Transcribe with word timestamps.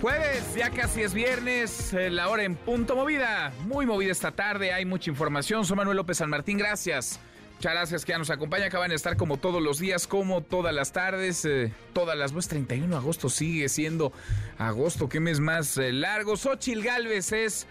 Jueves, 0.00 0.54
ya 0.56 0.70
casi 0.70 1.02
es 1.02 1.12
viernes, 1.12 1.92
eh, 1.92 2.08
la 2.08 2.30
hora 2.30 2.42
en 2.44 2.56
punto 2.56 2.96
movida. 2.96 3.52
Muy 3.66 3.84
movida 3.84 4.10
esta 4.10 4.32
tarde, 4.32 4.72
hay 4.72 4.86
mucha 4.86 5.10
información. 5.10 5.66
Soy 5.66 5.76
Manuel 5.76 5.98
López 5.98 6.16
San 6.16 6.30
Martín, 6.30 6.56
gracias. 6.56 7.20
Muchas 7.56 7.72
gracias 7.74 8.04
que 8.06 8.12
ya 8.12 8.18
nos 8.18 8.30
acompaña. 8.30 8.64
Acaban 8.64 8.88
de 8.88 8.94
estar 8.94 9.18
como 9.18 9.36
todos 9.36 9.62
los 9.62 9.78
días, 9.78 10.06
como 10.06 10.40
todas 10.40 10.74
las 10.74 10.92
tardes, 10.92 11.44
eh, 11.44 11.70
todas 11.92 12.16
las 12.16 12.32
pues 12.32 12.48
31 12.48 12.88
de 12.88 12.96
agosto 12.96 13.28
sigue 13.28 13.68
siendo 13.68 14.10
agosto, 14.56 15.10
qué 15.10 15.20
mes 15.20 15.38
más 15.38 15.76
eh, 15.76 15.92
largo. 15.92 16.38
Xochil 16.38 16.82
Gálvez 16.82 17.32
es 17.32 17.66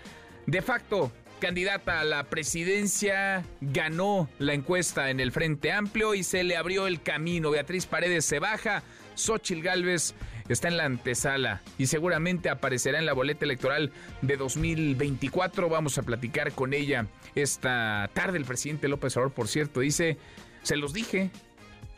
de 0.45 0.61
facto 0.61 1.11
candidata 1.39 1.99
a 1.99 2.03
la 2.03 2.25
presidencia, 2.25 3.43
ganó 3.59 4.29
la 4.37 4.53
encuesta 4.53 5.09
en 5.09 5.19
el 5.19 5.31
Frente 5.31 5.71
Amplio 5.71 6.13
y 6.13 6.21
se 6.21 6.43
le 6.43 6.57
abrió 6.57 6.85
el 6.85 7.01
camino. 7.01 7.49
Beatriz 7.49 7.87
Paredes 7.87 8.25
se 8.25 8.37
baja, 8.37 8.83
Xochil 9.15 9.63
Gálvez 9.63 10.13
está 10.49 10.67
en 10.67 10.77
la 10.77 10.85
antesala 10.85 11.61
y 11.77 11.85
seguramente 11.87 12.49
aparecerá 12.49 12.99
en 12.99 13.05
la 13.05 13.13
boleta 13.13 13.45
electoral 13.45 13.91
de 14.21 14.35
2024. 14.35 15.69
Vamos 15.69 15.97
a 15.97 16.03
platicar 16.03 16.51
con 16.51 16.73
ella 16.73 17.07
esta 17.35 18.09
tarde. 18.13 18.37
El 18.37 18.45
presidente 18.45 18.87
López 18.87 19.15
Obrador, 19.15 19.33
por 19.33 19.47
cierto, 19.47 19.79
dice, 19.79 20.17
se 20.63 20.75
los 20.75 20.93
dije, 20.93 21.31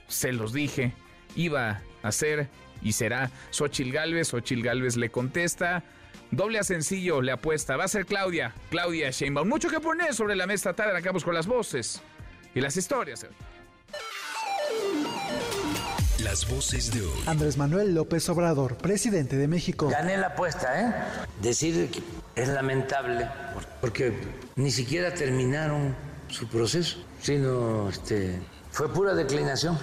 se 0.07 0.33
los 0.33 0.53
dije, 0.53 0.93
iba 1.35 1.81
a 2.03 2.11
ser 2.11 2.49
y 2.81 2.93
será 2.93 3.31
Xochil 3.51 3.91
Gálvez. 3.91 4.29
Xochil 4.29 4.63
Gálvez 4.63 4.97
le 4.97 5.09
contesta. 5.09 5.83
Doble 6.31 6.59
a 6.59 6.63
sencillo 6.63 7.21
le 7.21 7.31
apuesta. 7.31 7.75
Va 7.77 7.85
a 7.85 7.87
ser 7.87 8.05
Claudia, 8.05 8.53
Claudia 8.69 9.11
Sheinbaum. 9.11 9.47
Mucho 9.47 9.69
que 9.69 9.79
poner 9.79 10.13
sobre 10.13 10.35
la 10.35 10.47
mesa 10.47 10.73
tarde. 10.73 10.97
Acabamos 10.97 11.23
con 11.23 11.33
las 11.33 11.47
voces 11.47 12.01
y 12.53 12.61
las 12.61 12.77
historias. 12.77 13.25
Las 16.31 16.47
voces 16.49 16.93
de 16.93 17.01
hoy. 17.01 17.23
Andrés 17.25 17.57
Manuel 17.57 17.93
López 17.93 18.29
Obrador, 18.29 18.77
presidente 18.77 19.35
de 19.35 19.49
México. 19.49 19.89
Gané 19.89 20.15
la 20.15 20.27
apuesta, 20.27 20.79
¿eh? 20.79 20.93
Decir 21.41 21.91
que 21.91 22.01
es 22.41 22.47
lamentable 22.47 23.27
porque 23.81 24.13
ni 24.55 24.71
siquiera 24.71 25.13
terminaron 25.13 25.93
su 26.29 26.47
proceso, 26.47 26.99
sino 27.21 27.89
este, 27.89 28.39
fue 28.71 28.93
pura 28.93 29.13
declinación. 29.13 29.77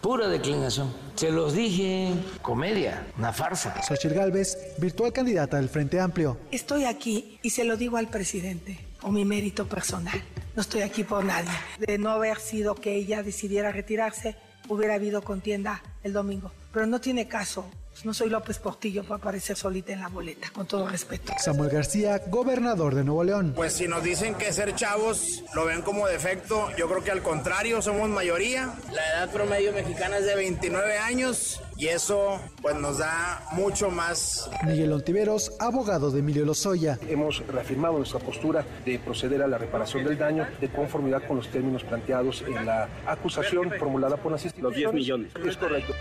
Pura 0.00 0.28
declinación. 0.28 0.94
Se 1.14 1.30
los 1.30 1.52
dije, 1.52 2.14
comedia, 2.40 3.06
una 3.18 3.34
farsa. 3.34 3.74
Xochitl 3.82 4.14
Gálvez, 4.14 4.56
virtual 4.78 5.12
candidata 5.12 5.58
del 5.58 5.68
Frente 5.68 6.00
Amplio. 6.00 6.38
Estoy 6.50 6.86
aquí 6.86 7.38
y 7.42 7.50
se 7.50 7.64
lo 7.64 7.76
digo 7.76 7.98
al 7.98 8.08
presidente, 8.08 8.78
o 9.02 9.10
mi 9.10 9.26
mérito 9.26 9.68
personal. 9.68 10.24
No 10.56 10.62
estoy 10.62 10.80
aquí 10.80 11.04
por 11.04 11.22
nadie. 11.22 11.50
De 11.78 11.98
no 11.98 12.08
haber 12.08 12.38
sido 12.38 12.76
que 12.76 12.94
ella 12.94 13.22
decidiera 13.22 13.72
retirarse, 13.72 14.36
hubiera 14.68 14.94
habido 14.94 15.22
contienda 15.22 15.82
el 16.02 16.12
domingo. 16.12 16.52
Pero 16.72 16.86
no 16.86 17.00
tiene 17.00 17.28
caso. 17.28 17.66
No 18.04 18.12
soy 18.12 18.30
López 18.30 18.58
Portillo 18.58 19.04
para 19.04 19.16
aparecer 19.16 19.56
solita 19.56 19.92
en 19.92 20.00
la 20.00 20.08
boleta, 20.08 20.50
con 20.52 20.66
todo 20.66 20.88
respeto. 20.88 21.32
Samuel 21.38 21.70
García, 21.70 22.20
gobernador 22.28 22.96
de 22.96 23.04
Nuevo 23.04 23.22
León. 23.22 23.52
Pues 23.54 23.74
si 23.74 23.86
nos 23.86 24.02
dicen 24.02 24.34
que 24.34 24.52
ser 24.52 24.74
chavos 24.74 25.44
lo 25.54 25.66
ven 25.66 25.82
como 25.82 26.08
defecto, 26.08 26.68
yo 26.76 26.88
creo 26.88 27.04
que 27.04 27.12
al 27.12 27.22
contrario, 27.22 27.80
somos 27.80 28.08
mayoría. 28.08 28.74
La 28.92 29.08
edad 29.08 29.30
promedio 29.32 29.72
mexicana 29.72 30.18
es 30.18 30.26
de 30.26 30.34
29 30.34 30.98
años 30.98 31.60
y 31.76 31.88
eso 31.88 32.40
pues 32.60 32.74
nos 32.74 32.98
da 32.98 33.46
mucho 33.52 33.90
más. 33.90 34.50
Miguel 34.66 34.92
Ontiveros, 34.92 35.52
abogado 35.60 36.10
de 36.10 36.20
Emilio 36.20 36.44
Lozoya. 36.44 36.98
Hemos 37.08 37.46
reafirmado 37.46 37.98
nuestra 37.98 38.18
postura 38.18 38.64
de 38.84 38.98
proceder 38.98 39.42
a 39.42 39.46
la 39.46 39.58
reparación 39.58 40.04
del 40.04 40.18
daño 40.18 40.46
de 40.60 40.68
conformidad 40.72 41.22
con 41.26 41.36
los 41.36 41.48
términos 41.48 41.84
planteados 41.84 42.42
en 42.42 42.66
la 42.66 42.88
acusación 43.06 43.70
formulada 43.78 44.16
por 44.16 44.32
las 44.32 44.44
instituciones. 44.44 44.82
Los 44.82 44.92
10 44.92 44.94
millones. 44.94 45.32
Es 45.46 45.56
correcto. 45.56 45.94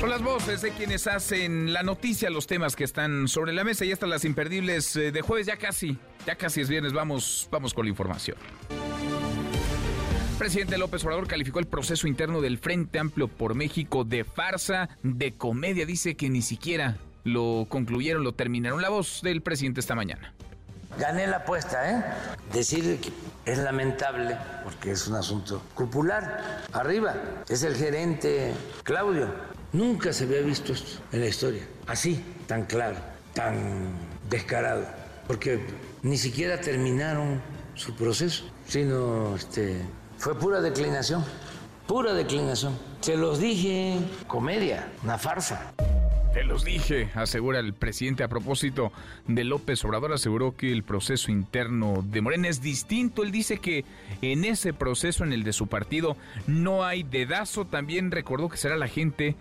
Son 0.00 0.10
las 0.10 0.22
voces 0.22 0.62
de 0.62 0.70
quienes 0.70 1.08
hacen 1.08 1.72
la 1.72 1.82
noticia, 1.82 2.30
los 2.30 2.46
temas 2.46 2.76
que 2.76 2.84
están 2.84 3.26
sobre 3.26 3.52
la 3.52 3.64
mesa 3.64 3.84
y 3.84 3.90
estas 3.90 4.08
las 4.08 4.24
imperdibles 4.24 4.94
eh, 4.94 5.10
de 5.10 5.22
jueves, 5.22 5.48
ya 5.48 5.56
casi, 5.56 5.98
ya 6.24 6.36
casi 6.36 6.60
es 6.60 6.68
viernes, 6.68 6.92
vamos, 6.92 7.48
vamos 7.50 7.74
con 7.74 7.84
la 7.84 7.90
información. 7.90 8.36
Presidente 10.38 10.78
López 10.78 11.04
Obrador 11.04 11.26
calificó 11.26 11.58
el 11.58 11.66
proceso 11.66 12.06
interno 12.06 12.40
del 12.40 12.58
Frente 12.58 13.00
Amplio 13.00 13.26
por 13.26 13.56
México 13.56 14.04
de 14.04 14.22
farsa, 14.22 14.88
de 15.02 15.34
comedia. 15.34 15.84
Dice 15.84 16.16
que 16.16 16.30
ni 16.30 16.42
siquiera 16.42 16.96
lo 17.24 17.66
concluyeron, 17.68 18.22
lo 18.22 18.34
terminaron. 18.34 18.80
La 18.80 18.90
voz 18.90 19.20
del 19.22 19.42
presidente 19.42 19.80
esta 19.80 19.96
mañana. 19.96 20.32
Gané 20.96 21.26
la 21.26 21.38
apuesta, 21.38 21.90
¿eh? 21.90 22.04
Decir 22.52 23.00
que 23.00 23.10
es 23.50 23.58
lamentable 23.58 24.36
porque 24.62 24.92
es 24.92 25.08
un 25.08 25.16
asunto 25.16 25.60
cupular. 25.74 26.64
Arriba 26.72 27.16
es 27.48 27.64
el 27.64 27.74
gerente 27.74 28.54
Claudio. 28.84 29.57
Nunca 29.72 30.12
se 30.12 30.24
había 30.24 30.40
visto 30.40 30.72
esto 30.72 31.00
en 31.12 31.20
la 31.20 31.26
historia. 31.26 31.62
Así, 31.86 32.22
tan 32.46 32.64
claro, 32.64 32.96
tan 33.34 33.90
descarado. 34.30 34.86
Porque 35.26 35.60
ni 36.02 36.16
siquiera 36.16 36.60
terminaron 36.60 37.40
su 37.74 37.94
proceso, 37.94 38.44
sino 38.66 39.36
este, 39.36 39.82
fue 40.16 40.38
pura 40.38 40.60
declinación. 40.62 41.22
Pura 41.86 42.14
declinación. 42.14 42.78
Se 43.00 43.16
los 43.16 43.40
dije, 43.40 43.98
comedia, 44.26 44.90
una 45.04 45.18
farsa. 45.18 45.74
Te 46.32 46.44
los 46.44 46.64
dije, 46.64 47.10
asegura 47.14 47.58
el 47.58 47.74
presidente 47.74 48.22
a 48.22 48.28
propósito 48.28 48.92
de 49.26 49.44
López 49.44 49.84
Obrador, 49.84 50.12
aseguró 50.12 50.56
que 50.56 50.72
el 50.72 50.82
proceso 50.82 51.30
interno 51.30 52.04
de 52.06 52.20
Morena 52.20 52.48
es 52.48 52.60
distinto. 52.60 53.22
Él 53.22 53.32
dice 53.32 53.58
que 53.58 53.84
en 54.22 54.44
ese 54.44 54.72
proceso, 54.72 55.24
en 55.24 55.32
el 55.32 55.42
de 55.42 55.52
su 55.52 55.66
partido, 55.66 56.16
no 56.46 56.84
hay 56.84 57.02
dedazo. 57.02 57.64
También 57.64 58.10
recordó 58.10 58.48
que 58.48 58.56
será 58.56 58.76
la 58.76 58.88
gente 58.88 59.36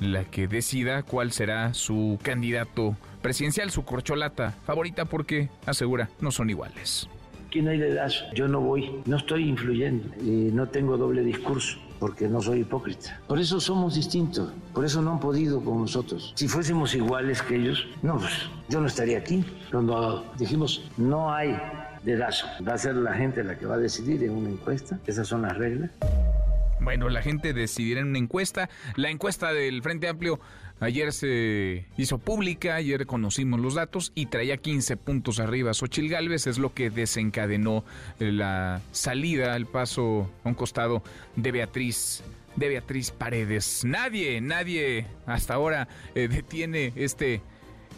la 0.00 0.24
que 0.24 0.48
decida 0.48 1.02
cuál 1.02 1.32
será 1.32 1.74
su 1.74 2.18
candidato 2.22 2.96
presidencial, 3.22 3.70
su 3.70 3.84
corcholata 3.84 4.52
favorita, 4.64 5.04
porque 5.04 5.48
asegura 5.66 6.08
no 6.20 6.30
son 6.30 6.50
iguales. 6.50 7.08
Aquí 7.46 7.62
no 7.62 7.70
hay 7.70 7.78
dedazo. 7.78 8.24
Yo 8.34 8.46
no 8.46 8.60
voy, 8.60 8.90
no 9.06 9.16
estoy 9.16 9.48
influyendo 9.48 10.08
y 10.20 10.52
no 10.52 10.68
tengo 10.68 10.96
doble 10.96 11.22
discurso 11.22 11.78
porque 11.98 12.28
no 12.28 12.40
soy 12.40 12.60
hipócrita. 12.60 13.20
Por 13.26 13.38
eso 13.38 13.60
somos 13.60 13.94
distintos, 13.94 14.52
por 14.72 14.84
eso 14.84 15.02
no 15.02 15.12
han 15.12 15.20
podido 15.20 15.62
con 15.62 15.80
nosotros. 15.80 16.32
Si 16.36 16.46
fuésemos 16.46 16.94
iguales 16.94 17.42
que 17.42 17.56
ellos, 17.56 17.86
no, 18.02 18.18
pues 18.18 18.32
yo 18.68 18.80
no 18.80 18.86
estaría 18.86 19.18
aquí. 19.18 19.44
Cuando 19.70 20.24
dijimos 20.38 20.88
no 20.96 21.32
hay 21.32 21.58
dedazo, 22.04 22.46
va 22.66 22.74
a 22.74 22.78
ser 22.78 22.94
la 22.96 23.14
gente 23.14 23.42
la 23.42 23.58
que 23.58 23.66
va 23.66 23.74
a 23.74 23.78
decidir 23.78 24.22
en 24.24 24.30
una 24.30 24.50
encuesta, 24.50 24.98
esas 25.06 25.26
son 25.26 25.42
las 25.42 25.56
reglas. 25.56 25.90
Bueno, 26.80 27.08
la 27.08 27.22
gente 27.22 27.52
decidirá 27.52 28.00
en 28.00 28.08
una 28.08 28.18
encuesta. 28.18 28.70
La 28.96 29.10
encuesta 29.10 29.52
del 29.52 29.82
Frente 29.82 30.08
Amplio 30.08 30.40
ayer 30.80 31.12
se 31.12 31.86
hizo 31.96 32.18
pública, 32.18 32.76
ayer 32.76 33.06
conocimos 33.06 33.60
los 33.60 33.74
datos 33.74 34.12
y 34.14 34.26
traía 34.26 34.56
15 34.56 34.96
puntos 34.96 35.40
arriba. 35.40 35.74
Xochil 35.74 36.08
Gálvez 36.08 36.46
es 36.46 36.58
lo 36.58 36.72
que 36.74 36.90
desencadenó 36.90 37.84
la 38.18 38.80
salida, 38.92 39.56
el 39.56 39.66
paso 39.66 40.30
a 40.44 40.48
un 40.48 40.54
costado 40.54 41.02
de 41.36 41.52
Beatriz 41.52 42.22
de 42.56 42.68
Beatriz 42.68 43.12
Paredes. 43.12 43.84
Nadie, 43.84 44.40
nadie 44.40 45.06
hasta 45.26 45.54
ahora 45.54 45.86
eh, 46.14 46.26
detiene 46.26 46.92
este 46.96 47.40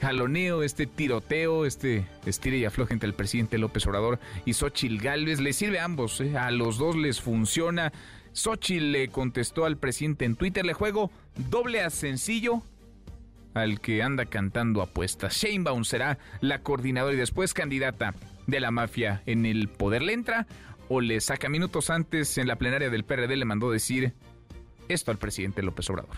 jaloneo, 0.00 0.62
este 0.62 0.86
tiroteo, 0.86 1.66
este 1.66 2.06
estira 2.26 2.56
y 2.56 2.64
afloje 2.64 2.92
entre 2.92 3.06
el 3.06 3.14
presidente 3.14 3.58
López 3.58 3.86
Obrador 3.86 4.18
y 4.44 4.52
Xochil 4.54 5.00
Gálvez. 5.00 5.40
Le 5.40 5.52
sirve 5.52 5.78
a 5.78 5.84
ambos, 5.84 6.20
eh, 6.20 6.36
a 6.36 6.50
los 6.50 6.78
dos 6.78 6.96
les 6.96 7.20
funciona. 7.20 7.92
Xochitl 8.32 8.92
le 8.92 9.08
contestó 9.08 9.64
al 9.64 9.76
presidente 9.76 10.24
en 10.24 10.36
Twitter, 10.36 10.64
le 10.64 10.72
juego 10.72 11.10
doble 11.50 11.82
a 11.82 11.90
sencillo 11.90 12.62
al 13.54 13.80
que 13.80 14.02
anda 14.02 14.26
cantando 14.26 14.82
apuestas. 14.82 15.34
Sheinbaum 15.34 15.84
será 15.84 16.18
la 16.40 16.60
coordinadora 16.60 17.14
y 17.14 17.18
después 17.18 17.54
candidata 17.54 18.14
de 18.46 18.60
la 18.60 18.70
mafia 18.70 19.22
en 19.26 19.46
el 19.46 19.68
poder. 19.68 20.02
¿Le 20.02 20.12
entra 20.12 20.46
o 20.88 21.00
le 21.00 21.20
saca 21.20 21.48
minutos 21.48 21.90
antes 21.90 22.38
en 22.38 22.46
la 22.46 22.56
plenaria 22.56 22.90
del 22.90 23.04
PRD? 23.04 23.36
Le 23.36 23.44
mandó 23.44 23.70
decir 23.70 24.14
esto 24.88 25.10
al 25.10 25.18
presidente 25.18 25.62
López 25.62 25.88
Obrador. 25.90 26.16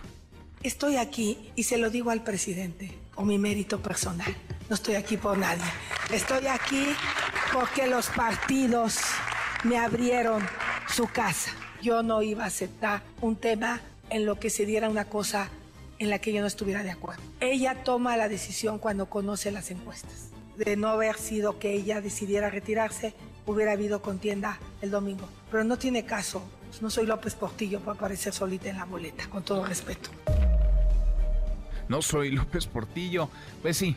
Estoy 0.63 0.97
aquí 0.97 1.51
y 1.57 1.65
se 1.65 1.77
lo 1.77 1.91
digo 1.91 2.11
al 2.11 2.23
presidente, 2.23 2.93
o 3.17 3.25
mi 3.25 3.37
mérito 3.37 3.83
personal. 3.83 4.33
No 4.69 4.77
estoy 4.77 4.95
aquí 4.95 5.17
por 5.17 5.37
nadie. 5.37 5.65
Estoy 6.13 6.47
aquí 6.47 6.87
porque 7.53 7.89
los 7.89 8.09
partidos 8.09 9.01
me 9.65 9.77
abrieron 9.79 10.43
su 10.89 11.09
casa. 11.09 11.53
Yo 11.83 12.03
no 12.05 12.23
iba 12.23 12.45
a 12.45 12.47
aceptar 12.47 13.03
un 13.21 13.35
tema 13.37 13.81
en 14.09 14.25
lo 14.25 14.39
que 14.39 14.51
se 14.51 14.65
diera 14.65 14.89
una 14.89 15.07
cosa 15.07 15.51
en 15.99 16.11
la 16.11 16.21
que 16.21 16.33
yo 16.33 16.41
no 16.41 16.47
estuviera 16.47 16.83
de 16.83 16.91
acuerdo. 16.91 17.23
Ella 17.41 17.83
toma 17.83 18.17
la 18.17 18.29
decisión 18.29 18.79
cuando 18.79 19.07
conoce 19.07 19.51
las 19.51 19.71
encuestas. 19.71 20.29
de 20.57 20.77
no 20.77 20.89
haber 20.89 21.17
sido 21.17 21.59
que 21.59 21.73
ella 21.73 22.03
decidiera 22.03 22.51
retirarse, 22.51 23.15
hubiera 23.47 23.73
habido 23.73 24.03
contienda 24.03 24.59
el 24.83 24.91
domingo. 24.91 25.27
Pero 25.51 25.65
no 25.65 25.79
tiene 25.79 26.05
caso. 26.05 26.43
No 26.83 26.91
soy 26.91 27.07
López 27.07 27.35
Portillo 27.35 27.81
para 27.81 27.97
aparecer 27.97 28.33
solita 28.35 28.69
en 28.69 28.77
la 28.77 28.85
boleta, 28.85 29.29
con 29.29 29.43
todo 29.43 29.65
respeto. 29.65 30.11
No 31.89 32.03
soy 32.03 32.31
López 32.31 32.67
Portillo. 32.67 33.29
Pues 33.63 33.79
sí, 33.79 33.97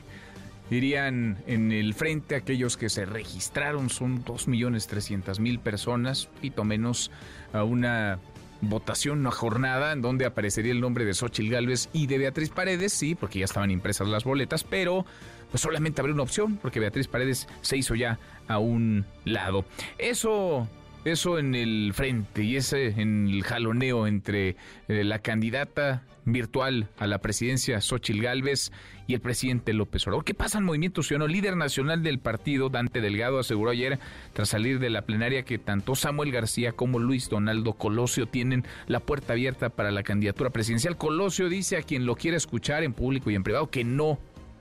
irían 0.69 1.37
en 1.47 1.71
el 1.71 1.93
frente 1.93 2.35
aquellos 2.35 2.77
que 2.77 2.89
se 2.89 3.05
registraron, 3.05 3.89
son 3.89 4.23
2.300.000 4.23 5.59
personas, 5.59 6.25
poquito 6.27 6.63
menos 6.63 7.11
a 7.53 7.63
una 7.63 8.19
votación, 8.61 9.19
una 9.19 9.31
jornada 9.31 9.91
en 9.91 10.01
donde 10.01 10.25
aparecería 10.25 10.71
el 10.71 10.81
nombre 10.81 11.05
de 11.05 11.13
Xochil 11.13 11.49
Gálvez 11.49 11.89
y 11.93 12.07
de 12.07 12.17
Beatriz 12.17 12.49
Paredes, 12.49 12.93
sí, 12.93 13.15
porque 13.15 13.39
ya 13.39 13.45
estaban 13.45 13.71
impresas 13.71 14.07
las 14.07 14.23
boletas, 14.23 14.63
pero 14.63 15.05
pues 15.51 15.61
solamente 15.61 16.01
habría 16.01 16.13
una 16.13 16.23
opción, 16.23 16.57
porque 16.57 16.79
Beatriz 16.79 17.07
Paredes 17.07 17.47
se 17.61 17.77
hizo 17.77 17.95
ya 17.95 18.19
a 18.47 18.57
un 18.59 19.05
lado. 19.23 19.65
Eso 19.97 20.67
eso 21.05 21.37
en 21.37 21.53
el 21.53 21.91
frente 21.93 22.43
y 22.43 22.55
ese 22.55 22.87
en 22.87 23.27
el 23.27 23.43
jaloneo 23.43 24.07
entre 24.07 24.55
eh, 24.87 25.03
la 25.03 25.19
candidata 25.19 26.01
virtual 26.25 26.89
a 26.97 27.05
la 27.05 27.19
presidencia, 27.19 27.79
Xochil 27.79 28.23
Gálvez, 28.23 28.71
y 29.07 29.13
el 29.13 29.21
presidente 29.21 29.73
López 29.73 30.05
Obrador. 30.07 30.25
¿Qué 30.25 30.33
pasa 30.33 30.57
en 30.57 30.65
Movimiento 30.65 31.03
Ciudadano? 31.03 31.31
Líder 31.31 31.57
nacional 31.57 32.03
del 32.03 32.19
partido, 32.19 32.69
Dante 32.69 33.01
Delgado, 33.01 33.39
aseguró 33.39 33.71
ayer, 33.71 33.99
tras 34.33 34.49
salir 34.49 34.79
de 34.79 34.89
la 34.89 35.03
plenaria, 35.03 35.43
que 35.43 35.57
tanto 35.57 35.95
Samuel 35.95 36.31
García 36.31 36.71
como 36.71 36.99
Luis 36.99 37.29
Donaldo 37.29 37.73
Colosio 37.73 38.27
tienen 38.27 38.65
la 38.87 38.99
puerta 38.99 39.33
abierta 39.33 39.69
para 39.69 39.91
la 39.91 40.03
candidatura 40.03 40.49
presidencial. 40.49 40.97
Colosio 40.97 41.49
dice 41.49 41.77
a 41.77 41.83
quien 41.83 42.05
lo 42.05 42.15
quiera 42.15 42.37
escuchar 42.37 42.83
en 42.83 42.93
público 42.93 43.29
y 43.29 43.35
en 43.35 43.43
privado 43.43 43.69
que 43.69 43.83
no 43.83 44.19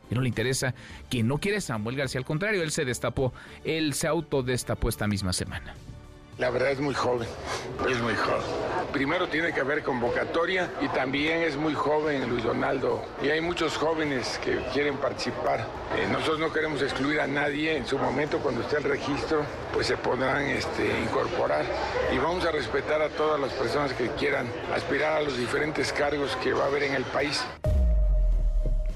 que 0.09 0.15
no 0.15 0.21
le 0.21 0.29
interesa, 0.29 0.75
que 1.09 1.23
no 1.23 1.39
quiere 1.39 1.63
Samuel 1.63 1.97
García. 1.97 2.19
Al 2.19 2.27
contrario, 2.27 2.63
él 2.63 2.71
se 2.71 2.85
destapó, 2.85 3.33
él 3.65 3.95
se 3.95 4.07
autodestapó 4.07 4.91
esta 4.91 5.07
misma 5.07 5.33
semana. 5.33 5.75
La 6.37 6.51
verdad 6.51 6.73
es 6.73 6.81
muy 6.81 6.95
joven, 6.95 7.29
es 7.89 8.01
muy 8.01 8.15
joven. 8.17 8.43
Primero 8.93 9.29
tiene 9.29 9.53
que 9.53 9.61
haber 9.61 9.85
convocatoria 9.85 10.69
y 10.81 10.89
también 10.89 11.43
es 11.43 11.57
muy 11.57 11.75
joven 11.75 12.29
Luis 12.29 12.43
Donaldo. 12.43 13.05
Y 13.23 13.29
hay 13.29 13.41
muchos 13.41 13.77
jóvenes 13.77 14.41
que 14.43 14.59
quieren 14.73 14.97
participar. 14.97 15.61
Eh, 15.97 16.09
nosotros 16.11 16.41
no 16.41 16.53
queremos 16.53 16.83
excluir 16.83 17.21
a 17.21 17.29
nadie. 17.29 17.77
En 17.77 17.87
su 17.87 17.99
momento, 17.99 18.39
cuando 18.39 18.63
esté 18.63 18.79
el 18.79 18.85
registro, 18.85 19.45
pues 19.73 19.87
se 19.87 19.97
podrán 19.97 20.43
este, 20.43 20.99
incorporar. 21.03 21.65
Y 22.13 22.19
vamos 22.19 22.45
a 22.45 22.51
respetar 22.51 23.01
a 23.01 23.11
todas 23.11 23.41
las 23.41 23.53
personas 23.53 23.93
que 23.93 24.09
quieran 24.11 24.49
aspirar 24.75 25.19
a 25.19 25.21
los 25.23 25.39
diferentes 25.39 25.93
cargos 25.93 26.37
que 26.43 26.53
va 26.53 26.65
a 26.65 26.67
haber 26.67 26.83
en 26.83 26.95
el 26.95 27.05
país. 27.05 27.45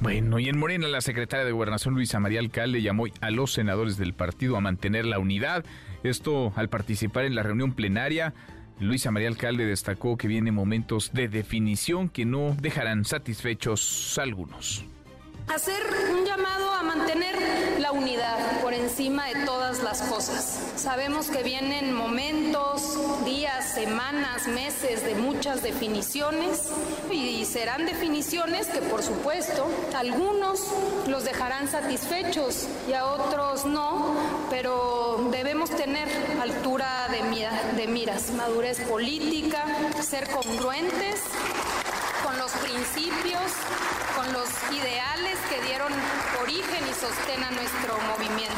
Bueno, 0.00 0.38
y 0.38 0.48
en 0.48 0.58
Morena 0.58 0.86
la 0.86 1.00
secretaria 1.00 1.44
de 1.44 1.50
Gobernación 1.50 1.94
Luisa 1.94 2.20
María 2.20 2.38
Alcalde 2.38 2.82
llamó 2.82 3.06
a 3.20 3.30
los 3.30 3.52
senadores 3.52 3.96
del 3.96 4.14
partido 4.14 4.56
a 4.56 4.60
mantener 4.60 5.04
la 5.04 5.18
unidad. 5.18 5.64
Esto 6.04 6.52
al 6.54 6.68
participar 6.68 7.24
en 7.24 7.34
la 7.34 7.42
reunión 7.42 7.72
plenaria. 7.72 8.32
Luisa 8.78 9.10
María 9.10 9.28
Alcalde 9.28 9.66
destacó 9.66 10.16
que 10.16 10.28
vienen 10.28 10.54
momentos 10.54 11.12
de 11.12 11.28
definición 11.28 12.08
que 12.08 12.24
no 12.24 12.56
dejarán 12.60 13.04
satisfechos 13.04 14.16
algunos 14.22 14.84
hacer 15.54 15.82
un 16.12 16.24
llamado 16.24 16.72
a 16.72 16.82
mantener 16.82 17.78
la 17.78 17.92
unidad 17.92 18.60
por 18.60 18.74
encima 18.74 19.26
de 19.28 19.46
todas 19.46 19.82
las 19.82 20.02
cosas. 20.02 20.60
Sabemos 20.76 21.28
que 21.28 21.42
vienen 21.42 21.92
momentos, 21.92 22.98
días, 23.24 23.74
semanas, 23.74 24.46
meses 24.46 25.04
de 25.04 25.14
muchas 25.14 25.62
definiciones 25.62 26.68
y 27.10 27.44
serán 27.44 27.86
definiciones 27.86 28.66
que 28.66 28.80
por 28.80 29.02
supuesto 29.02 29.66
algunos 29.96 30.60
los 31.06 31.24
dejarán 31.24 31.68
satisfechos 31.68 32.66
y 32.88 32.92
a 32.92 33.06
otros 33.06 33.64
no, 33.64 34.14
pero 34.50 35.28
debemos 35.30 35.70
tener 35.70 36.08
altura 36.40 37.08
de, 37.10 37.80
de 37.80 37.86
miras, 37.88 38.30
madurez 38.32 38.80
política, 38.80 39.64
ser 40.02 40.28
congruentes 40.30 41.22
con 42.24 42.36
los 42.38 42.52
principios, 42.52 43.40
los 44.32 44.48
ideales 44.72 45.38
que 45.48 45.62
dieron 45.66 45.92
origen 46.42 46.84
y 46.88 46.94
sostén 46.94 47.42
a 47.42 47.50
nuestro 47.50 47.94
movimiento. 48.08 48.54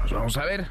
Pues 0.00 0.12
vamos 0.12 0.36
a 0.36 0.44
ver, 0.44 0.66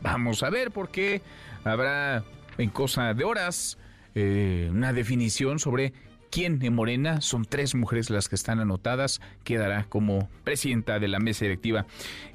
vamos 0.00 0.42
a 0.42 0.50
ver 0.50 0.70
por 0.70 0.90
qué 0.90 1.22
habrá 1.64 2.24
en 2.58 2.70
cosa 2.70 3.14
de 3.14 3.24
horas 3.24 3.78
eh, 4.14 4.68
una 4.70 4.92
definición 4.92 5.58
sobre 5.58 5.92
quién 6.30 6.62
en 6.62 6.74
Morena, 6.74 7.20
son 7.20 7.44
tres 7.44 7.74
mujeres 7.74 8.10
las 8.10 8.28
que 8.28 8.34
están 8.34 8.60
anotadas, 8.60 9.20
quedará 9.44 9.84
como 9.84 10.28
presidenta 10.44 10.98
de 10.98 11.08
la 11.08 11.18
mesa 11.18 11.44
directiva. 11.44 11.86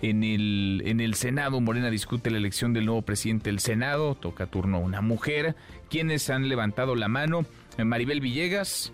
En 0.02 0.24
el, 0.24 0.82
en 0.86 1.00
el 1.00 1.16
Senado, 1.16 1.60
Morena 1.62 1.90
discute 1.90 2.32
la 2.32 2.38
elección 2.38 2.74
del 2.74 2.86
nuevo 2.86 3.02
presidente 3.04 3.50
del 3.50 3.60
Senado, 3.60 4.16
toca 4.16 4.48
turno 4.48 4.80
una 4.80 5.02
mujer, 5.02 5.56
quienes 5.90 6.30
han 6.30 6.50
levantado 6.50 6.96
la 6.96 7.08
mano 7.08 7.46
eh, 7.78 7.84
Maribel 7.84 8.22
Villegas, 8.22 8.92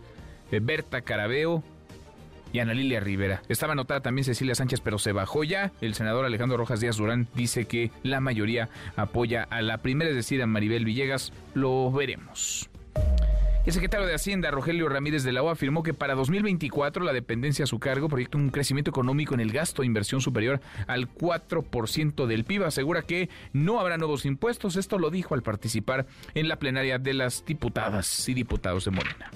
eh, 0.51 0.59
Berta 0.61 1.01
Carabeo 1.01 1.63
y 2.53 2.59
Ana 2.59 2.73
Lilia 2.73 2.99
Rivera. 2.99 3.41
Estaba 3.49 3.73
anotada 3.73 4.01
también 4.01 4.25
Cecilia 4.25 4.55
Sánchez, 4.55 4.81
pero 4.81 4.99
se 4.99 5.11
bajó 5.11 5.43
ya. 5.43 5.71
El 5.81 5.93
senador 5.93 6.25
Alejandro 6.25 6.57
Rojas 6.57 6.79
Díaz 6.79 6.97
Durán 6.97 7.27
dice 7.35 7.65
que 7.65 7.91
la 8.03 8.19
mayoría 8.19 8.69
apoya 8.95 9.43
a 9.43 9.61
la 9.61 9.79
primera, 9.79 10.09
es 10.09 10.15
decir, 10.15 10.41
a 10.41 10.47
Maribel 10.47 10.85
Villegas. 10.85 11.33
Lo 11.53 11.91
veremos. 11.91 12.69
El 13.67 13.73
secretario 13.73 14.07
de 14.07 14.13
Hacienda, 14.13 14.49
Rogelio 14.49 14.87
Ramírez 14.87 15.23
de 15.23 15.33
la 15.33 15.43
O, 15.43 15.49
afirmó 15.49 15.83
que 15.83 15.93
para 15.93 16.15
2024 16.15 17.03
la 17.03 17.11
dependencia 17.11 17.63
a 17.63 17.67
su 17.67 17.79
cargo 17.79 18.07
proyecta 18.07 18.37
un 18.37 18.49
crecimiento 18.49 18.91
económico 18.91 19.33
en 19.33 19.41
el 19.41 19.51
gasto 19.51 19.81
de 19.81 19.87
inversión 19.87 20.21
superior 20.21 20.61
al 20.87 21.13
4% 21.13 22.27
del 22.27 22.45
PIB. 22.45 22.63
Asegura 22.63 23.01
que 23.01 23.29
no 23.51 23.81
habrá 23.81 23.97
nuevos 23.97 24.25
impuestos. 24.25 24.77
Esto 24.77 24.97
lo 24.97 25.09
dijo 25.09 25.35
al 25.35 25.43
participar 25.43 26.05
en 26.33 26.47
la 26.47 26.59
plenaria 26.59 26.97
de 26.97 27.13
las 27.13 27.43
diputadas 27.45 28.29
y 28.29 28.33
diputados 28.33 28.85
de 28.85 28.91
Morena. 28.91 29.31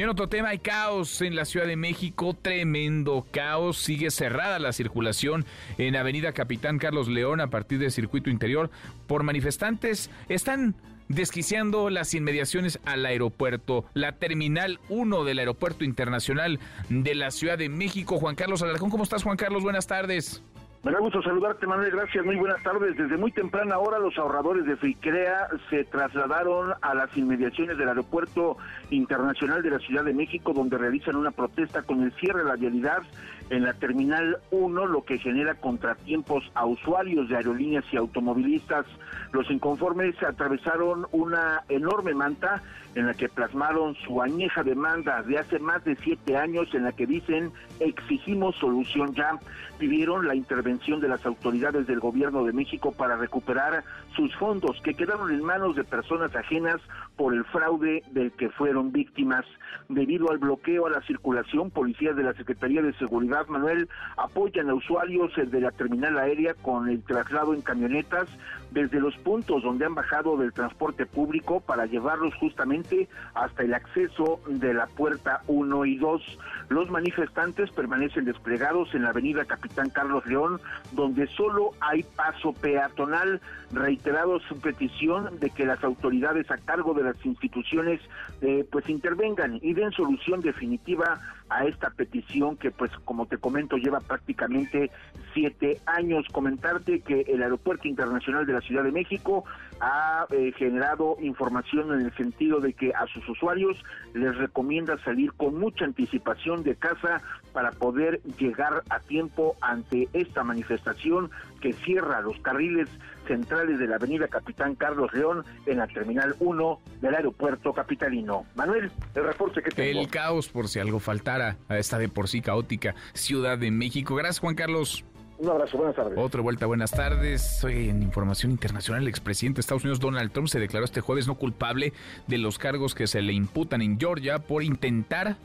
Y 0.00 0.02
en 0.02 0.08
otro 0.08 0.30
tema, 0.30 0.48
hay 0.48 0.60
caos 0.60 1.20
en 1.20 1.36
la 1.36 1.44
Ciudad 1.44 1.66
de 1.66 1.76
México, 1.76 2.32
tremendo 2.32 3.26
caos. 3.30 3.76
Sigue 3.76 4.10
cerrada 4.10 4.58
la 4.58 4.72
circulación 4.72 5.44
en 5.76 5.94
Avenida 5.94 6.32
Capitán 6.32 6.78
Carlos 6.78 7.06
León 7.06 7.38
a 7.42 7.50
partir 7.50 7.78
del 7.80 7.92
circuito 7.92 8.30
interior 8.30 8.70
por 9.06 9.24
manifestantes. 9.24 10.08
Están 10.30 10.74
desquiciando 11.08 11.90
las 11.90 12.14
inmediaciones 12.14 12.80
al 12.86 13.04
aeropuerto, 13.04 13.84
la 13.92 14.12
terminal 14.12 14.80
1 14.88 15.24
del 15.24 15.38
Aeropuerto 15.38 15.84
Internacional 15.84 16.60
de 16.88 17.14
la 17.14 17.30
Ciudad 17.30 17.58
de 17.58 17.68
México. 17.68 18.18
Juan 18.18 18.36
Carlos 18.36 18.62
Alarcón, 18.62 18.88
¿cómo 18.88 19.04
estás 19.04 19.22
Juan 19.22 19.36
Carlos? 19.36 19.62
Buenas 19.62 19.86
tardes. 19.86 20.42
Me 20.82 20.92
da 20.92 20.98
gusto 20.98 21.20
saludarte, 21.20 21.66
Manuel. 21.66 21.90
Gracias. 21.90 22.24
Muy 22.24 22.36
buenas 22.36 22.62
tardes. 22.62 22.96
Desde 22.96 23.18
muy 23.18 23.32
temprana 23.32 23.78
hora, 23.78 23.98
los 23.98 24.16
ahorradores 24.16 24.64
de 24.64 24.76
FICREA 24.76 25.48
se 25.68 25.84
trasladaron 25.84 26.72
a 26.80 26.94
las 26.94 27.14
inmediaciones 27.18 27.76
del 27.76 27.88
Aeropuerto 27.88 28.56
Internacional 28.88 29.62
de 29.62 29.70
la 29.70 29.78
Ciudad 29.78 30.04
de 30.04 30.14
México, 30.14 30.54
donde 30.54 30.78
realizan 30.78 31.16
una 31.16 31.32
protesta 31.32 31.82
con 31.82 32.02
el 32.02 32.12
cierre 32.12 32.44
de 32.44 32.48
la 32.48 32.56
vialidad 32.56 33.02
en 33.50 33.64
la 33.64 33.74
Terminal 33.74 34.38
1, 34.52 34.86
lo 34.86 35.04
que 35.04 35.18
genera 35.18 35.54
contratiempos 35.54 36.50
a 36.54 36.64
usuarios 36.64 37.28
de 37.28 37.36
aerolíneas 37.36 37.84
y 37.92 37.98
automovilistas. 37.98 38.86
Los 39.32 39.50
inconformes 39.50 40.20
atravesaron 40.22 41.06
una 41.12 41.62
enorme 41.68 42.14
manta 42.14 42.62
en 42.94 43.06
la 43.06 43.14
que 43.14 43.28
plasmaron 43.28 43.94
su 43.94 44.20
añeja 44.20 44.64
demanda 44.64 45.22
de 45.22 45.38
hace 45.38 45.60
más 45.60 45.84
de 45.84 45.94
siete 45.96 46.36
años 46.36 46.74
en 46.74 46.84
la 46.84 46.92
que 46.92 47.06
dicen 47.06 47.52
exigimos 47.78 48.56
solución 48.56 49.14
ya. 49.14 49.38
Pidieron 49.78 50.26
la 50.26 50.34
intervención 50.34 51.00
de 51.00 51.08
las 51.08 51.24
autoridades 51.24 51.86
del 51.86 52.00
gobierno 52.00 52.44
de 52.44 52.52
México 52.52 52.92
para 52.92 53.16
recuperar 53.16 53.84
sus 54.14 54.34
fondos 54.36 54.80
que 54.82 54.94
quedaron 54.94 55.30
en 55.30 55.42
manos 55.42 55.76
de 55.76 55.84
personas 55.84 56.34
ajenas 56.34 56.80
por 57.16 57.32
el 57.32 57.44
fraude 57.44 58.02
del 58.10 58.32
que 58.32 58.50
fueron 58.50 58.92
víctimas. 58.92 59.44
Debido 59.88 60.30
al 60.30 60.38
bloqueo 60.38 60.86
a 60.86 60.90
la 60.90 61.00
circulación, 61.02 61.70
policías 61.70 62.16
de 62.16 62.24
la 62.24 62.34
Secretaría 62.34 62.82
de 62.82 62.92
Seguridad, 62.94 63.46
Manuel, 63.46 63.88
apoyan 64.16 64.68
a 64.68 64.74
usuarios 64.74 65.32
de 65.36 65.60
la 65.60 65.70
terminal 65.70 66.18
aérea 66.18 66.54
con 66.54 66.88
el 66.88 67.02
traslado 67.02 67.54
en 67.54 67.62
camionetas 67.62 68.28
desde 68.70 69.00
los 69.00 69.16
puntos 69.18 69.62
donde 69.62 69.84
han 69.84 69.94
bajado 69.94 70.36
del 70.36 70.52
transporte 70.52 71.06
público 71.06 71.60
para 71.60 71.86
llevarlos 71.86 72.34
justamente 72.36 73.08
hasta 73.34 73.62
el 73.62 73.74
acceso 73.74 74.40
de 74.46 74.74
la 74.74 74.86
puerta 74.86 75.42
1 75.46 75.84
y 75.86 75.96
2. 75.96 76.38
Los 76.68 76.90
manifestantes 76.90 77.70
permanecen 77.70 78.24
desplegados 78.24 78.94
en 78.94 79.02
la 79.02 79.10
avenida 79.10 79.44
Capitán 79.44 79.90
Carlos 79.90 80.24
León, 80.26 80.60
donde 80.92 81.26
solo 81.28 81.70
hay 81.80 82.02
paso 82.02 82.52
peatonal, 82.52 83.40
reiterado 83.72 84.40
su 84.40 84.58
petición 84.60 85.38
de 85.38 85.50
que 85.50 85.66
las 85.66 85.82
autoridades 85.84 86.50
a 86.50 86.58
cargo 86.58 86.94
de 86.94 87.04
las 87.04 87.24
instituciones 87.24 88.00
eh, 88.40 88.66
pues 88.70 88.88
intervengan 88.88 89.58
y 89.62 89.74
den 89.74 89.92
solución 89.92 90.40
definitiva 90.40 91.20
a 91.50 91.64
esta 91.66 91.90
petición 91.90 92.56
que 92.56 92.70
pues 92.70 92.90
como 93.04 93.26
te 93.26 93.38
comento 93.38 93.76
lleva 93.76 94.00
prácticamente 94.00 94.90
siete 95.34 95.80
años. 95.86 96.26
Comentarte 96.32 97.00
que 97.00 97.22
el 97.22 97.42
Aeropuerto 97.42 97.88
Internacional 97.88 98.46
de 98.46 98.52
la 98.54 98.60
Ciudad 98.60 98.84
de 98.84 98.92
México 98.92 99.44
ha 99.80 100.26
eh, 100.30 100.52
generado 100.56 101.16
información 101.20 101.92
en 101.92 102.06
el 102.06 102.16
sentido 102.16 102.60
de 102.60 102.74
que 102.74 102.92
a 102.94 103.06
sus 103.06 103.26
usuarios 103.28 103.82
les 104.14 104.36
recomienda 104.36 104.98
salir 105.04 105.32
con 105.32 105.58
mucha 105.58 105.84
anticipación 105.84 106.62
de 106.62 106.76
casa 106.76 107.22
para 107.52 107.72
poder 107.72 108.20
llegar 108.38 108.82
a 108.90 109.00
tiempo 109.00 109.56
ante 109.60 110.08
esta 110.12 110.44
manifestación 110.44 111.30
que 111.60 111.72
cierra 111.72 112.20
los 112.20 112.38
carriles 112.40 112.88
centrales 113.26 113.78
de 113.78 113.86
la 113.86 113.96
avenida 113.96 114.28
Capitán 114.28 114.74
Carlos 114.74 115.12
León 115.12 115.44
en 115.66 115.78
la 115.78 115.86
Terminal 115.86 116.34
1 116.40 116.80
del 117.00 117.14
aeropuerto 117.14 117.72
capitalino. 117.72 118.44
Manuel, 118.54 118.90
el 119.14 119.24
reporte 119.24 119.62
que 119.62 119.70
tengo. 119.70 120.00
El 120.00 120.08
caos 120.08 120.48
por 120.48 120.68
si 120.68 120.78
algo 120.78 121.00
faltara 121.00 121.56
a 121.68 121.78
esta 121.78 121.98
de 121.98 122.08
por 122.08 122.28
sí 122.28 122.40
caótica 122.40 122.94
Ciudad 123.12 123.58
de 123.58 123.70
México. 123.70 124.14
Gracias 124.14 124.40
Juan 124.40 124.54
Carlos. 124.54 125.04
Un 125.40 125.48
abrazo, 125.48 125.78
buenas 125.78 125.96
tardes. 125.96 126.18
Otra 126.18 126.42
vuelta, 126.42 126.66
buenas 126.66 126.90
tardes. 126.90 127.40
Soy 127.40 127.88
en 127.88 128.02
información 128.02 128.52
internacional. 128.52 129.04
El 129.04 129.08
expresidente 129.08 129.56
de 129.56 129.60
Estados 129.62 129.84
Unidos, 129.84 129.98
Donald 129.98 130.30
Trump, 130.32 130.48
se 130.48 130.60
declaró 130.60 130.84
este 130.84 131.00
jueves 131.00 131.26
no 131.26 131.36
culpable 131.36 131.94
de 132.26 132.36
los 132.36 132.58
cargos 132.58 132.94
que 132.94 133.06
se 133.06 133.22
le 133.22 133.32
imputan 133.32 133.80
en 133.80 133.98
Georgia 133.98 134.40
por 134.40 134.62
intentar 134.62 135.38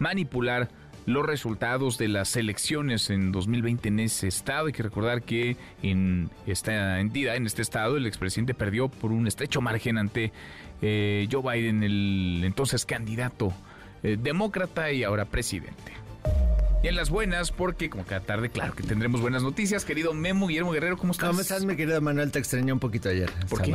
manipular 0.00 0.68
los 1.06 1.24
resultados 1.24 1.96
de 1.96 2.08
las 2.08 2.36
elecciones 2.36 3.08
en 3.08 3.32
2020 3.32 3.88
en 3.88 4.00
ese 4.00 4.28
estado. 4.28 4.66
Hay 4.66 4.74
que 4.74 4.82
recordar 4.82 5.22
que 5.22 5.56
en 5.82 6.28
esta 6.46 7.00
entidad, 7.00 7.34
en 7.36 7.46
este 7.46 7.62
estado, 7.62 7.96
el 7.96 8.06
expresidente 8.06 8.52
perdió 8.52 8.90
por 8.90 9.12
un 9.12 9.26
estrecho 9.26 9.62
margen 9.62 9.96
ante 9.96 10.30
eh, 10.82 11.26
Joe 11.32 11.40
Biden, 11.54 11.82
el 11.82 12.42
entonces 12.44 12.84
candidato 12.84 13.54
eh, 14.02 14.18
demócrata 14.20 14.92
y 14.92 15.04
ahora 15.04 15.24
presidente. 15.24 16.07
Y 16.80 16.86
en 16.86 16.94
las 16.94 17.10
buenas, 17.10 17.50
porque 17.50 17.90
como 17.90 18.04
cada 18.04 18.20
tarde, 18.20 18.50
claro 18.50 18.72
que 18.72 18.84
tendremos 18.84 19.20
buenas 19.20 19.42
noticias. 19.42 19.84
Querido 19.84 20.14
Memo 20.14 20.46
Guillermo 20.46 20.70
Guerrero, 20.70 20.96
¿cómo 20.96 21.10
estás? 21.10 21.28
¿Cómo 21.30 21.40
estás, 21.40 21.64
mi 21.64 21.74
querido 21.74 22.00
Manuel? 22.00 22.30
Te 22.30 22.38
extrañé 22.38 22.72
un 22.72 22.78
poquito 22.78 23.08
ayer. 23.08 23.28
¿Por 23.48 23.62
qué? 23.62 23.74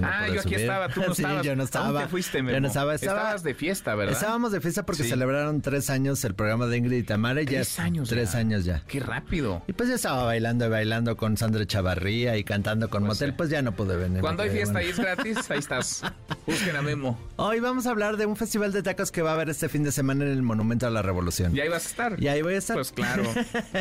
ah, 0.00 0.28
yo 0.32 0.40
aquí 0.40 0.54
estaba, 0.54 0.88
tú 0.90 1.00
no 1.00 1.06
estabas. 1.12 1.42
Sí, 1.42 1.48
yo 1.48 1.56
no 1.56 1.64
estaba. 1.64 2.02
te 2.02 2.08
fuiste, 2.08 2.40
Memo? 2.40 2.54
Yo 2.54 2.60
no 2.60 2.68
estaba, 2.68 2.94
Estabas 2.94 3.42
de 3.42 3.54
fiesta, 3.54 3.96
¿verdad? 3.96 4.14
Estábamos 4.14 4.52
de 4.52 4.60
fiesta 4.60 4.86
porque 4.86 5.02
celebraron 5.02 5.60
tres 5.60 5.90
años 5.90 6.24
el 6.24 6.36
programa 6.36 6.66
de 6.66 6.76
Ingrid 6.76 6.98
y 6.98 7.02
Tamara. 7.02 7.42
Y 7.42 7.46
¿Tres 7.46 7.80
años 7.80 8.08
Tres 8.08 8.36
años 8.36 8.64
ya. 8.64 8.84
Qué 8.86 9.00
rápido. 9.00 9.64
Y 9.66 9.72
pues 9.72 9.88
ya 9.88 9.96
estaba 9.96 10.22
bailando 10.22 10.66
y 10.66 10.68
bailando 10.68 11.16
con 11.16 11.36
Sandra 11.36 11.66
Chavarría 11.66 12.36
y 12.36 12.44
cantando 12.44 12.88
con 12.90 13.04
pues 13.06 13.18
Motel, 13.18 13.34
pues 13.34 13.50
ya 13.50 13.60
no 13.60 13.72
pude 13.72 13.96
venir. 13.96 14.20
Cuando 14.20 14.44
hay 14.44 14.50
fiesta 14.50 14.80
y 14.84 14.90
es 14.90 15.00
gratis, 15.00 15.50
ahí 15.50 15.58
estás. 15.58 16.02
Busquen 16.46 16.76
a 16.76 16.82
Memo. 16.82 17.18
Hoy 17.34 17.58
vamos 17.58 17.88
a 17.88 17.90
hablar 17.90 18.16
de 18.16 18.26
un 18.26 18.36
festival 18.36 18.72
de 18.72 18.84
tacos 18.84 19.10
que 19.10 19.20
va 19.20 19.30
a 19.30 19.34
haber 19.34 19.50
este 19.50 19.68
fin 19.68 19.82
de 19.82 19.90
semana 19.90 20.24
en 20.24 20.30
el 20.30 20.42
Monumento 20.42 20.86
a 20.86 20.90
la 20.90 21.02
Revolución. 21.02 21.56
Y 21.56 21.60
ahí 21.60 21.68
vas 21.68 21.86
a 21.86 21.88
estar. 21.88 22.03
Y 22.18 22.28
ahí 22.28 22.42
voy 22.42 22.54
a 22.54 22.58
estar. 22.58 22.76
Pues 22.76 22.92
claro. 22.92 23.24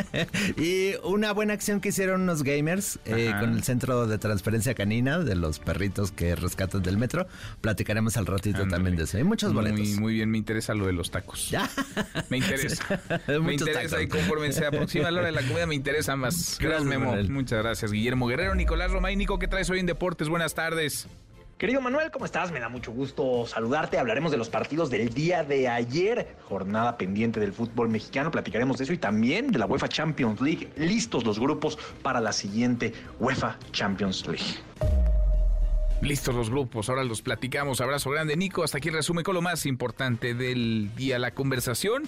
y 0.57 0.93
una 1.03 1.31
buena 1.33 1.53
acción 1.53 1.81
que 1.81 1.89
hicieron 1.89 2.21
unos 2.21 2.43
gamers 2.43 2.99
eh, 3.05 3.33
con 3.39 3.53
el 3.53 3.63
Centro 3.63 4.07
de 4.07 4.17
Transferencia 4.17 4.73
Canina 4.73 5.19
de 5.19 5.35
los 5.35 5.59
perritos 5.59 6.11
que 6.11 6.35
rescatan 6.35 6.81
del 6.83 6.97
metro. 6.97 7.27
Platicaremos 7.61 8.17
al 8.17 8.25
ratito 8.25 8.67
también 8.67 8.95
de 8.95 9.03
eso. 9.03 9.17
Hay 9.17 9.23
muchos 9.23 9.53
boletos. 9.53 9.79
Muy, 9.79 9.99
muy 9.99 10.13
bien, 10.15 10.29
me 10.29 10.37
interesa 10.37 10.73
lo 10.73 10.85
de 10.85 10.93
los 10.93 11.11
tacos. 11.11 11.53
Me 12.29 12.37
interesa. 12.37 13.01
me 13.41 13.53
interesa 13.53 14.01
y 14.01 14.07
conforme 14.07 14.51
se 14.51 14.65
aproxima 14.65 15.11
la 15.11 15.19
hora 15.19 15.27
de 15.27 15.33
la 15.33 15.41
comida 15.41 15.65
me 15.65 15.75
interesa 15.75 16.15
más. 16.15 16.57
Gracias, 16.59 16.85
Memo. 16.85 17.15
Muchas 17.29 17.63
gracias, 17.63 17.91
Guillermo 17.91 18.27
Guerrero, 18.27 18.55
Nicolás 18.55 18.91
Romay. 18.91 19.15
Nico, 19.15 19.39
¿qué 19.39 19.47
traes 19.47 19.69
hoy 19.69 19.79
en 19.79 19.85
Deportes? 19.85 20.29
Buenas 20.29 20.53
tardes. 20.53 21.07
Querido 21.63 21.79
Manuel, 21.79 22.11
¿cómo 22.11 22.25
estás? 22.25 22.51
Me 22.51 22.59
da 22.59 22.67
mucho 22.67 22.91
gusto 22.91 23.45
saludarte. 23.47 23.97
Hablaremos 23.97 24.33
de 24.33 24.37
los 24.37 24.49
partidos 24.49 24.89
del 24.89 25.13
día 25.13 25.45
de 25.45 25.69
ayer, 25.69 26.35
jornada 26.43 26.97
pendiente 26.97 27.39
del 27.39 27.53
fútbol 27.53 27.87
mexicano. 27.87 28.31
Platicaremos 28.31 28.77
de 28.77 28.83
eso 28.83 28.91
y 28.91 28.97
también 28.97 29.49
de 29.49 29.59
la 29.59 29.65
UEFA 29.65 29.87
Champions 29.87 30.41
League. 30.41 30.69
Listos 30.75 31.23
los 31.23 31.39
grupos 31.39 31.79
para 32.01 32.19
la 32.19 32.33
siguiente 32.33 32.91
UEFA 33.17 33.57
Champions 33.71 34.27
League. 34.27 34.43
Listos 36.01 36.35
los 36.35 36.49
grupos, 36.49 36.89
ahora 36.89 37.05
los 37.05 37.21
platicamos. 37.21 37.79
Abrazo 37.79 38.09
grande, 38.09 38.35
Nico. 38.35 38.65
Hasta 38.65 38.79
aquí 38.79 38.89
el 38.89 38.95
resumen 38.95 39.23
con 39.23 39.33
lo 39.33 39.41
más 39.41 39.65
importante 39.65 40.33
del 40.33 40.93
día, 40.97 41.17
la 41.17 41.31
conversación 41.31 42.03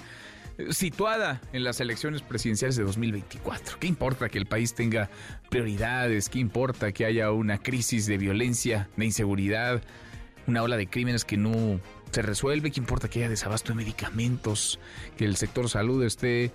situada 0.69 1.41
en 1.53 1.63
las 1.63 1.79
elecciones 1.79 2.21
presidenciales 2.21 2.75
de 2.75 2.83
2024. 2.83 3.79
¿Qué 3.79 3.87
importa 3.87 4.29
que 4.29 4.37
el 4.37 4.45
país 4.45 4.73
tenga 4.73 5.09
prioridades? 5.49 6.29
¿Qué 6.29 6.39
importa 6.39 6.91
que 6.91 7.05
haya 7.05 7.31
una 7.31 7.57
crisis 7.57 8.05
de 8.05 8.17
violencia, 8.17 8.89
de 8.95 9.05
inseguridad, 9.05 9.81
una 10.47 10.63
ola 10.63 10.77
de 10.77 10.87
crímenes 10.87 11.25
que 11.25 11.37
no 11.37 11.79
se 12.11 12.21
resuelve? 12.21 12.71
¿Qué 12.71 12.79
importa 12.79 13.09
que 13.09 13.19
haya 13.19 13.29
desabasto 13.29 13.69
de 13.69 13.75
medicamentos? 13.75 14.79
Que 15.17 15.25
el 15.25 15.35
sector 15.35 15.69
salud 15.69 16.03
esté 16.03 16.51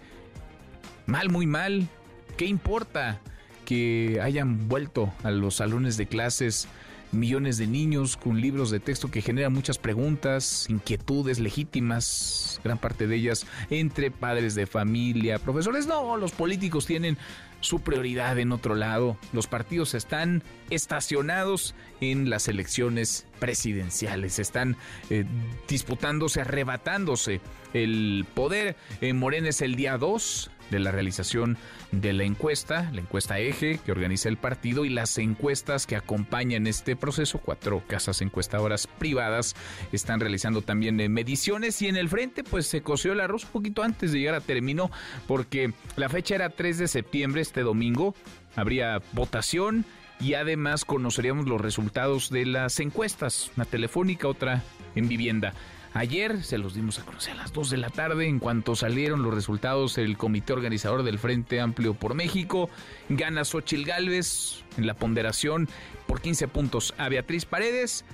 mal, 1.06 1.28
muy 1.28 1.46
mal. 1.46 1.88
¿Qué 2.36 2.46
importa 2.46 3.20
que 3.66 4.20
hayan 4.22 4.68
vuelto 4.68 5.12
a 5.22 5.30
los 5.30 5.56
salones 5.56 5.96
de 5.96 6.06
clases? 6.06 6.68
Millones 7.12 7.58
de 7.58 7.66
niños 7.66 8.16
con 8.16 8.40
libros 8.40 8.70
de 8.70 8.80
texto 8.80 9.10
que 9.10 9.22
generan 9.22 9.52
muchas 9.52 9.78
preguntas, 9.78 10.66
inquietudes 10.68 11.38
legítimas, 11.38 12.60
gran 12.64 12.78
parte 12.78 13.06
de 13.06 13.16
ellas 13.16 13.46
entre 13.70 14.10
padres 14.10 14.54
de 14.54 14.66
familia, 14.66 15.38
profesores. 15.38 15.86
No, 15.86 16.16
los 16.16 16.32
políticos 16.32 16.86
tienen 16.86 17.18
su 17.60 17.80
prioridad 17.80 18.38
en 18.38 18.52
otro 18.52 18.74
lado. 18.74 19.16
Los 19.32 19.46
partidos 19.46 19.94
están 19.94 20.42
estacionados 20.70 21.74
en 22.00 22.30
las 22.30 22.48
elecciones 22.48 23.26
presidenciales, 23.38 24.38
están 24.38 24.76
eh, 25.10 25.24
disputándose, 25.68 26.40
arrebatándose 26.40 27.40
el 27.74 28.26
poder. 28.34 28.76
En 29.00 29.18
Morena 29.18 29.48
es 29.48 29.60
el 29.60 29.76
día 29.76 29.98
2 29.98 30.50
de 30.70 30.78
la 30.78 30.90
realización 30.90 31.58
de 31.92 32.12
la 32.12 32.24
encuesta, 32.24 32.90
la 32.92 33.00
encuesta 33.00 33.38
eje 33.38 33.78
que 33.84 33.92
organiza 33.92 34.28
el 34.28 34.36
partido 34.36 34.84
y 34.84 34.88
las 34.88 35.18
encuestas 35.18 35.86
que 35.86 35.96
acompañan 35.96 36.66
este 36.66 36.96
proceso. 36.96 37.38
Cuatro 37.38 37.82
casas 37.86 38.20
encuestadoras 38.22 38.86
privadas 38.86 39.56
están 39.92 40.20
realizando 40.20 40.62
también 40.62 41.00
eh, 41.00 41.08
mediciones 41.08 41.80
y 41.82 41.88
en 41.88 41.96
el 41.96 42.08
frente 42.08 42.44
pues 42.44 42.66
se 42.66 42.82
coció 42.82 43.12
el 43.12 43.20
arroz 43.20 43.44
un 43.44 43.50
poquito 43.50 43.82
antes 43.82 44.12
de 44.12 44.20
llegar 44.20 44.34
a 44.34 44.40
término 44.40 44.90
porque 45.26 45.72
la 45.96 46.08
fecha 46.08 46.34
era 46.34 46.50
3 46.50 46.78
de 46.78 46.88
septiembre, 46.88 47.42
este 47.42 47.62
domingo. 47.62 48.14
Habría 48.56 49.00
votación 49.12 49.84
y 50.20 50.34
además 50.34 50.84
conoceríamos 50.84 51.46
los 51.46 51.60
resultados 51.60 52.30
de 52.30 52.46
las 52.46 52.78
encuestas, 52.80 53.50
una 53.56 53.64
telefónica, 53.64 54.28
otra 54.28 54.62
en 54.94 55.08
vivienda. 55.08 55.54
Ayer 55.92 56.44
se 56.44 56.58
los 56.58 56.74
dimos 56.74 56.98
a 56.98 57.04
conocer 57.04 57.32
a 57.32 57.36
las 57.36 57.52
2 57.52 57.70
de 57.70 57.76
la 57.76 57.90
tarde 57.90 58.26
en 58.26 58.38
cuanto 58.38 58.76
salieron 58.76 59.22
los 59.22 59.34
resultados 59.34 59.96
del 59.96 60.16
comité 60.16 60.52
organizador 60.52 61.02
del 61.02 61.18
Frente 61.18 61.60
Amplio 61.60 61.94
por 61.94 62.14
México. 62.14 62.70
Gana 63.08 63.44
Xochil 63.44 63.84
Gálvez 63.84 64.62
en 64.76 64.86
la 64.86 64.94
ponderación 64.94 65.68
por 66.06 66.20
15 66.20 66.46
puntos 66.46 66.94
a 66.96 67.08
Beatriz 67.08 67.44
Paredes. 67.44 68.04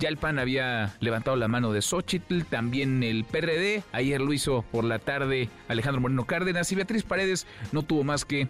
Ya 0.00 0.08
el 0.08 0.16
PAN 0.16 0.40
había 0.40 0.96
levantado 0.98 1.36
la 1.36 1.46
mano 1.46 1.72
de 1.72 1.80
Xochitl, 1.80 2.42
también 2.42 3.04
el 3.04 3.24
PRD. 3.24 3.84
Ayer 3.92 4.20
lo 4.20 4.32
hizo 4.32 4.62
por 4.72 4.82
la 4.82 4.98
tarde 4.98 5.48
Alejandro 5.68 6.00
Moreno 6.00 6.26
Cárdenas 6.26 6.72
y 6.72 6.74
Beatriz 6.74 7.04
Paredes 7.04 7.46
no 7.70 7.82
tuvo 7.82 8.02
más 8.02 8.24
que 8.24 8.48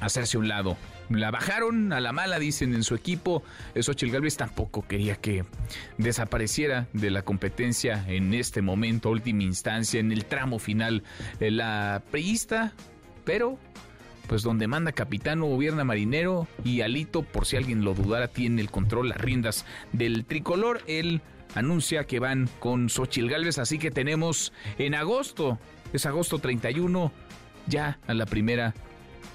hacerse 0.00 0.36
un 0.36 0.48
lado. 0.48 0.76
La 1.10 1.32
bajaron 1.32 1.92
a 1.92 2.00
la 2.00 2.12
mala, 2.12 2.38
dicen 2.38 2.72
en 2.72 2.84
su 2.84 2.94
equipo. 2.94 3.42
Xochitl 3.74 4.12
Galvez 4.12 4.36
tampoco 4.36 4.86
quería 4.86 5.16
que 5.16 5.44
desapareciera 5.98 6.86
de 6.92 7.10
la 7.10 7.22
competencia 7.22 8.04
en 8.06 8.32
este 8.32 8.62
momento, 8.62 9.10
última 9.10 9.42
instancia, 9.42 9.98
en 9.98 10.12
el 10.12 10.24
tramo 10.24 10.60
final. 10.60 11.02
Eh, 11.40 11.50
la 11.50 12.02
priista, 12.12 12.72
pero 13.24 13.58
pues 14.28 14.44
donde 14.44 14.68
manda 14.68 14.92
capitán 14.92 15.40
gobierna 15.40 15.82
marinero 15.82 16.46
y 16.62 16.82
Alito, 16.82 17.22
por 17.22 17.46
si 17.46 17.56
alguien 17.56 17.82
lo 17.82 17.94
dudara, 17.94 18.28
tiene 18.28 18.62
el 18.62 18.70
control, 18.70 19.08
las 19.08 19.20
riendas 19.20 19.66
del 19.92 20.24
tricolor. 20.24 20.80
Él 20.86 21.22
anuncia 21.56 22.04
que 22.04 22.20
van 22.20 22.48
con 22.60 22.88
Xochitl 22.88 23.28
Galvez, 23.28 23.58
así 23.58 23.78
que 23.78 23.90
tenemos 23.90 24.52
en 24.78 24.94
agosto, 24.94 25.58
es 25.92 26.06
agosto 26.06 26.38
31, 26.38 27.10
ya 27.66 27.98
a 28.06 28.14
la 28.14 28.26
primera 28.26 28.74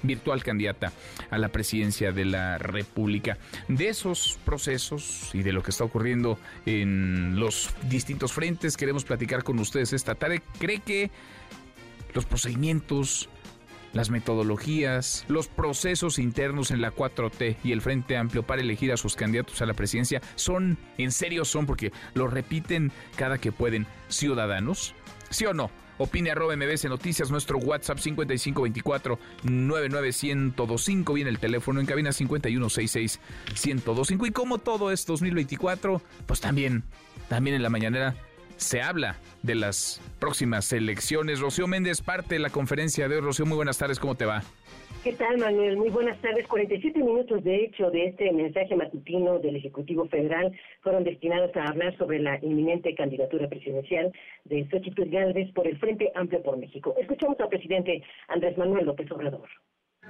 virtual 0.02 0.42
candidata 0.42 0.92
a 1.30 1.38
la 1.38 1.48
presidencia 1.48 2.12
de 2.12 2.24
la 2.24 2.58
República. 2.58 3.38
De 3.68 3.88
esos 3.88 4.38
procesos 4.44 5.30
y 5.32 5.42
de 5.42 5.52
lo 5.52 5.62
que 5.62 5.70
está 5.70 5.84
ocurriendo 5.84 6.38
en 6.64 7.38
los 7.38 7.70
distintos 7.88 8.32
frentes, 8.32 8.76
queremos 8.76 9.04
platicar 9.04 9.42
con 9.42 9.58
ustedes 9.58 9.92
esta 9.92 10.14
tarde. 10.14 10.42
¿Cree 10.58 10.80
que 10.80 11.10
los 12.14 12.24
procedimientos, 12.24 13.28
las 13.92 14.10
metodologías, 14.10 15.24
los 15.28 15.48
procesos 15.48 16.18
internos 16.18 16.70
en 16.70 16.80
la 16.80 16.92
4T 16.92 17.56
y 17.64 17.72
el 17.72 17.80
Frente 17.80 18.16
Amplio 18.16 18.42
para 18.42 18.62
elegir 18.62 18.92
a 18.92 18.96
sus 18.96 19.16
candidatos 19.16 19.60
a 19.62 19.66
la 19.66 19.74
presidencia 19.74 20.20
son, 20.34 20.78
en 20.98 21.12
serio 21.12 21.44
son, 21.44 21.66
porque 21.66 21.92
lo 22.14 22.26
repiten 22.26 22.92
cada 23.16 23.38
que 23.38 23.52
pueden, 23.52 23.86
ciudadanos? 24.08 24.94
¿Sí 25.30 25.46
o 25.46 25.54
no? 25.54 25.70
Opine 25.98 26.30
arroba 26.30 26.56
MBS 26.56 26.84
Noticias, 26.86 27.30
nuestro 27.30 27.58
WhatsApp 27.58 27.98
5524 27.98 29.18
99125. 29.44 31.12
Viene 31.12 31.30
el 31.30 31.38
teléfono 31.38 31.80
en 31.80 31.86
cabina 31.86 32.12
5166 32.12 33.20
1025. 33.64 34.26
Y 34.26 34.30
como 34.30 34.58
todo 34.58 34.90
es 34.90 35.06
2024, 35.06 36.02
pues 36.26 36.40
también, 36.40 36.84
también 37.28 37.56
en 37.56 37.62
la 37.62 37.70
mañanera 37.70 38.14
se 38.56 38.82
habla 38.82 39.16
de 39.42 39.54
las 39.54 40.00
próximas 40.18 40.72
elecciones. 40.72 41.40
Rocío 41.40 41.66
Méndez, 41.66 42.00
parte 42.00 42.36
de 42.36 42.40
la 42.40 42.50
conferencia 42.50 43.08
de 43.08 43.16
hoy. 43.16 43.20
Rocío, 43.20 43.46
muy 43.46 43.56
buenas 43.56 43.78
tardes, 43.78 43.98
¿cómo 43.98 44.14
te 44.14 44.24
va? 44.24 44.42
¿Qué 45.06 45.12
tal, 45.12 45.38
Manuel? 45.38 45.76
Muy 45.76 45.90
buenas 45.90 46.18
tardes. 46.18 46.48
47 46.48 46.98
minutos, 46.98 47.44
de 47.44 47.62
hecho, 47.62 47.92
de 47.92 48.06
este 48.06 48.32
mensaje 48.32 48.74
matutino 48.74 49.38
del 49.38 49.54
Ejecutivo 49.54 50.08
Federal 50.08 50.50
fueron 50.80 51.04
destinados 51.04 51.54
a 51.54 51.68
hablar 51.68 51.96
sobre 51.96 52.18
la 52.18 52.40
inminente 52.42 52.92
candidatura 52.96 53.48
presidencial 53.48 54.12
de 54.46 54.68
Xochitl 54.68 55.08
Gálvez 55.08 55.52
por 55.52 55.68
el 55.68 55.78
Frente 55.78 56.10
Amplio 56.16 56.42
por 56.42 56.56
México. 56.56 56.92
Escuchamos 56.98 57.38
al 57.38 57.50
presidente 57.50 58.02
Andrés 58.26 58.58
Manuel 58.58 58.86
López 58.86 59.08
Obrador. 59.12 59.48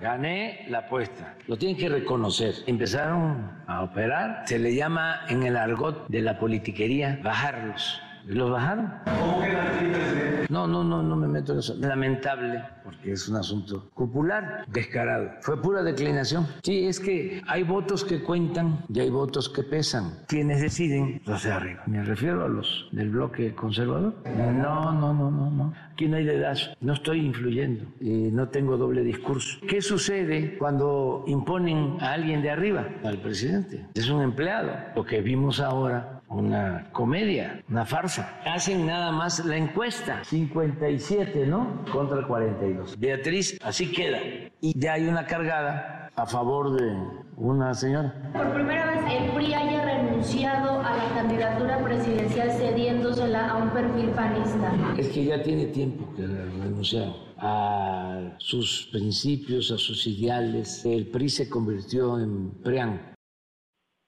Gané 0.00 0.64
la 0.70 0.78
apuesta. 0.78 1.36
Lo 1.46 1.58
tienen 1.58 1.76
que 1.76 1.90
reconocer. 1.90 2.54
Empezaron 2.66 3.50
a 3.66 3.82
operar. 3.82 4.46
Se 4.46 4.58
le 4.58 4.74
llama 4.74 5.26
en 5.28 5.42
el 5.42 5.58
argot 5.58 6.08
de 6.08 6.22
la 6.22 6.38
politiquería 6.38 7.20
bajarlos. 7.22 8.00
¿Los 8.26 8.50
bajaron? 8.50 8.92
¿Cómo 9.04 9.40
queda 9.40 10.46
No, 10.48 10.66
no, 10.66 10.82
no, 10.82 11.00
no 11.00 11.14
me 11.14 11.28
meto 11.28 11.52
en 11.52 11.60
eso. 11.60 11.76
Lamentable, 11.78 12.60
porque 12.82 13.12
es 13.12 13.28
un 13.28 13.36
asunto 13.36 13.88
popular, 13.94 14.64
descarado. 14.66 15.30
Fue 15.42 15.60
pura 15.62 15.84
declinación. 15.84 16.46
Sí, 16.64 16.86
es 16.86 16.98
que 16.98 17.40
hay 17.46 17.62
votos 17.62 18.04
que 18.04 18.22
cuentan 18.24 18.84
y 18.92 18.98
hay 18.98 19.10
votos 19.10 19.48
que 19.48 19.62
pesan. 19.62 20.24
Quienes 20.26 20.60
deciden, 20.60 21.22
los 21.24 21.44
de 21.44 21.52
arriba. 21.52 21.84
Me 21.86 22.02
refiero 22.02 22.44
a 22.44 22.48
los 22.48 22.88
del 22.90 23.10
bloque 23.10 23.54
conservador. 23.54 24.16
No, 24.24 24.92
no, 24.92 25.14
no, 25.14 25.30
no, 25.30 25.50
no. 25.50 25.74
Aquí 25.92 26.08
no 26.08 26.16
hay 26.16 26.24
dedazo. 26.24 26.72
No 26.80 26.94
estoy 26.94 27.24
influyendo 27.24 27.84
y 28.00 28.32
no 28.32 28.48
tengo 28.48 28.76
doble 28.76 29.02
discurso. 29.04 29.58
¿Qué 29.68 29.80
sucede 29.80 30.58
cuando 30.58 31.22
imponen 31.28 31.96
a 32.00 32.12
alguien 32.12 32.42
de 32.42 32.50
arriba? 32.50 32.88
Al 33.04 33.18
presidente. 33.18 33.86
Es 33.94 34.10
un 34.10 34.20
empleado. 34.22 34.72
Lo 34.96 35.04
que 35.04 35.20
vimos 35.20 35.60
ahora 35.60 36.15
una 36.28 36.88
comedia, 36.92 37.62
una 37.68 37.84
farsa. 37.84 38.40
Hacen 38.44 38.86
nada 38.86 39.12
más 39.12 39.44
la 39.44 39.56
encuesta, 39.56 40.24
57, 40.24 41.46
¿no? 41.46 41.84
Contra 41.92 42.26
42. 42.26 42.98
Beatriz, 42.98 43.58
así 43.62 43.92
queda. 43.92 44.18
Y 44.60 44.78
ya 44.78 44.94
hay 44.94 45.06
una 45.08 45.26
cargada 45.26 46.10
a 46.16 46.26
favor 46.26 46.72
de 46.76 46.96
una 47.36 47.74
señora. 47.74 48.14
Por 48.32 48.54
primera 48.54 48.86
vez 48.90 49.00
el 49.10 49.30
PRI 49.32 49.54
haya 49.54 49.84
renunciado 49.84 50.80
a 50.80 50.96
la 50.96 51.14
candidatura 51.14 51.78
presidencial 51.84 52.50
cediéndosela 52.52 53.50
a 53.50 53.56
un 53.56 53.70
perfil 53.70 54.10
panista. 54.10 54.72
Es 54.96 55.08
que 55.08 55.24
ya 55.24 55.42
tiene 55.42 55.66
tiempo 55.66 56.12
que 56.14 56.26
renunciaron 56.26 57.14
a 57.38 58.34
sus 58.38 58.88
principios, 58.90 59.70
a 59.70 59.76
sus 59.76 60.06
ideales. 60.06 60.84
El 60.86 61.06
PRI 61.08 61.28
se 61.28 61.48
convirtió 61.50 62.18
en 62.18 62.50
PRIAN, 62.62 63.15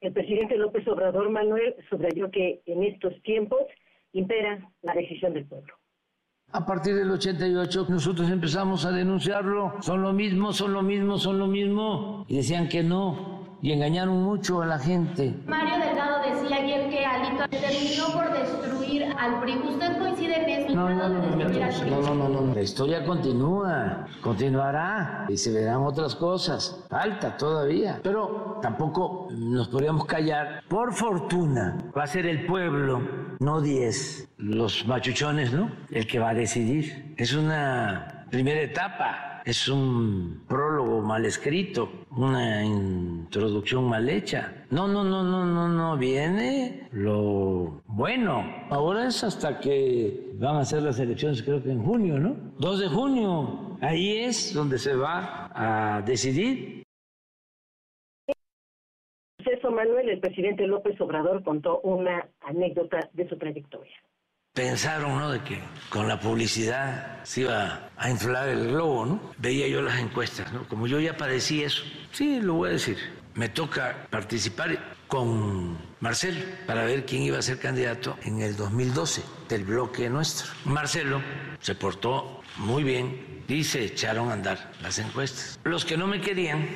el 0.01 0.13
presidente 0.13 0.57
López 0.57 0.87
Obrador 0.89 1.31
Manuel 1.31 1.75
subrayó 1.91 2.31
que 2.31 2.63
en 2.67 2.85
estos 2.85 3.21
tiempos 3.23 3.61
impera 4.13 4.71
la 4.83 4.95
decisión 4.95 5.35
del 5.35 5.47
pueblo. 5.47 5.75
A 6.51 6.65
partir 6.65 6.95
del 6.95 7.11
88 7.11 7.87
nosotros 7.91 8.31
empezamos 8.31 8.87
a 8.87 8.91
denunciarlo. 8.91 9.75
Son 9.81 10.01
lo 10.01 10.13
mismo, 10.15 10.53
son 10.53 10.73
lo 10.73 10.83
mismo, 10.83 11.19
son 11.19 11.39
lo 11.39 11.47
mismo. 11.47 12.25
Y 12.27 12.37
decían 12.37 12.69
que 12.69 12.83
no. 12.83 13.59
Y 13.61 13.73
engañaron 13.73 14.23
mucho 14.23 14.63
a 14.63 14.67
la 14.67 14.79
gente. 14.79 15.35
Mario 15.47 15.85
Delgado 15.85 16.23
decía 16.23 16.57
ayer 16.57 16.89
que 16.89 17.05
Alito 17.05 17.49
terminó 17.49 18.07
por 18.15 18.38
al 19.19 19.41
PRI. 19.41 19.61
¿Usted 19.69 19.99
coincide 19.99 20.43
en 20.43 20.49
eso? 20.49 20.75
No, 20.75 20.89
no, 20.89 21.09
no, 21.09 21.09
no, 21.09 22.15
no, 22.15 22.15
no, 22.15 22.29
no. 22.29 22.55
La 22.55 22.63
historia 22.63 23.05
continúa, 23.05 24.07
continuará 24.21 25.27
y 25.29 25.37
se 25.37 25.53
verán 25.53 25.83
otras 25.83 26.15
cosas. 26.15 26.85
Falta 26.89 27.37
todavía. 27.37 28.01
Pero 28.03 28.59
tampoco 28.63 29.29
nos 29.31 29.69
podríamos 29.69 30.07
callar. 30.07 30.63
Por 30.69 30.93
fortuna, 30.93 31.77
va 31.97 32.05
a 32.05 32.07
ser 32.07 32.27
el 32.27 32.47
pueblo, 32.47 33.03
no 33.41 33.61
10, 33.61 34.29
los 34.39 34.87
machuchones, 34.87 35.53
¿no? 35.53 35.71
El 35.91 36.07
que 36.07 36.19
va 36.19 36.31
a 36.31 36.35
decidir. 36.35 37.15
Es 37.17 37.35
una 37.35 38.27
primera 38.31 38.61
etapa 38.61 39.28
es 39.49 39.67
un 39.67 40.45
prólogo 40.47 41.01
mal 41.01 41.25
escrito, 41.25 41.89
una 42.11 42.63
introducción 42.63 43.89
mal 43.89 44.07
hecha. 44.07 44.67
No, 44.71 44.87
no, 44.87 45.03
no, 45.03 45.23
no, 45.23 45.47
no, 45.47 45.69
no, 45.69 45.97
viene 45.97 46.87
lo 46.93 47.81
bueno. 47.87 48.45
Ahora 48.69 49.09
es 49.09 49.25
hasta 49.25 49.59
que 49.59 50.33
van 50.35 50.57
a 50.57 50.67
ser 50.67 50.83
las 50.83 51.01
elecciones, 51.01 51.43
creo 51.43 51.63
que 51.63 51.71
en 51.71 51.83
junio, 51.83 52.19
¿no? 52.19 52.37
2 52.59 52.81
de 52.81 52.89
junio. 52.89 53.79
Ahí 53.81 54.19
es 54.19 54.53
donde 54.53 54.79
se 54.79 54.95
va 54.95 55.51
a 55.55 56.03
decidir. 56.03 56.83
Manuel, 59.71 60.09
el 60.09 60.19
presidente 60.19 60.67
López 60.67 61.01
Obrador 61.01 61.43
contó 61.43 61.81
una 61.81 62.27
anécdota 62.41 63.09
de 63.13 63.29
su 63.29 63.37
trayectoria 63.37 63.95
pensaron, 64.59 65.17
¿no? 65.17 65.31
De 65.31 65.41
que 65.45 65.61
con 65.89 66.09
la 66.09 66.19
publicidad 66.19 67.23
se 67.23 67.43
iba 67.43 67.91
a 67.97 68.11
inflar 68.11 68.49
el 68.49 68.73
globo, 68.73 69.07
¿no? 69.07 69.21
Veía 69.39 69.69
yo 69.69 69.81
las 69.83 70.01
encuestas, 70.01 70.53
¿no? 70.53 70.67
Como 70.67 70.89
yo 70.89 70.99
ya 70.99 71.17
padecí 71.17 71.63
eso, 71.63 71.85
sí, 72.11 72.41
lo 72.41 72.55
voy 72.55 72.71
a 72.71 72.73
decir. 72.73 72.99
Me 73.35 73.49
toca 73.49 74.09
participar 74.11 74.97
con 75.07 75.79
Marcelo 76.01 76.41
para 76.67 76.83
ver 76.83 77.07
quién 77.07 77.23
iba 77.23 77.39
a 77.39 77.43
ser 77.43 77.61
candidato 77.61 78.19
en 78.25 78.43
el 78.43 78.57
2012 78.57 79.23
del 79.49 79.63
bloque 79.63 80.11
nuestro. 80.11 80.49
Marcelo 80.65 81.23
se 81.61 81.77
portó 81.77 82.43
muy 82.57 82.83
bien 82.83 83.45
y 83.47 83.63
se 83.63 83.85
echaron 83.85 84.29
a 84.31 84.33
andar 84.33 84.73
las 84.83 84.99
encuestas. 84.99 85.61
Los 85.63 85.85
que 85.85 85.97
no 85.97 86.09
me 86.09 86.21
querían 86.21 86.67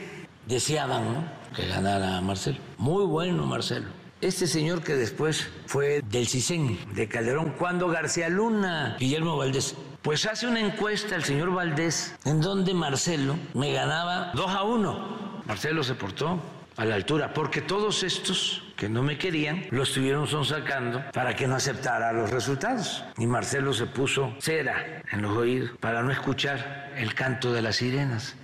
deseaban 0.46 1.14
¿no? 1.14 1.24
que 1.56 1.66
ganara 1.66 2.20
Marcelo. 2.20 2.58
Muy 2.78 3.04
bueno 3.06 3.44
Marcelo 3.44 4.01
este 4.22 4.46
señor 4.46 4.82
que 4.82 4.94
después 4.94 5.48
fue 5.66 6.00
del 6.08 6.28
CISEN, 6.28 6.78
de 6.94 7.08
Calderón, 7.08 7.54
cuando 7.58 7.88
García 7.88 8.28
Luna, 8.28 8.96
Guillermo 8.98 9.36
Valdés, 9.36 9.74
pues 10.00 10.26
hace 10.26 10.46
una 10.46 10.60
encuesta 10.60 11.16
el 11.16 11.24
señor 11.24 11.52
Valdés 11.52 12.14
en 12.24 12.40
donde 12.40 12.72
Marcelo 12.72 13.36
me 13.54 13.72
ganaba 13.72 14.30
2 14.34 14.50
a 14.50 14.62
1. 14.62 15.42
Marcelo 15.46 15.82
se 15.82 15.94
portó 15.94 16.40
a 16.76 16.84
la 16.84 16.94
altura, 16.94 17.34
porque 17.34 17.60
todos 17.60 18.02
estos 18.02 18.62
que 18.76 18.88
no 18.88 19.02
me 19.02 19.18
querían 19.18 19.66
lo 19.70 19.82
estuvieron 19.82 20.26
sacando 20.44 21.02
para 21.12 21.36
que 21.36 21.46
no 21.46 21.56
aceptara 21.56 22.12
los 22.12 22.30
resultados. 22.30 23.04
Y 23.18 23.26
Marcelo 23.26 23.72
se 23.74 23.86
puso 23.86 24.34
cera 24.40 25.02
en 25.10 25.22
los 25.22 25.36
oídos 25.36 25.70
para 25.80 26.02
no 26.02 26.10
escuchar 26.10 26.92
el 26.96 27.14
canto 27.14 27.52
de 27.52 27.62
las 27.62 27.76
sirenas. 27.76 28.36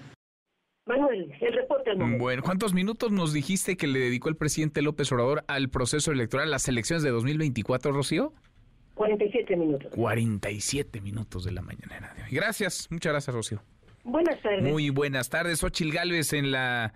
Manuel, 0.88 1.31
el 1.40 1.53
reporte 1.53 1.90
al 1.90 2.18
Bueno, 2.18 2.42
¿cuántos 2.42 2.72
minutos 2.72 3.12
nos 3.12 3.35
dijiste 3.35 3.77
que 3.77 3.87
le 3.87 3.98
dedicó 3.98 4.31
el 4.31 4.37
presidente 4.37 4.81
López 4.81 5.12
Obrador 5.12 5.44
al 5.46 5.68
proceso 5.68 6.11
electoral, 6.12 6.51
las 6.51 6.66
elecciones 6.66 7.03
de 7.03 7.11
2024, 7.11 7.92
Rocío? 7.92 8.33
47 8.94 9.55
minutos. 9.55 9.92
47 9.94 11.01
minutos 11.03 11.44
de 11.44 11.53
la 11.53 11.61
mañanera. 11.61 12.14
Gracias, 12.31 12.88
muchas 12.90 13.12
gracias, 13.12 13.37
Rocío. 13.37 13.62
Buenas 14.03 14.40
tardes. 14.40 14.62
Muy 14.62 14.88
buenas 14.88 15.29
tardes. 15.29 15.62
Ochil 15.62 15.92
Gálvez 15.92 16.33
en 16.33 16.51
la 16.51 16.94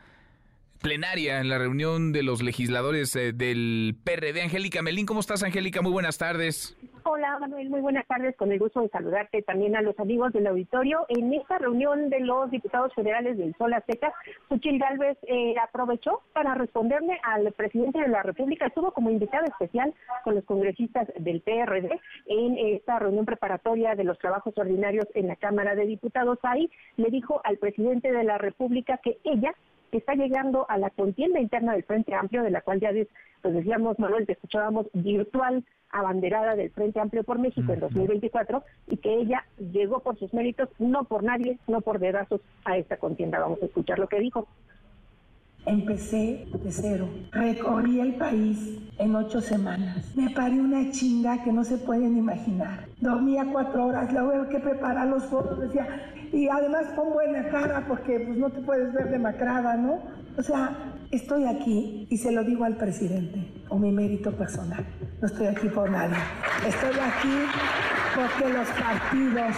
plenaria, 0.82 1.40
en 1.40 1.48
la 1.48 1.58
reunión 1.58 2.12
de 2.12 2.22
los 2.22 2.42
legisladores 2.42 3.14
eh, 3.16 3.32
del 3.32 3.96
PRD. 4.04 4.42
Angélica 4.42 4.82
Melín, 4.82 5.06
¿cómo 5.06 5.20
estás, 5.20 5.42
Angélica? 5.42 5.80
Muy 5.80 5.92
buenas 5.92 6.18
tardes. 6.18 6.76
Hola 7.04 7.36
Manuel, 7.40 7.68
muy 7.68 7.80
buenas 7.80 8.06
tardes. 8.06 8.36
Con 8.36 8.52
el 8.52 8.60
gusto 8.60 8.80
de 8.80 8.88
saludarte 8.88 9.42
también 9.42 9.74
a 9.74 9.82
los 9.82 9.98
amigos 9.98 10.32
del 10.32 10.46
auditorio. 10.46 11.04
En 11.08 11.32
esta 11.32 11.58
reunión 11.58 12.10
de 12.10 12.20
los 12.20 12.50
diputados 12.50 12.94
federales 12.94 13.38
del 13.38 13.54
Sol 13.56 13.72
Azteca, 13.74 14.12
Suchil 14.48 14.78
Galvez 14.78 15.18
eh, 15.22 15.54
aprovechó 15.60 16.22
para 16.32 16.54
responderle 16.54 17.18
al 17.24 17.50
presidente 17.52 18.00
de 18.00 18.08
la 18.08 18.22
República. 18.22 18.66
Estuvo 18.66 18.92
como 18.92 19.10
invitado 19.10 19.44
especial 19.46 19.92
con 20.22 20.36
los 20.36 20.44
congresistas 20.44 21.08
del 21.18 21.40
PRD 21.40 21.90
en 22.26 22.58
esta 22.58 23.00
reunión 23.00 23.24
preparatoria 23.24 23.94
de 23.96 24.04
los 24.04 24.18
trabajos 24.18 24.56
ordinarios 24.56 25.06
en 25.14 25.26
la 25.26 25.36
Cámara 25.36 25.74
de 25.74 25.86
Diputados. 25.86 26.38
Ahí 26.42 26.70
le 26.96 27.10
dijo 27.10 27.40
al 27.44 27.58
presidente 27.58 28.12
de 28.12 28.22
la 28.22 28.38
República 28.38 28.98
que 28.98 29.18
ella 29.24 29.54
está 29.98 30.14
llegando 30.14 30.66
a 30.68 30.78
la 30.78 30.90
contienda 30.90 31.40
interna 31.40 31.72
del 31.72 31.84
Frente 31.84 32.14
Amplio, 32.14 32.42
de 32.42 32.50
la 32.50 32.62
cual 32.62 32.80
ya 32.80 32.90
pues 33.42 33.54
decíamos, 33.54 33.98
Manuel, 33.98 34.26
te 34.26 34.32
escuchábamos 34.32 34.86
virtual 34.92 35.64
abanderada 35.90 36.56
del 36.56 36.70
Frente 36.70 37.00
Amplio 37.00 37.22
por 37.22 37.38
México 37.38 37.72
en 37.72 37.80
2024 37.80 38.64
y 38.88 38.96
que 38.96 39.14
ella 39.14 39.44
llegó 39.58 40.00
por 40.00 40.18
sus 40.18 40.32
méritos, 40.32 40.68
no 40.78 41.04
por 41.04 41.22
nadie, 41.22 41.58
no 41.68 41.82
por 41.82 41.98
dedazos 41.98 42.40
a 42.64 42.78
esta 42.78 42.96
contienda. 42.96 43.38
Vamos 43.38 43.62
a 43.62 43.66
escuchar 43.66 43.98
lo 43.98 44.08
que 44.08 44.20
dijo. 44.20 44.48
Empecé 45.64 46.48
de 46.52 46.72
cero. 46.72 47.08
Recorrí 47.30 48.00
el 48.00 48.16
país 48.16 48.78
en 48.98 49.14
ocho 49.14 49.40
semanas. 49.40 50.12
Me 50.16 50.28
paré 50.30 50.60
una 50.60 50.90
chinga 50.90 51.44
que 51.44 51.52
no 51.52 51.62
se 51.62 51.78
pueden 51.78 52.16
imaginar. 52.16 52.86
Dormía 53.00 53.46
cuatro 53.52 53.86
horas, 53.86 54.12
luego 54.12 54.48
que 54.48 54.58
preparar 54.58 55.06
los 55.06 55.24
fotos, 55.26 55.60
decía, 55.60 55.86
y 56.32 56.48
además 56.48 56.86
pon 56.96 57.12
buena 57.12 57.48
cara 57.48 57.84
porque 57.86 58.20
pues 58.26 58.38
no 58.38 58.50
te 58.50 58.60
puedes 58.60 58.92
ver 58.92 59.10
demacrada, 59.10 59.76
¿no? 59.76 60.00
O 60.36 60.42
sea, 60.42 60.94
estoy 61.12 61.44
aquí 61.44 62.08
y 62.10 62.16
se 62.16 62.32
lo 62.32 62.42
digo 62.42 62.64
al 62.64 62.76
presidente, 62.76 63.62
o 63.68 63.78
mi 63.78 63.92
mérito 63.92 64.32
personal. 64.32 64.84
No 65.20 65.26
estoy 65.26 65.46
aquí 65.46 65.68
por 65.68 65.88
nadie. 65.88 66.16
Estoy 66.66 66.98
aquí 66.98 67.36
porque 68.16 68.52
los 68.52 68.68
partidos 68.68 69.56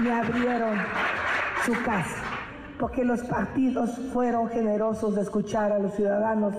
me 0.00 0.12
abrieron 0.12 0.78
su 1.64 1.72
casa 1.84 2.33
porque 2.84 3.02
los 3.02 3.22
partidos 3.22 3.98
fueron 4.12 4.50
generosos 4.50 5.14
de 5.14 5.22
escuchar 5.22 5.72
a 5.72 5.78
los 5.78 5.94
ciudadanos. 5.94 6.54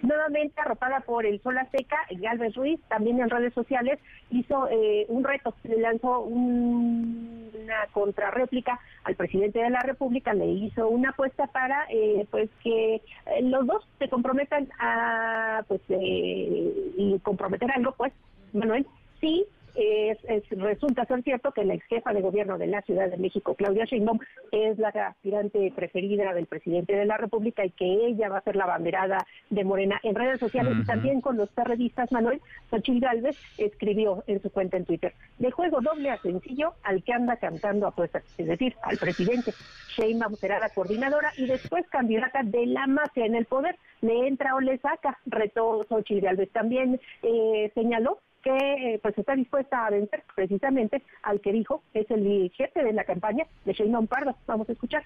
Nuevamente 0.00 0.58
arropada 0.58 1.00
por 1.00 1.26
el 1.26 1.42
Sol 1.42 1.58
Azteca, 1.58 1.98
Galvez 2.10 2.54
Ruiz, 2.54 2.80
también 2.88 3.20
en 3.20 3.28
redes 3.28 3.52
sociales, 3.52 3.98
hizo 4.30 4.66
eh, 4.70 5.04
un 5.10 5.22
reto, 5.22 5.54
le 5.64 5.78
lanzó 5.78 6.20
una 6.20 7.86
contrarréplica 7.92 8.80
al 9.04 9.14
presidente 9.14 9.58
de 9.58 9.68
la 9.68 9.80
República, 9.80 10.32
le 10.32 10.46
hizo 10.46 10.88
una 10.88 11.10
apuesta 11.10 11.48
para 11.48 11.84
eh, 11.90 12.26
pues 12.30 12.48
que 12.62 12.94
eh, 12.94 13.02
los 13.42 13.66
dos 13.66 13.86
se 13.98 14.08
comprometan 14.08 14.70
a 14.80 15.64
pues 15.68 15.82
y 15.90 17.20
comprometer 17.22 17.70
algo, 17.72 17.92
pues, 17.92 18.14
Manuel, 18.54 18.86
sí 19.20 19.44
es, 19.74 20.18
resulta 20.50 21.04
ser 21.04 21.22
cierto 21.22 21.52
que 21.52 21.64
la 21.64 21.74
ex 21.74 21.84
jefa 21.86 22.12
de 22.12 22.20
gobierno 22.20 22.58
de 22.58 22.66
la 22.66 22.82
Ciudad 22.82 23.08
de 23.08 23.16
México, 23.16 23.54
Claudia 23.54 23.84
Sheinbaum, 23.84 24.18
es 24.52 24.78
la 24.78 24.88
aspirante 24.88 25.72
preferida 25.74 26.32
del 26.32 26.46
presidente 26.46 26.94
de 26.94 27.04
la 27.04 27.16
República 27.16 27.64
y 27.64 27.70
que 27.70 28.06
ella 28.06 28.28
va 28.28 28.38
a 28.38 28.42
ser 28.42 28.56
la 28.56 28.66
banderada 28.66 29.26
de 29.50 29.64
Morena 29.64 30.00
en 30.02 30.14
redes 30.14 30.40
sociales 30.40 30.74
y 30.80 30.84
también 30.84 31.20
con 31.20 31.36
los 31.36 31.50
periodistas. 31.50 32.12
Manuel 32.12 32.40
Xochitl 32.70 33.00
Galvez 33.00 33.36
escribió 33.58 34.22
en 34.26 34.40
su 34.40 34.50
cuenta 34.50 34.76
en 34.76 34.84
Twitter, 34.84 35.14
de 35.38 35.50
juego 35.50 35.80
doble 35.80 36.10
a 36.10 36.18
sencillo 36.18 36.74
al 36.82 37.02
que 37.02 37.12
anda 37.12 37.36
cantando 37.36 37.86
apuestas, 37.86 38.22
es 38.38 38.46
decir, 38.46 38.74
al 38.82 38.96
presidente. 38.98 39.52
Sheinbaum 39.96 40.34
será 40.36 40.58
la 40.58 40.70
coordinadora 40.70 41.32
y 41.36 41.46
después 41.46 41.86
candidata 41.88 42.42
de 42.42 42.66
la 42.66 42.86
mafia 42.86 43.26
en 43.26 43.34
el 43.34 43.46
poder. 43.46 43.76
¿Le 44.00 44.26
entra 44.26 44.54
o 44.54 44.60
le 44.60 44.78
saca? 44.78 45.18
Retó 45.26 45.84
Xochitl 45.88 46.24
Galvez. 46.24 46.50
También 46.50 47.00
eh, 47.22 47.70
señaló 47.74 48.18
que 48.44 48.94
eh, 48.94 49.00
pues 49.02 49.16
está 49.16 49.34
dispuesta 49.34 49.86
a 49.86 49.90
vencer 49.90 50.22
precisamente 50.36 51.02
al 51.22 51.40
que 51.40 51.52
dijo 51.52 51.82
es 51.94 52.08
el 52.10 52.50
jefe 52.50 52.84
de 52.84 52.92
la 52.92 53.04
campaña 53.04 53.46
de 53.64 53.72
Sheinbaum 53.72 54.06
Pardo. 54.06 54.36
Vamos 54.46 54.68
a 54.68 54.72
escuchar. 54.72 55.02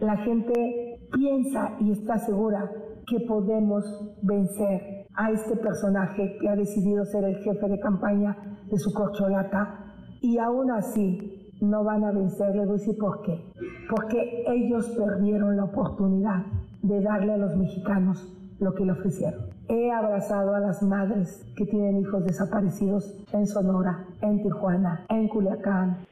La 0.00 0.16
gente 0.16 0.98
piensa 1.12 1.76
y 1.80 1.92
está 1.92 2.18
segura 2.18 2.70
que 3.06 3.20
podemos 3.26 3.84
vencer 4.22 5.06
a 5.14 5.30
este 5.32 5.56
personaje 5.56 6.38
que 6.40 6.48
ha 6.48 6.54
decidido 6.54 7.04
ser 7.04 7.24
el 7.24 7.36
jefe 7.42 7.68
de 7.68 7.80
campaña 7.80 8.36
de 8.70 8.78
su 8.78 8.92
corcholata 8.94 9.92
y 10.20 10.38
aún 10.38 10.70
así 10.70 11.52
no 11.60 11.82
van 11.82 12.04
a 12.04 12.10
a 12.10 12.12
decir 12.12 12.96
por 12.98 13.22
qué. 13.22 13.44
Porque 13.90 14.44
ellos 14.46 14.88
perdieron 14.96 15.56
la 15.56 15.64
oportunidad 15.64 16.46
de 16.82 17.00
darle 17.00 17.32
a 17.32 17.36
los 17.36 17.56
mexicanos 17.56 18.24
lo 18.60 18.72
que 18.74 18.84
le 18.84 18.92
ofrecieron. 18.92 19.57
He 19.68 19.92
abrazado 19.92 20.54
a 20.54 20.60
las 20.60 20.82
madres 20.82 21.44
que 21.56 21.66
tienen 21.66 22.00
hijos 22.00 22.24
desaparecidos 22.24 23.14
en 23.32 23.46
Sonora, 23.46 24.06
en 24.22 24.42
Tijuana, 24.42 25.04
en 25.10 25.28
Culiacán. 25.28 26.06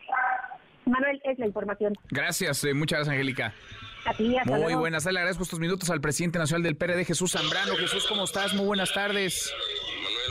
Manuel, 0.85 1.21
es 1.25 1.39
la 1.39 1.47
información. 1.47 1.95
Gracias, 2.11 2.63
eh, 2.65 2.75
muchas 2.75 2.99
gracias, 2.99 3.15
Angélica. 3.15 3.53
Muy 4.47 4.75
buenas 4.75 5.03
tardes, 5.03 5.15
le 5.15 5.21
agradezco 5.21 5.43
estos 5.43 5.59
minutos 5.59 5.91
al 5.91 6.01
presidente 6.01 6.39
nacional 6.39 6.63
del 6.63 6.77
PRD, 6.77 7.05
Jesús 7.05 7.33
Zambrano. 7.33 7.75
Jesús, 7.75 8.07
¿cómo 8.09 8.25
estás? 8.25 8.55
Muy 8.55 8.67
buenas 8.67 8.93
tardes. 8.93 9.53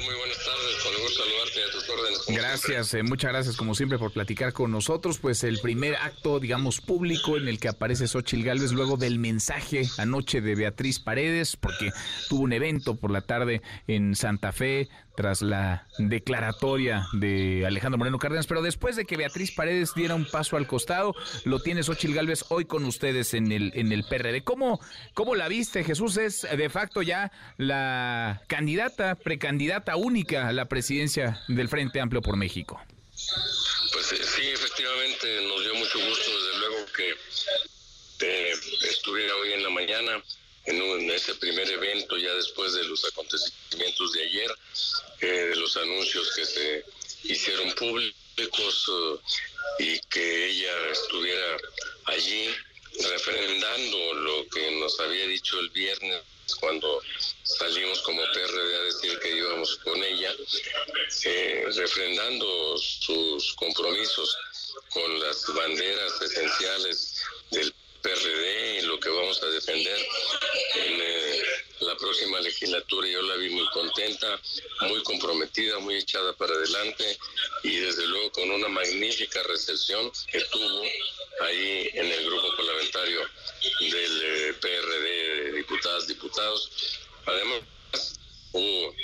Muy 0.04 0.16
buenas 0.16 0.38
tardes, 0.38 0.84
con 0.84 1.02
gusto 1.02 1.24
a 1.24 1.72
tus 1.72 1.90
órdenes. 1.90 2.26
Gracias, 2.28 2.94
eh, 2.96 3.04
muchas 3.04 3.32
gracias 3.32 3.56
como 3.56 3.76
siempre 3.76 3.98
por 3.98 4.12
platicar 4.12 4.52
con 4.52 4.72
nosotros. 4.72 5.20
Pues 5.20 5.44
el 5.44 5.60
primer 5.60 5.96
acto, 5.96 6.40
digamos, 6.40 6.82
público 6.82 7.38
en 7.38 7.48
el 7.48 7.60
que 7.60 7.70
aparece 7.70 8.08
Xochil 8.08 8.44
Gálvez 8.44 8.72
luego 8.74 8.98
del 8.98 9.20
mensaje 9.20 9.84
anoche 9.98 10.42
de 10.42 10.56
Beatriz 10.56 11.00
Paredes, 11.00 11.56
porque 11.56 11.92
tuvo 12.28 12.44
un 12.44 12.54
evento 12.54 12.96
por 12.96 13.12
la 13.12 13.22
tarde 13.22 13.62
en 13.88 14.16
Santa 14.16 14.52
Fe 14.52 14.90
tras 15.16 15.42
la 15.42 15.88
declaratoria 15.98 17.08
de 17.14 17.66
Alejandro 17.66 17.98
Moreno 17.98 18.20
Cárdenas, 18.20 18.48
pero 18.48 18.62
después 18.62 18.96
de 18.96 19.06
que 19.06 19.18
Beatriz 19.18 19.52
Paredes 19.52 19.94
diera 19.96 20.16
un 20.16 20.26
paso 20.26 20.58
al 20.58 20.68
costado, 20.68 21.16
lo 21.44 21.60
tiene 21.60 21.84
Xochil 21.84 22.14
Gálvez 22.14 22.46
hoy 22.50 22.66
con 22.66 22.86
ustedes 22.86 23.34
en 23.34 23.52
el, 23.52 23.72
en 23.76 23.92
el 23.92 24.04
PRD. 24.04 24.44
¿Cómo, 24.44 24.80
¿Cómo 25.14 25.36
la 25.36 25.48
viste? 25.48 25.84
Jesús 25.84 26.18
es 26.18 26.42
de 26.42 26.70
facto 26.70 27.02
ya 27.02 27.32
la 27.58 28.42
candidata, 28.48 29.16
precandidata 29.16 29.96
única 29.96 30.48
a 30.48 30.54
la 30.54 30.66
presidencia 30.66 31.42
del 31.48 31.70
Frente 31.70 32.00
Amplio 32.00 32.22
por 32.22 32.38
México. 32.38 32.82
Pues 33.94 34.12
eh, 34.12 34.24
sí, 34.24 34.48
efectivamente 34.54 35.42
nos 35.48 35.64
dio 35.64 35.76
mucho 35.76 36.00
gusto, 36.00 36.32
desde 36.32 36.60
luego 36.60 36.86
que 36.96 37.10
eh, 38.26 38.54
estuviera 38.90 39.34
hoy 39.36 39.54
en 39.54 39.64
la 39.64 39.70
mañana 39.70 40.24
en, 40.66 40.82
un, 40.82 41.10
ese 41.12 41.36
primer 41.36 41.70
evento, 41.70 42.18
ya 42.18 42.34
después 42.34 42.74
de 42.74 42.84
los 42.86 43.04
acontecimientos 43.06 44.14
de 44.14 44.24
ayer, 44.24 44.56
eh, 45.22 45.26
de 45.26 45.56
los 45.56 45.76
anuncios 45.78 46.32
que 46.36 46.46
se 46.46 46.86
hicieron 47.24 47.72
públicos 47.74 48.92
y 49.80 50.00
que 50.10 50.46
ella 50.50 50.90
estuviera 50.92 51.58
allí 52.06 52.50
refrendando 53.00 54.14
lo 54.14 54.48
que 54.50 54.72
nos 54.72 55.00
había 55.00 55.28
dicho 55.28 55.60
el 55.60 55.70
viernes 55.70 56.22
cuando 56.60 57.02
salimos 57.44 58.02
como 58.02 58.22
PRD 58.34 58.76
a 58.76 58.84
decir 58.84 59.20
que 59.20 59.38
íbamos 59.38 59.76
con 59.78 60.04
ella, 60.04 60.34
eh, 61.24 61.66
refrendando 61.76 62.78
sus 62.78 63.54
compromisos 63.54 64.38
con 64.90 65.20
las 65.20 65.46
banderas 65.54 66.22
esenciales 66.22 67.22
del 67.52 67.74
PRD 68.06 68.80
y 68.80 68.82
lo 68.84 69.00
que 69.00 69.10
vamos 69.10 69.42
a 69.42 69.48
defender 69.48 69.98
en 70.76 71.02
eh, 71.02 71.44
la 71.80 71.98
próxima 71.98 72.40
legislatura. 72.40 73.08
Yo 73.08 73.22
la 73.24 73.36
vi 73.38 73.50
muy 73.50 73.68
contenta, 73.70 74.40
muy 74.82 75.02
comprometida, 75.02 75.80
muy 75.80 75.96
echada 75.96 76.34
para 76.34 76.54
adelante 76.54 77.18
y 77.64 77.78
desde 77.78 78.06
luego 78.08 78.32
con 78.32 78.52
una 78.52 78.68
magnífica 78.68 79.42
recepción 79.44 80.12
que 80.32 80.40
tuvo 80.52 80.84
ahí 81.42 81.90
en 81.96 82.12
el 82.12 82.26
grupo 82.26 82.56
parlamentario 82.56 83.22
del 83.80 84.22
eh, 84.24 84.54
PRD, 84.62 85.54
diputadas, 85.54 86.08
diputados. 86.08 86.70
Además, 87.26 87.62
hubo 88.52 88.96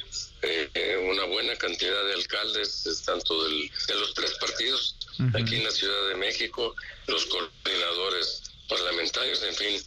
eh, 0.44 1.10
una 1.10 1.24
buena 1.24 1.56
cantidad 1.56 2.06
de 2.06 2.14
alcaldes, 2.14 3.02
tanto 3.04 3.46
del, 3.46 3.72
de 3.88 3.96
los 3.96 4.14
tres 4.14 4.34
partidos, 4.40 4.96
aquí 5.34 5.56
en 5.56 5.64
la 5.64 5.72
Ciudad 5.72 6.10
de 6.10 6.16
México, 6.18 6.76
los 7.08 7.26
coordinadores 7.26 8.51
parlamentarios, 8.72 9.44
en 9.44 9.56
fin, 9.56 9.84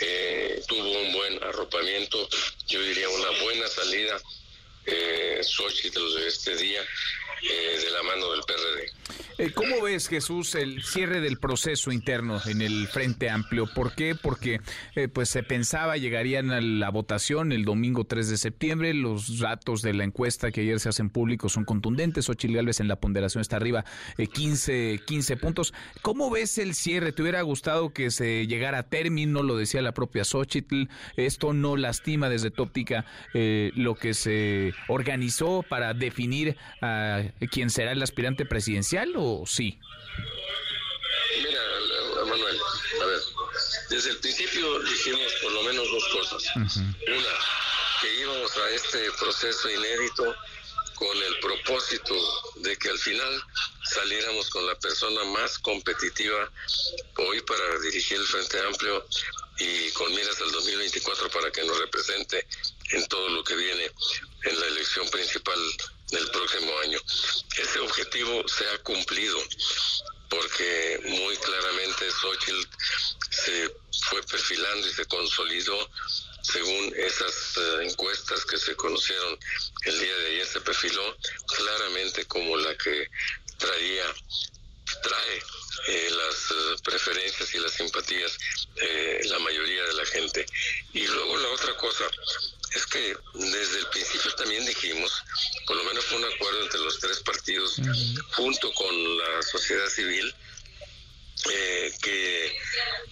eh, 0.00 0.62
tuvo 0.66 1.00
un 1.00 1.12
buen 1.12 1.44
arropamiento, 1.44 2.28
yo 2.66 2.80
diría 2.80 3.08
una 3.08 3.42
buena 3.42 3.68
salida 3.68 4.18
eh, 4.86 5.40
de 6.14 6.26
este 6.26 6.56
día 6.56 6.80
eh, 7.42 7.78
de 7.84 7.90
la 7.90 8.02
mano 8.02 8.32
del 8.32 8.42
PRD. 8.44 8.92
Eh, 9.38 9.52
¿Cómo 9.54 9.82
ves, 9.82 10.08
Jesús, 10.08 10.56
el 10.56 10.82
cierre 10.82 11.20
del 11.20 11.38
proceso 11.38 11.92
interno 11.92 12.40
en 12.46 12.60
el 12.60 12.88
Frente 12.88 13.30
Amplio? 13.30 13.68
¿Por 13.72 13.94
qué? 13.94 14.16
Porque 14.20 14.60
eh, 14.96 15.06
pues 15.06 15.28
se 15.28 15.44
pensaba 15.44 15.96
llegarían 15.96 16.50
a 16.50 16.60
la 16.60 16.90
votación 16.90 17.52
el 17.52 17.64
domingo 17.64 18.02
3 18.02 18.30
de 18.30 18.36
septiembre. 18.36 18.94
Los 18.94 19.38
datos 19.38 19.80
de 19.82 19.94
la 19.94 20.02
encuesta 20.02 20.50
que 20.50 20.62
ayer 20.62 20.80
se 20.80 20.88
hacen 20.88 21.08
públicos 21.08 21.52
son 21.52 21.64
contundentes. 21.64 22.28
Ochil 22.28 22.52
Gálvez 22.52 22.80
en 22.80 22.88
la 22.88 22.96
ponderación 22.96 23.40
está 23.40 23.56
arriba 23.56 23.84
15, 24.16 24.94
eh, 24.94 24.98
15 25.06 25.36
puntos. 25.36 25.72
¿Cómo 26.02 26.30
ves 26.30 26.58
el 26.58 26.74
cierre? 26.74 27.12
¿Te 27.12 27.22
hubiera 27.22 27.42
gustado 27.42 27.92
que 27.92 28.10
se 28.10 28.48
llegara 28.48 28.78
a 28.78 28.82
término? 28.88 29.44
Lo 29.44 29.56
decía 29.56 29.82
la 29.82 29.92
propia 29.92 30.24
Xochitl. 30.24 30.86
¿Esto 31.16 31.52
no 31.52 31.76
lastima 31.76 32.28
desde 32.28 32.50
tu 32.50 32.64
óptica 32.64 33.04
lo 33.32 33.94
que 33.94 34.14
se 34.14 34.72
organizó 34.88 35.64
para 35.68 35.94
definir 35.94 36.56
a 36.82 37.22
quién 37.52 37.70
será 37.70 37.92
el 37.92 38.02
aspirante 38.02 38.44
presidencial? 38.44 39.14
¿o 39.16 39.27
sí? 39.46 39.78
Mira, 41.42 41.62
Manuel, 42.26 42.58
a 43.02 43.06
ver, 43.06 43.20
desde 43.90 44.10
el 44.10 44.18
principio 44.18 44.80
dijimos 44.80 45.32
por 45.42 45.52
lo 45.52 45.62
menos 45.62 45.90
dos 45.90 46.08
cosas. 46.08 46.56
Una, 46.56 47.34
que 48.00 48.14
íbamos 48.20 48.56
a 48.56 48.70
este 48.70 49.10
proceso 49.12 49.70
inédito 49.70 50.34
con 50.94 51.16
el 51.16 51.38
propósito 51.38 52.14
de 52.56 52.76
que 52.76 52.88
al 52.88 52.98
final 52.98 53.42
saliéramos 53.84 54.50
con 54.50 54.66
la 54.66 54.74
persona 54.78 55.24
más 55.24 55.58
competitiva 55.60 56.50
hoy 57.16 57.40
para 57.42 57.78
dirigir 57.80 58.18
el 58.18 58.26
Frente 58.26 58.60
Amplio 58.60 59.06
y 59.58 59.90
con 59.92 60.10
miras 60.14 60.40
al 60.40 60.50
2024 60.52 61.30
para 61.30 61.50
que 61.52 61.64
nos 61.64 61.78
represente 61.78 62.46
en 62.92 63.06
todo 63.06 63.28
lo 63.28 63.44
que 63.44 63.54
viene 63.54 63.90
en 64.44 64.60
la 64.60 64.66
elección 64.66 65.08
principal 65.10 65.58
del 66.10 66.30
próximo 66.30 66.72
año. 66.80 66.98
Ese 67.56 67.78
objetivo 67.80 68.46
se 68.48 68.68
ha 68.70 68.78
cumplido 68.78 69.38
porque 70.28 71.00
muy 71.04 71.36
claramente 71.36 72.10
Xochitl 72.10 72.68
se 73.30 73.70
fue 74.08 74.22
perfilando 74.22 74.86
y 74.86 74.92
se 74.92 75.04
consolidó 75.06 75.90
según 76.42 76.94
esas 76.96 77.56
eh, 77.56 77.88
encuestas 77.88 78.44
que 78.46 78.56
se 78.56 78.74
conocieron 78.76 79.38
el 79.84 80.00
día 80.00 80.16
de 80.16 80.26
ayer, 80.28 80.46
se 80.46 80.60
perfiló 80.60 81.16
claramente 81.46 82.24
como 82.26 82.56
la 82.56 82.76
que 82.76 83.08
traía, 83.58 84.04
trae 85.02 85.42
eh, 85.88 86.10
las 86.10 86.50
eh, 86.50 86.82
preferencias 86.84 87.54
y 87.54 87.58
las 87.58 87.72
simpatías 87.72 88.38
de 88.76 89.20
la 89.24 89.38
mayoría 89.40 89.84
de 89.84 89.94
la 89.94 90.06
gente. 90.06 90.46
Y 90.92 91.06
luego 91.06 91.36
la 91.36 91.48
otra 91.48 91.76
cosa, 91.76 92.04
es 92.74 92.86
que 92.86 93.16
desde 93.34 93.78
el 93.78 93.86
principio 93.88 94.34
también 94.34 94.64
dijimos, 94.66 95.12
por 95.66 95.76
lo 95.76 95.84
menos 95.84 96.04
fue 96.04 96.18
un 96.18 96.24
acuerdo 96.24 96.62
entre 96.62 96.80
los 96.80 96.98
tres 96.98 97.20
partidos, 97.20 97.76
junto 98.32 98.72
con 98.72 99.18
la 99.18 99.42
sociedad 99.42 99.88
civil, 99.88 100.34
eh, 101.50 101.92
que 102.02 102.46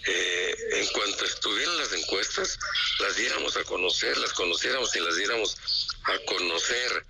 eh, 0.06 0.56
en 0.72 0.86
cuanto 0.88 1.24
estuvieran 1.24 1.78
las 1.78 1.92
encuestas, 1.92 2.58
las 2.98 3.16
diéramos 3.16 3.56
a 3.56 3.64
conocer, 3.64 4.16
las 4.18 4.32
conociéramos 4.32 4.94
y 4.96 5.00
las 5.00 5.16
diéramos 5.16 5.56
a 6.04 6.18
conocer, 6.26 7.06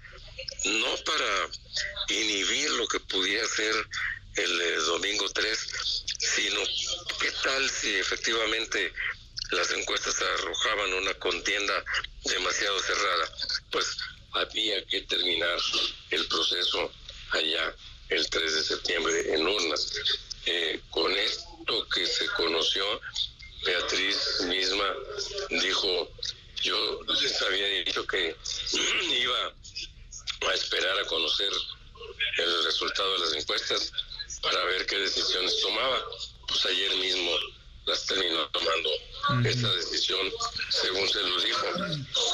no 0.66 0.96
para 1.04 1.48
inhibir 2.08 2.70
lo 2.72 2.86
que 2.86 3.00
pudiera 3.00 3.46
ser 3.48 3.74
el 4.36 4.60
eh, 4.60 4.76
domingo 4.76 5.28
3, 5.30 5.58
sino 6.18 6.60
qué 7.18 7.32
tal 7.42 7.70
si 7.70 7.94
efectivamente 7.94 8.92
las 9.50 9.70
encuestas 9.72 10.20
arrojaban 10.20 10.92
una 10.94 11.14
contienda 11.14 11.84
demasiado 12.24 12.78
cerrada. 12.80 13.30
Pues 13.70 13.96
había 14.32 14.84
que 14.86 15.02
terminar 15.02 15.58
el 16.10 16.26
proceso 16.28 16.90
allá 17.32 17.74
el 18.08 18.28
3 18.28 18.54
de 18.54 18.62
septiembre 18.62 19.34
en 19.34 19.46
urnas. 19.46 19.92
Eh, 20.46 20.80
con 20.90 21.10
esto 21.12 21.88
que 21.88 22.06
se 22.06 22.26
conoció, 22.28 22.84
Beatriz 23.64 24.42
misma 24.42 24.94
dijo, 25.50 26.08
yo 26.62 27.00
les 27.20 27.42
había 27.42 27.66
dicho 27.84 28.06
que 28.06 28.36
iba 29.20 29.54
a 30.48 30.54
esperar 30.54 30.98
a 30.98 31.06
conocer 31.06 31.50
el 32.38 32.64
resultado 32.64 33.12
de 33.14 33.18
las 33.18 33.34
encuestas 33.34 33.92
para 34.42 34.64
ver 34.64 34.86
qué 34.86 34.98
decisiones 34.98 35.60
tomaba. 35.60 36.04
Pues 36.46 36.64
ayer 36.66 36.94
mismo 36.96 37.32
las 37.86 38.06
terminó 38.06 38.48
tomando 38.48 38.90
esta 39.48 39.72
decisión, 39.74 40.20
según 40.70 41.08
se 41.08 41.20
lo 41.20 41.40
dijo 41.40 41.66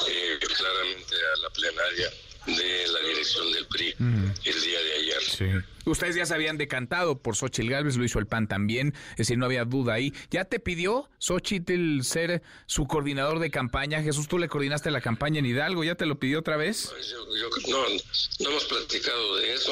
eh, 0.09 0.39
claramente 0.57 1.15
a 1.15 1.41
la 1.41 1.49
plenaria 1.49 2.11
de 2.45 2.87
la 2.87 2.99
dirección 3.07 3.51
del 3.53 3.65
PRI 3.67 3.95
el 3.99 4.61
día 4.61 4.79
de 4.79 4.93
ayer. 4.93 5.65
Ustedes 5.85 6.15
ya 6.15 6.25
se 6.25 6.33
habían 6.33 6.57
decantado 6.57 7.17
por 7.17 7.35
Xochitl 7.35 7.69
Galvez, 7.69 7.97
lo 7.97 8.03
hizo 8.03 8.19
el 8.19 8.25
PAN 8.25 8.47
también, 8.47 8.93
es 9.11 9.17
decir, 9.17 9.37
no 9.37 9.45
había 9.45 9.65
duda 9.65 9.93
ahí. 9.93 10.13
¿Ya 10.29 10.45
te 10.45 10.59
pidió 10.59 11.09
Xochitl 11.19 12.01
ser 12.03 12.41
su 12.65 12.87
coordinador 12.87 13.39
de 13.39 13.51
campaña? 13.51 14.01
Jesús, 14.01 14.27
tú 14.27 14.37
le 14.37 14.47
coordinaste 14.47 14.91
la 14.91 15.01
campaña 15.01 15.39
en 15.39 15.45
Hidalgo, 15.45 15.83
¿ya 15.83 15.95
te 15.95 16.05
lo 16.05 16.19
pidió 16.19 16.39
otra 16.39 16.57
vez? 16.57 16.89
Pues 16.91 17.15
no, 17.67 17.83
no 18.39 18.49
hemos 18.49 18.65
platicado 18.65 19.37
de 19.37 19.53
eso. 19.53 19.71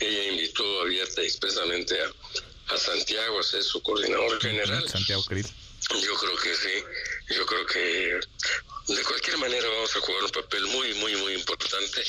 Ella 0.00 0.32
invitó 0.32 0.82
abierta 0.82 1.22
y 1.22 1.26
expresamente 1.26 1.94
a, 2.00 2.06
a 2.72 2.78
Santiago 2.78 3.40
a 3.40 3.42
ser 3.42 3.62
su 3.62 3.82
coordinador 3.82 4.40
general. 4.40 4.88
Santiago, 4.88 5.24
querido. 5.26 5.48
Yo 6.02 6.14
creo 6.14 6.36
que 6.36 6.54
sí. 6.54 6.84
Yo 7.34 7.46
creo 7.46 7.66
que 7.66 8.20
de 8.94 9.04
cualquier 9.04 9.38
manera 9.38 9.68
vamos 9.68 9.94
a 9.96 10.00
jugar 10.00 10.24
un 10.24 10.30
papel 10.30 10.66
muy, 10.66 10.94
muy, 10.94 11.16
muy 11.16 11.34
importante 11.34 12.02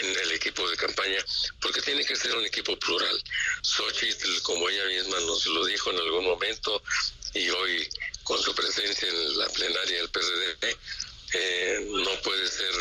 en 0.00 0.18
el 0.18 0.32
equipo 0.32 0.68
de 0.68 0.76
campaña, 0.76 1.24
porque 1.60 1.80
tiene 1.80 2.04
que 2.04 2.16
ser 2.16 2.34
un 2.36 2.44
equipo 2.44 2.78
plural. 2.78 3.22
Xochitl, 3.62 4.42
como 4.42 4.68
ella 4.68 4.84
misma 4.86 5.20
nos 5.20 5.46
lo 5.46 5.64
dijo 5.66 5.90
en 5.90 5.98
algún 5.98 6.24
momento, 6.24 6.82
y 7.34 7.48
hoy 7.50 7.88
con 8.24 8.40
su 8.42 8.54
presencia 8.54 9.08
en 9.08 9.38
la 9.38 9.48
plenaria 9.48 9.98
del 9.98 10.10
PRD, 10.10 10.76
eh, 11.34 11.86
no 11.86 12.20
puede 12.22 12.46
ser 12.46 12.72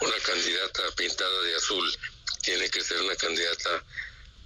una 0.00 0.18
candidata 0.20 0.82
pintada 0.96 1.42
de 1.42 1.54
azul, 1.54 1.96
tiene 2.42 2.68
que 2.68 2.82
ser 2.82 3.00
una 3.02 3.16
candidata 3.16 3.84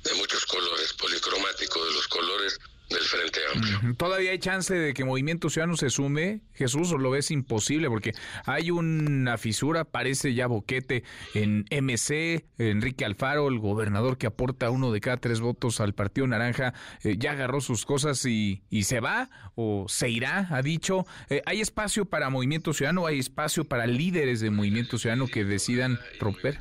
de 0.09 0.15
muchos 0.15 0.47
colores, 0.47 0.93
policromático 0.95 1.85
de 1.85 1.93
los 1.93 2.09
colores 2.09 2.59
del 2.89 3.03
Frente 3.03 3.41
Amplio. 3.53 3.95
¿Todavía 3.99 4.31
hay 4.31 4.39
chance 4.39 4.75
de 4.75 4.95
que 4.95 5.05
Movimiento 5.05 5.51
Ciudadano 5.51 5.77
se 5.77 5.91
sume, 5.91 6.41
Jesús, 6.55 6.91
o 6.93 6.99
lo 6.99 7.11
ves 7.11 7.31
imposible? 7.31 7.89
Porque 7.89 8.15
hay 8.47 8.71
una 8.71 9.37
fisura, 9.37 9.85
parece 9.85 10.33
ya 10.33 10.47
boquete 10.47 11.05
en 11.35 11.67
MC, 11.71 12.47
Enrique 12.57 13.05
Alfaro, 13.05 13.49
el 13.49 13.59
gobernador 13.59 14.17
que 14.17 14.27
aporta 14.27 14.71
uno 14.71 14.91
de 14.91 15.01
cada 15.01 15.19
tres 15.19 15.41
votos 15.41 15.81
al 15.81 15.95
Partido 15.95 16.27
Naranja, 16.27 16.73
eh, 17.03 17.17
ya 17.19 17.33
agarró 17.33 17.61
sus 17.61 17.85
cosas 17.85 18.25
y, 18.25 18.63
y, 18.71 18.85
se 18.85 19.01
va 19.01 19.29
o 19.55 19.87
se 19.89 20.09
irá, 20.09 20.49
ha 20.51 20.63
dicho. 20.63 21.05
Eh, 21.29 21.43
¿Hay 21.45 21.61
espacio 21.61 22.07
para 22.07 22.31
Movimiento 22.31 22.73
Ciudadano? 22.73 23.07
¿Hay 23.07 23.19
espacio 23.19 23.65
para 23.65 23.87
líderes 23.87 24.41
de 24.41 24.51
Movimiento 24.51 24.97
Ciudadano 24.97 25.27
que 25.27 25.45
decidan 25.45 26.01
romper? 26.19 26.59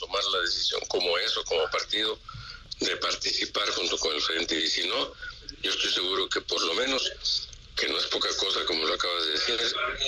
Tomar 0.00 0.22
la 0.32 0.40
decisión 0.42 0.80
como 0.88 1.18
eso, 1.18 1.42
como 1.44 1.62
partido, 1.72 2.18
de 2.80 2.96
participar 2.96 3.68
junto 3.70 3.98
con 3.98 4.14
el 4.14 4.20
Frente 4.20 4.58
y 4.58 4.66
si 4.68 4.86
no, 4.88 5.12
yo 5.62 5.70
estoy 5.70 5.90
seguro 5.90 6.28
que 6.28 6.40
por 6.42 6.62
lo 6.64 6.74
menos, 6.74 7.48
que 7.76 7.88
no 7.88 7.98
es 7.98 8.06
poca 8.06 8.28
cosa 8.38 8.64
como 8.66 8.84
lo 8.84 8.94
acabas 8.94 9.26
de 9.26 9.32
decir, 9.32 9.56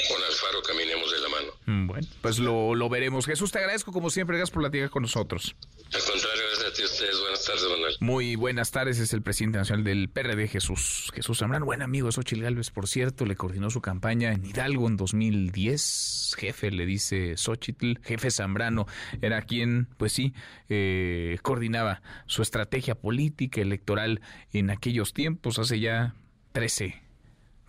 con 0.09 0.23
Alfaro 0.25 0.63
caminemos 0.63 1.11
de 1.11 1.19
la 1.19 1.29
mano. 1.29 1.53
Mm, 1.67 1.87
bueno, 1.87 2.09
pues 2.23 2.39
lo, 2.39 2.75
lo 2.75 2.89
veremos. 2.89 3.27
Jesús, 3.27 3.51
te 3.51 3.59
agradezco 3.59 3.93
como 3.93 4.11
siempre, 4.11 4.37
gracias 4.37 4.53
por 4.53 4.63
platicar 4.63 4.91
con 4.91 5.03
nosotros. 5.03 5.55
Al 5.93 6.03
contrario, 6.03 6.43
gracias 6.51 6.71
a 6.71 6.73
ti 6.73 6.85
ustedes. 6.85 7.21
Buenas 7.21 7.45
tardes, 7.45 7.65
Manuel. 7.69 7.97
Muy 7.99 8.37
buenas 8.37 8.71
tardes, 8.71 9.01
es 9.01 9.13
el 9.13 9.23
presidente 9.23 9.59
nacional 9.59 9.85
del 9.85 10.09
PRD, 10.09 10.47
Jesús. 10.47 11.11
Jesús 11.13 11.39
Zambrano, 11.39 11.67
buen 11.67 11.83
amigo 11.83 12.07
de 12.07 12.13
Xochitl 12.13 12.43
Gálvez, 12.43 12.71
por 12.71 12.87
cierto, 12.87 13.27
le 13.27 13.35
coordinó 13.35 13.71
su 13.71 13.81
campaña 13.81 14.33
en 14.33 14.45
Hidalgo 14.45 14.87
en 14.87 14.97
2010. 14.97 16.37
Jefe, 16.39 16.71
le 16.71 16.87
dice 16.87 17.37
Xochitl. 17.37 17.95
Jefe 18.05 18.31
Zambrano 18.31 18.87
era 19.21 19.43
quien, 19.43 19.89
pues 19.97 20.13
sí, 20.13 20.33
eh, 20.69 21.39
coordinaba 21.43 22.03
su 22.27 22.43
estrategia 22.43 22.95
política, 22.95 23.61
electoral 23.61 24.21
en 24.53 24.71
aquellos 24.71 25.13
tiempos, 25.13 25.59
hace 25.59 25.81
ya 25.81 26.15
13 26.53 27.03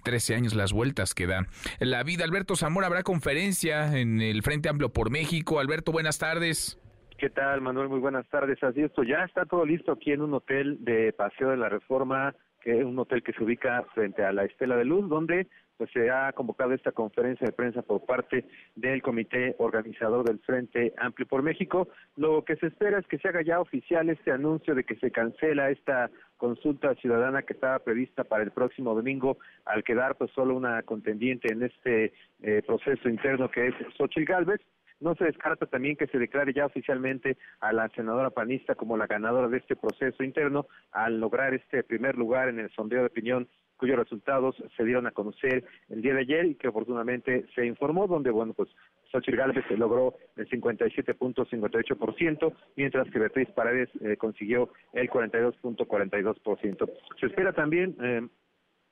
13 0.03 0.35
años 0.35 0.53
las 0.53 0.73
vueltas 0.73 1.13
que 1.13 1.27
da. 1.27 1.47
La 1.79 2.03
vida, 2.03 2.23
Alberto 2.23 2.55
Zamora, 2.55 2.87
habrá 2.87 3.03
conferencia 3.03 3.97
en 3.97 4.21
el 4.21 4.43
Frente 4.43 4.69
Amplio 4.69 4.91
por 4.93 5.09
México. 5.09 5.59
Alberto, 5.59 5.91
buenas 5.91 6.17
tardes. 6.17 6.77
¿Qué 7.21 7.29
tal, 7.29 7.61
Manuel? 7.61 7.87
Muy 7.87 7.99
buenas 7.99 8.27
tardes. 8.29 8.63
Así 8.63 8.81
esto 8.81 9.03
ya 9.03 9.23
está 9.25 9.45
todo 9.45 9.63
listo 9.63 9.91
aquí 9.91 10.11
en 10.11 10.23
un 10.23 10.33
hotel 10.33 10.83
de 10.83 11.13
Paseo 11.13 11.51
de 11.51 11.57
la 11.57 11.69
Reforma, 11.69 12.33
que 12.59 12.79
es 12.79 12.83
un 12.83 12.97
hotel 12.97 13.21
que 13.21 13.31
se 13.31 13.43
ubica 13.43 13.83
frente 13.93 14.25
a 14.25 14.31
la 14.31 14.45
Estela 14.45 14.75
de 14.75 14.85
Luz, 14.85 15.07
donde 15.07 15.45
pues 15.77 15.91
se 15.91 16.09
ha 16.09 16.33
convocado 16.33 16.73
esta 16.73 16.91
conferencia 16.91 17.45
de 17.45 17.53
prensa 17.53 17.83
por 17.83 18.07
parte 18.07 18.45
del 18.75 19.03
comité 19.03 19.55
organizador 19.59 20.25
del 20.25 20.39
Frente 20.39 20.95
Amplio 20.97 21.27
por 21.27 21.43
México. 21.43 21.89
Lo 22.15 22.43
que 22.43 22.55
se 22.55 22.65
espera 22.67 22.97
es 22.97 23.05
que 23.05 23.19
se 23.19 23.27
haga 23.27 23.43
ya 23.43 23.59
oficial 23.59 24.09
este 24.09 24.31
anuncio 24.31 24.73
de 24.73 24.83
que 24.83 24.95
se 24.95 25.11
cancela 25.11 25.69
esta 25.69 26.09
consulta 26.37 26.95
ciudadana 26.95 27.43
que 27.43 27.53
estaba 27.53 27.77
prevista 27.77 28.23
para 28.23 28.41
el 28.41 28.49
próximo 28.49 28.95
domingo, 28.95 29.37
al 29.65 29.83
quedar 29.83 30.15
pues 30.15 30.31
solo 30.31 30.55
una 30.55 30.81
contendiente 30.81 31.53
en 31.53 31.61
este 31.61 32.13
eh, 32.41 32.63
proceso 32.65 33.09
interno 33.09 33.51
que 33.51 33.67
es 33.67 33.75
Xochitl 33.95 34.25
Galvez. 34.25 34.61
No 35.01 35.15
se 35.15 35.25
descarta 35.25 35.65
también 35.65 35.97
que 35.97 36.07
se 36.07 36.17
declare 36.17 36.53
ya 36.53 36.67
oficialmente 36.67 37.37
a 37.59 37.73
la 37.73 37.89
senadora 37.89 38.29
panista 38.29 38.75
como 38.75 38.95
la 38.95 39.07
ganadora 39.07 39.49
de 39.49 39.57
este 39.57 39.75
proceso 39.75 40.23
interno 40.23 40.67
al 40.91 41.19
lograr 41.19 41.53
este 41.53 41.83
primer 41.83 42.15
lugar 42.15 42.49
en 42.49 42.59
el 42.59 42.71
sondeo 42.71 43.01
de 43.01 43.07
opinión 43.07 43.49
cuyos 43.81 43.97
resultados 43.97 44.55
se 44.77 44.85
dieron 44.85 45.07
a 45.07 45.11
conocer 45.11 45.65
el 45.89 46.03
día 46.03 46.13
de 46.13 46.19
ayer 46.19 46.45
y 46.45 46.53
que 46.53 46.67
oportunamente 46.67 47.47
se 47.55 47.65
informó, 47.65 48.05
donde, 48.05 48.29
bueno, 48.29 48.53
pues 48.53 48.69
Xochitl 49.11 49.37
Gálvez 49.37 49.65
logró 49.71 50.13
el 50.35 50.47
57.58%, 50.47 52.53
mientras 52.75 53.09
que 53.09 53.17
Beatriz 53.17 53.49
Paredes 53.49 53.89
eh, 54.01 54.17
consiguió 54.17 54.69
el 54.93 55.09
42.42%. 55.09 56.91
Se 57.19 57.25
espera 57.25 57.53
también, 57.53 57.97
eh, 58.03 58.21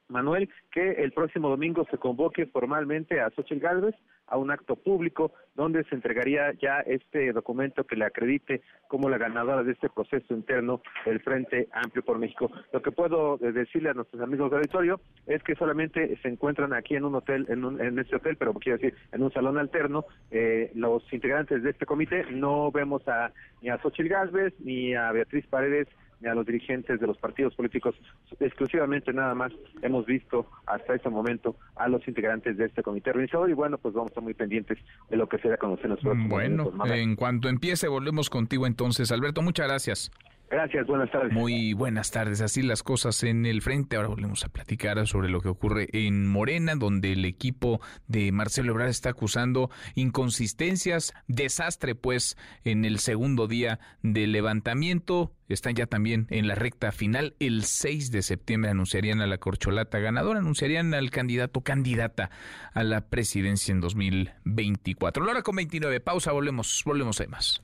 Manuel, 0.08 0.50
que 0.72 0.94
el 0.94 1.12
próximo 1.12 1.50
domingo 1.50 1.86
se 1.92 2.00
convoque 2.00 2.48
formalmente 2.48 3.22
a 3.22 3.30
Xochitl 3.30 3.62
Gálvez 3.62 3.94
a 4.30 4.38
un 4.38 4.52
acto 4.52 4.76
público 4.76 5.32
donde 5.56 5.84
se 5.86 5.96
entregaría 5.96 6.54
ya 6.54 6.80
este 6.80 7.34
documento 7.34 7.84
que 7.84 7.96
le 7.96 8.06
acredite 8.06 8.62
como 8.88 9.10
la 9.10 9.18
ganadora 9.18 9.64
de 9.64 9.74
este 9.74 9.90
proceso 9.90 10.34
interno 10.34 10.82
del 11.06 11.20
Frente 11.20 11.68
Amplio 11.74 12.04
por 12.04 12.18
México. 12.18 12.50
Lo 12.72 12.82
que 12.82 12.92
puedo 12.92 13.38
decirle 13.38 13.90
a 13.90 13.94
nuestros 13.94 14.22
amigos 14.22 14.50
del 14.52 14.60
auditorio 14.60 15.02
es 15.28 15.44
que 15.44 15.56
solamente 15.56 16.18
se 16.22 16.28
encuentran 16.28 16.74
aquí 16.74 16.96
en 16.96 17.06
un 17.06 17.16
hotel, 17.16 17.46
en, 17.50 17.66
un, 17.66 17.82
en 17.82 18.00
este 18.00 18.16
hotel, 18.16 18.38
pero 18.38 18.54
quiero 18.54 18.78
decir, 18.78 18.96
en 19.12 19.24
un 19.24 19.32
salón 19.32 19.58
alterno, 19.58 20.06
eh, 20.32 20.72
los 20.76 21.02
integrantes 21.12 21.64
de 21.64 21.72
este 21.72 21.86
comité. 21.86 22.26
No 22.32 22.72
vemos 22.72 23.08
a 23.08 23.32
ni 23.62 23.70
a 23.70 23.78
Xochitl 23.80 24.10
Gálvez 24.10 24.54
ni 24.60 24.96
a 24.96 25.12
Beatriz 25.12 25.46
Paredes 25.48 25.88
ni 26.22 26.30
a 26.30 26.36
los 26.36 26.46
dirigentes 26.46 27.00
de 27.00 27.08
los 27.08 27.18
partidos 27.18 27.56
políticos, 27.56 27.96
exclusivamente 28.40 29.14
nada 29.14 29.34
más 29.36 29.52
hemos 29.82 30.06
visto 30.06 30.48
hasta 30.66 30.96
este 30.96 31.10
momento 31.10 31.56
a 31.76 31.88
los 31.88 32.06
integrantes 32.08 32.58
de 32.58 32.66
este 32.66 32.84
comité 32.84 33.12
organizador 33.12 33.50
y 33.50 33.54
bueno, 33.54 33.78
pues 33.78 33.94
vamos 33.94 34.10
a 34.10 34.12
estar 34.12 34.24
muy 34.24 34.34
pendientes 34.34 34.78
de 35.10 35.18
lo 35.18 35.28
que 35.28 35.38
se 35.40 35.48
da 35.48 35.56
a 35.56 35.58
conocer 35.58 35.90
próximos 36.02 36.30
Bueno, 36.30 36.72
en 36.86 37.16
cuanto 37.16 37.50
empiece 37.50 37.88
volvemos 37.88 38.30
contigo 38.30 38.68
entonces. 38.68 39.12
Alberto, 39.12 39.42
muchas 39.42 39.68
gracias. 39.68 40.12
Gracias, 40.50 40.88
buenas 40.88 41.12
tardes. 41.12 41.32
Muy 41.32 41.74
buenas 41.74 42.10
tardes. 42.10 42.42
Así 42.42 42.64
las 42.64 42.82
cosas 42.82 43.22
en 43.24 43.46
el 43.46 43.62
frente. 43.62 43.96
Ahora 43.96 44.08
volvemos 44.08 44.44
a 44.44 44.50
platicar 44.50 45.06
sobre 45.06 45.30
lo 45.30 45.42
que 45.42 45.50
ocurre 45.50 45.90
en 45.94 46.28
Morena, 46.28 46.74
donde 46.76 47.14
el 47.14 47.24
equipo 47.26 47.82
de 48.08 48.32
Marcelo 48.32 48.72
Ebrard 48.72 48.90
está 48.90 49.12
acusando 49.12 49.70
inconsistencias, 49.94 51.14
desastre, 51.28 51.94
pues, 51.94 52.36
en 52.64 52.84
el 52.84 52.98
segundo 52.98 53.48
día 53.48 53.80
del 54.02 54.32
levantamiento. 54.32 55.34
Están 55.50 55.76
ya 55.76 55.86
también 55.86 56.26
en 56.32 56.48
la 56.48 56.56
recta 56.56 56.92
final. 56.92 57.36
El 57.40 57.64
6 57.64 58.12
de 58.12 58.24
septiembre 58.24 58.72
anunciarían 58.72 59.22
a 59.22 59.28
la 59.28 59.38
corcholata 59.38 60.00
ganadora, 60.00 60.40
anunciarían 60.40 60.96
al 60.96 61.12
candidato 61.12 61.62
candidata 61.62 62.32
a 62.74 62.84
la 62.84 63.02
presidencia 63.02 63.72
en 63.72 63.82
2024. 63.82 65.24
La 65.24 65.32
hora 65.32 65.42
con 65.44 65.56
29. 65.56 66.00
Pausa, 66.00 66.32
volvemos, 66.32 66.82
volvemos 66.86 67.22
a 67.22 67.28
más. 67.28 67.64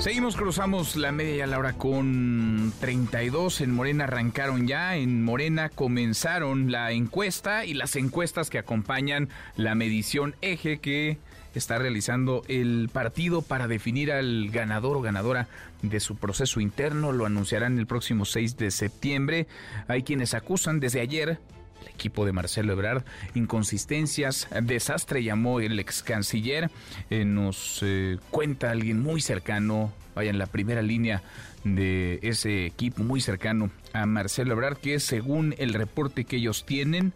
Seguimos, 0.00 0.36
cruzamos 0.36 0.94
la 0.94 1.10
media 1.10 1.44
la 1.48 1.58
hora 1.58 1.72
con 1.72 2.72
32. 2.78 3.62
En 3.62 3.72
Morena 3.72 4.04
arrancaron 4.04 4.68
ya. 4.68 4.94
En 4.94 5.24
Morena 5.24 5.70
comenzaron 5.70 6.70
la 6.70 6.92
encuesta 6.92 7.64
y 7.64 7.74
las 7.74 7.96
encuestas 7.96 8.48
que 8.48 8.58
acompañan 8.58 9.28
la 9.56 9.74
medición 9.74 10.36
eje 10.40 10.78
que 10.78 11.18
está 11.52 11.78
realizando 11.78 12.44
el 12.46 12.88
partido 12.92 13.42
para 13.42 13.66
definir 13.66 14.12
al 14.12 14.50
ganador 14.50 14.96
o 14.96 15.00
ganadora 15.00 15.48
de 15.82 15.98
su 15.98 16.14
proceso 16.14 16.60
interno. 16.60 17.10
Lo 17.10 17.26
anunciarán 17.26 17.76
el 17.80 17.88
próximo 17.88 18.24
6 18.24 18.56
de 18.56 18.70
septiembre. 18.70 19.48
Hay 19.88 20.04
quienes 20.04 20.32
acusan 20.32 20.78
desde 20.78 21.00
ayer 21.00 21.40
el 21.82 21.88
equipo 21.88 22.24
de 22.26 22.32
Marcelo 22.32 22.72
Ebrard, 22.72 23.04
inconsistencias, 23.34 24.48
desastre 24.62 25.22
llamó 25.22 25.60
el 25.60 25.78
ex 25.78 26.02
canciller, 26.02 26.70
eh, 27.10 27.24
nos 27.24 27.80
eh, 27.82 28.18
cuenta 28.30 28.70
alguien 28.70 29.02
muy 29.02 29.20
cercano, 29.20 29.92
vaya 30.14 30.30
en 30.30 30.38
la 30.38 30.46
primera 30.46 30.82
línea 30.82 31.22
de 31.64 32.18
ese 32.22 32.66
equipo 32.66 33.02
muy 33.02 33.20
cercano 33.20 33.70
a 33.92 34.06
Marcelo 34.06 34.52
Ebrard, 34.52 34.78
que 34.78 35.00
según 35.00 35.54
el 35.58 35.74
reporte 35.74 36.24
que 36.24 36.36
ellos 36.36 36.64
tienen, 36.64 37.12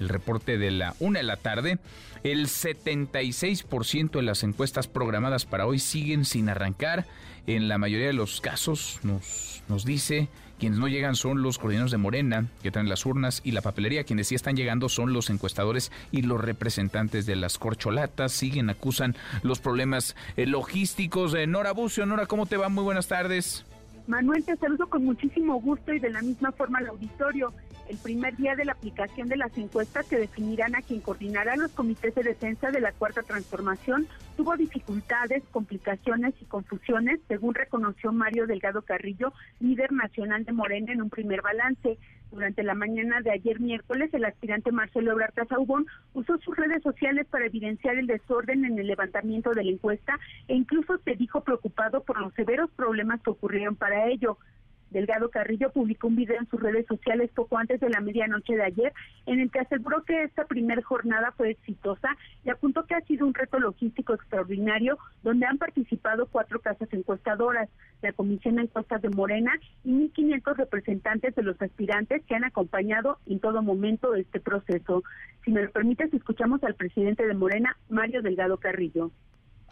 el 0.00 0.08
reporte 0.08 0.58
de 0.58 0.70
la 0.70 0.94
una 0.98 1.20
de 1.20 1.24
la 1.24 1.36
tarde, 1.36 1.78
el 2.24 2.46
76% 2.46 4.10
de 4.12 4.22
las 4.22 4.42
encuestas 4.42 4.86
programadas 4.86 5.44
para 5.44 5.66
hoy 5.66 5.78
siguen 5.78 6.24
sin 6.24 6.48
arrancar. 6.48 7.06
En 7.46 7.68
la 7.68 7.78
mayoría 7.78 8.06
de 8.06 8.12
los 8.12 8.40
casos 8.40 9.00
nos, 9.02 9.62
nos 9.68 9.84
dice 9.84 10.28
quienes 10.62 10.78
no 10.78 10.86
llegan 10.86 11.16
son 11.16 11.42
los 11.42 11.58
coordinadores 11.58 11.90
de 11.90 11.98
Morena, 11.98 12.46
que 12.62 12.70
traen 12.70 12.88
las 12.88 13.04
urnas 13.04 13.40
y 13.42 13.50
la 13.50 13.62
papelería. 13.62 14.04
Quienes 14.04 14.28
sí 14.28 14.36
están 14.36 14.54
llegando 14.54 14.88
son 14.88 15.12
los 15.12 15.28
encuestadores 15.28 15.90
y 16.12 16.22
los 16.22 16.40
representantes 16.40 17.26
de 17.26 17.34
las 17.34 17.58
corcholatas. 17.58 18.30
Siguen, 18.30 18.70
acusan 18.70 19.16
los 19.42 19.58
problemas 19.58 20.14
eh, 20.36 20.46
logísticos. 20.46 21.32
de 21.32 21.48
Nora 21.48 21.72
Bucio, 21.72 22.06
Nora, 22.06 22.26
¿cómo 22.26 22.46
te 22.46 22.56
va? 22.56 22.68
Muy 22.68 22.84
buenas 22.84 23.08
tardes. 23.08 23.66
Manuel, 24.06 24.44
te 24.44 24.54
saludo 24.54 24.86
con 24.86 25.04
muchísimo 25.04 25.60
gusto 25.60 25.92
y 25.94 25.98
de 25.98 26.10
la 26.10 26.22
misma 26.22 26.52
forma 26.52 26.78
al 26.78 26.86
auditorio. 26.86 27.52
El 27.88 27.98
primer 27.98 28.36
día 28.36 28.54
de 28.54 28.64
la 28.64 28.72
aplicación 28.72 29.28
de 29.28 29.36
las 29.36 29.56
encuestas 29.58 30.06
que 30.06 30.16
definirán 30.16 30.74
a 30.74 30.82
quien 30.82 31.00
coordinará 31.00 31.56
los 31.56 31.72
comités 31.72 32.14
de 32.14 32.22
defensa 32.22 32.70
de 32.70 32.80
la 32.80 32.92
Cuarta 32.92 33.22
Transformación 33.22 34.06
tuvo 34.36 34.56
dificultades, 34.56 35.42
complicaciones 35.50 36.34
y 36.40 36.44
confusiones, 36.46 37.20
según 37.28 37.54
reconoció 37.54 38.12
Mario 38.12 38.46
Delgado 38.46 38.82
Carrillo, 38.82 39.32
líder 39.60 39.92
nacional 39.92 40.44
de 40.44 40.52
Morena, 40.52 40.92
en 40.92 41.02
un 41.02 41.10
primer 41.10 41.42
balance. 41.42 41.98
Durante 42.30 42.62
la 42.62 42.74
mañana 42.74 43.20
de 43.20 43.30
ayer 43.30 43.60
miércoles, 43.60 44.08
el 44.14 44.24
aspirante 44.24 44.72
Marcelo 44.72 45.12
Ebrard 45.12 45.34
Casaubón 45.34 45.86
usó 46.14 46.38
sus 46.38 46.56
redes 46.56 46.82
sociales 46.82 47.26
para 47.28 47.44
evidenciar 47.44 47.98
el 47.98 48.06
desorden 48.06 48.64
en 48.64 48.78
el 48.78 48.86
levantamiento 48.86 49.50
de 49.50 49.64
la 49.64 49.70
encuesta 49.70 50.18
e 50.48 50.54
incluso 50.54 50.96
se 51.04 51.14
dijo 51.14 51.42
preocupado 51.42 52.02
por 52.02 52.18
los 52.18 52.32
severos 52.32 52.70
problemas 52.70 53.20
que 53.20 53.30
ocurrieron 53.30 53.76
para 53.76 54.08
ello. 54.08 54.38
Delgado 54.92 55.30
Carrillo 55.30 55.70
publicó 55.70 56.08
un 56.08 56.16
video 56.16 56.38
en 56.38 56.48
sus 56.48 56.60
redes 56.60 56.86
sociales 56.86 57.30
poco 57.34 57.58
antes 57.58 57.80
de 57.80 57.90
la 57.90 58.00
medianoche 58.00 58.54
de 58.54 58.62
ayer 58.62 58.92
en 59.26 59.40
el 59.40 59.50
que 59.50 59.60
aseguró 59.60 60.04
que 60.04 60.22
esta 60.22 60.44
primera 60.44 60.82
jornada 60.82 61.32
fue 61.36 61.50
exitosa 61.50 62.16
y 62.44 62.50
apuntó 62.50 62.84
que 62.84 62.94
ha 62.94 63.00
sido 63.02 63.26
un 63.26 63.34
reto 63.34 63.58
logístico 63.58 64.14
extraordinario 64.14 64.98
donde 65.22 65.46
han 65.46 65.58
participado 65.58 66.26
cuatro 66.26 66.60
casas 66.60 66.88
encuestadoras, 66.92 67.68
la 68.02 68.12
Comisión 68.12 68.56
de 68.56 68.62
Encuestas 68.62 69.02
de 69.02 69.10
Morena 69.10 69.52
y 69.84 69.92
1.500 69.92 70.56
representantes 70.56 71.34
de 71.34 71.42
los 71.42 71.60
aspirantes 71.60 72.22
que 72.26 72.34
han 72.34 72.44
acompañado 72.44 73.18
en 73.26 73.40
todo 73.40 73.62
momento 73.62 74.14
este 74.14 74.40
proceso. 74.40 75.02
Si 75.44 75.50
me 75.50 75.62
lo 75.62 75.70
permites, 75.70 76.12
escuchamos 76.12 76.62
al 76.64 76.74
presidente 76.74 77.26
de 77.26 77.34
Morena, 77.34 77.76
Mario 77.88 78.22
Delgado 78.22 78.58
Carrillo. 78.58 79.10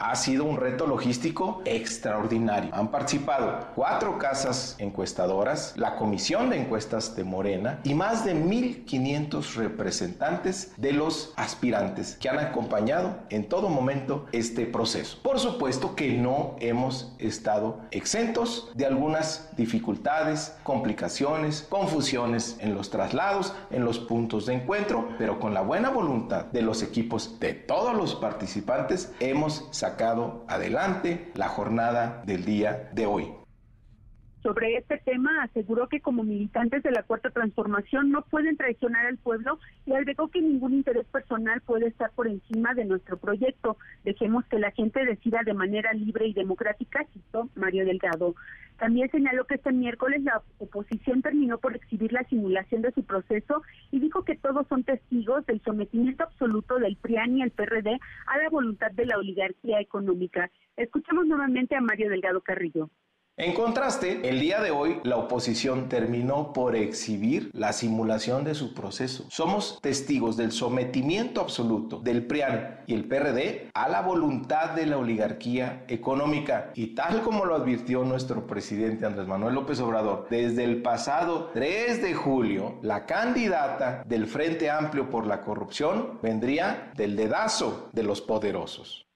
Ha 0.03 0.17
sido 0.17 0.45
un 0.45 0.57
reto 0.57 0.87
logístico 0.87 1.61
extraordinario. 1.67 2.75
Han 2.75 2.91
participado 2.91 3.67
cuatro 3.75 4.17
casas 4.17 4.75
encuestadoras, 4.79 5.75
la 5.77 5.97
Comisión 5.97 6.49
de 6.49 6.57
Encuestas 6.57 7.15
de 7.17 7.23
Morena 7.23 7.81
y 7.85 7.93
más 7.93 8.25
de 8.25 8.35
1.500 8.35 9.57
representantes 9.57 10.73
de 10.79 10.93
los 10.93 11.35
aspirantes 11.37 12.17
que 12.19 12.31
han 12.31 12.39
acompañado 12.39 13.15
en 13.29 13.47
todo 13.47 13.69
momento 13.69 14.25
este 14.33 14.65
proceso. 14.65 15.19
Por 15.23 15.39
supuesto 15.39 15.95
que 15.95 16.15
no 16.15 16.57
hemos 16.61 17.15
estado 17.19 17.81
exentos 17.91 18.73
de 18.75 18.87
algunas 18.87 19.51
dificultades, 19.55 20.57
complicaciones, 20.63 21.67
confusiones 21.69 22.57
en 22.61 22.75
los 22.75 22.89
traslados, 22.89 23.53
en 23.71 23.85
los 23.85 23.99
puntos 23.99 24.47
de 24.47 24.55
encuentro, 24.55 25.11
pero 25.19 25.39
con 25.39 25.53
la 25.53 25.61
buena 25.61 25.91
voluntad 25.91 26.47
de 26.47 26.63
los 26.63 26.83
equipos 26.83 27.39
de 27.39 27.53
todos 27.53 27.95
los 27.95 28.15
participantes 28.15 29.13
hemos 29.21 29.69
sacado 29.73 29.90
sacado 29.91 30.45
adelante 30.49 31.33
la 31.35 31.49
jornada 31.49 32.23
del 32.25 32.45
día 32.45 32.91
de 32.93 33.07
hoy. 33.07 33.27
Sobre 34.43 34.77
este 34.77 34.97
tema 34.99 35.43
aseguró 35.43 35.89
que 35.89 36.01
como 36.01 36.23
militantes 36.23 36.83
de 36.83 36.93
la 36.93 37.03
Cuarta 37.03 37.29
Transformación 37.29 38.11
no 38.11 38.23
pueden 38.23 38.57
traicionar 38.57 39.05
al 39.07 39.19
pueblo 39.19 39.59
y 39.85 39.93
agregó 39.93 40.29
que 40.29 40.41
ningún 40.41 40.75
interés 40.75 41.07
personal 41.09 41.61
puede 41.61 41.89
estar 41.89 42.11
por 42.13 42.27
encima 42.27 42.73
de 42.73 42.87
nuestro 42.87 43.19
proyecto. 43.19 43.77
Dejemos 44.05 44.47
que 44.47 44.59
la 44.59 44.71
gente 44.71 45.05
decida 45.05 45.41
de 45.45 45.53
manera 45.53 45.93
libre 45.93 46.27
y 46.29 46.33
democrática, 46.33 47.05
citó 47.13 47.51
Mario 47.55 47.85
Delgado. 47.85 48.35
También 48.81 49.11
señaló 49.11 49.45
que 49.45 49.57
este 49.57 49.73
miércoles 49.73 50.23
la 50.23 50.43
oposición 50.57 51.21
terminó 51.21 51.59
por 51.59 51.77
exhibir 51.77 52.15
la 52.15 52.25
simulación 52.25 52.81
de 52.81 52.91
su 52.93 53.05
proceso 53.05 53.63
y 53.91 54.01
dijo 54.01 54.25
que 54.25 54.37
todos 54.37 54.67
son 54.69 54.85
testigos 54.85 55.45
del 55.45 55.61
sometimiento 55.61 56.25
absoluto 56.25 56.79
del 56.79 56.97
PRIAN 56.97 57.37
y 57.37 57.43
el 57.43 57.51
PRD 57.51 58.01
a 58.27 58.39
la 58.39 58.49
voluntad 58.49 58.91
de 58.93 59.05
la 59.05 59.19
oligarquía 59.19 59.81
económica. 59.81 60.51
Escuchamos 60.79 61.27
nuevamente 61.27 61.77
a 61.77 61.83
Mario 61.83 62.09
Delgado 62.09 62.41
Carrillo. 62.41 62.89
En 63.43 63.55
contraste, 63.55 64.29
el 64.29 64.39
día 64.39 64.61
de 64.61 64.71
hoy 64.71 65.01
la 65.03 65.17
oposición 65.17 65.89
terminó 65.89 66.53
por 66.53 66.77
exhibir 66.77 67.51
la 67.55 67.73
simulación 67.73 68.45
de 68.45 68.55
su 68.55 68.75
proceso. 68.75 69.25
Somos 69.31 69.79
testigos 69.81 70.37
del 70.37 70.53
sometimiento 70.53 71.41
absoluto 71.41 72.01
del 72.01 72.27
PRIAN 72.27 72.81
y 72.87 72.93
el 72.93 73.09
PRD 73.09 73.71
a 73.73 73.89
la 73.89 74.03
voluntad 74.03 74.73
de 74.73 74.85
la 74.85 74.99
oligarquía 74.99 75.87
económica 75.89 76.71
y 76.75 76.89
tal 76.89 77.23
como 77.23 77.47
lo 77.47 77.55
advirtió 77.55 78.05
nuestro 78.05 78.47
presidente 78.47 79.07
Andrés 79.07 79.27
Manuel 79.27 79.55
López 79.55 79.81
Obrador, 79.81 80.27
desde 80.29 80.65
el 80.65 80.83
pasado 80.83 81.51
3 81.55 82.03
de 82.03 82.13
julio, 82.13 82.79
la 82.83 83.07
candidata 83.07 84.05
del 84.07 84.27
Frente 84.27 84.69
Amplio 84.69 85.09
por 85.09 85.27
la 85.27 85.41
Corrupción 85.41 86.19
vendría 86.23 86.93
del 86.95 87.17
dedazo 87.17 87.89
de 87.95 88.03
los 88.03 88.21
poderosos. 88.21 89.07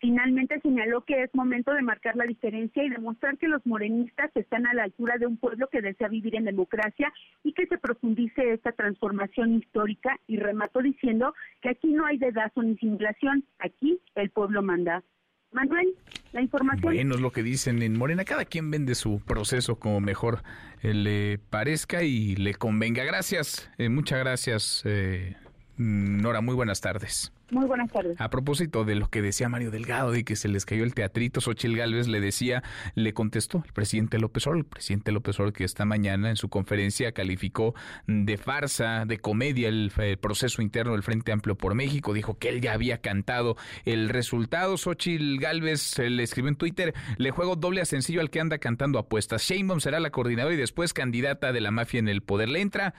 Finalmente 0.00 0.60
señaló 0.60 1.00
que 1.00 1.24
es 1.24 1.34
momento 1.34 1.72
de 1.72 1.82
marcar 1.82 2.14
la 2.14 2.24
diferencia 2.24 2.84
y 2.84 2.88
demostrar 2.88 3.36
que 3.36 3.48
los 3.48 3.64
morenistas 3.66 4.30
están 4.36 4.66
a 4.66 4.74
la 4.74 4.84
altura 4.84 5.18
de 5.18 5.26
un 5.26 5.36
pueblo 5.36 5.68
que 5.68 5.82
desea 5.82 6.08
vivir 6.08 6.36
en 6.36 6.44
democracia 6.44 7.12
y 7.42 7.52
que 7.52 7.66
se 7.66 7.78
profundice 7.78 8.52
esta 8.52 8.72
transformación 8.72 9.54
histórica 9.54 10.16
y 10.28 10.36
remató 10.36 10.80
diciendo 10.80 11.34
que 11.60 11.70
aquí 11.70 11.88
no 11.88 12.06
hay 12.06 12.18
dedazo 12.18 12.62
ni 12.62 12.76
simulación, 12.76 13.44
aquí 13.58 14.00
el 14.14 14.30
pueblo 14.30 14.62
manda. 14.62 15.02
Manuel, 15.50 15.94
la 16.32 16.42
información. 16.42 16.94
Bueno, 16.94 17.14
es 17.14 17.20
lo 17.20 17.32
que 17.32 17.42
dicen 17.42 17.82
en 17.82 17.96
Morena. 17.96 18.24
Cada 18.24 18.44
quien 18.44 18.70
vende 18.70 18.94
su 18.94 19.20
proceso 19.20 19.76
como 19.76 20.00
mejor 20.00 20.42
eh, 20.82 20.92
le 20.92 21.38
parezca 21.38 22.02
y 22.02 22.36
le 22.36 22.54
convenga. 22.54 23.02
Gracias, 23.04 23.70
eh, 23.78 23.88
muchas 23.88 24.18
gracias, 24.20 24.82
eh, 24.84 25.36
Nora. 25.78 26.40
Muy 26.40 26.54
buenas 26.54 26.80
tardes. 26.80 27.32
Muy 27.50 27.64
buenas 27.64 27.90
tardes. 27.90 28.20
A 28.20 28.28
propósito 28.28 28.84
de 28.84 28.94
lo 28.94 29.08
que 29.08 29.22
decía 29.22 29.48
Mario 29.48 29.70
Delgado, 29.70 30.10
de 30.10 30.22
que 30.22 30.36
se 30.36 30.48
les 30.48 30.66
cayó 30.66 30.84
el 30.84 30.92
teatrito, 30.92 31.40
Xochil 31.40 31.76
Gálvez 31.76 32.06
le 32.06 32.20
decía, 32.20 32.62
le 32.94 33.14
contestó 33.14 33.62
el 33.64 33.72
presidente 33.72 34.18
López 34.18 34.46
Obrador, 34.46 34.58
el 34.58 34.66
presidente 34.66 35.12
López 35.12 35.36
Obrador 35.36 35.54
que 35.54 35.64
esta 35.64 35.86
mañana 35.86 36.28
en 36.28 36.36
su 36.36 36.50
conferencia 36.50 37.12
calificó 37.12 37.74
de 38.06 38.36
farsa, 38.36 39.06
de 39.06 39.18
comedia 39.18 39.68
el, 39.68 39.90
proceso 40.20 40.60
interno 40.60 40.92
del 40.92 41.02
Frente 41.02 41.32
Amplio 41.32 41.56
por 41.56 41.74
México, 41.74 42.12
dijo 42.12 42.38
que 42.38 42.50
él 42.50 42.60
ya 42.60 42.74
había 42.74 42.98
cantado 42.98 43.56
el 43.86 44.10
resultado. 44.10 44.76
Xochil 44.76 45.40
Gálvez 45.40 45.98
le 45.98 46.22
escribió 46.22 46.50
en 46.50 46.56
Twitter, 46.56 46.94
le 47.16 47.30
juego 47.30 47.56
doble 47.56 47.80
a 47.80 47.86
sencillo 47.86 48.20
al 48.20 48.28
que 48.28 48.40
anda 48.40 48.58
cantando 48.58 48.98
apuestas. 48.98 49.42
Sheinbaum 49.42 49.80
será 49.80 50.00
la 50.00 50.10
coordinadora 50.10 50.54
y 50.54 50.58
después 50.58 50.92
candidata 50.92 51.52
de 51.52 51.62
la 51.62 51.70
mafia 51.70 52.00
en 52.00 52.08
el 52.08 52.20
poder. 52.20 52.50
¿Le 52.50 52.60
entra 52.60 52.94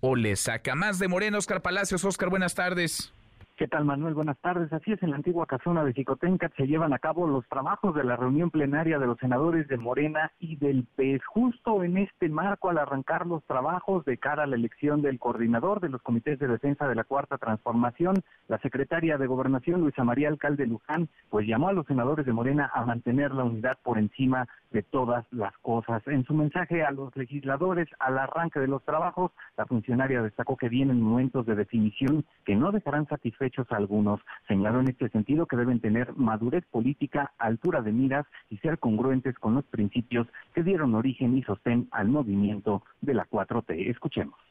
o 0.00 0.16
le 0.16 0.36
saca 0.36 0.74
más 0.74 0.98
de 0.98 1.08
Moreno? 1.08 1.38
Oscar 1.38 1.62
Palacios, 1.62 2.04
Oscar, 2.04 2.30
buenas 2.30 2.54
tardes. 2.54 3.12
¿Qué 3.56 3.68
tal, 3.68 3.86
Manuel? 3.86 4.12
Buenas 4.12 4.38
tardes. 4.42 4.70
Así 4.70 4.92
es, 4.92 5.02
en 5.02 5.08
la 5.08 5.16
antigua 5.16 5.46
casona 5.46 5.82
de 5.82 5.94
Jicotencat 5.94 6.54
se 6.56 6.66
llevan 6.66 6.92
a 6.92 6.98
cabo 6.98 7.26
los 7.26 7.48
trabajos 7.48 7.94
de 7.94 8.04
la 8.04 8.14
reunión 8.14 8.50
plenaria 8.50 8.98
de 8.98 9.06
los 9.06 9.18
senadores 9.18 9.66
de 9.66 9.78
Morena 9.78 10.30
y 10.38 10.56
del 10.56 10.84
PES. 10.94 11.24
Justo 11.24 11.82
en 11.82 11.96
este 11.96 12.28
marco, 12.28 12.68
al 12.68 12.76
arrancar 12.76 13.26
los 13.26 13.42
trabajos 13.44 14.04
de 14.04 14.18
cara 14.18 14.42
a 14.42 14.46
la 14.46 14.56
elección 14.56 15.00
del 15.00 15.18
coordinador 15.18 15.80
de 15.80 15.88
los 15.88 16.02
comités 16.02 16.38
de 16.38 16.48
defensa 16.48 16.86
de 16.86 16.96
la 16.96 17.04
Cuarta 17.04 17.38
Transformación, 17.38 18.16
la 18.46 18.58
secretaria 18.58 19.16
de 19.16 19.26
Gobernación, 19.26 19.80
Luisa 19.80 20.04
María 20.04 20.28
Alcalde 20.28 20.66
Luján, 20.66 21.08
pues 21.30 21.46
llamó 21.46 21.70
a 21.70 21.72
los 21.72 21.86
senadores 21.86 22.26
de 22.26 22.34
Morena 22.34 22.70
a 22.74 22.84
mantener 22.84 23.32
la 23.32 23.44
unidad 23.44 23.78
por 23.82 23.96
encima 23.96 24.46
de 24.70 24.82
todas 24.82 25.24
las 25.30 25.56
cosas. 25.58 26.06
En 26.08 26.24
su 26.24 26.34
mensaje 26.34 26.84
a 26.84 26.90
los 26.90 27.16
legisladores 27.16 27.88
al 28.00 28.18
arranque 28.18 28.60
de 28.60 28.66
los 28.66 28.84
trabajos, 28.84 29.32
la 29.56 29.64
funcionaria 29.64 30.20
destacó 30.20 30.58
que 30.58 30.68
vienen 30.68 31.00
momentos 31.00 31.46
de 31.46 31.54
definición 31.54 32.26
que 32.44 32.54
no 32.54 32.70
dejarán 32.70 33.06
satisfechos 33.06 33.45
hechos 33.46 33.66
algunos. 33.70 34.20
Señaló 34.46 34.80
en 34.80 34.88
este 34.88 35.08
sentido 35.08 35.46
que 35.46 35.56
deben 35.56 35.80
tener 35.80 36.14
madurez 36.16 36.64
política, 36.70 37.32
altura 37.38 37.80
de 37.80 37.92
miras 37.92 38.26
y 38.50 38.58
ser 38.58 38.78
congruentes 38.78 39.38
con 39.38 39.54
los 39.54 39.64
principios 39.64 40.26
que 40.54 40.62
dieron 40.62 40.94
origen 40.94 41.36
y 41.36 41.42
sostén 41.42 41.88
al 41.90 42.08
movimiento 42.08 42.82
de 43.00 43.14
la 43.14 43.26
4T. 43.26 43.88
Escuchemos 43.90 44.45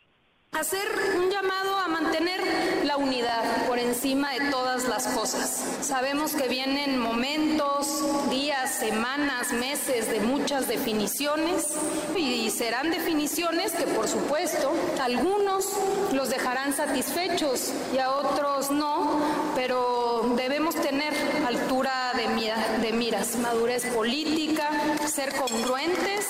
hacer 0.60 0.88
un 1.18 1.30
llamado 1.30 1.78
a 1.78 1.88
mantener 1.88 2.42
la 2.86 2.96
unidad 2.98 3.68
por 3.68 3.78
encima 3.78 4.32
de 4.32 4.50
todas 4.52 4.86
las 4.86 5.06
cosas. 5.08 5.64
Sabemos 5.82 6.34
que 6.34 6.48
vienen 6.48 6.98
momentos, 6.98 8.30
días, 8.30 8.74
semanas, 8.76 9.52
meses 9.52 10.10
de 10.10 10.22
muchas 10.22 10.68
definiciones 10.68 11.74
y 12.16 12.50
serán 12.52 12.90
definiciones 12.90 13.74
que 13.74 13.86
por 13.86 14.08
supuesto 14.08 14.72
algunos 15.02 15.68
los 16.14 16.30
dejarán 16.30 16.74
satisfechos 16.74 17.72
y 17.94 18.00
a 18.00 18.12
otros 18.12 18.72
no, 18.72 19.52
pero 19.56 20.34
debemos 20.38 20.76
tener 20.76 21.14
altura 21.46 22.14
de, 22.16 22.82
de 22.82 22.94
miras, 22.94 23.36
madurez 23.36 23.86
política, 23.88 24.70
ser 25.06 25.36
congruentes 25.36 26.28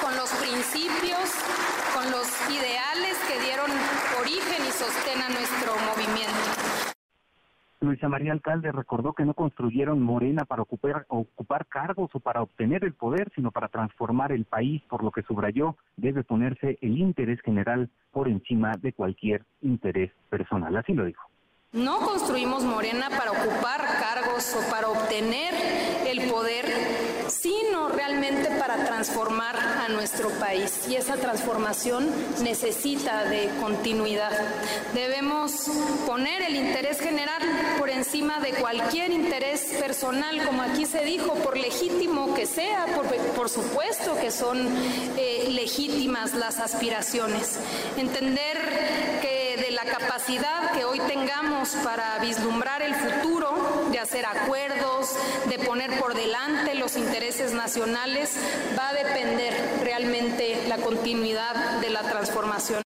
con 0.00 0.16
los 0.16 0.30
principios, 0.30 1.28
con 1.98 2.12
los 2.12 2.28
ideales 2.48 3.16
que 3.26 3.42
dieron 3.42 3.70
origen 4.20 4.62
y 4.62 4.70
sostén 4.70 5.20
a 5.20 5.28
nuestro 5.30 5.74
movimiento. 5.90 6.46
Luisa 7.80 8.08
María 8.08 8.32
Alcalde 8.32 8.70
recordó 8.70 9.14
que 9.14 9.24
no 9.24 9.34
construyeron 9.34 10.00
Morena 10.00 10.44
para 10.44 10.62
ocupar, 10.62 11.06
ocupar 11.08 11.66
cargos 11.66 12.10
o 12.14 12.20
para 12.20 12.42
obtener 12.42 12.84
el 12.84 12.92
poder, 12.94 13.32
sino 13.34 13.50
para 13.50 13.66
transformar 13.66 14.30
el 14.30 14.44
país, 14.44 14.80
por 14.88 15.02
lo 15.02 15.10
que 15.10 15.22
subrayó 15.22 15.76
debe 15.96 16.22
ponerse 16.22 16.78
el 16.82 16.98
interés 16.98 17.40
general 17.40 17.90
por 18.12 18.28
encima 18.28 18.76
de 18.80 18.92
cualquier 18.92 19.44
interés 19.60 20.12
personal. 20.30 20.76
Así 20.76 20.92
lo 20.92 21.04
dijo. 21.04 21.28
No 21.72 22.00
construimos 22.00 22.62
Morena 22.64 23.10
para 23.10 23.30
ocupar 23.30 23.84
cargos 24.00 24.54
o 24.54 24.70
para 24.70 24.88
obtener 24.88 25.52
el 26.06 26.30
poder, 26.30 26.64
sino 27.28 27.90
realmente 27.90 28.48
para 28.58 28.86
transformar 28.86 29.54
a 29.54 29.88
nuestro 29.90 30.30
país. 30.30 30.88
Y 30.88 30.96
esa 30.96 31.16
transformación 31.16 32.08
necesita 32.42 33.26
de 33.26 33.50
continuidad. 33.60 34.32
Debemos 34.94 35.66
poner 36.06 36.40
el 36.40 36.56
interés 36.56 37.00
general 37.00 37.42
por 37.78 37.90
encima 37.90 38.40
de 38.40 38.52
cualquier 38.54 39.10
interés 39.10 39.74
personal, 39.78 40.42
como 40.46 40.62
aquí 40.62 40.86
se 40.86 41.04
dijo, 41.04 41.34
por 41.34 41.58
legítimo 41.58 42.34
que 42.34 42.46
sea, 42.46 42.86
por, 43.36 43.50
supuesto 43.50 44.18
que 44.18 44.30
son 44.30 44.66
eh, 45.18 45.48
legítimas 45.50 46.32
las 46.32 46.60
aspiraciones. 46.60 47.58
Entender 47.98 48.56
que 49.20 49.47
la 49.84 49.92
capacidad 49.92 50.72
que 50.72 50.84
hoy 50.84 50.98
tengamos, 51.00 51.70
para 51.84 52.18
vislumbrar 52.18 52.82
el 52.82 52.94
futuro, 52.96 53.86
de 53.92 53.98
hacer 54.00 54.26
acuerdos, 54.26 55.14
de 55.48 55.58
poner 55.60 56.00
por 56.00 56.14
delante 56.14 56.74
los 56.74 56.96
intereses 56.96 57.52
nacionales, 57.52 58.36
va 58.76 58.88
a 58.88 58.92
depender 58.92 59.54
realmente 59.84 60.64
la 60.66 60.78
continuidad 60.78 61.80
de 61.80 61.90
la 61.90 62.02
transformación. 62.02 62.87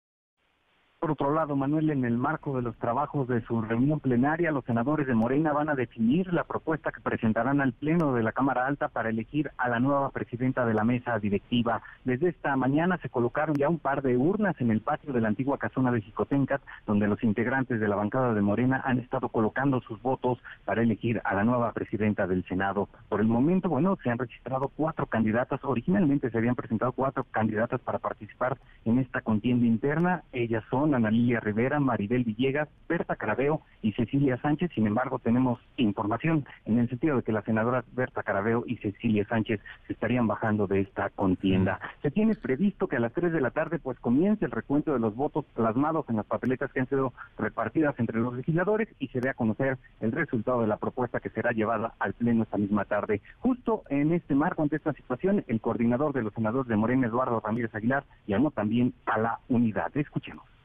Por 0.99 1.11
otro 1.11 1.31
lado, 1.31 1.55
Manuel, 1.55 1.91
en 1.91 2.05
el 2.05 2.17
marco 2.17 2.55
de 2.55 2.63
los 2.63 2.75
trabajos 2.77 3.27
de 3.27 3.41
su 3.41 3.61
reunión 3.61 3.99
plenaria, 3.99 4.51
los 4.51 4.65
senadores 4.65 5.05
de 5.05 5.13
Morena 5.13 5.53
van 5.53 5.69
a 5.69 5.75
definir 5.75 6.33
la 6.33 6.43
propuesta 6.43 6.91
que 6.91 7.01
presentarán 7.01 7.61
al 7.61 7.73
Pleno 7.73 8.15
de 8.15 8.23
la 8.23 8.31
Cámara 8.31 8.65
Alta 8.65 8.87
para 8.87 9.09
elegir 9.09 9.51
a 9.59 9.69
la 9.69 9.79
nueva 9.79 10.09
presidenta 10.09 10.65
de 10.65 10.73
la 10.73 10.83
mesa 10.83 11.19
directiva. 11.19 11.83
Desde 12.03 12.29
esta 12.29 12.55
mañana 12.55 12.97
se 12.97 13.09
colocaron 13.09 13.55
ya 13.55 13.69
un 13.69 13.77
par 13.77 14.01
de 14.01 14.17
urnas 14.17 14.59
en 14.59 14.71
el 14.71 14.81
patio 14.81 15.13
de 15.13 15.21
la 15.21 15.27
antigua 15.27 15.59
casona 15.59 15.91
de 15.91 16.01
Jicotencat, 16.01 16.63
donde 16.87 17.07
los 17.07 17.23
integrantes 17.23 17.79
de 17.79 17.87
la 17.87 17.95
bancada 17.95 18.33
de 18.33 18.41
Morena 18.41 18.81
han 18.83 18.97
estado 18.97 19.29
colocando 19.29 19.81
sus 19.81 20.01
votos 20.01 20.39
para 20.65 20.81
elegir 20.81 21.21
a 21.25 21.35
la 21.35 21.43
nueva 21.43 21.73
presidenta 21.73 22.25
del 22.25 22.43
Senado. 22.45 22.89
Por 23.07 23.21
el 23.21 23.27
momento, 23.27 23.69
bueno, 23.69 23.99
se 24.01 24.09
han 24.09 24.17
registrado 24.17 24.71
cuatro 24.75 25.05
candidatas. 25.05 25.59
Originalmente 25.63 26.31
se 26.31 26.39
habían 26.39 26.55
presentado 26.55 26.91
cuatro 26.91 27.23
candidatas 27.29 27.81
para 27.81 27.99
participar 27.99 28.57
en 28.83 28.97
esta 28.97 29.21
contienda 29.21 29.67
interna. 29.67 30.23
Ellas 30.31 30.63
son 30.71 30.86
Ana 30.93 31.11
Lilia 31.11 31.39
Rivera, 31.39 31.79
Maribel 31.79 32.23
Villegas, 32.23 32.69
Berta 32.87 33.15
Carabeo 33.15 33.61
y 33.81 33.93
Cecilia 33.93 34.37
Sánchez. 34.37 34.71
Sin 34.73 34.87
embargo, 34.87 35.19
tenemos 35.19 35.59
información 35.77 36.45
en 36.65 36.79
el 36.79 36.89
sentido 36.89 37.17
de 37.17 37.23
que 37.23 37.31
las 37.31 37.45
senadoras 37.45 37.85
Berta 37.93 38.23
Carabeo 38.23 38.63
y 38.65 38.77
Cecilia 38.77 39.25
Sánchez 39.27 39.61
se 39.87 39.93
estarían 39.93 40.27
bajando 40.27 40.67
de 40.67 40.81
esta 40.81 41.09
contienda. 41.09 41.79
Se 42.01 42.11
tiene 42.11 42.35
previsto 42.35 42.87
que 42.87 42.97
a 42.97 42.99
las 42.99 43.13
3 43.13 43.31
de 43.31 43.41
la 43.41 43.51
tarde 43.51 43.79
pues 43.79 43.99
comience 43.99 44.45
el 44.45 44.51
recuento 44.51 44.93
de 44.93 44.99
los 44.99 45.15
votos 45.15 45.45
plasmados 45.55 46.05
en 46.09 46.17
las 46.17 46.25
papeletas 46.25 46.71
que 46.71 46.79
han 46.79 46.89
sido 46.89 47.13
repartidas 47.37 47.95
entre 47.99 48.19
los 48.19 48.33
legisladores 48.33 48.89
y 48.99 49.07
se 49.07 49.21
dé 49.21 49.29
a 49.29 49.33
conocer 49.33 49.77
el 50.01 50.11
resultado 50.11 50.61
de 50.61 50.67
la 50.67 50.77
propuesta 50.77 51.19
que 51.19 51.29
será 51.29 51.51
llevada 51.51 51.93
al 51.99 52.13
Pleno 52.13 52.43
esta 52.43 52.57
misma 52.57 52.85
tarde. 52.85 53.21
Justo 53.39 53.83
en 53.89 54.13
este 54.13 54.35
marco, 54.35 54.61
ante 54.61 54.75
esta 54.75 54.93
situación, 54.93 55.43
el 55.47 55.61
coordinador 55.61 56.13
de 56.13 56.23
los 56.23 56.33
senadores 56.33 56.67
de 56.67 56.75
Morena, 56.75 57.07
Eduardo 57.07 57.39
Ramírez 57.39 57.73
Aguilar, 57.73 58.03
llamó 58.25 58.51
también 58.51 58.93
a 59.05 59.17
la 59.17 59.39
unidad. 59.49 59.95
Escuchemos. 59.95 60.56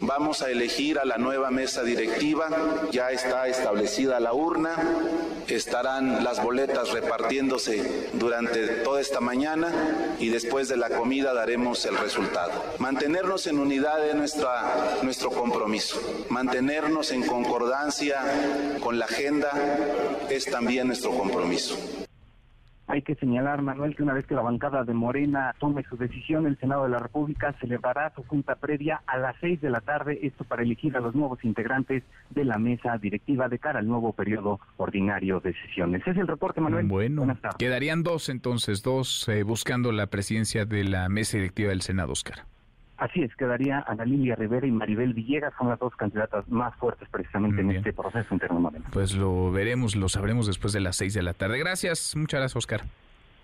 Vamos 0.00 0.42
a 0.42 0.50
elegir 0.50 0.98
a 0.98 1.04
la 1.04 1.16
nueva 1.16 1.50
mesa 1.50 1.82
directiva, 1.82 2.48
ya 2.90 3.10
está 3.10 3.46
establecida 3.48 4.20
la 4.20 4.34
urna, 4.34 4.76
estarán 5.48 6.24
las 6.24 6.42
boletas 6.42 6.90
repartiéndose 6.90 8.10
durante 8.12 8.66
toda 8.82 9.00
esta 9.00 9.20
mañana 9.20 10.16
y 10.18 10.28
después 10.28 10.68
de 10.68 10.76
la 10.76 10.90
comida 10.90 11.32
daremos 11.32 11.86
el 11.86 11.96
resultado. 11.96 12.52
Mantenernos 12.78 13.46
en 13.46 13.58
unidad 13.58 14.06
es 14.06 14.14
nuestra, 14.14 14.98
nuestro 15.02 15.30
compromiso, 15.30 15.98
mantenernos 16.28 17.10
en 17.12 17.26
concordancia 17.26 18.20
con 18.80 18.98
la 18.98 19.06
agenda 19.06 19.50
es 20.28 20.44
también 20.44 20.88
nuestro 20.88 21.12
compromiso. 21.12 21.78
Hay 22.86 23.02
que 23.02 23.14
señalar, 23.14 23.62
Manuel, 23.62 23.96
que 23.96 24.02
una 24.02 24.12
vez 24.12 24.26
que 24.26 24.34
la 24.34 24.42
bancada 24.42 24.84
de 24.84 24.92
Morena 24.92 25.54
tome 25.58 25.84
su 25.84 25.96
decisión, 25.96 26.46
el 26.46 26.58
Senado 26.58 26.84
de 26.84 26.90
la 26.90 26.98
República 26.98 27.54
celebrará 27.60 28.12
su 28.14 28.22
junta 28.24 28.56
previa 28.56 29.02
a 29.06 29.16
las 29.16 29.36
seis 29.40 29.60
de 29.60 29.70
la 29.70 29.80
tarde, 29.80 30.18
esto 30.22 30.44
para 30.44 30.62
elegir 30.62 30.96
a 30.96 31.00
los 31.00 31.14
nuevos 31.14 31.42
integrantes 31.44 32.02
de 32.30 32.44
la 32.44 32.58
mesa 32.58 32.98
directiva 32.98 33.48
de 33.48 33.58
cara 33.58 33.78
al 33.78 33.88
nuevo 33.88 34.12
periodo 34.12 34.60
ordinario 34.76 35.40
de 35.40 35.54
sesiones. 35.54 36.02
Ese 36.02 36.10
es 36.10 36.18
el 36.18 36.28
reporte, 36.28 36.60
Manuel. 36.60 36.86
Bueno, 36.86 37.26
quedarían 37.58 38.02
dos 38.02 38.28
entonces, 38.28 38.82
dos 38.82 39.28
eh, 39.28 39.42
buscando 39.42 39.90
la 39.90 40.08
presidencia 40.08 40.66
de 40.66 40.84
la 40.84 41.08
mesa 41.08 41.38
directiva 41.38 41.70
del 41.70 41.80
Senado, 41.80 42.12
Oscar. 42.12 42.44
Así 42.96 43.22
es, 43.22 43.34
quedaría 43.34 43.84
Ana 43.88 44.04
Lilia 44.04 44.36
Rivera 44.36 44.66
y 44.66 44.70
Maribel 44.70 45.14
Villegas, 45.14 45.52
son 45.58 45.68
las 45.68 45.78
dos 45.80 45.94
candidatas 45.96 46.48
más 46.48 46.74
fuertes 46.76 47.08
precisamente 47.10 47.60
en 47.60 47.72
este 47.72 47.92
proceso 47.92 48.32
interno. 48.32 48.72
Pues 48.92 49.16
lo 49.16 49.50
veremos, 49.50 49.96
lo 49.96 50.08
sabremos 50.08 50.46
después 50.46 50.72
de 50.72 50.80
las 50.80 50.96
seis 50.96 51.12
de 51.12 51.22
la 51.22 51.34
tarde. 51.34 51.58
Gracias, 51.58 52.14
muchas 52.16 52.38
gracias, 52.40 52.56
Oscar. 52.56 52.82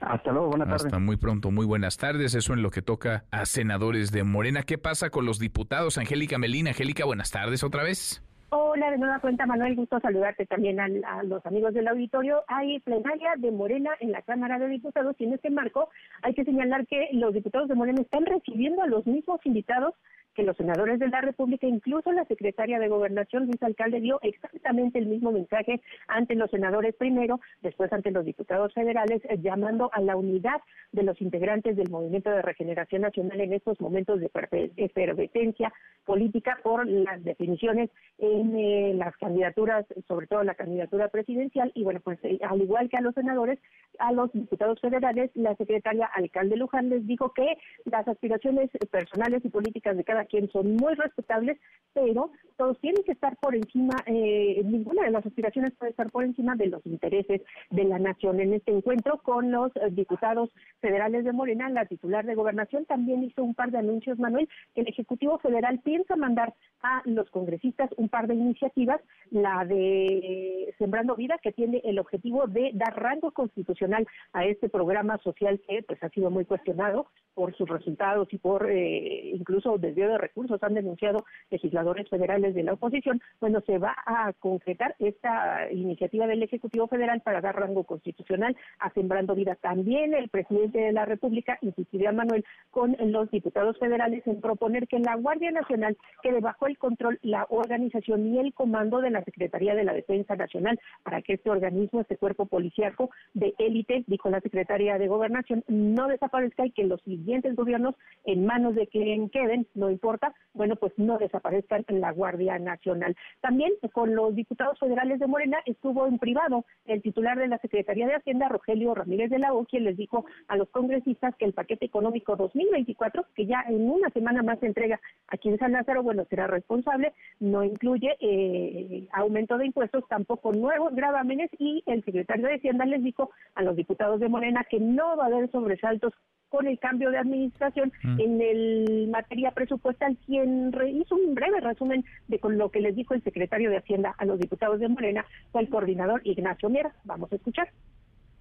Hasta 0.01 0.33
luego, 0.33 0.49
buenas 0.49 0.69
tardes. 0.69 0.87
Hasta 0.87 0.99
muy 0.99 1.17
pronto, 1.17 1.51
muy 1.51 1.67
buenas 1.67 1.99
tardes. 1.99 2.35
Eso 2.35 2.55
en 2.55 2.63
lo 2.63 2.71
que 2.71 2.81
toca 2.81 3.25
a 3.31 3.45
senadores 3.45 4.13
de 4.13 4.25
Morena. 4.25 4.63
¿Qué 4.63 4.79
pasa 4.79 5.11
con 5.11 5.27
los 5.27 5.39
diputados? 5.39 5.99
Angélica 5.99 6.39
Melina. 6.39 6.71
Angélica, 6.71 7.05
buenas 7.05 7.31
tardes 7.31 7.63
otra 7.63 7.83
vez. 7.83 8.23
Hola, 8.53 8.91
de 8.91 8.99
nueva 8.99 9.21
cuenta, 9.21 9.47
Manuel, 9.47 9.77
gusto 9.77 10.01
saludarte 10.01 10.45
también 10.45 10.81
a, 10.81 11.23
los 11.23 11.47
amigos 11.47 11.73
del 11.73 11.87
auditorio. 11.87 12.43
Hay 12.49 12.81
plenaria 12.81 13.35
de 13.37 13.53
Morena 13.53 13.93
en 14.01 14.11
la 14.11 14.23
Cámara 14.23 14.59
de 14.59 14.67
Diputados 14.67 15.15
y 15.21 15.25
en 15.25 15.35
este 15.35 15.51
marco 15.51 15.89
hay 16.23 16.35
que 16.35 16.45
señalar 16.45 16.85
que 16.89 17.11
los 17.13 17.33
diputados 17.33 17.69
de 17.69 17.77
Morena 17.77 18.01
están 18.01 18.27
recibiendo 18.27 18.83
a 18.83 18.89
los 18.89 19.07
mismos 19.07 19.39
invitados 19.45 19.95
que 20.41 20.47
los 20.47 20.57
senadores 20.57 20.99
de 20.99 21.09
la 21.09 21.21
República, 21.21 21.67
incluso 21.67 22.13
la 22.13 22.25
secretaria 22.25 22.79
de 22.79 22.89
Gobernación, 22.89 23.45
Luis 23.45 23.63
Alcalde, 23.63 24.01
dio 24.01 24.19
exactamente 24.23 24.99
el 24.99 25.05
mismo 25.05 25.33
mensaje 25.33 25.83
ante 26.09 26.35
los 26.35 26.51
senadores 26.51 26.95
primero, 26.95 27.41
después 27.61 27.93
ante 27.93 28.11
los 28.11 28.25
diputados 28.25 28.73
federales, 28.73 29.21
eh, 29.25 29.37
llamando 29.39 29.91
a 29.93 30.01
la 30.01 30.17
unidad 30.17 30.63
de 30.93 31.03
los 31.03 31.21
integrantes 31.21 31.77
del 31.77 31.91
Movimiento 31.91 32.31
de 32.31 32.41
Regeneración 32.41 33.03
Nacional 33.03 33.39
en 33.39 33.53
estos 33.53 33.79
momentos 33.83 34.19
de 34.19 34.31
efervescencia 34.77 35.75
política 36.07 36.59
por 36.63 36.87
las 36.87 37.23
definiciones 37.23 37.91
en 38.17 38.57
eh, 38.57 38.95
las 38.95 39.15
candidaturas, 39.19 39.85
sobre 40.09 40.27
todo 40.27 40.43
la 40.43 40.55
candidatura 40.55 41.09
presidencial, 41.09 41.71
y 41.75 41.85
bueno, 41.85 42.01
pues 42.01 42.19
eh, 42.23 42.39
al 42.49 42.63
igual 42.63 42.89
que 42.89 42.97
a 42.97 43.03
los 43.03 43.15
senadores, 43.15 43.59
a 43.99 44.11
los 44.13 44.33
diputados 44.33 44.81
federales, 44.81 45.31
la 45.35 45.55
secretaria 45.57 46.07
alcalde 46.07 46.57
Luján 46.57 46.89
les 46.89 47.07
dijo 47.07 47.35
que 47.35 47.59
las 47.85 48.09
aspiraciones 48.09 48.71
personales 48.91 49.45
y 49.45 49.51
políticas 49.51 49.97
de 49.97 50.05
cada 50.05 50.25
quien 50.31 50.51
son 50.51 50.77
muy 50.77 50.95
respetables, 50.95 51.59
pero 51.93 52.31
todos 52.57 52.79
tienen 52.81 53.03
que 53.05 53.13
estar 53.13 53.37
por 53.39 53.55
encima, 53.55 53.95
eh, 54.05 54.61
ninguna 54.65 55.05
de 55.05 55.11
las 55.11 55.25
aspiraciones 55.25 55.73
puede 55.79 55.93
estar 55.93 56.11
por 56.11 56.25
encima 56.25 56.55
de 56.57 56.67
los 56.67 56.85
intereses 56.85 57.41
de 57.71 57.85
la 57.85 57.99
nación. 57.99 58.39
En 58.39 58.53
este 58.53 58.71
encuentro 58.71 59.19
con 59.23 59.51
los 59.51 59.73
diputados 59.93 60.51
federales 60.81 61.25
de 61.25 61.33
Morena, 61.33 61.71
la 61.71 61.87
titular 61.87 62.27
de 62.27 62.35
gobernación 62.35 62.85
también 62.85 63.25
hizo 63.25 63.43
un 63.43 63.55
par 63.55 63.71
de 63.71 63.79
anuncios, 63.79 64.19
Manuel, 64.19 64.47
que 64.75 64.83
el 64.83 64.89
Ejecutivo 64.89 65.39
Federal 65.39 65.81
piensa 65.83 66.17
mandar 66.17 66.53
a 66.83 67.01
los 67.07 67.31
congresistas 67.31 67.91
un 67.97 68.11
par 68.11 68.27
de 68.27 68.35
iniciativas, 68.35 69.01
la 69.31 69.65
de 69.65 70.75
Sembrando 70.77 71.17
Vida, 71.17 71.39
que 71.43 71.53
tiene 71.53 71.81
el 71.85 71.99
objetivo 71.99 72.47
de 72.47 72.73
dar 72.75 72.95
rango 72.95 73.31
constitucional 73.31 74.07
a 74.35 74.45
este 74.45 74.69
programa 74.69 75.17
social 75.19 75.61
que 75.67 75.83
pues 75.83 76.03
ha 76.03 76.11
sido 76.11 76.31
muy 76.31 76.45
cuestionado 76.45 77.07
por 77.35 77.57
sus 77.57 77.69
resultados 77.69 78.29
y 78.33 78.39
por 78.39 78.71
eh, 78.71 79.31
incluso 79.33 79.79
desvío 79.79 80.09
de 80.09 80.19
recursos, 80.21 80.63
han 80.63 80.75
denunciado 80.75 81.25
legisladores 81.51 82.09
federales 82.09 82.55
de 82.55 82.63
la 82.63 82.75
oposición. 82.75 83.21
Bueno, 83.41 83.61
se 83.67 83.79
va 83.79 83.97
a 84.07 84.33
concretar 84.35 84.95
esta 84.99 85.71
iniciativa 85.73 86.27
del 86.27 86.43
Ejecutivo 86.43 86.87
Federal 86.89 87.21
para 87.21 87.41
dar 87.41 87.57
rango 87.57 87.85
constitucional 87.85 88.57
a 88.79 88.91
Sembrando 88.91 89.35
Vida. 89.35 89.57
También 89.57 90.15
el 90.15 90.29
presidente 90.29 90.79
de 90.79 90.93
la 90.93 91.05
República 91.05 91.59
insistiría, 91.63 92.13
Manuel, 92.13 92.45
con 92.71 92.97
los 92.99 93.31
diputados 93.31 93.79
federales 93.79 94.27
en 94.27 94.41
proponer 94.41 94.87
que 94.87 94.99
la 94.99 95.17
Guardia 95.17 95.51
Nacional 95.51 95.97
quede 96.23 96.41
bajo 96.41 96.67
el 96.67 96.79
control 96.79 97.19
la 97.23 97.47
organización 97.49 98.35
y 98.35 98.39
el 98.39 98.53
comando 98.55 99.01
de 99.01 99.11
la 99.11 99.25
Secretaría 99.25 99.75
de 99.75 99.85
la 99.85 99.93
Defensa 99.93 100.37
Nacional 100.37 100.79
para 101.03 101.23
que 101.23 101.35
este 101.35 101.51
organismo, 101.51 102.01
este 102.01 102.17
cuerpo 102.17 102.47
policíaco 102.47 103.11
de 103.35 103.55
élite, 103.59 104.05
dijo 104.07 104.31
la 104.31 104.41
Secretaría 104.41 104.99
de 104.99 105.09
Gobernación, 105.09 105.65
no 105.69 106.09
desaparezca 106.09 106.67
y 106.67 106.71
que 106.71 106.85
los 106.85 107.01
siguientes 107.03 107.55
gobiernos, 107.57 107.95
en 108.25 108.47
manos 108.47 108.75
de 108.75 108.87
quien 108.87 109.29
queden, 109.31 109.67
no 109.75 109.89
importa, 110.01 110.35
bueno, 110.55 110.77
pues 110.77 110.95
no 110.97 111.19
desaparezcan 111.19 111.85
en 111.89 112.01
la 112.01 112.11
Guardia 112.11 112.59
Nacional. 112.59 113.15
También 113.43 113.73
con 113.93 114.15
los 114.15 114.35
diputados 114.35 114.79
federales 114.79 115.19
de 115.19 115.27
Morena 115.27 115.59
estuvo 115.67 116.07
en 116.07 116.19
privado 116.19 116.65
el 116.87 117.03
titular 117.03 117.39
de 117.39 117.49
la 117.49 117.59
Secretaría 117.59 118.07
de 118.07 118.15
Hacienda, 118.15 118.49
Rogelio 118.49 118.95
Ramírez 118.95 119.29
de 119.29 119.39
la 119.39 119.53
O, 119.53 119.67
quien 119.67 119.85
les 119.85 119.99
dijo 119.99 120.25
a 120.49 120.57
los 120.57 120.71
congresistas 120.71 121.37
que 121.37 121.45
el 121.45 121.53
paquete 121.53 121.85
económico 121.85 122.35
2024, 122.35 123.27
que 123.35 123.45
ya 123.45 123.63
en 123.69 123.91
una 123.91 124.09
semana 124.09 124.43
más 124.43 124.59
se 124.61 124.67
entrega 124.67 124.99
aquí 125.29 125.51
en 125.51 125.59
San 125.59 125.73
Lázaro, 125.73 126.03
bueno, 126.03 126.25
será 126.31 126.47
responsable, 126.47 127.13
no 127.39 127.63
incluye 127.63 128.17
eh, 128.21 129.07
aumento 129.13 129.59
de 129.59 129.67
impuestos, 129.67 130.09
tampoco 130.09 130.53
nuevos 130.53 130.95
gravámenes 130.95 131.51
y 131.59 131.83
el 131.85 132.03
secretario 132.05 132.47
de 132.47 132.55
Hacienda 132.55 132.87
les 132.87 133.05
dijo 133.05 133.31
a 133.55 133.63
los 133.63 133.77
diputados 133.77 134.19
de 134.19 134.31
Morena 134.31 134.65
que 134.65 134.81
no 134.81 135.19
va 135.19 135.25
a 135.25 135.27
haber 135.27 135.51
sobresaltos 135.51 136.15
con 136.51 136.67
el 136.67 136.79
cambio 136.79 137.11
de 137.11 137.19
administración 137.19 137.93
mm. 138.03 138.21
en 138.21 138.41
el 138.43 139.09
materia 139.09 139.53
presupuestal, 139.53 140.19
quien 140.27 140.73
hizo 140.93 141.15
un 141.15 141.35
breve 141.35 141.61
resumen 141.61 142.05
de 142.29 142.39
con 142.39 142.59
lo 142.59 142.71
que 142.71 142.81
les 142.81 142.95
dijo 142.95 143.15
el 143.15 143.23
secretario 143.23 143.71
de 143.71 143.79
Hacienda 143.79 144.15
a 144.19 144.25
los 144.25 144.39
diputados 144.39 144.81
de 144.81 144.89
Morena 144.89 145.25
fue 145.53 145.63
el 145.63 145.71
coordinador 145.71 146.21
Ignacio 146.25 146.69
Miera. 146.69 146.93
Vamos 147.05 147.33
a 147.33 147.37
escuchar. 147.37 147.69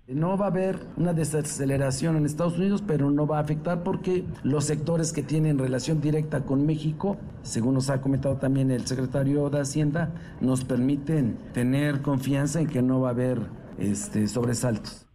No 0.07 0.37
va 0.37 0.45
a 0.45 0.49
haber 0.49 0.75
una 0.97 1.13
desaceleración 1.13 2.17
en 2.17 2.25
Estados 2.25 2.57
Unidos, 2.57 2.83
pero 2.85 3.11
no 3.11 3.27
va 3.27 3.37
a 3.37 3.41
afectar 3.41 3.83
porque 3.83 4.23
los 4.41 4.65
sectores 4.65 5.13
que 5.13 5.21
tienen 5.21 5.59
relación 5.59 6.01
directa 6.01 6.41
con 6.45 6.65
México, 6.65 7.17
según 7.43 7.75
nos 7.75 7.91
ha 7.91 8.01
comentado 8.01 8.37
también 8.37 8.71
el 8.71 8.87
secretario 8.87 9.51
de 9.51 9.59
Hacienda, 9.59 10.09
nos 10.41 10.65
permiten 10.65 11.37
tener 11.53 12.01
confianza 12.01 12.59
en 12.59 12.67
que 12.67 12.81
no 12.81 13.01
va 13.01 13.09
a 13.09 13.11
haber 13.11 13.37
este, 13.77 14.27
sobresaltos. 14.27 15.08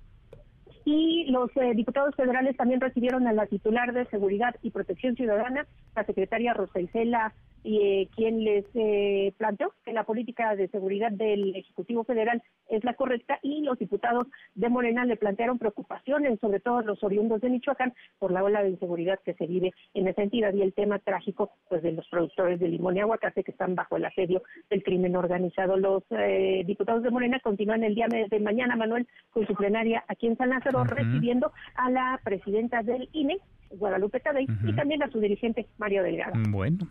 Y 0.85 1.31
los 1.31 1.51
eh, 1.57 1.73
diputados 1.75 2.15
federales 2.15 2.57
también 2.57 2.81
recibieron 2.81 3.27
a 3.27 3.33
la 3.33 3.47
titular 3.47 3.93
de 3.93 4.05
Seguridad 4.07 4.55
y 4.63 4.71
Protección 4.71 5.17
Ciudadana, 5.17 5.67
la 5.97 6.05
secretaria 6.05 6.53
Rosa 6.53 6.81
y 7.65 7.79
eh, 7.81 8.09
quien 8.15 8.45
les 8.45 8.65
eh, 8.75 9.33
planteó 9.39 9.73
que 9.85 9.93
la 9.93 10.05
política 10.05 10.55
de 10.55 10.69
seguridad 10.69 11.11
del 11.11 11.57
Ejecutivo 11.57 12.05
Federal 12.05 12.43
es 12.69 12.85
la 12.85 12.95
correcta 12.95 13.39
y 13.43 13.63
los 13.63 13.79
diputados 13.79 14.27
de 14.55 14.69
Morena 14.69 15.05
le 15.07 15.17
plantearon 15.17 15.59
preocupaciones, 15.59 16.39
sobre 16.41 16.61
todo 16.61 16.83
los 16.83 17.03
oriundos 17.03 17.41
de 17.41 17.49
Michoacán, 17.49 17.95
por 18.19 18.33
la 18.33 18.45
ola 18.45 18.63
de 18.63 18.71
inseguridad 18.71 19.19
que 19.25 19.35
se 19.35 19.47
vive 19.47 19.73
en 19.95 20.07
esa 20.07 20.23
entidad 20.23 20.53
y 20.53 20.63
el 20.63 20.75
tema 20.75 20.99
trágico 20.99 21.53
pues 21.69 21.83
de 21.83 21.93
los 21.93 22.07
productores 22.09 22.61
de 22.61 22.69
limón 22.69 22.97
y 22.97 23.01
aguacate 23.01 23.43
que 23.43 23.53
están 23.53 23.75
bajo 23.75 23.97
el 23.97 24.05
asedio 24.05 24.43
del 24.69 24.83
crimen 24.83 25.17
organizado. 25.17 25.77
Los 25.79 26.05
eh, 26.11 26.63
diputados 26.67 27.03
de 27.03 27.11
Morena 27.11 27.41
continúan 27.41 27.83
el 27.83 27.95
día 27.95 28.09
de 28.09 28.41
mañana, 28.41 28.77
Manuel, 28.77 29.07
con 29.31 29.47
su 29.47 29.55
plenaria 29.55 30.05
aquí 30.09 30.27
en 30.27 30.37
San 30.37 30.51
Lázaro, 30.51 30.85
recibiendo 30.85 31.51
a 31.77 31.91
la 31.91 32.21
presidenta 32.23 32.83
del 32.83 33.09
INE, 33.13 33.39
Guadalupe 33.79 34.21
Tadei, 34.21 34.47
y 34.65 34.73
también 34.75 35.03
a 35.03 35.11
su 35.11 35.21
dirigente, 35.21 35.69
Mario 35.79 36.03
Delgado. 36.03 36.33
Bueno, 36.49 36.89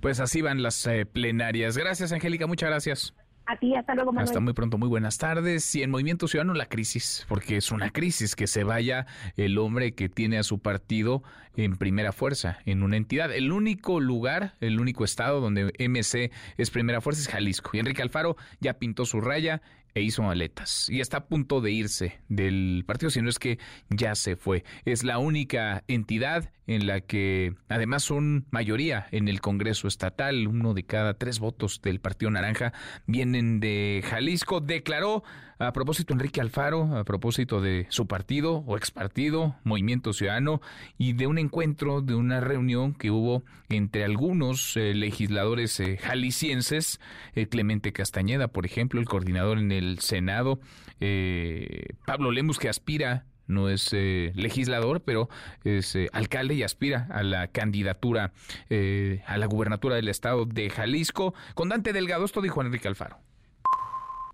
pues 0.00 0.20
así 0.20 0.42
van 0.42 0.62
las 0.62 0.86
eh, 0.86 1.06
plenarias. 1.06 1.76
Gracias, 1.76 2.12
Angélica, 2.12 2.46
muchas 2.46 2.70
gracias. 2.70 3.14
A 3.50 3.56
ti, 3.56 3.74
hasta 3.74 3.96
luego, 3.96 4.12
Manuel. 4.12 4.28
Hasta 4.28 4.38
muy 4.38 4.52
pronto, 4.52 4.78
muy 4.78 4.88
buenas 4.88 5.18
tardes. 5.18 5.74
Y 5.74 5.82
en 5.82 5.90
Movimiento 5.90 6.28
Ciudadano 6.28 6.54
la 6.54 6.66
crisis, 6.66 7.26
porque 7.28 7.56
es 7.56 7.72
una 7.72 7.90
crisis 7.90 8.36
que 8.36 8.46
se 8.46 8.62
vaya 8.62 9.06
el 9.36 9.58
hombre 9.58 9.92
que 9.92 10.08
tiene 10.08 10.38
a 10.38 10.44
su 10.44 10.60
partido 10.60 11.24
en 11.56 11.76
primera 11.76 12.12
fuerza, 12.12 12.58
en 12.64 12.84
una 12.84 12.96
entidad. 12.96 13.32
El 13.32 13.50
único 13.50 13.98
lugar, 13.98 14.54
el 14.60 14.78
único 14.78 15.04
estado 15.04 15.40
donde 15.40 15.72
MC 15.80 16.30
es 16.58 16.70
primera 16.70 17.00
fuerza 17.00 17.22
es 17.22 17.28
Jalisco. 17.28 17.70
Y 17.72 17.80
Enrique 17.80 18.02
Alfaro 18.02 18.36
ya 18.60 18.74
pintó 18.74 19.04
su 19.04 19.20
raya 19.20 19.62
e 19.94 20.02
hizo 20.02 20.22
maletas 20.22 20.88
y 20.88 21.00
está 21.00 21.18
a 21.18 21.26
punto 21.26 21.60
de 21.60 21.72
irse 21.72 22.20
del 22.28 22.84
partido, 22.86 23.10
si 23.10 23.22
no 23.22 23.28
es 23.28 23.38
que 23.38 23.58
ya 23.88 24.14
se 24.14 24.36
fue. 24.36 24.64
Es 24.84 25.04
la 25.04 25.18
única 25.18 25.84
entidad 25.88 26.52
en 26.66 26.86
la 26.86 27.00
que 27.00 27.54
además 27.68 28.04
son 28.04 28.46
mayoría 28.50 29.06
en 29.10 29.28
el 29.28 29.40
Congreso 29.40 29.88
Estatal, 29.88 30.46
uno 30.46 30.74
de 30.74 30.84
cada 30.84 31.14
tres 31.14 31.40
votos 31.40 31.80
del 31.82 32.00
Partido 32.00 32.30
Naranja 32.30 32.72
vienen 33.06 33.58
de 33.60 34.02
Jalisco. 34.04 34.60
Declaró 34.60 35.24
a 35.60 35.72
propósito, 35.72 36.14
Enrique 36.14 36.40
Alfaro, 36.40 36.96
a 36.96 37.04
propósito 37.04 37.60
de 37.60 37.86
su 37.90 38.06
partido 38.06 38.64
o 38.66 38.78
ex 38.78 38.90
partido, 38.90 39.56
Movimiento 39.62 40.14
Ciudadano, 40.14 40.62
y 40.96 41.12
de 41.12 41.26
un 41.26 41.38
encuentro, 41.38 42.00
de 42.00 42.14
una 42.14 42.40
reunión 42.40 42.94
que 42.94 43.10
hubo 43.10 43.44
entre 43.68 44.04
algunos 44.04 44.74
eh, 44.78 44.94
legisladores 44.94 45.78
eh, 45.78 45.98
jaliscienses, 45.98 46.98
eh, 47.34 47.46
Clemente 47.46 47.92
Castañeda, 47.92 48.48
por 48.48 48.64
ejemplo, 48.64 49.00
el 49.00 49.06
coordinador 49.06 49.58
en 49.58 49.70
el 49.70 49.98
Senado, 49.98 50.60
Pablo 52.06 52.30
Lemus, 52.30 52.58
que 52.58 52.68
aspira 52.68 53.24
no 53.46 53.68
es 53.68 53.92
legislador, 53.92 55.02
pero 55.02 55.28
es 55.64 55.96
alcalde 56.12 56.54
y 56.54 56.62
aspira 56.62 57.08
a 57.10 57.22
la 57.22 57.48
candidatura 57.48 58.32
a 59.26 59.38
la 59.38 59.46
gubernatura 59.46 59.96
del 59.96 60.08
estado 60.08 60.44
de 60.44 60.68
Jalisco. 60.68 61.34
Con 61.54 61.70
Dante 61.70 61.94
Delgado, 61.94 62.26
esto 62.26 62.42
dijo 62.42 62.60
Enrique 62.60 62.86
Alfaro. 62.86 63.29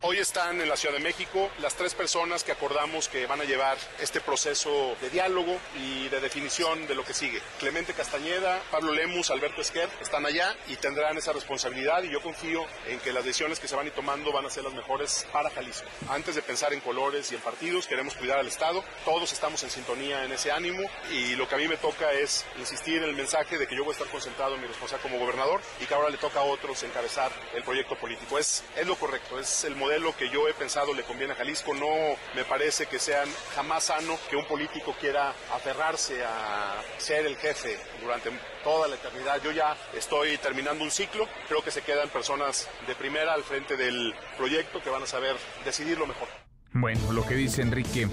Hoy 0.08 0.18
están 0.18 0.60
en 0.60 0.68
la 0.68 0.76
Ciudad 0.76 0.94
de 0.94 1.02
México 1.02 1.50
las 1.58 1.74
tres 1.74 1.92
personas 1.92 2.44
que 2.44 2.52
acordamos 2.52 3.08
que 3.08 3.26
van 3.26 3.40
a 3.40 3.44
llevar 3.44 3.76
este 3.98 4.20
proceso 4.20 4.96
de 5.00 5.10
diálogo 5.10 5.58
y 5.82 6.06
de 6.06 6.20
definición 6.20 6.86
de 6.86 6.94
lo 6.94 7.04
que 7.04 7.12
sigue. 7.12 7.42
Clemente 7.58 7.92
Castañeda, 7.92 8.62
Pablo 8.70 8.92
Lemus, 8.92 9.32
Alberto 9.32 9.60
Esquer 9.60 9.88
están 10.00 10.24
allá 10.24 10.54
y 10.68 10.76
tendrán 10.76 11.18
esa 11.18 11.32
responsabilidad 11.32 12.04
y 12.04 12.12
yo 12.12 12.22
confío 12.22 12.64
en 12.86 13.00
que 13.00 13.12
las 13.12 13.24
decisiones 13.24 13.58
que 13.58 13.66
se 13.66 13.74
van 13.74 13.86
a 13.86 13.88
ir 13.88 13.94
tomando 13.96 14.30
van 14.30 14.46
a 14.46 14.50
ser 14.50 14.62
las 14.62 14.74
mejores 14.74 15.26
para 15.32 15.50
Jalisco. 15.50 15.88
Antes 16.08 16.36
de 16.36 16.42
pensar 16.42 16.72
en 16.72 16.78
colores 16.82 17.32
y 17.32 17.34
en 17.34 17.40
partidos, 17.40 17.88
queremos 17.88 18.14
cuidar 18.14 18.38
al 18.38 18.46
Estado. 18.46 18.84
Todos 19.04 19.32
estamos 19.32 19.60
en 19.64 19.70
sintonía 19.70 20.22
en 20.22 20.30
ese 20.30 20.52
ánimo 20.52 20.88
y 21.10 21.34
lo 21.34 21.48
que 21.48 21.56
a 21.56 21.58
mí 21.58 21.66
me 21.66 21.78
toca 21.78 22.12
es 22.12 22.44
insistir 22.60 22.98
en 22.98 23.08
el 23.08 23.16
mensaje 23.16 23.58
de 23.58 23.66
que 23.66 23.74
yo 23.74 23.82
voy 23.82 23.90
a 23.90 23.96
estar 23.98 24.12
concentrado 24.12 24.54
en 24.54 24.60
mi 24.60 24.68
responsabilidad 24.68 25.10
como 25.10 25.18
gobernador 25.18 25.60
y 25.80 25.86
que 25.86 25.94
ahora 25.94 26.10
le 26.10 26.18
toca 26.18 26.38
a 26.38 26.44
otros 26.44 26.80
encabezar 26.84 27.32
el 27.56 27.64
proyecto 27.64 27.96
político. 27.96 28.38
Es, 28.38 28.62
es 28.76 28.86
lo 28.86 28.94
correcto, 28.94 29.40
es 29.40 29.64
el 29.64 29.74
modelo 29.74 29.95
que 30.16 30.28
yo 30.30 30.48
he 30.48 30.54
pensado 30.54 30.92
le 30.94 31.02
conviene 31.02 31.32
a 31.32 31.36
Jalisco. 31.36 31.74
No 31.74 32.16
me 32.34 32.44
parece 32.44 32.86
que 32.86 32.98
sea 32.98 33.24
jamás 33.54 33.84
sano 33.84 34.18
que 34.28 34.36
un 34.36 34.44
político 34.46 34.94
quiera 35.00 35.30
aferrarse 35.52 36.22
a 36.24 36.82
ser 36.98 37.26
el 37.26 37.36
jefe 37.36 37.78
durante 38.00 38.30
toda 38.62 38.88
la 38.88 38.96
eternidad. 38.96 39.40
Yo 39.42 39.52
ya 39.52 39.76
estoy 39.94 40.36
terminando 40.38 40.84
un 40.84 40.90
ciclo, 40.90 41.26
creo 41.48 41.62
que 41.62 41.70
se 41.70 41.82
quedan 41.82 42.08
personas 42.10 42.68
de 42.86 42.94
primera 42.94 43.32
al 43.32 43.42
frente 43.42 43.76
del 43.76 44.14
proyecto 44.36 44.82
que 44.82 44.90
van 44.90 45.02
a 45.02 45.06
saber 45.06 45.36
decidir 45.64 45.98
lo 45.98 46.06
mejor. 46.06 46.28
Bueno, 46.72 47.12
lo 47.12 47.24
que 47.24 47.34
dice 47.34 47.62
Enrique 47.62 48.06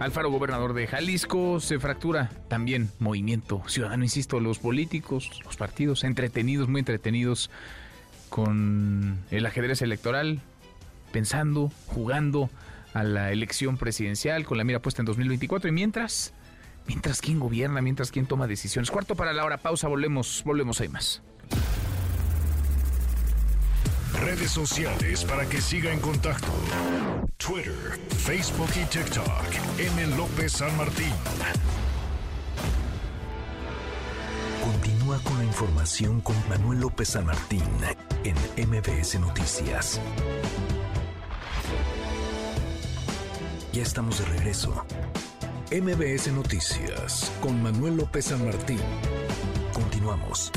Alfaro, 0.00 0.30
gobernador 0.30 0.72
de 0.72 0.86
Jalisco, 0.86 1.60
se 1.60 1.78
fractura 1.78 2.30
también 2.48 2.90
movimiento 2.98 3.62
ciudadano, 3.66 4.02
insisto, 4.02 4.40
los 4.40 4.58
políticos, 4.58 5.30
los 5.44 5.56
partidos, 5.56 6.04
entretenidos, 6.04 6.68
muy 6.68 6.78
entretenidos 6.78 7.50
con 8.30 9.18
el 9.30 9.44
ajedrez 9.44 9.82
electoral, 9.82 10.40
pensando, 11.12 11.72
jugando 11.86 12.50
a 12.94 13.02
la 13.04 13.32
elección 13.32 13.76
presidencial 13.76 14.44
con 14.44 14.58
la 14.58 14.64
mira 14.64 14.80
puesta 14.80 15.02
en 15.02 15.06
2024 15.06 15.68
y 15.68 15.72
mientras, 15.72 16.32
mientras 16.86 17.20
quién 17.20 17.38
gobierna, 17.38 17.80
mientras 17.80 18.10
quién 18.10 18.26
toma 18.26 18.46
decisiones. 18.46 18.90
Cuarto 18.90 19.14
para 19.14 19.32
la 19.32 19.44
hora, 19.44 19.58
pausa, 19.58 19.88
volvemos, 19.88 20.42
volvemos, 20.44 20.80
hay 20.80 20.88
más. 20.88 21.22
Redes 24.20 24.50
sociales 24.50 25.24
para 25.24 25.48
que 25.48 25.60
siga 25.60 25.92
en 25.92 26.00
contacto: 26.00 26.48
Twitter, 27.36 27.98
Facebook 28.08 28.70
y 28.74 28.84
TikTok. 28.86 29.44
M. 29.78 30.16
López 30.16 30.52
San 30.52 30.76
Martín. 30.76 31.12
Continúa 34.64 35.18
con 35.20 35.38
la 35.38 35.44
información 35.44 36.20
con 36.20 36.36
Manuel 36.48 36.80
López 36.80 37.10
San 37.10 37.26
Martín 37.26 37.62
en 38.24 38.68
MBS 38.68 39.20
Noticias. 39.20 40.00
Ya 43.72 43.82
estamos 43.82 44.18
de 44.18 44.24
regreso. 44.26 44.84
MBS 45.70 46.32
Noticias 46.32 47.30
con 47.40 47.62
Manuel 47.62 47.96
López 47.96 48.26
San 48.26 48.44
Martín. 48.44 48.80
Continuamos. 49.72 50.50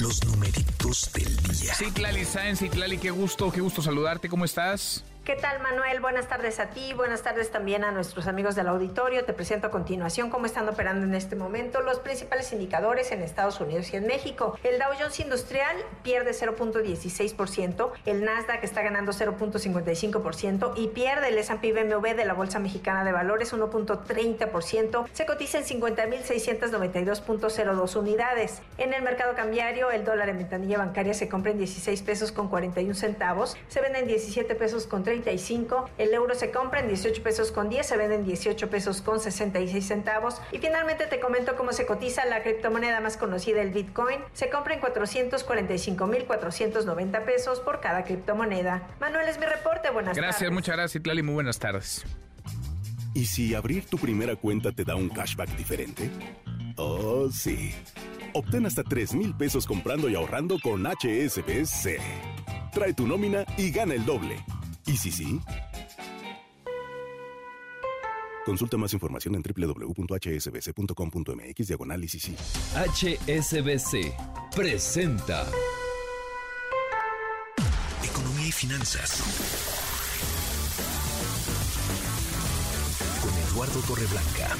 Los 0.00 0.24
numeritos 0.24 1.10
del 1.14 1.36
día. 1.36 1.74
Citlali 1.74 2.24
Sáenz, 2.24 2.58
Citlali, 2.58 2.98
qué 2.98 3.10
gusto, 3.10 3.50
qué 3.52 3.60
gusto 3.60 3.82
saludarte. 3.82 4.28
¿Cómo 4.28 4.44
estás? 4.44 5.04
¿Qué 5.28 5.36
tal, 5.36 5.60
Manuel? 5.60 6.00
Buenas 6.00 6.26
tardes 6.26 6.58
a 6.58 6.70
ti, 6.70 6.94
buenas 6.94 7.20
tardes 7.20 7.50
también 7.50 7.84
a 7.84 7.90
nuestros 7.90 8.26
amigos 8.28 8.54
del 8.54 8.66
auditorio. 8.66 9.26
Te 9.26 9.34
presento 9.34 9.66
a 9.66 9.70
continuación 9.70 10.30
cómo 10.30 10.46
están 10.46 10.66
operando 10.70 11.04
en 11.04 11.14
este 11.14 11.36
momento 11.36 11.82
los 11.82 11.98
principales 11.98 12.50
indicadores 12.54 13.12
en 13.12 13.20
Estados 13.20 13.60
Unidos 13.60 13.92
y 13.92 13.96
en 13.96 14.06
México. 14.06 14.58
El 14.64 14.78
Dow 14.78 14.88
Jones 14.98 15.20
Industrial 15.20 15.76
pierde 16.02 16.30
0.16%, 16.30 17.90
el 18.06 18.24
Nasdaq 18.24 18.64
está 18.64 18.80
ganando 18.80 19.12
0.55% 19.12 20.72
y 20.76 20.88
pierde 20.88 21.28
el 21.28 21.36
S&P 21.36 21.74
BMW 21.74 22.14
de 22.16 22.24
la 22.24 22.32
Bolsa 22.32 22.58
Mexicana 22.58 23.04
de 23.04 23.12
Valores 23.12 23.52
1.30%. 23.52 25.08
Se 25.12 25.26
cotiza 25.26 25.58
en 25.58 25.64
50.692.02 25.64 27.96
unidades. 27.96 28.62
En 28.78 28.94
el 28.94 29.02
mercado 29.02 29.34
cambiario, 29.34 29.90
el 29.90 30.06
dólar 30.06 30.30
en 30.30 30.38
ventanilla 30.38 30.78
bancaria 30.78 31.12
se 31.12 31.28
compra 31.28 31.52
en 31.52 31.58
16 31.58 32.00
pesos 32.00 32.32
con 32.32 32.48
41 32.48 32.94
centavos, 32.94 33.58
se 33.68 33.82
vende 33.82 33.98
en 33.98 34.06
17 34.06 34.54
pesos 34.54 34.86
con 34.86 35.04
30 35.04 35.17
el 35.98 36.14
euro 36.14 36.34
se 36.34 36.50
compra 36.50 36.80
en 36.80 36.88
18 36.88 37.22
pesos 37.22 37.52
con 37.52 37.68
10, 37.68 37.86
se 37.86 37.96
vende 37.96 38.16
en 38.16 38.24
18 38.24 38.70
pesos 38.70 39.02
con 39.02 39.20
66 39.20 39.86
centavos. 39.86 40.40
Y 40.52 40.58
finalmente 40.58 41.06
te 41.06 41.20
comento 41.20 41.54
cómo 41.56 41.72
se 41.72 41.86
cotiza 41.86 42.24
la 42.26 42.42
criptomoneda 42.42 43.00
más 43.00 43.16
conocida, 43.16 43.62
el 43.62 43.70
Bitcoin. 43.70 44.18
Se 44.32 44.50
compra 44.50 44.74
en 44.74 44.80
445.490 44.80 47.24
pesos 47.24 47.60
por 47.60 47.80
cada 47.80 48.02
criptomoneda. 48.04 48.88
Manuel 49.00 49.28
es 49.28 49.38
mi 49.38 49.46
reporte, 49.46 49.90
buenas 49.90 50.14
tardes. 50.14 50.30
Gracias, 50.30 50.50
muchas 50.50 50.76
gracias, 50.76 51.00
Itlali, 51.00 51.22
muy 51.22 51.34
buenas 51.34 51.58
tardes. 51.58 52.04
¿Y 53.14 53.26
si 53.26 53.54
abrir 53.54 53.86
tu 53.86 53.98
primera 53.98 54.36
cuenta 54.36 54.72
te 54.72 54.84
da 54.84 54.94
un 54.94 55.08
cashback 55.08 55.48
diferente? 55.56 56.10
Oh, 56.76 57.28
sí. 57.30 57.74
Obtén 58.34 58.66
hasta 58.66 58.84
3 58.84 59.14
mil 59.14 59.34
pesos 59.34 59.66
comprando 59.66 60.08
y 60.08 60.14
ahorrando 60.14 60.58
con 60.62 60.86
HSBC. 60.86 61.98
Trae 62.72 62.94
tu 62.94 63.06
nómina 63.06 63.44
y 63.56 63.70
gana 63.70 63.94
el 63.94 64.04
doble. 64.04 64.36
¿Y 64.88 64.96
si 64.96 65.12
sí? 65.12 65.38
Consulta 68.46 68.78
más 68.78 68.94
información 68.94 69.34
en 69.34 69.42
www.hsbc.com.mx 69.42 71.68
diagonal 71.68 72.02
y 72.02 72.08
sí. 72.08 72.34
HSBC 72.74 74.14
presenta 74.56 75.46
Economía 78.02 78.48
y 78.48 78.52
finanzas. 78.52 79.22
Con 83.20 83.34
Eduardo 83.50 83.80
Torreblanca. 83.80 84.56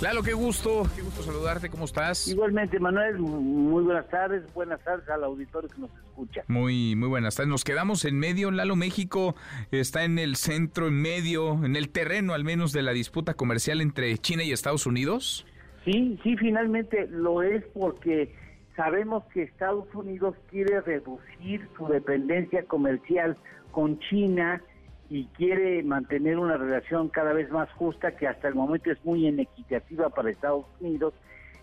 Lalo, 0.00 0.22
qué 0.22 0.32
gusto, 0.32 0.84
qué 0.96 1.02
gusto 1.02 1.22
saludarte, 1.22 1.68
¿cómo 1.68 1.84
estás? 1.84 2.26
Igualmente, 2.26 2.80
Manuel, 2.80 3.18
muy 3.18 3.82
buenas 3.82 4.08
tardes, 4.08 4.42
buenas 4.54 4.82
tardes 4.82 5.06
al 5.10 5.22
auditorio 5.24 5.68
que 5.68 5.78
nos 5.78 5.90
escucha. 5.90 6.42
Muy, 6.48 6.96
muy 6.96 7.08
buenas 7.08 7.36
tardes. 7.36 7.50
Nos 7.50 7.64
quedamos 7.64 8.06
en 8.06 8.18
medio, 8.18 8.50
Lalo, 8.50 8.76
México 8.76 9.34
está 9.70 10.04
en 10.04 10.18
el 10.18 10.36
centro, 10.36 10.88
en 10.88 11.02
medio, 11.02 11.62
en 11.66 11.76
el 11.76 11.90
terreno 11.90 12.32
al 12.32 12.44
menos 12.44 12.72
de 12.72 12.80
la 12.80 12.92
disputa 12.92 13.34
comercial 13.34 13.82
entre 13.82 14.16
China 14.16 14.42
y 14.42 14.52
Estados 14.52 14.86
Unidos. 14.86 15.46
Sí, 15.84 16.18
sí, 16.22 16.34
finalmente 16.38 17.06
lo 17.08 17.42
es 17.42 17.62
porque 17.74 18.34
sabemos 18.76 19.24
que 19.34 19.42
Estados 19.42 19.86
Unidos 19.94 20.34
quiere 20.50 20.80
reducir 20.80 21.68
su 21.76 21.88
dependencia 21.88 22.64
comercial 22.64 23.36
con 23.70 23.98
China 23.98 24.62
y 25.10 25.26
quiere 25.36 25.82
mantener 25.82 26.38
una 26.38 26.56
relación 26.56 27.08
cada 27.08 27.32
vez 27.32 27.50
más 27.50 27.70
justa 27.72 28.12
que 28.12 28.28
hasta 28.28 28.48
el 28.48 28.54
momento 28.54 28.90
es 28.90 29.04
muy 29.04 29.26
inequitativa 29.26 30.08
para 30.08 30.30
Estados 30.30 30.64
Unidos 30.80 31.12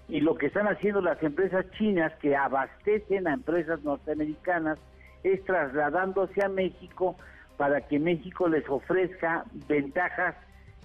y 0.09 0.19
lo 0.19 0.35
que 0.35 0.47
están 0.47 0.67
haciendo 0.67 1.01
las 1.01 1.21
empresas 1.23 1.65
chinas 1.77 2.13
que 2.21 2.35
abastecen 2.35 3.27
a 3.27 3.33
empresas 3.33 3.81
norteamericanas 3.83 4.77
es 5.23 5.43
trasladándose 5.45 6.43
a 6.43 6.49
México 6.49 7.15
para 7.57 7.81
que 7.81 7.99
México 7.99 8.47
les 8.47 8.67
ofrezca 8.69 9.45
ventajas 9.67 10.35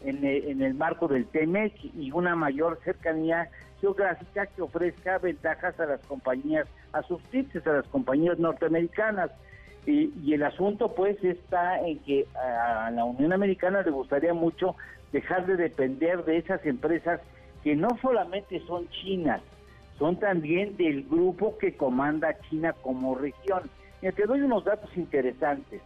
en 0.05 0.25
el, 0.63 0.75
marco 0.75 1.07
del 1.07 1.27
TEMEC 1.27 1.75
y 1.95 2.11
una 2.11 2.35
mayor 2.35 2.81
cercanía 2.83 3.49
geográfica 3.81 4.47
que 4.47 4.63
ofrezca 4.63 5.19
ventajas 5.19 5.79
a 5.79 5.87
las 5.87 6.01
compañías, 6.07 6.67
a 6.93 7.03
sus 7.03 7.21
a 7.65 7.71
las 7.71 7.87
compañías 7.87 8.39
norteamericanas. 8.39 9.31
Y, 9.87 10.33
el 10.33 10.43
asunto 10.45 10.95
pues 10.95 11.23
está 11.25 11.81
en 11.81 11.99
que 12.01 12.27
a 12.37 12.91
la 12.91 13.05
Unión 13.05 13.33
Americana 13.33 13.83
le 13.83 13.91
gustaría 13.91 14.33
mucho 14.33 14.77
dejar 15.13 15.47
de 15.47 15.57
depender 15.57 16.25
de 16.25 16.39
esas 16.39 16.65
empresas 16.65 17.21
que 17.65 17.75
no 17.75 17.89
solamente 18.01 18.61
son 18.67 18.89
chinas, 18.91 19.43
son 19.99 20.15
también 20.17 20.77
del 20.77 21.03
grupo 21.05 21.59
que 21.59 21.77
comanda 21.77 22.39
China 22.49 22.73
como 22.73 23.17
región. 23.17 23.63
Y 24.01 24.11
te 24.13 24.27
doy 24.27 24.43
unos 24.43 24.65
datos 24.65 24.97
interesantes. 24.97 25.83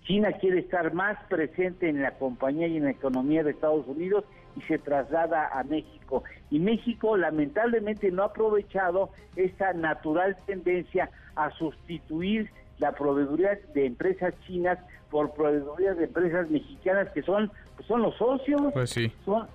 China 0.07 0.33
quiere 0.33 0.59
estar 0.59 0.93
más 0.93 1.17
presente 1.29 1.89
en 1.89 2.03
la 2.03 2.19
compañía 2.19 2.67
y 2.67 2.79
en 2.79 2.85
la 2.85 2.91
economía 2.91 3.45
de 3.45 3.53
Estados 3.53 3.87
Unidos 3.87 4.25
y 4.57 4.63
se 4.63 4.79
traslada 4.79 5.49
a 5.49 5.63
México. 5.65 6.25
Y 6.51 6.59
México 6.59 7.17
lamentablemente 7.17 8.11
no 8.11 8.23
ha 8.23 8.27
aprovechado 8.27 9.11
esta 9.37 9.73
natural 9.73 10.37
tendencia 10.47 11.11
a 11.37 11.51
sustituir 11.53 12.51
la 12.79 12.93
proveeduría 12.93 13.59
de 13.75 13.87
empresas 13.87 14.35
chinas 14.47 14.79
por 15.11 15.33
proveedurías 15.33 15.97
de 15.99 16.05
empresas 16.05 16.49
mexicanas 16.51 17.09
que 17.11 17.23
son 17.23 17.51
pues 17.77 17.89
son 17.89 18.03
los 18.03 18.15
socios, 18.17 18.61
pues 18.75 18.91
sí. 18.91 19.11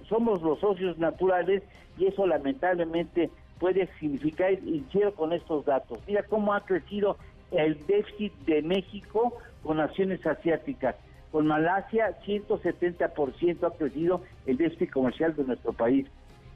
somos 0.09 0.41
los 0.41 0.59
socios 0.59 0.97
naturales 0.97 1.61
y 1.97 2.07
eso 2.07 2.25
lamentablemente 2.25 3.29
puede 3.59 3.87
significar, 3.99 4.53
y 4.53 4.83
quiero 4.91 5.13
con 5.13 5.31
estos 5.31 5.65
datos, 5.65 5.99
mira 6.07 6.23
cómo 6.23 6.53
ha 6.53 6.65
crecido 6.65 7.17
el 7.51 7.85
déficit 7.85 8.33
de 8.45 8.61
México 8.61 9.33
con 9.63 9.77
naciones 9.77 10.25
asiáticas. 10.25 10.95
Con 11.35 11.47
Malasia, 11.47 12.17
170% 12.25 13.67
ha 13.67 13.77
crecido 13.77 14.23
el 14.45 14.55
déficit 14.55 14.89
comercial 14.89 15.35
de 15.35 15.43
nuestro 15.43 15.73
país. 15.73 16.07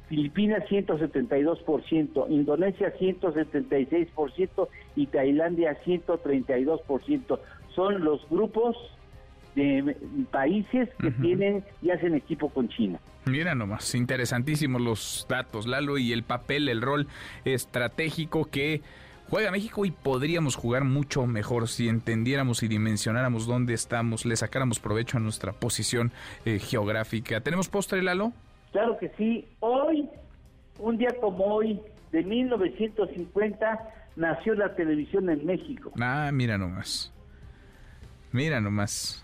Filipinas, 0.07 0.63
172%, 0.69 2.29
Indonesia, 2.29 2.93
176% 2.97 4.67
y 4.95 5.07
Tailandia, 5.07 5.77
132%. 5.83 7.39
Son 7.75 8.05
los 8.05 8.25
grupos 8.29 8.77
de 9.55 9.97
países 10.31 10.87
que 10.97 11.11
tienen 11.11 11.65
y 11.81 11.89
hacen 11.89 12.15
equipo 12.15 12.47
con 12.47 12.69
China. 12.69 13.01
Mira 13.25 13.55
nomás, 13.55 13.93
interesantísimos 13.95 14.81
los 14.81 15.25
datos, 15.27 15.67
Lalo, 15.67 15.97
y 15.97 16.13
el 16.13 16.23
papel, 16.23 16.69
el 16.69 16.81
rol 16.81 17.07
estratégico 17.43 18.45
que 18.45 18.81
juega 19.29 19.51
México 19.51 19.85
y 19.85 19.91
podríamos 19.91 20.55
jugar 20.55 20.83
mucho 20.83 21.25
mejor 21.25 21.67
si 21.67 21.87
entendiéramos 21.87 22.63
y 22.63 22.67
dimensionáramos 22.67 23.45
dónde 23.47 23.73
estamos, 23.73 24.25
le 24.25 24.35
sacáramos 24.35 24.79
provecho 24.79 25.17
a 25.17 25.19
nuestra 25.19 25.53
posición 25.53 26.11
eh, 26.45 26.59
geográfica. 26.59 27.41
¿Tenemos 27.41 27.69
postre, 27.69 28.01
Lalo? 28.01 28.33
Claro 28.71 28.97
que 28.97 29.09
sí. 29.17 29.47
Hoy, 29.59 30.09
un 30.79 30.97
día 30.97 31.09
como 31.21 31.45
hoy, 31.45 31.79
de 32.11 32.23
1950, 32.23 33.79
nació 34.15 34.55
la 34.55 34.75
televisión 34.75 35.29
en 35.29 35.45
México. 35.45 35.91
Ah, 35.99 36.31
mira 36.33 36.57
nomás. 36.57 37.13
Mira 38.31 38.59
nomás. 38.59 39.23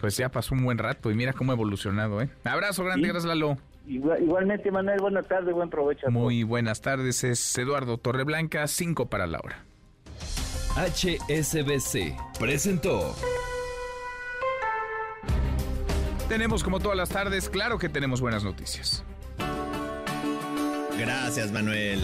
Pues 0.00 0.16
ya 0.16 0.28
pasó 0.28 0.54
un 0.54 0.64
buen 0.64 0.78
rato 0.78 1.10
y 1.10 1.14
mira 1.14 1.32
cómo 1.32 1.52
ha 1.52 1.54
evolucionado, 1.54 2.20
¿eh? 2.20 2.28
Abrazo 2.44 2.84
grande, 2.84 3.06
gracias 3.06 3.24
Lalo. 3.24 3.56
Igualmente, 3.86 4.70
Manuel, 4.70 5.00
buenas 5.00 5.26
tardes, 5.26 5.54
buen 5.54 5.70
provecho. 5.70 6.10
Muy 6.10 6.42
buenas 6.42 6.80
tardes, 6.80 7.24
es 7.24 7.58
Eduardo 7.58 7.98
Torreblanca, 7.98 8.66
5 8.66 9.06
para 9.06 9.26
la 9.26 9.38
hora. 9.38 9.64
HSBC 10.76 12.16
presentó. 12.38 13.14
Tenemos 16.28 16.64
como 16.64 16.80
todas 16.80 16.96
las 16.96 17.10
tardes, 17.10 17.50
claro 17.50 17.78
que 17.78 17.88
tenemos 17.88 18.20
buenas 18.20 18.42
noticias. 18.42 19.04
Gracias, 20.98 21.52
Manuel. 21.52 22.00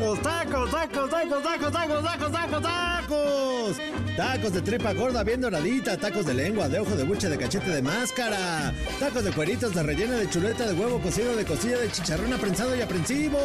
Tacos, 0.00 0.22
tacos, 0.22 0.70
tacos, 0.70 1.10
tacos, 1.10 1.42
tacos, 1.42 1.72
tacos, 1.72 2.02
tacos, 2.02 2.32
tacos, 2.32 2.62
tacos. 2.62 3.76
Tacos 4.16 4.52
de 4.54 4.62
tripa 4.62 4.94
gorda 4.94 5.22
bien 5.22 5.42
doradita, 5.42 5.94
tacos 5.98 6.24
de 6.24 6.32
lengua, 6.32 6.70
de 6.70 6.80
ojo 6.80 6.96
de 6.96 7.04
buche, 7.04 7.28
de 7.28 7.36
cachete 7.36 7.70
de 7.70 7.82
máscara. 7.82 8.72
Tacos 8.98 9.24
de 9.24 9.30
cueritos 9.30 9.74
de 9.74 9.82
rellena 9.82 10.14
de 10.14 10.30
chuleta, 10.30 10.66
de 10.66 10.72
huevo 10.72 11.00
cocido, 11.00 11.36
de 11.36 11.44
costilla, 11.44 11.78
de 11.78 11.92
chicharrón 11.92 12.32
aprensado 12.32 12.74
y 12.74 12.80
aprensivo. 12.80 13.38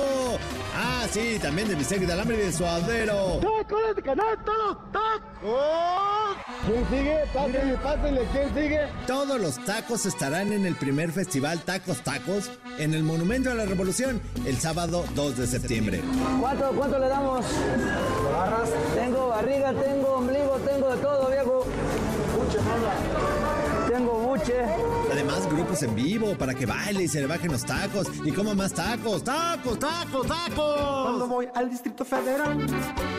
Ah, 0.74 1.06
sí, 1.12 1.38
también 1.42 1.68
de 1.68 1.76
bistec 1.76 2.00
de 2.00 2.14
alambre 2.14 2.38
y 2.38 2.46
de 2.46 2.54
suadero. 2.54 3.42
¡Tacos 3.42 3.96
de 3.98 4.02
canal, 4.02 4.38
todos 4.46 4.78
tacos! 4.94 6.38
¿Quién 6.66 6.90
sigue? 6.90 7.18
Pásenle, 7.34 7.78
pásenle, 7.78 8.22
¿quién 8.32 8.48
sigue? 8.56 8.80
Todos 9.06 9.40
los 9.40 9.64
tacos 9.66 10.06
estarán 10.06 10.52
en 10.52 10.66
el 10.66 10.76
primer 10.76 11.12
festival 11.12 11.62
Tacos 11.62 12.02
Tacos 12.02 12.50
en 12.80 12.94
el 12.94 13.04
Monumento 13.04 13.52
a 13.52 13.54
la 13.54 13.66
Revolución 13.66 14.22
el 14.46 14.58
sábado 14.58 15.06
2 15.16 15.38
de 15.38 15.48
septiembre. 15.48 16.02
¿Cuánto, 16.46 16.72
cuánto 16.78 17.00
le 17.00 17.10
damos? 17.10 17.44
barras? 18.32 18.70
Tengo 18.94 19.30
barriga, 19.30 19.74
tengo 19.74 20.14
ombligo, 20.14 20.60
tengo 20.60 20.90
de 20.92 20.98
todo, 20.98 21.28
viejo. 21.28 21.64
Tengo 23.90 24.14
Además, 25.12 25.48
grupos 25.50 25.82
en 25.84 25.96
vivo 25.96 26.38
para 26.38 26.54
que 26.54 26.66
baile 26.66 27.04
y 27.04 27.08
se 27.08 27.20
le 27.22 27.28
bajen 27.28 27.52
los 27.52 27.64
tacos 27.64 28.08
y 28.24 28.32
coma 28.32 28.54
más 28.54 28.74
tacos. 28.74 29.24
¡Tacos, 29.24 29.80
tacos, 29.80 30.28
tacos! 30.28 31.04
Cuando 31.04 31.28
voy 31.28 31.48
al 31.56 31.70
Distrito 31.70 32.06
Federal, 32.06 32.66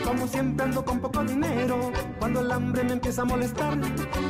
como 0.05 0.27
siempre 0.27 0.65
ando 0.65 0.85
con 0.85 0.99
poco 0.99 1.23
dinero. 1.23 1.91
Cuando 2.19 2.41
el 2.41 2.51
hambre 2.51 2.83
me 2.83 2.93
empieza 2.93 3.23
a 3.23 3.25
molestar, 3.25 3.77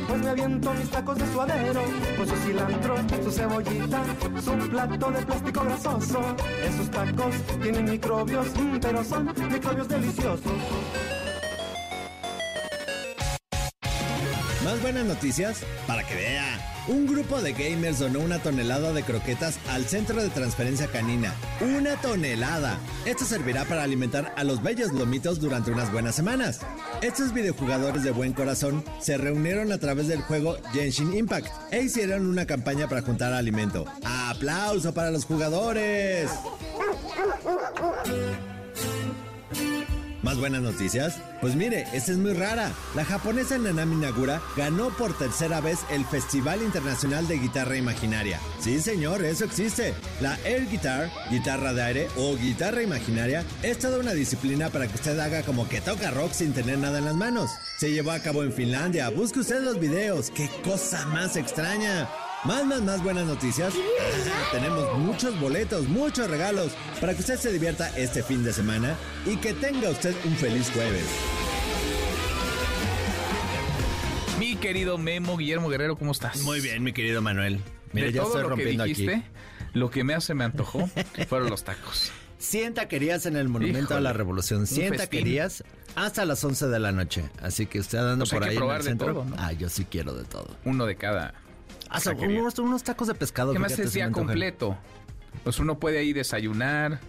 pues 0.08 0.22
me 0.22 0.30
aviento 0.30 0.72
mis 0.74 0.90
tacos 0.90 1.18
de 1.18 1.32
suadero. 1.32 1.82
Con 2.16 2.28
su 2.28 2.36
cilantro, 2.36 2.96
su 3.22 3.30
cebollita, 3.30 4.02
su 4.42 4.68
plato 4.68 5.10
de 5.10 5.26
plástico 5.26 5.60
grasoso. 5.60 6.20
Esos 6.64 6.90
tacos 6.90 7.34
tienen 7.62 7.84
microbios, 7.84 8.46
mm, 8.56 8.78
pero 8.80 9.04
son 9.04 9.26
microbios 9.50 9.88
deliciosos. 9.88 10.52
Más 14.68 14.82
buenas 14.82 15.06
noticias 15.06 15.62
para 15.86 16.06
que 16.06 16.14
vea. 16.14 16.84
Un 16.88 17.06
grupo 17.06 17.40
de 17.40 17.54
gamers 17.54 18.00
donó 18.00 18.20
una 18.20 18.38
tonelada 18.38 18.92
de 18.92 19.02
croquetas 19.02 19.58
al 19.70 19.86
centro 19.86 20.22
de 20.22 20.28
transferencia 20.28 20.88
canina. 20.88 21.32
¡Una 21.62 21.98
tonelada! 22.02 22.78
Esto 23.06 23.24
servirá 23.24 23.64
para 23.64 23.82
alimentar 23.82 24.34
a 24.36 24.44
los 24.44 24.62
bellos 24.62 24.92
lomitos 24.92 25.40
durante 25.40 25.70
unas 25.70 25.90
buenas 25.90 26.16
semanas. 26.16 26.60
Estos 27.00 27.32
videojugadores 27.32 28.02
de 28.02 28.10
buen 28.10 28.34
corazón 28.34 28.84
se 29.00 29.16
reunieron 29.16 29.72
a 29.72 29.78
través 29.78 30.06
del 30.06 30.20
juego 30.20 30.58
Genshin 30.74 31.16
Impact 31.16 31.48
e 31.70 31.84
hicieron 31.84 32.26
una 32.26 32.44
campaña 32.44 32.90
para 32.90 33.00
juntar 33.00 33.32
alimento. 33.32 33.86
¡Aplauso 34.04 34.92
para 34.92 35.10
los 35.10 35.24
jugadores! 35.24 36.28
¿Más 40.22 40.36
buenas 40.36 40.62
noticias? 40.62 41.20
Pues 41.40 41.54
mire, 41.54 41.86
esta 41.92 42.10
es 42.10 42.18
muy 42.18 42.32
rara. 42.32 42.72
La 42.96 43.04
japonesa 43.04 43.56
Nanami 43.56 43.94
Nagura 43.94 44.42
ganó 44.56 44.88
por 44.90 45.16
tercera 45.16 45.60
vez 45.60 45.78
el 45.90 46.04
Festival 46.04 46.60
Internacional 46.62 47.28
de 47.28 47.38
Guitarra 47.38 47.76
Imaginaria. 47.76 48.40
Sí, 48.58 48.80
señor, 48.80 49.24
eso 49.24 49.44
existe. 49.44 49.94
La 50.20 50.36
Air 50.44 50.68
Guitar, 50.68 51.08
guitarra 51.30 51.72
de 51.72 51.82
aire 51.82 52.08
o 52.16 52.36
guitarra 52.36 52.82
imaginaria, 52.82 53.44
es 53.62 53.78
toda 53.78 54.00
una 54.00 54.12
disciplina 54.12 54.70
para 54.70 54.88
que 54.88 54.96
usted 54.96 55.18
haga 55.20 55.42
como 55.42 55.68
que 55.68 55.80
toca 55.80 56.10
rock 56.10 56.32
sin 56.32 56.52
tener 56.52 56.78
nada 56.78 56.98
en 56.98 57.04
las 57.04 57.16
manos. 57.16 57.52
Se 57.78 57.92
llevó 57.92 58.10
a 58.10 58.18
cabo 58.18 58.42
en 58.42 58.52
Finlandia. 58.52 59.10
Busque 59.10 59.38
usted 59.38 59.62
los 59.62 59.78
videos. 59.78 60.30
¡Qué 60.30 60.50
cosa 60.64 61.06
más 61.06 61.36
extraña! 61.36 62.08
Más, 62.44 62.64
más, 62.64 62.82
más 62.82 63.02
buenas 63.02 63.26
noticias. 63.26 63.74
tenemos 64.52 64.96
muchos 64.98 65.38
boletos, 65.40 65.88
muchos 65.88 66.30
regalos 66.30 66.72
para 67.00 67.12
que 67.12 67.20
usted 67.20 67.36
se 67.36 67.52
divierta 67.52 67.88
este 67.98 68.22
fin 68.22 68.44
de 68.44 68.52
semana 68.52 68.96
y 69.26 69.36
que 69.36 69.54
tenga 69.54 69.90
usted 69.90 70.14
un 70.24 70.36
feliz 70.36 70.70
jueves. 70.70 71.04
Mi 74.38 74.54
querido 74.54 74.98
Memo 74.98 75.36
Guillermo 75.36 75.68
Guerrero, 75.68 75.96
¿cómo 75.96 76.12
estás? 76.12 76.40
Muy 76.42 76.60
bien, 76.60 76.84
mi 76.84 76.92
querido 76.92 77.20
Manuel. 77.20 77.60
Mira, 77.92 78.10
ya 78.10 78.22
estoy 78.22 78.42
rompiendo 78.42 78.84
que 78.84 78.90
dijiste, 78.90 79.24
Lo 79.72 79.90
que 79.90 80.04
me 80.04 80.20
se 80.20 80.34
me 80.34 80.44
antojó 80.44 80.88
fueron 81.28 81.50
los 81.50 81.64
tacos. 81.64 82.12
Sienta 82.38 82.86
querías 82.86 83.26
en 83.26 83.36
el 83.36 83.48
Monumento 83.48 83.96
a 83.96 84.00
la 84.00 84.12
Revolución. 84.12 84.68
Sienta 84.68 85.08
querías 85.08 85.64
hasta 85.96 86.24
las 86.24 86.44
11 86.44 86.68
de 86.68 86.78
la 86.78 86.92
noche. 86.92 87.28
Así 87.42 87.66
que 87.66 87.80
usted 87.80 87.98
andando 87.98 88.26
por 88.26 88.44
ahí 88.44 88.56
en 88.56 88.62
el 88.62 88.82
centro. 88.82 89.26
Ah, 89.36 89.52
yo 89.52 89.68
sí 89.68 89.86
quiero 89.90 90.14
de 90.14 90.22
todo. 90.22 90.56
Uno 90.64 90.86
de 90.86 90.94
cada 90.94 91.34
Ah, 91.90 92.00
unos, 92.58 92.82
tacos 92.82 93.08
de 93.08 93.14
pescado. 93.14 93.52
¿Qué 93.52 93.58
más 93.58 93.78
es 93.78 93.92
día 93.92 94.10
completo? 94.10 94.76
Pues 95.44 95.58
uno 95.58 95.78
puede 95.78 95.98
ahí 95.98 96.12
desayunar, 96.12 97.00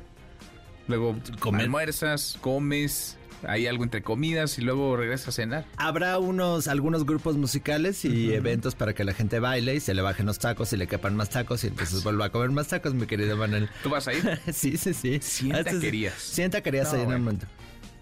luego 0.87 1.15
comer. 1.39 1.63
almuerzas, 1.63 2.37
comes, 2.41 3.17
hay 3.47 3.67
algo 3.67 3.83
entre 3.83 4.01
comidas 4.01 4.57
y 4.57 4.61
luego 4.61 4.95
regresas 4.97 5.29
a 5.29 5.31
cenar. 5.31 5.65
Habrá 5.77 6.19
unos, 6.19 6.67
algunos 6.67 7.05
grupos 7.05 7.37
musicales 7.37 8.03
y 8.05 8.33
eventos 8.33 8.75
para 8.75 8.93
que 8.93 9.03
la 9.03 9.13
gente 9.13 9.39
baile 9.39 9.75
y 9.75 9.79
se 9.79 9.93
le 9.93 10.01
bajen 10.01 10.25
los 10.25 10.39
tacos 10.39 10.73
y 10.73 10.77
le 10.77 10.87
quepan 10.87 11.15
más 11.15 11.29
tacos 11.29 11.63
y 11.63 11.67
entonces 11.67 12.03
vuelva 12.03 12.25
a 12.25 12.29
comer 12.31 12.51
más 12.51 12.67
tacos, 12.67 12.93
mi 12.93 13.05
querido 13.05 13.37
Manuel. 13.37 13.69
¿Tú 13.83 13.89
vas 13.89 14.07
a 14.07 14.13
ir? 14.13 14.39
sí, 14.53 14.77
sí, 14.77 14.93
sí. 14.93 15.19
Sienta 15.21 15.79
querías. 15.79 16.15
Sienta 16.15 16.61
querías 16.61 16.93
ahí 16.93 17.01
en 17.01 17.07
un 17.07 17.21
momento. 17.21 17.45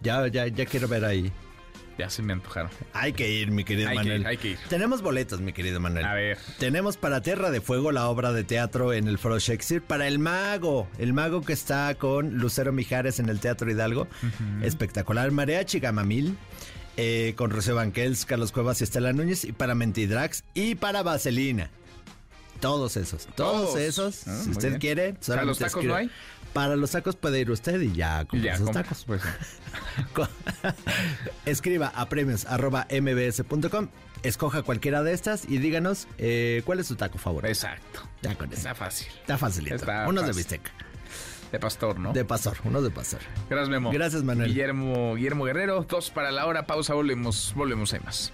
Ya, 0.02 0.28
ya, 0.28 0.48
ya 0.48 0.66
quiero 0.66 0.88
ver 0.88 1.06
ahí. 1.06 1.32
Ya 1.98 2.10
se 2.10 2.22
me 2.22 2.34
antojaron. 2.34 2.70
Hay 2.94 3.14
que 3.14 3.30
ir, 3.30 3.52
mi 3.52 3.64
querido 3.64 3.92
Manuel. 3.94 4.26
hay 4.26 4.38
que 4.38 4.50
ir. 4.50 4.58
Tenemos 4.70 5.02
boletos, 5.02 5.42
mi 5.42 5.54
querido 5.54 5.80
Manuel. 5.80 6.06
A 6.06 6.14
ver. 6.14 6.38
Tenemos 6.60 6.96
para 6.98 7.22
Tierra 7.22 7.50
de 7.50 7.60
Fuego 7.62 7.92
la 7.92 8.08
obra 8.08 8.32
de 8.34 8.44
teatro 8.44 8.94
en 8.94 9.08
el 9.08 9.18
Foro 9.18 9.40
Shakespeare. 9.40 9.82
Para 9.82 10.08
El 10.08 10.20
Mago. 10.20 10.88
El 11.00 11.14
Mago 11.14 11.42
que 11.42 11.54
está 11.54 11.96
con 11.96 12.38
Lucero 12.38 12.72
Mijares 12.72 13.20
en 13.20 13.30
el 13.30 13.40
Teatro 13.40 13.70
Hidalgo. 13.72 14.08
Espectacular. 14.62 15.32
Mariachi 15.32 15.80
Gamamil. 15.80 16.38
Eh, 17.00 17.34
con 17.36 17.52
Rocío 17.52 17.76
Banquels, 17.76 18.26
Carlos 18.26 18.52
Cuevas 18.52 18.82
y 18.82 18.84
Estela 18.84 19.14
Núñez. 19.14 19.44
Y 19.46 19.52
para 19.52 19.76
Mentidrax. 19.76 20.44
Y 20.54 20.76
para 20.76 21.04
Vaselina. 21.04 21.70
Todos 22.60 22.98
esos. 22.98 23.28
Todos, 23.36 23.76
esos. 23.78 24.28
Ah, 24.28 24.42
si 24.44 24.52
usted 24.52 24.80
quiere. 24.80 25.14
¿Para 25.26 25.44
los 25.44 25.60
tacos 25.60 25.84
no 25.84 25.96
hay? 25.96 26.10
Para 26.54 26.76
los 26.76 26.92
tacos 26.92 27.16
puede 27.16 27.40
ir 27.40 27.52
usted 27.52 27.80
y 27.82 27.94
ya 27.94 28.26
compra 28.26 28.58
sus 28.58 28.72
tacos. 28.72 29.04
Pues. 29.06 29.22
Escriba 31.46 31.92
a 31.96 32.10
premios 32.10 32.46
mbs.com, 32.46 33.90
escoja 34.24 34.64
cualquiera 34.64 35.04
de 35.04 35.14
estas 35.14 35.46
y 35.48 35.58
díganos 35.58 36.08
eh, 36.18 36.62
cuál 36.66 36.80
es 36.80 36.88
su 36.88 36.96
taco 36.96 37.18
favorito. 37.18 37.48
Exacto. 37.48 38.02
Ya 38.22 38.36
con 38.36 38.52
Está 38.52 38.76
fácil. 38.76 39.08
Está 39.22 39.38
facilito. 39.38 39.86
unos 40.08 40.26
de 40.26 40.34
bistec. 40.34 40.72
De 41.52 41.60
pastor, 41.60 41.98
¿no? 41.98 42.12
De 42.12 42.26
pastor, 42.26 42.58
unos 42.66 42.84
de 42.84 42.90
pastor. 42.90 43.22
Gracias, 43.50 43.70
Memo. 43.70 43.92
Gracias, 43.92 44.24
Manuel. 44.24 44.50
Guillermo, 44.50 45.16
Guillermo 45.16 45.46
Guerrero, 45.46 45.86
dos 45.88 46.10
para 46.10 46.32
la 46.32 46.46
hora, 46.46 46.68
pausa, 46.68 46.94
volvemos, 46.94 47.54
volvemos 47.56 47.94
a 47.94 48.00
más. 48.02 48.34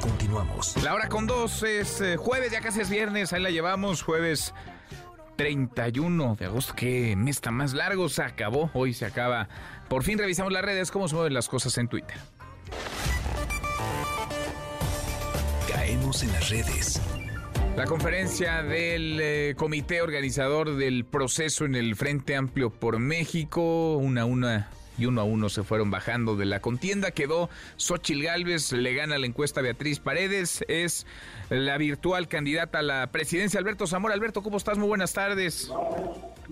Continuamos. 0.00 0.82
La 0.82 0.94
hora 0.94 1.08
con 1.08 1.26
dos 1.26 1.62
es 1.62 2.00
eh, 2.00 2.16
jueves, 2.16 2.52
ya 2.52 2.60
casi 2.60 2.80
es 2.80 2.90
viernes, 2.90 3.32
ahí 3.32 3.42
la 3.42 3.50
llevamos, 3.50 4.02
jueves 4.02 4.54
31 5.36 6.36
de 6.36 6.46
agosto. 6.46 6.74
Qué 6.74 7.14
mes 7.16 7.36
está 7.36 7.50
más 7.50 7.74
largo. 7.74 8.08
Se 8.08 8.22
acabó. 8.22 8.70
Hoy 8.74 8.92
se 8.92 9.06
acaba. 9.06 9.48
Por 9.88 10.02
fin 10.02 10.18
revisamos 10.18 10.52
las 10.52 10.62
redes. 10.62 10.90
¿Cómo 10.90 11.08
se 11.08 11.14
mueven 11.14 11.34
las 11.34 11.48
cosas 11.48 11.76
en 11.78 11.88
Twitter? 11.88 12.16
Caemos 15.70 16.22
en 16.22 16.32
las 16.32 16.48
redes. 16.50 17.00
La 17.76 17.84
conferencia 17.84 18.62
del 18.62 19.18
eh, 19.20 19.54
comité 19.56 20.00
organizador 20.00 20.76
del 20.76 21.04
proceso 21.04 21.66
en 21.66 21.74
el 21.74 21.94
Frente 21.94 22.34
Amplio 22.34 22.70
por 22.70 22.98
México, 22.98 23.96
una 23.98 24.22
a 24.22 24.24
una 24.24 24.70
y 24.98 25.06
uno 25.06 25.20
a 25.20 25.24
uno 25.24 25.48
se 25.48 25.62
fueron 25.62 25.90
bajando 25.90 26.36
de 26.36 26.46
la 26.46 26.60
contienda. 26.60 27.10
Quedó 27.10 27.48
Xochil 27.76 28.22
Gálvez, 28.22 28.72
le 28.72 28.94
gana 28.94 29.18
la 29.18 29.26
encuesta 29.26 29.60
Beatriz 29.60 30.00
Paredes, 30.00 30.64
es 30.68 31.06
la 31.50 31.78
virtual 31.78 32.28
candidata 32.28 32.80
a 32.80 32.82
la 32.82 33.06
presidencia. 33.08 33.60
Alberto 33.60 33.86
Zamora, 33.86 34.14
Alberto, 34.14 34.42
¿cómo 34.42 34.56
estás? 34.56 34.78
Muy 34.78 34.88
buenas 34.88 35.12
tardes. 35.12 35.70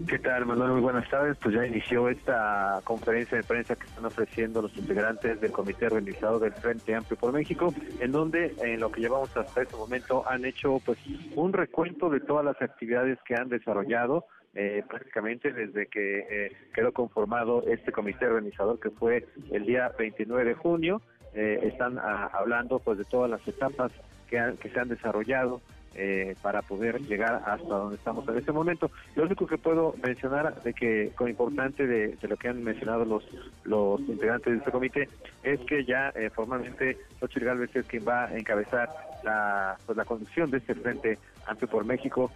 ¿Qué 0.08 0.18
tal, 0.18 0.44
Manuel? 0.44 0.72
Muy 0.72 0.80
buenas 0.80 1.08
tardes. 1.08 1.36
Pues 1.40 1.54
ya 1.54 1.66
inició 1.66 2.08
esta 2.08 2.80
conferencia 2.84 3.36
de 3.36 3.44
prensa 3.44 3.76
que 3.76 3.86
están 3.86 4.04
ofreciendo 4.04 4.62
los 4.62 4.76
integrantes 4.76 5.40
del 5.40 5.52
Comité 5.52 5.86
Organizado 5.86 6.38
del 6.40 6.52
Frente 6.52 6.94
Amplio 6.94 7.16
por 7.16 7.32
México, 7.32 7.72
en 8.00 8.10
donde 8.10 8.54
en 8.62 8.80
lo 8.80 8.90
que 8.90 9.00
llevamos 9.00 9.36
hasta 9.36 9.62
este 9.62 9.76
momento 9.76 10.28
han 10.28 10.44
hecho 10.44 10.80
pues 10.84 10.98
un 11.36 11.52
recuento 11.52 12.10
de 12.10 12.20
todas 12.20 12.44
las 12.44 12.60
actividades 12.60 13.18
que 13.24 13.34
han 13.34 13.48
desarrollado 13.48 14.26
eh, 14.54 14.82
prácticamente 14.88 15.52
desde 15.52 15.86
que 15.86 16.18
eh, 16.30 16.52
quedó 16.72 16.92
conformado 16.92 17.64
este 17.66 17.92
comité 17.92 18.26
organizador 18.26 18.78
que 18.80 18.90
fue 18.90 19.26
el 19.50 19.66
día 19.66 19.90
29 19.98 20.44
de 20.44 20.54
junio. 20.54 21.02
Eh, 21.34 21.60
están 21.64 21.98
ah, 21.98 22.30
hablando 22.32 22.78
pues 22.78 22.98
de 22.98 23.04
todas 23.04 23.30
las 23.30 23.46
etapas 23.46 23.90
que, 24.28 24.38
han, 24.38 24.56
que 24.56 24.70
se 24.70 24.78
han 24.78 24.88
desarrollado 24.88 25.60
eh, 25.96 26.34
para 26.42 26.60
poder 26.62 27.00
llegar 27.02 27.40
hasta 27.46 27.68
donde 27.68 27.94
estamos 27.94 28.26
en 28.26 28.36
este 28.36 28.50
momento. 28.50 28.90
Lo 29.14 29.22
único 29.24 29.46
que 29.46 29.58
puedo 29.58 29.94
mencionar 30.02 30.60
de 30.62 30.74
que 30.74 31.12
con 31.14 31.28
importante 31.28 31.86
de, 31.86 32.16
lo 32.22 32.36
que 32.36 32.48
han 32.48 32.64
mencionado 32.64 33.04
los 33.04 33.24
los 33.62 34.00
integrantes 34.00 34.52
de 34.52 34.58
este 34.58 34.72
comité 34.72 35.08
es 35.44 35.60
que 35.60 35.84
ya 35.84 36.08
eh, 36.16 36.30
formalmente 36.30 36.98
Xochitl 37.20 37.44
Gálvez 37.44 37.76
es 37.76 37.86
quien 37.86 38.04
va 38.06 38.24
a 38.24 38.36
encabezar 38.36 38.88
la 39.24 39.76
pues 39.86 39.96
la 39.96 40.04
conducción 40.04 40.50
de 40.50 40.58
este 40.58 40.74
frente 40.74 41.18
amplio 41.46 41.68
por 41.68 41.84
México, 41.84 42.30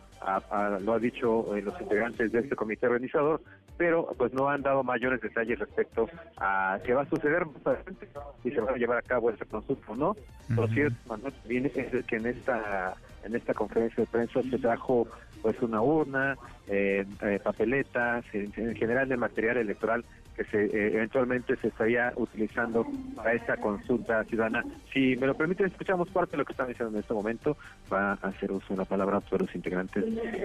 lo 0.81 0.93
ha 0.93 0.99
dicho 0.99 1.57
eh, 1.57 1.63
los 1.63 1.81
integrantes 1.81 2.33
de 2.33 2.41
este 2.41 2.57
comité 2.57 2.87
organizador, 2.87 3.41
pero 3.77 4.09
pues 4.19 4.33
no 4.33 4.49
han 4.49 4.63
dado 4.63 4.83
mayores 4.83 5.21
detalles 5.21 5.59
respecto 5.59 6.09
a 6.37 6.79
qué 6.85 6.95
va 6.95 7.03
a 7.03 7.09
suceder 7.09 7.47
más 7.47 7.67
adelante 7.67 8.09
si 8.43 8.51
se 8.51 8.61
va 8.61 8.73
a 8.73 8.77
llevar 8.77 8.99
a 8.99 9.03
cabo 9.03 9.31
ese 9.31 9.45
consulta 9.47 9.93
o 9.93 9.97
no. 9.97 10.17
Por 10.55 10.69
cierto, 10.71 10.97
Manuel, 11.09 11.35
viene 11.47 11.71
es 11.75 12.05
que 12.05 12.17
en 12.17 12.27
esta 12.27 12.95
en 13.25 13.35
esta 13.35 13.55
conferencia 13.55 14.05
de 14.05 14.11
prensa 14.11 14.43
se 14.43 14.59
trajo 14.59 15.07
pues 15.43 15.61
una 15.63 15.81
urna, 15.81 16.37
eh, 16.67 17.05
eh, 17.23 17.41
papeletas, 17.43 18.25
en, 18.33 18.75
general 18.75 19.09
de 19.09 19.17
material 19.17 19.57
electoral 19.59 20.05
que 20.39 20.45
se 20.45 20.67
eh, 20.67 20.95
eventualmente 20.95 21.57
se 21.57 21.69
estaría 21.69 22.13
utilizando 22.17 22.87
para 23.17 23.33
esta 23.33 23.57
consulta 23.57 24.23
ciudadana. 24.25 24.65
Si 24.93 25.17
me 25.17 25.27
lo 25.27 25.35
permiten, 25.35 25.67
escuchamos 25.67 26.09
parte 26.11 26.33
de 26.33 26.39
lo 26.39 26.45
que 26.45 26.53
están 26.53 26.69
diciendo 26.69 26.95
en 26.95 27.01
este 27.01 27.13
momento. 27.13 27.57
Va 27.93 28.13
a 28.13 28.29
hacer 28.29 28.53
uso 28.53 28.67
de 28.71 28.77
la 28.77 28.85
palabra 28.85 29.21
por 29.21 29.43
los 29.43 29.53
integrantes 29.55 30.05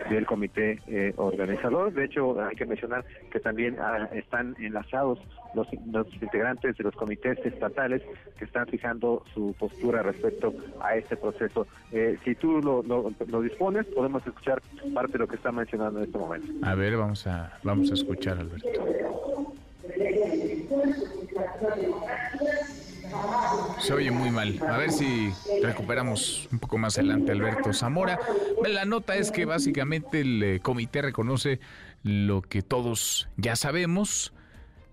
del 0.10 0.26
comité 0.26 0.80
eh, 0.88 1.14
organizador. 1.18 1.94
De 1.94 2.06
hecho, 2.06 2.42
hay 2.42 2.56
que 2.56 2.66
mencionar 2.66 3.06
que 3.32 3.40
también 3.40 3.78
ah, 3.80 4.10
están 4.14 4.56
enlazados 4.60 5.20
los, 5.54 5.68
integrantes 6.22 6.76
de 6.76 6.84
los 6.84 6.96
comités 6.96 7.38
estatales 7.46 8.02
que 8.38 8.46
están 8.46 8.66
fijando 8.68 9.24
su 9.34 9.56
postura 9.60 10.02
respecto 10.02 10.54
a 10.82 10.96
este 10.96 11.16
proceso. 11.16 11.68
Eh, 11.92 12.18
si 12.24 12.34
tú 12.34 12.62
lo, 12.62 13.42
dispones, 13.42 13.86
podemos 13.88 14.26
escuchar 14.26 14.60
parte 14.94 15.14
de 15.14 15.20
lo 15.20 15.28
que 15.28 15.36
está 15.36 15.52
mencionando 15.52 16.00
en 16.00 16.06
este 16.06 16.18
momento. 16.18 16.48
A 16.66 16.74
ver, 16.74 16.98
vamos 16.98 17.28
a, 17.28 17.54
vamos 17.64 17.92
a 17.92 17.94
escuchar, 17.94 18.40
Alberto. 18.40 19.54
Se 23.82 23.94
oye 23.94 24.12
muy 24.12 24.32
mal. 24.32 24.60
A 24.68 24.78
ver 24.78 24.92
si 24.92 25.32
recuperamos 25.62 26.48
un 26.52 26.60
poco 26.60 26.78
más 26.78 26.98
adelante 26.98 27.32
Alberto 27.32 27.74
Zamora. 27.74 28.20
La 28.66 28.86
nota 28.86 29.16
es 29.16 29.32
que 29.32 29.46
básicamente 29.46 30.22
el 30.22 30.44
eh, 30.44 30.60
comité 30.62 31.02
reconoce 31.02 31.60
lo 32.04 32.42
que 32.42 32.62
todos 32.62 33.28
ya 33.38 33.56
sabemos. 33.56 34.34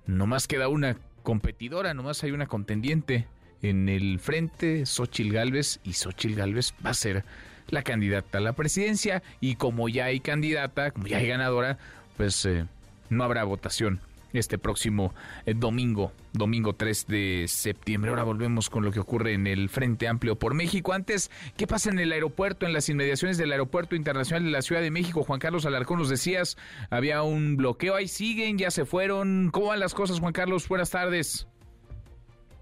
No 0.07 0.27
más 0.27 0.49
queda 0.49 0.69
una 0.69 0.97
competidora, 1.23 1.95
nomás 1.95 2.25
hay 2.25 2.33
una 2.33 2.47
contendiente 2.47 3.29
en 3.63 3.89
el 3.89 4.19
frente, 4.19 4.87
Xochil 4.87 5.33
Gálvez, 5.33 5.81
y 5.85 5.93
Xochil 5.93 6.35
Gálvez 6.35 6.75
va 6.85 6.91
a 6.91 6.95
ser 6.95 7.25
la 7.69 7.83
candidata 7.83 8.39
a 8.39 8.41
la 8.41 8.55
presidencia. 8.55 9.23
Y 9.41 9.55
como 9.55 9.89
ya 9.89 10.07
hay 10.07 10.21
candidata, 10.21 10.91
como 10.91 11.07
ya 11.07 11.19
hay 11.19 11.29
ganadora, 11.29 11.79
pues 12.17 12.45
eh, 12.45 12.67
no 13.09 13.23
habrá 13.23 13.45
votación 13.45 14.01
este 14.33 14.59
próximo 14.59 15.15
eh, 15.47 15.55
domingo, 15.55 16.13
domingo 16.33 16.75
3 16.75 17.07
de 17.07 17.45
septiembre. 17.49 18.11
Ahora 18.11 18.25
volvemos 18.25 18.71
con 18.71 18.85
lo 18.85 18.93
que 18.93 19.01
ocurre 19.01 19.35
en 19.35 19.47
el 19.47 19.69
Frente 19.69 20.09
Amplio 20.09 20.39
por 20.39 20.55
México. 20.55 20.93
Antes, 20.93 21.31
¿qué 21.57 21.67
pasa 21.67 21.91
en 21.91 21.99
el 21.99 22.13
aeropuerto, 22.13 22.67
en 22.67 22.73
las 22.73 22.89
inmediaciones 22.89 23.39
del 23.39 23.53
Aeropuerto 23.53 23.97
Internacional 23.97 24.45
de 24.45 24.51
la 24.51 24.63
Ciudad 24.63 24.83
de 24.83 24.91
México? 24.91 25.25
Juan 25.25 25.41
Carlos 25.41 25.67
Alarcón, 25.67 25.99
nos 25.99 26.09
decías, 26.09 26.57
había 26.91 27.23
un 27.23 27.57
bloqueo, 27.57 27.95
ahí 27.95 28.09
siguen, 28.09 28.59
ya 28.59 28.71
se 28.71 28.85
fueron. 28.85 29.51
¿Cómo 29.51 29.67
van 29.67 29.81
las 29.81 29.95
cosas, 29.95 30.21
Juan 30.21 30.33
Carlos? 30.33 30.69
Buenas 30.69 30.91
tardes. 30.91 31.50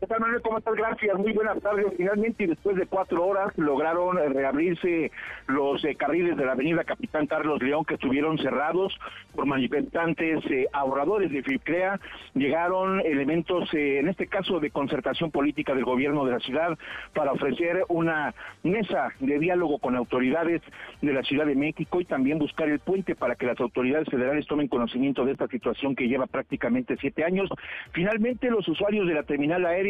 ¿Qué 0.01 0.07
tal? 0.07 0.21
¿Cómo 0.43 0.59
estás? 0.59 0.77
Gracias. 0.77 1.19
Muy 1.19 1.33
buenas 1.33 1.61
tardes. 1.61 1.87
Finalmente, 1.97 2.45
y 2.45 2.47
después 2.47 2.77
de 2.77 2.87
cuatro 2.87 3.27
horas, 3.27 3.53
lograron 3.59 4.17
eh, 4.17 4.29
reabrirse 4.29 5.11
los 5.49 5.85
eh, 5.85 5.97
carriles 5.97 6.37
de 6.37 6.45
la 6.45 6.53
avenida 6.53 6.85
Capitán 6.85 7.27
Carlos 7.27 7.61
León, 7.61 7.85
que 7.85 7.95
estuvieron 7.95 8.39
cerrados 8.39 8.97
por 9.35 9.47
manifestantes 9.47 10.45
eh, 10.53 10.69
ahorradores 10.73 11.33
de 11.33 11.43
FIPCREA. 11.43 11.99
Llegaron 12.35 13.01
elementos, 13.01 13.69
en 13.73 14.09
este 14.09 14.29
caso, 14.29 14.61
de 14.61 14.71
concertación 14.71 15.33
política 15.33 15.75
del 15.75 15.85
gobierno 15.85 16.25
de 16.25 16.33
la 16.33 16.39
ciudad, 16.39 16.79
para 17.13 17.33
ofrecer 17.33 17.85
una 17.89 18.35
mesa 18.63 19.09
de 19.19 19.41
diálogo 19.41 19.79
con 19.81 19.97
autoridades 19.97 20.63
de 21.03 21.13
la 21.13 21.25
Ciudad 21.25 21.47
de 21.47 21.57
México 21.57 22.01
y 22.01 22.05
también 22.05 22.39
buscar 22.39 22.69
el 22.69 22.79
puente 22.79 23.17
para 23.17 23.35
que 23.35 23.47
las 23.47 23.59
autoridades 23.59 24.09
federales 24.09 24.47
tomen 24.47 24.69
conocimiento 24.69 25.25
de 25.25 25.33
esta 25.33 25.49
situación 25.49 25.97
que 25.97 26.07
lleva 26.07 26.27
prácticamente 26.27 26.97
siete 27.01 27.25
años. 27.25 27.51
Finalmente, 27.91 28.49
los 28.49 28.69
usuarios 28.69 29.09
de 29.09 29.15
la 29.15 29.25
terminal 29.25 29.67
aérea 29.67 29.88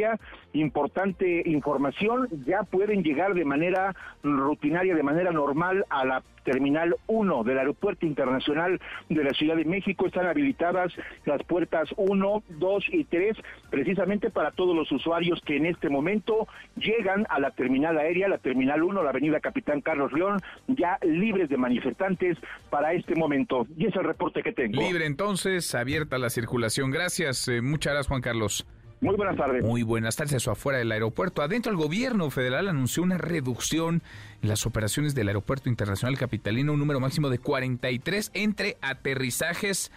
importante 0.52 1.42
información, 1.46 2.28
ya 2.46 2.62
pueden 2.62 3.02
llegar 3.02 3.34
de 3.34 3.44
manera 3.44 3.94
rutinaria, 4.22 4.94
de 4.94 5.02
manera 5.02 5.30
normal 5.32 5.84
a 5.88 6.04
la 6.04 6.22
Terminal 6.44 6.96
1 7.08 7.44
del 7.44 7.58
Aeropuerto 7.58 8.06
Internacional 8.06 8.80
de 9.10 9.22
la 9.22 9.32
Ciudad 9.34 9.56
de 9.56 9.66
México. 9.66 10.06
Están 10.06 10.26
habilitadas 10.26 10.92
las 11.26 11.42
puertas 11.42 11.90
1, 11.96 12.42
2 12.48 12.84
y 12.90 13.04
3, 13.04 13.36
precisamente 13.68 14.30
para 14.30 14.50
todos 14.52 14.74
los 14.74 14.90
usuarios 14.90 15.42
que 15.44 15.56
en 15.56 15.66
este 15.66 15.90
momento 15.90 16.48
llegan 16.76 17.26
a 17.28 17.38
la 17.38 17.50
terminal 17.50 17.98
aérea, 17.98 18.28
la 18.28 18.38
Terminal 18.38 18.82
1, 18.82 19.02
la 19.02 19.10
Avenida 19.10 19.40
Capitán 19.40 19.82
Carlos 19.82 20.10
León, 20.12 20.40
ya 20.68 20.98
libres 21.02 21.50
de 21.50 21.58
manifestantes 21.58 22.38
para 22.70 22.94
este 22.94 23.14
momento. 23.14 23.66
Y 23.76 23.86
es 23.86 23.96
el 23.96 24.04
reporte 24.04 24.42
que 24.42 24.52
tengo. 24.52 24.80
Libre 24.80 25.04
entonces, 25.04 25.74
abierta 25.74 26.16
la 26.16 26.30
circulación. 26.30 26.90
Gracias, 26.90 27.46
eh, 27.48 27.60
muchas 27.60 27.92
gracias 27.92 28.08
Juan 28.08 28.22
Carlos. 28.22 28.66
Muy 29.00 29.16
buenas 29.16 29.36
tardes. 29.36 29.64
Muy 29.64 29.82
buenas 29.82 30.16
tardes. 30.16 30.32
Eso 30.34 30.50
afuera 30.50 30.78
del 30.78 30.90
aeropuerto. 30.90 31.42
Adentro, 31.42 31.70
el 31.70 31.78
gobierno 31.78 32.30
federal 32.30 32.68
anunció 32.68 33.02
una 33.02 33.16
reducción 33.16 34.02
en 34.42 34.48
las 34.48 34.66
operaciones 34.66 35.14
del 35.14 35.28
Aeropuerto 35.28 35.68
Internacional 35.68 36.18
Capitalino, 36.18 36.72
un 36.72 36.80
número 36.80 36.98
máximo 36.98 37.30
de 37.30 37.38
43 37.38 38.32
entre 38.34 38.76
aterrizajes 38.80 39.92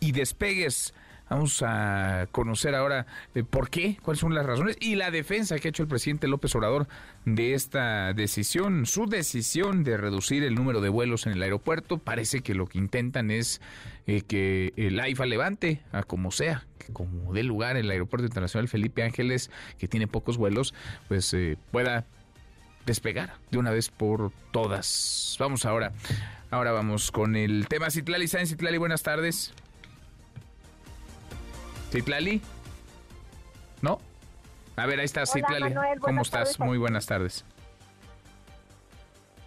y 0.00 0.12
despegues. 0.12 0.94
Vamos 1.30 1.62
a 1.62 2.26
conocer 2.32 2.74
ahora 2.74 3.06
eh, 3.34 3.44
por 3.44 3.68
qué, 3.68 3.98
cuáles 4.02 4.20
son 4.20 4.34
las 4.34 4.46
razones 4.46 4.76
y 4.80 4.94
la 4.94 5.10
defensa 5.10 5.58
que 5.58 5.68
ha 5.68 5.70
hecho 5.70 5.82
el 5.82 5.88
presidente 5.88 6.26
López 6.26 6.54
Obrador 6.54 6.88
de 7.24 7.54
esta 7.54 8.12
decisión, 8.14 8.86
su 8.86 9.06
decisión 9.06 9.84
de 9.84 9.96
reducir 9.96 10.42
el 10.42 10.54
número 10.54 10.80
de 10.80 10.88
vuelos 10.88 11.26
en 11.26 11.32
el 11.32 11.42
aeropuerto. 11.42 11.98
Parece 11.98 12.40
que 12.40 12.54
lo 12.54 12.66
que 12.66 12.78
intentan 12.78 13.30
es 13.30 13.60
eh, 14.06 14.22
que 14.22 14.72
el 14.76 14.98
AIFA 14.98 15.26
levante 15.26 15.82
a 15.92 16.02
como 16.02 16.30
sea, 16.30 16.66
que 16.78 16.92
como 16.92 17.34
dé 17.34 17.42
lugar 17.42 17.76
el 17.76 17.90
Aeropuerto 17.90 18.26
Internacional 18.26 18.68
Felipe 18.68 19.02
Ángeles, 19.02 19.50
que 19.78 19.88
tiene 19.88 20.06
pocos 20.06 20.38
vuelos, 20.38 20.74
pues 21.08 21.34
eh, 21.34 21.58
pueda 21.70 22.06
despegar 22.86 23.34
de 23.50 23.58
una 23.58 23.70
vez 23.70 23.90
por 23.90 24.32
todas. 24.50 25.36
Vamos 25.38 25.66
ahora, 25.66 25.92
ahora 26.50 26.72
vamos 26.72 27.12
con 27.12 27.36
el 27.36 27.68
tema 27.68 27.90
Citlali. 27.90 28.28
¿Saben 28.28 28.46
Citlali? 28.46 28.78
Buenas 28.78 29.02
tardes. 29.02 29.52
¿Citlali? 31.90 32.40
¿No? 33.82 33.98
A 34.76 34.86
ver, 34.86 34.98
ahí 34.98 35.04
está 35.04 35.26
Citlali. 35.26 35.74
¿Cómo 36.00 36.22
estás? 36.22 36.58
Muy 36.60 36.78
buenas 36.78 37.06
tardes. 37.06 37.44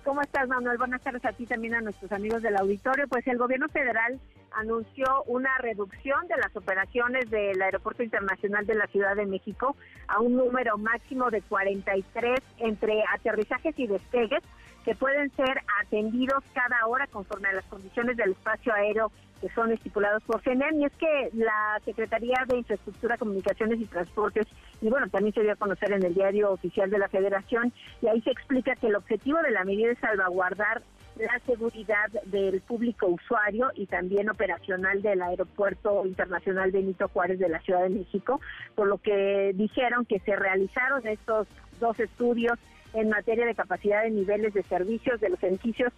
¿Cómo 0.04 0.22
estás, 0.22 0.48
Manuel? 0.48 0.78
Buenas 0.78 1.02
tardes 1.02 1.24
a 1.26 1.32
ti 1.32 1.46
también 1.46 1.76
a 1.76 1.82
nuestros 1.82 2.12
amigos 2.12 2.42
del 2.42 2.58
auditorio. 2.58 3.08
Pues 3.08 3.26
el 3.28 3.38
gobierno 3.38 3.70
federal 3.70 4.20
anunció 4.54 5.24
una 5.28 5.56
reducción 5.60 6.28
de 6.28 6.38
las 6.38 6.56
operaciones 6.56 7.30
del 7.30 7.62
Aeropuerto 7.62 8.02
Internacional 8.04 8.66
de 8.66 8.76
la 8.76 8.88
Ciudad 8.88 9.16
de 9.16 9.26
México 9.26 9.76
a 10.08 10.20
un 10.20 10.36
número 10.36 10.78
máximo 10.78 11.30
de 11.30 11.42
43 11.42 12.40
entre 12.58 13.04
aterrizajes 13.14 13.78
y 13.78 13.88
despegues 13.88 14.42
que 14.86 14.96
pueden 14.96 15.30
ser 15.36 15.62
atendidos 15.82 16.44
cada 16.54 16.86
hora 16.88 17.08
conforme 17.08 17.50
a 17.50 17.54
las 17.54 17.66
condiciones 17.66 18.18
del 18.18 18.32
espacio 18.32 18.74
aéreo 18.74 19.12
que 19.42 19.50
son 19.50 19.72
estipulados 19.72 20.22
por 20.24 20.42
CENEM, 20.42 20.82
y 20.82 20.86
es 20.86 20.94
que 20.94 21.30
la 21.34 21.80
Secretaría 21.84 22.46
de 22.48 22.58
Infraestructura, 22.58 23.18
Comunicaciones 23.18 23.82
y 23.82 23.86
Transportes, 23.86 24.46
y 24.82 24.88
bueno, 24.88 25.10
también 25.10 25.34
se 25.34 25.42
dio 25.42 25.54
a 25.54 25.56
conocer 25.56 25.92
en 25.92 26.04
el 26.04 26.14
diario 26.14 26.52
oficial 26.52 26.92
de 26.92 27.00
la 27.00 27.10
Federación, 27.10 27.74
y 28.02 28.08
ahí 28.08 28.22
se 28.22 28.30
explica 28.30 28.76
que 28.76 28.88
el 28.88 28.96
objetivo 28.96 29.40
de 29.42 29.50
la 29.50 29.64
medida 29.64 29.92
es 29.92 29.98
salvaguardar 29.98 30.84
la 31.18 31.40
seguridad 31.40 32.10
del 32.26 32.62
público 32.62 33.08
usuario 33.08 33.72
y 33.76 33.88
también 33.88 34.30
operacional 34.30 35.02
del 35.02 35.22
Aeropuerto 35.22 36.06
Internacional 36.06 36.72
Benito 36.72 37.10
Juárez 37.10 37.40
de 37.40 37.50
la 37.50 37.60
Ciudad 37.62 37.82
de 37.82 37.90
México, 37.90 38.40
por 38.76 38.88
lo 38.88 38.98
que 39.00 39.52
dijeron 39.56 40.06
que 40.06 40.20
se 40.20 40.36
realizaron 40.36 41.06
estos 41.08 41.48
dos 41.80 42.00
estudios 42.00 42.58
en 42.94 43.10
materia 43.10 43.46
de 43.46 43.56
capacidad 43.56 44.04
de 44.04 44.12
niveles 44.12 44.54
de 44.54 44.64
servicios 44.64 45.20
de 45.22 45.30
los 45.30 45.44
edificios 45.44 45.94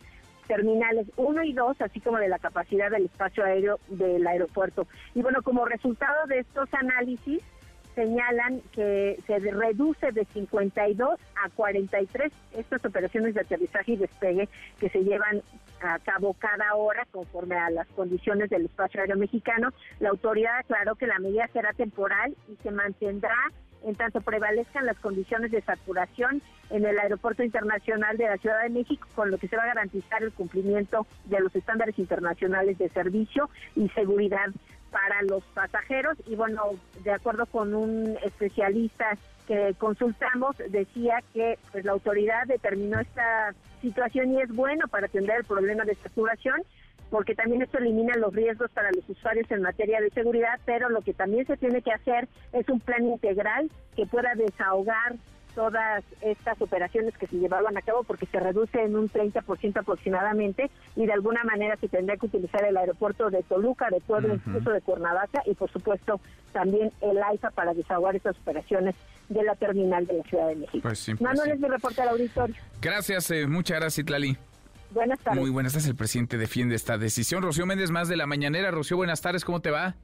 terminales 0.48 1.08
1 1.16 1.44
y 1.44 1.54
2, 1.54 1.82
así 1.82 2.00
como 2.00 2.18
de 2.18 2.28
la 2.28 2.40
capacidad 2.40 2.92
del 2.92 3.06
espacio 3.06 3.44
aéreo 3.44 3.80
del 3.88 4.26
aeropuerto. 4.28 4.88
Y 5.16 5.22
bueno, 5.22 5.42
como 5.42 5.66
resultado 5.66 6.28
de 6.28 6.40
estos 6.40 6.72
análisis, 6.74 7.42
señalan 7.96 8.62
que 8.72 9.20
se 9.28 9.40
reduce 9.40 10.12
de 10.12 10.26
52 10.26 11.20
a 11.44 11.50
43 11.50 12.32
estas 12.58 12.86
operaciones 12.86 13.36
de 13.36 13.42
aterrizaje 13.42 13.94
y 13.94 13.98
despegue 13.98 14.50
que 14.80 14.90
se 14.90 15.04
llevan 15.04 15.42
a 15.82 16.00
cabo 16.00 16.34
cada 16.34 16.76
hora 16.76 17.06
conforme 17.12 17.56
a 17.56 17.70
las 17.70 17.88
condiciones 17.90 18.50
del 18.50 18.66
espacio 18.66 19.02
aéreo 19.02 19.18
mexicano. 19.18 19.70
La 20.00 20.10
autoridad 20.10 20.58
aclaró 20.58 20.96
que 20.96 21.08
la 21.08 21.20
medida 21.20 21.48
será 21.52 21.74
temporal 21.74 22.36
y 22.48 22.56
se 22.64 22.72
mantendrá 22.72 23.36
en 23.84 23.96
tanto 23.96 24.22
prevalezcan 24.22 24.86
las 24.86 24.98
condiciones 25.00 25.52
de 25.52 25.62
saturación 25.62 26.42
en 26.70 26.86
el 26.86 26.98
Aeropuerto 27.00 27.44
Internacional 27.44 28.18
de 28.18 28.26
la 28.26 28.38
Ciudad 28.38 28.64
de 28.64 28.70
México, 28.70 29.08
con 29.16 29.32
lo 29.32 29.38
que 29.38 29.48
se 29.48 29.58
va 29.58 29.64
a 29.64 29.68
garantizar 29.68 30.24
el 30.24 30.32
cumplimiento 30.32 31.06
de 31.26 31.40
los 31.40 31.56
estándares 31.56 31.98
internacionales 32.00 32.78
de 32.78 32.90
servicio 32.90 33.50
y 33.76 33.90
seguridad 33.90 34.48
para 34.92 35.22
los 35.24 35.44
pasajeros. 35.54 36.18
Y 36.28 36.36
bueno, 36.36 36.62
de 37.04 37.12
acuerdo 37.12 37.46
con 37.48 37.74
un 37.74 38.18
especialista 38.24 39.18
que 39.48 39.76
consultamos, 39.78 40.56
decía 40.70 41.22
que 41.34 41.60
pues 41.72 41.84
la 41.84 41.92
autoridad 41.92 42.48
determinó 42.48 43.00
esta 43.00 43.54
situación 43.82 44.34
y 44.34 44.42
es 44.42 44.50
bueno 44.56 44.88
para 44.88 45.08
atender 45.08 45.38
el 45.38 45.44
problema 45.44 45.84
de 45.84 45.96
saturación 45.96 46.62
porque 47.10 47.36
también 47.36 47.62
esto 47.62 47.78
elimina 47.78 48.16
los 48.18 48.34
riesgos 48.34 48.72
para 48.72 48.92
los 48.92 49.08
usuarios 49.08 49.50
en 49.52 49.62
materia 49.62 50.02
de 50.02 50.10
seguridad, 50.10 50.60
pero 50.66 50.90
lo 50.90 51.02
que 51.02 51.14
también 51.14 51.46
se 51.46 51.58
tiene 51.58 51.82
que 51.82 51.92
hacer 51.92 52.28
es 52.52 52.68
un 52.70 52.80
plan 52.80 53.06
integral 53.06 53.70
que 53.96 54.06
pueda 54.06 54.34
desahogar 54.36 55.16
todas 55.54 56.04
estas 56.22 56.60
operaciones 56.62 57.18
que 57.18 57.28
se 57.28 57.38
llevaban 57.38 57.78
a 57.78 57.82
cabo 57.82 58.04
porque 58.04 58.26
se 58.26 58.40
reduce 58.40 58.82
en 58.82 58.96
un 58.96 59.10
30% 59.10 59.78
aproximadamente 59.78 60.70
y 60.96 61.06
de 61.06 61.14
alguna 61.14 61.44
manera 61.44 61.78
se 61.78 61.88
tendrá 61.88 62.18
que 62.18 62.26
utilizar 62.26 62.66
el 62.66 62.78
aeropuerto 62.78 63.30
de 63.30 63.44
Toluca, 63.44 63.90
de 63.90 64.02
Puebla, 64.02 64.34
incluso 64.34 64.72
de 64.72 64.82
Cuernavaca 64.82 65.44
y 65.46 65.54
por 65.54 65.72
supuesto 65.72 66.20
también 66.52 66.92
el 67.02 67.22
AIFA 67.22 67.52
para 67.52 67.74
desahogar 67.74 68.16
estas 68.16 68.38
operaciones 68.40 68.96
de 69.30 69.44
la 69.44 69.56
terminal 69.56 70.06
de 70.06 70.14
la 70.14 70.24
Ciudad 70.24 70.48
de 70.48 70.56
México. 70.56 70.80
Pues 70.82 71.06
pues 71.06 71.22
Manuel 71.22 71.52
es 71.52 71.60
mi 71.60 71.68
reporte 71.68 72.02
al 72.02 72.10
auditorio. 72.10 72.56
Gracias, 72.82 73.32
eh, 73.32 73.48
muchas 73.48 73.80
gracias, 73.80 74.00
Itlali. 74.00 74.38
Buenas 74.94 75.20
tardes. 75.20 75.42
Muy 75.42 75.50
buenas 75.50 75.74
tardes, 75.74 75.88
el 75.88 75.96
presidente 75.96 76.38
defiende 76.38 76.76
esta 76.76 76.98
decisión. 76.98 77.42
Rocío 77.42 77.66
Méndez, 77.66 77.90
más 77.90 78.08
de 78.08 78.16
la 78.16 78.28
mañanera. 78.28 78.70
Rocío, 78.70 78.98
buenas 78.98 79.22
tardes, 79.22 79.44
¿cómo 79.44 79.60
te 79.60 79.72
va? 79.72 79.96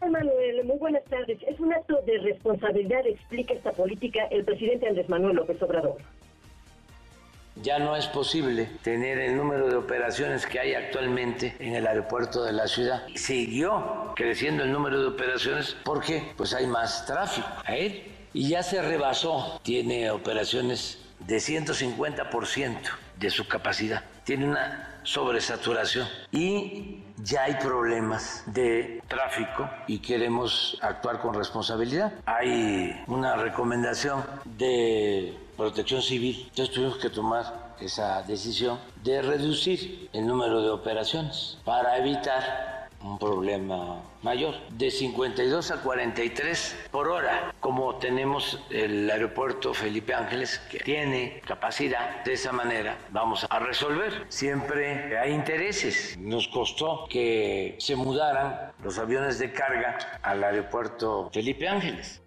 Manuel, 0.00 0.64
muy 0.64 0.78
buenas 0.78 1.04
tardes. 1.04 1.38
Es 1.46 1.60
un 1.60 1.72
acto 1.72 2.00
de 2.06 2.18
responsabilidad, 2.18 3.06
explica 3.06 3.54
esta 3.54 3.72
política 3.72 4.24
el 4.30 4.44
presidente 4.44 4.88
Andrés 4.88 5.08
Manuel 5.08 5.36
López 5.36 5.62
Obrador. 5.62 5.96
Ya 7.56 7.78
no 7.78 7.94
es 7.94 8.06
posible 8.06 8.68
tener 8.82 9.18
el 9.18 9.36
número 9.36 9.68
de 9.68 9.76
operaciones 9.76 10.46
que 10.46 10.58
hay 10.58 10.74
actualmente 10.74 11.54
en 11.58 11.74
el 11.74 11.86
aeropuerto 11.86 12.42
de 12.42 12.52
la 12.52 12.66
ciudad. 12.66 13.06
Siguió 13.14 14.12
creciendo 14.16 14.64
el 14.64 14.72
número 14.72 15.00
de 15.00 15.08
operaciones 15.08 15.76
porque 15.84 16.32
pues 16.36 16.54
hay 16.54 16.66
más 16.66 17.04
tráfico 17.04 17.46
aéreo 17.66 18.02
y 18.32 18.48
ya 18.48 18.62
se 18.62 18.80
rebasó. 18.80 19.60
Tiene 19.62 20.10
operaciones 20.10 20.98
de 21.20 21.36
150% 21.36 22.78
de 23.18 23.30
su 23.30 23.46
capacidad. 23.46 24.02
Tiene 24.24 24.48
una 24.48 25.00
sobresaturación 25.02 26.06
y 26.30 27.02
ya 27.18 27.44
hay 27.44 27.54
problemas 27.54 28.44
de 28.46 29.02
tráfico 29.08 29.68
y 29.86 29.98
queremos 29.98 30.78
actuar 30.80 31.20
con 31.20 31.34
responsabilidad. 31.34 32.12
Hay 32.26 33.02
una 33.08 33.36
recomendación 33.36 34.22
de 34.44 35.36
protección 35.56 36.02
civil. 36.02 36.46
Entonces 36.50 36.74
tuvimos 36.74 36.98
que 36.98 37.10
tomar 37.10 37.74
esa 37.80 38.22
decisión 38.22 38.78
de 39.02 39.22
reducir 39.22 40.08
el 40.12 40.26
número 40.26 40.62
de 40.62 40.70
operaciones 40.70 41.58
para 41.64 41.98
evitar 41.98 42.81
un 43.02 43.18
problema 43.18 44.02
mayor, 44.22 44.54
de 44.70 44.90
52 44.90 45.70
a 45.70 45.82
43 45.82 46.88
por 46.90 47.08
hora, 47.08 47.54
como 47.60 47.96
tenemos 47.96 48.62
el 48.70 49.10
aeropuerto 49.10 49.74
Felipe 49.74 50.14
Ángeles, 50.14 50.58
que 50.70 50.78
tiene 50.78 51.40
capacidad, 51.46 52.24
de 52.24 52.34
esa 52.34 52.52
manera 52.52 52.96
vamos 53.10 53.46
a 53.48 53.58
resolver. 53.58 54.24
Siempre 54.28 55.18
hay 55.18 55.32
intereses. 55.32 56.16
Nos 56.18 56.48
costó 56.48 57.06
que 57.08 57.76
se 57.78 57.96
mudaran 57.96 58.72
los 58.82 58.98
aviones 58.98 59.38
de 59.38 59.52
carga 59.52 59.98
al 60.22 60.44
aeropuerto 60.44 61.30
Felipe 61.32 61.68
Ángeles. 61.68 62.22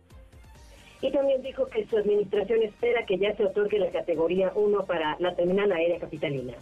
Y 1.01 1.11
también 1.11 1.41
dijo 1.41 1.67
que 1.67 1.85
su 1.87 1.97
administración 1.97 2.63
espera 2.63 3.05
que 3.05 3.17
ya 3.17 3.35
se 3.35 3.45
otorgue 3.45 3.77
la 3.77 3.91
categoría 3.91 4.51
1 4.55 4.85
para 4.85 5.15
la 5.19 5.35
terminal 5.35 5.71
aérea 5.71 5.99
capitalina. 5.99 6.53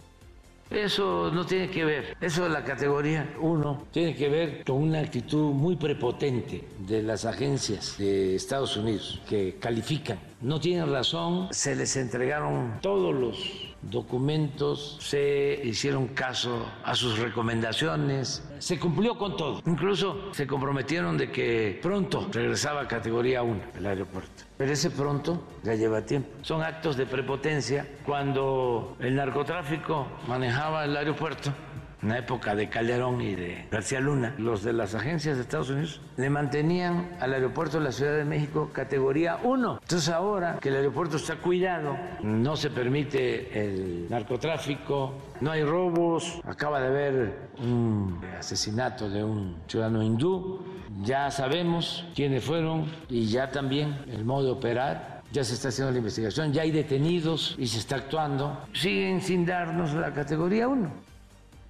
Eso 0.74 1.30
no 1.32 1.46
tiene 1.46 1.70
que 1.70 1.84
ver, 1.84 2.16
eso 2.20 2.42
de 2.44 2.50
la 2.50 2.64
categoría 2.64 3.34
1 3.40 3.86
tiene 3.92 4.14
que 4.14 4.28
ver 4.28 4.64
con 4.64 4.76
una 4.76 5.00
actitud 5.00 5.52
muy 5.52 5.76
prepotente 5.76 6.64
de 6.78 7.02
las 7.02 7.24
agencias 7.24 7.96
de 7.96 8.34
Estados 8.34 8.76
Unidos 8.76 9.20
que 9.28 9.56
califican. 9.60 10.18
No 10.44 10.60
tienen 10.60 10.92
razón, 10.92 11.48
se 11.52 11.74
les 11.74 11.96
entregaron 11.96 12.78
todos 12.82 13.14
los 13.14 13.74
documentos, 13.80 14.98
se 15.00 15.58
hicieron 15.64 16.08
caso 16.08 16.66
a 16.84 16.94
sus 16.94 17.18
recomendaciones, 17.18 18.46
se 18.58 18.78
cumplió 18.78 19.16
con 19.16 19.38
todo. 19.38 19.62
Incluso 19.64 20.34
se 20.34 20.46
comprometieron 20.46 21.16
de 21.16 21.32
que 21.32 21.78
pronto 21.80 22.28
regresaba 22.30 22.82
a 22.82 22.88
categoría 22.88 23.42
1 23.42 23.58
el 23.74 23.86
aeropuerto. 23.86 24.42
Pero 24.58 24.70
ese 24.70 24.90
pronto 24.90 25.42
ya 25.62 25.76
lleva 25.76 26.02
tiempo. 26.02 26.28
Son 26.42 26.62
actos 26.62 26.98
de 26.98 27.06
prepotencia. 27.06 27.88
Cuando 28.04 28.98
el 29.00 29.16
narcotráfico 29.16 30.06
manejaba 30.28 30.84
el 30.84 30.94
aeropuerto, 30.94 31.54
en 32.02 32.08
la 32.08 32.18
época 32.18 32.54
de 32.54 32.68
Calderón 32.68 33.20
y 33.20 33.34
de 33.34 33.66
García 33.70 34.00
Luna, 34.00 34.34
los 34.38 34.62
de 34.62 34.72
las 34.72 34.94
agencias 34.94 35.36
de 35.36 35.42
Estados 35.42 35.70
Unidos 35.70 36.00
le 36.16 36.30
mantenían 36.30 37.10
al 37.20 37.34
aeropuerto 37.34 37.78
de 37.78 37.84
la 37.84 37.92
Ciudad 37.92 38.16
de 38.16 38.24
México 38.24 38.70
categoría 38.72 39.38
1. 39.42 39.78
Entonces 39.82 40.08
ahora 40.08 40.58
que 40.60 40.68
el 40.68 40.76
aeropuerto 40.76 41.16
está 41.16 41.36
cuidado, 41.36 41.96
no 42.22 42.56
se 42.56 42.70
permite 42.70 43.64
el 43.64 44.06
narcotráfico, 44.10 45.14
no 45.40 45.50
hay 45.50 45.64
robos, 45.64 46.40
acaba 46.44 46.80
de 46.80 46.86
haber 46.86 47.38
un 47.58 48.20
asesinato 48.38 49.08
de 49.08 49.24
un 49.24 49.56
ciudadano 49.66 50.02
hindú, 50.02 50.60
ya 51.02 51.30
sabemos 51.30 52.06
quiénes 52.14 52.44
fueron 52.44 52.86
y 53.08 53.26
ya 53.26 53.50
también 53.50 53.96
el 54.08 54.24
modo 54.24 54.44
de 54.46 54.50
operar. 54.52 55.14
Ya 55.32 55.42
se 55.42 55.54
está 55.54 55.68
haciendo 55.68 55.90
la 55.90 55.98
investigación, 55.98 56.52
ya 56.52 56.62
hay 56.62 56.70
detenidos 56.70 57.56
y 57.58 57.66
se 57.66 57.78
está 57.78 57.96
actuando. 57.96 58.56
Siguen 58.72 59.20
sin 59.20 59.44
darnos 59.44 59.92
la 59.92 60.12
categoría 60.12 60.68
1. 60.68 60.88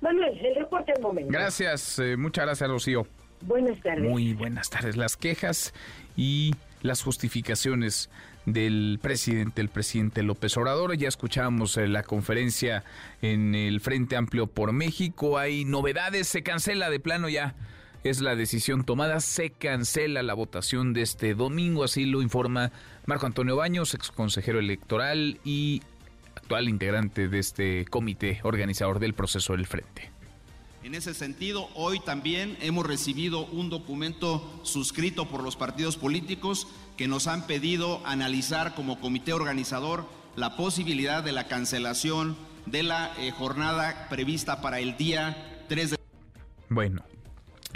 Manuel, 0.05 0.38
el 0.38 0.55
reporte 0.55 0.92
al 0.92 1.00
momento. 1.00 1.32
Gracias, 1.32 1.98
eh, 1.98 2.18
muchas 2.18 2.44
gracias, 2.44 2.68
Rocío. 2.68 3.07
Buenas 3.40 3.80
tardes. 3.80 4.05
Muy 4.05 4.34
buenas 4.34 4.68
tardes. 4.68 4.96
Las 4.98 5.16
quejas 5.16 5.72
y 6.14 6.55
las 6.82 7.02
justificaciones 7.02 8.11
del 8.44 8.98
presidente, 9.00 9.62
el 9.62 9.70
presidente 9.70 10.22
López 10.22 10.55
Obrador. 10.59 10.94
Ya 10.98 11.09
escuchamos 11.09 11.78
eh, 11.78 11.88
la 11.88 12.02
conferencia 12.02 12.84
en 13.22 13.55
el 13.55 13.80
Frente 13.80 14.16
Amplio 14.16 14.46
por 14.46 14.72
México. 14.74 15.38
Hay 15.38 15.64
novedades, 15.64 16.28
se 16.28 16.42
cancela 16.42 16.90
de 16.90 17.00
plano 17.00 17.30
ya. 17.30 17.55
Es 18.05 18.20
la 18.20 18.36
decisión 18.36 18.84
tomada, 18.84 19.20
se 19.20 19.48
cancela 19.48 20.22
la 20.22 20.34
votación 20.34 20.92
de 20.92 21.00
este 21.00 21.34
domingo, 21.34 21.84
así 21.84 22.05
lo 22.05 22.20
informa 22.20 22.70
Marco 23.07 23.24
Antonio 23.24 23.57
Baños, 23.57 23.94
ex 23.94 24.11
consejero 24.11 24.59
electoral 24.59 25.40
y 25.42 25.80
actual 26.45 26.68
integrante 26.68 27.28
de 27.28 27.38
este 27.38 27.86
comité 27.86 28.40
organizador 28.42 28.99
del 28.99 29.14
proceso 29.14 29.55
del 29.55 29.66
Frente. 29.66 30.11
En 30.82 30.95
ese 30.95 31.14
sentido, 31.14 31.70
hoy 31.74 32.01
también 32.01 32.59
hemos 32.61 32.86
recibido 32.86 33.47
un 33.47 33.70
documento 33.70 34.61
suscrito 34.62 35.26
por 35.26 35.42
los 35.42 35.57
partidos 35.57 35.97
políticos 35.97 36.66
que 36.99 37.09
nos 37.09 37.28
han 37.28 37.47
pedido 37.47 38.07
analizar 38.07 38.74
como 38.74 39.01
comité 39.01 39.32
organizador 39.32 40.05
la 40.36 40.55
posibilidad 40.57 41.24
de 41.24 41.32
la 41.32 41.49
cancelación 41.49 42.36
de 42.66 42.82
la 42.82 43.11
eh, 43.18 43.30
jornada 43.30 44.09
prevista 44.11 44.61
para 44.61 44.80
el 44.80 44.99
día 44.99 45.64
3 45.70 45.92
de... 45.92 45.97
Bueno, 46.68 47.03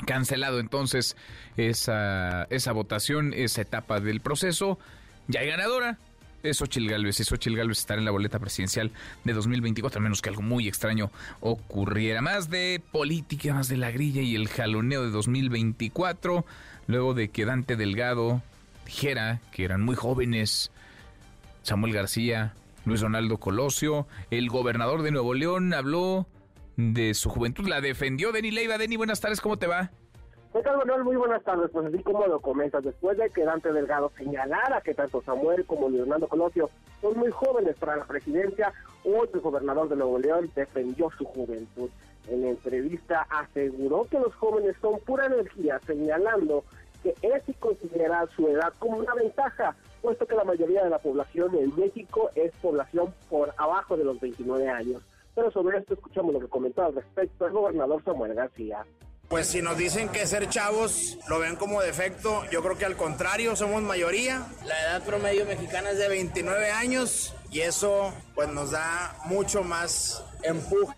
cancelado 0.06 0.60
entonces 0.60 1.16
esa, 1.56 2.44
esa 2.50 2.72
votación, 2.72 3.32
esa 3.32 3.62
etapa 3.62 4.00
del 4.00 4.20
proceso. 4.20 4.78
Ya 5.26 5.40
hay 5.40 5.48
ganadora, 5.48 5.98
es 6.42 6.58
Xochitl 6.58 6.88
Galvez. 6.88 7.20
Y 7.20 7.24
Xochitl 7.24 7.56
Galvez 7.56 7.78
estará 7.78 7.98
en 7.98 8.04
la 8.04 8.10
boleta 8.10 8.38
presidencial 8.38 8.90
de 9.24 9.32
2024, 9.32 9.98
a 9.98 10.02
menos 10.02 10.22
que 10.22 10.28
algo 10.28 10.42
muy 10.42 10.68
extraño 10.68 11.10
ocurriera. 11.40 12.20
Más 12.20 12.50
de 12.50 12.82
política, 12.92 13.54
más 13.54 13.68
de 13.68 13.76
la 13.76 13.90
grilla 13.90 14.22
y 14.22 14.34
el 14.34 14.48
jaloneo 14.48 15.02
de 15.02 15.10
2024. 15.10 16.44
Luego 16.86 17.14
de 17.14 17.28
que 17.28 17.44
Dante 17.44 17.76
Delgado 17.76 18.42
dijera 18.86 19.40
que 19.52 19.64
eran 19.64 19.82
muy 19.82 19.94
jóvenes. 19.94 20.70
Samuel 21.62 21.92
García, 21.92 22.54
Luis 22.86 23.02
Ronaldo 23.02 23.38
Colosio, 23.38 24.06
el 24.30 24.48
gobernador 24.48 25.02
de 25.02 25.10
Nuevo 25.10 25.34
León 25.34 25.74
habló 25.74 26.26
de 26.76 27.12
su 27.12 27.28
juventud, 27.28 27.68
la 27.68 27.80
defendió 27.80 28.32
Deni 28.32 28.50
Leiva. 28.50 28.78
Deni, 28.78 28.96
buenas 28.96 29.20
tardes, 29.20 29.40
¿cómo 29.40 29.58
te 29.58 29.66
va? 29.66 29.90
¿Qué 30.50 30.62
tal, 30.62 30.78
Manuel? 30.78 31.04
Muy 31.04 31.16
buenas 31.16 31.42
tardes. 31.44 31.70
Pues 31.70 31.86
así 31.86 32.02
como 32.02 32.26
lo 32.26 32.40
comentas, 32.40 32.82
después 32.82 33.18
de 33.18 33.28
que 33.28 33.44
Dante 33.44 33.70
Delgado 33.70 34.10
señalara 34.16 34.80
que 34.80 34.94
tanto 34.94 35.20
Samuel 35.22 35.66
como 35.66 35.90
Leonardo 35.90 36.26
Colosio 36.26 36.70
son 37.02 37.18
muy 37.18 37.30
jóvenes 37.30 37.76
para 37.78 37.96
la 37.96 38.04
presidencia, 38.06 38.72
hoy 39.04 39.28
el 39.32 39.40
gobernador 39.40 39.90
de 39.90 39.96
Nuevo 39.96 40.18
León 40.18 40.50
defendió 40.56 41.10
su 41.18 41.26
juventud. 41.26 41.90
En 42.28 42.42
la 42.42 42.48
entrevista 42.48 43.26
aseguró 43.28 44.06
que 44.10 44.18
los 44.18 44.34
jóvenes 44.36 44.74
son 44.80 44.98
pura 45.00 45.26
energía, 45.26 45.80
señalando 45.86 46.64
que 47.02 47.14
es 47.20 47.46
y 47.46 47.52
considera 47.52 48.26
su 48.34 48.48
edad 48.48 48.72
como 48.78 48.96
una 48.96 49.14
ventaja, 49.14 49.76
puesto 50.00 50.26
que 50.26 50.34
la 50.34 50.44
mayoría 50.44 50.82
de 50.82 50.90
la 50.90 50.98
población 50.98 51.54
en 51.56 51.76
México 51.76 52.30
es 52.34 52.52
población 52.62 53.12
por 53.28 53.52
abajo 53.58 53.98
de 53.98 54.04
los 54.04 54.18
29 54.18 54.66
años. 54.66 55.02
Pero 55.34 55.50
sobre 55.50 55.78
esto 55.78 55.92
escuchamos 55.92 56.32
lo 56.32 56.40
que 56.40 56.48
comentó 56.48 56.84
al 56.84 56.94
respecto 56.94 57.46
el 57.46 57.52
gobernador 57.52 58.02
Samuel 58.02 58.34
García. 58.34 58.84
Pues 59.28 59.46
si 59.48 59.60
nos 59.60 59.76
dicen 59.76 60.08
que 60.08 60.26
ser 60.26 60.48
chavos 60.48 61.18
lo 61.28 61.38
ven 61.38 61.56
como 61.56 61.82
defecto, 61.82 62.44
yo 62.50 62.62
creo 62.62 62.78
que 62.78 62.86
al 62.86 62.96
contrario, 62.96 63.56
somos 63.56 63.82
mayoría. 63.82 64.46
La 64.64 64.80
edad 64.80 65.04
promedio 65.04 65.44
mexicana 65.44 65.90
es 65.90 65.98
de 65.98 66.08
29 66.08 66.70
años 66.70 67.34
y 67.50 67.60
eso 67.60 68.14
pues 68.34 68.48
nos 68.48 68.70
da 68.70 69.14
mucho 69.26 69.62
más 69.62 70.24
empuje. 70.42 70.94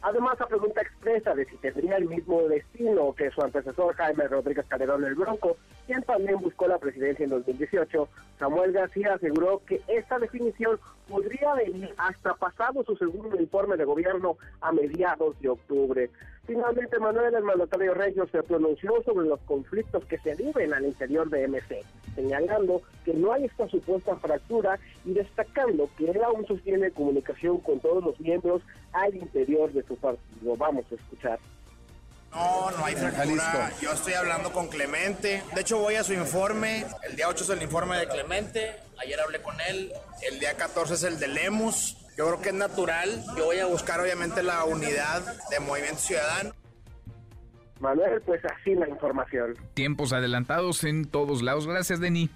Además, 0.00 0.36
la 0.40 0.46
pregunta 0.46 0.80
expresa 0.80 1.34
de 1.34 1.44
si 1.44 1.56
tendría 1.58 1.96
el 1.96 2.06
mismo 2.06 2.42
destino 2.48 3.14
que 3.14 3.30
su 3.30 3.40
antecesor 3.40 3.94
Jaime 3.94 4.26
Rodríguez 4.26 4.66
Calderón 4.66 5.04
el 5.04 5.14
Bronco, 5.14 5.56
quien 5.86 6.02
también 6.02 6.38
buscó 6.40 6.66
la 6.66 6.78
presidencia 6.78 7.22
en 7.22 7.30
2018, 7.30 8.08
Samuel 8.38 8.72
García 8.72 9.14
aseguró 9.14 9.62
que 9.64 9.80
esta 9.86 10.18
definición 10.18 10.80
podría 11.08 11.54
venir 11.54 11.94
hasta 11.98 12.34
pasado 12.34 12.82
su 12.82 12.96
segundo 12.96 13.38
informe 13.38 13.76
de 13.76 13.84
gobierno 13.84 14.38
a 14.60 14.72
mediados 14.72 15.38
de 15.40 15.50
octubre. 15.50 16.10
Finalmente, 16.46 16.98
Manuel, 16.98 17.34
el 17.34 17.44
mandatario 17.44 17.94
Regio, 17.94 18.26
se 18.26 18.42
pronunció 18.42 19.00
sobre 19.04 19.28
los 19.28 19.40
conflictos 19.42 20.04
que 20.06 20.18
se 20.18 20.34
viven 20.34 20.74
al 20.74 20.84
interior 20.84 21.30
de 21.30 21.46
MC, 21.46 21.84
señalando 22.16 22.82
que 23.04 23.14
no 23.14 23.32
hay 23.32 23.44
esta 23.44 23.68
supuesta 23.68 24.16
fractura 24.16 24.78
y 25.04 25.12
destacando 25.12 25.88
que 25.96 26.10
él 26.10 26.22
aún 26.24 26.44
sostiene 26.46 26.90
comunicación 26.90 27.58
con 27.58 27.78
todos 27.78 28.02
los 28.02 28.18
miembros 28.18 28.62
al 28.92 29.14
interior 29.14 29.72
de 29.72 29.84
su 29.84 29.96
partido. 29.96 30.56
Vamos 30.56 30.84
a 30.90 30.96
escuchar. 30.96 31.38
No, 32.32 32.70
no 32.72 32.84
hay 32.86 32.96
fractura. 32.96 33.72
Yo 33.80 33.92
estoy 33.92 34.14
hablando 34.14 34.52
con 34.52 34.66
Clemente. 34.66 35.44
De 35.54 35.60
hecho, 35.60 35.78
voy 35.78 35.94
a 35.94 36.02
su 36.02 36.12
informe. 36.12 36.86
El 37.08 37.14
día 37.14 37.28
8 37.28 37.44
es 37.44 37.50
el 37.50 37.62
informe 37.62 37.98
de 37.98 38.08
Clemente. 38.08 38.80
Ayer 38.98 39.20
hablé 39.20 39.40
con 39.42 39.60
él. 39.60 39.92
El 40.28 40.40
día 40.40 40.56
14 40.56 40.94
es 40.94 41.02
el 41.04 41.20
de 41.20 41.28
Lemus. 41.28 42.01
Yo 42.16 42.26
creo 42.26 42.42
que 42.42 42.48
es 42.50 42.54
natural. 42.54 43.24
Yo 43.36 43.46
voy 43.46 43.58
a 43.58 43.66
buscar, 43.66 44.00
obviamente, 44.00 44.42
la 44.42 44.64
unidad 44.64 45.22
de 45.50 45.60
Movimiento 45.60 46.00
Ciudadano. 46.00 46.52
Manuel, 47.80 48.20
pues 48.22 48.40
así 48.44 48.74
la 48.74 48.88
información. 48.88 49.56
Tiempos 49.74 50.12
adelantados 50.12 50.84
en 50.84 51.04
todos 51.04 51.42
lados. 51.42 51.66
Gracias, 51.66 52.00
Denis. 52.00 52.30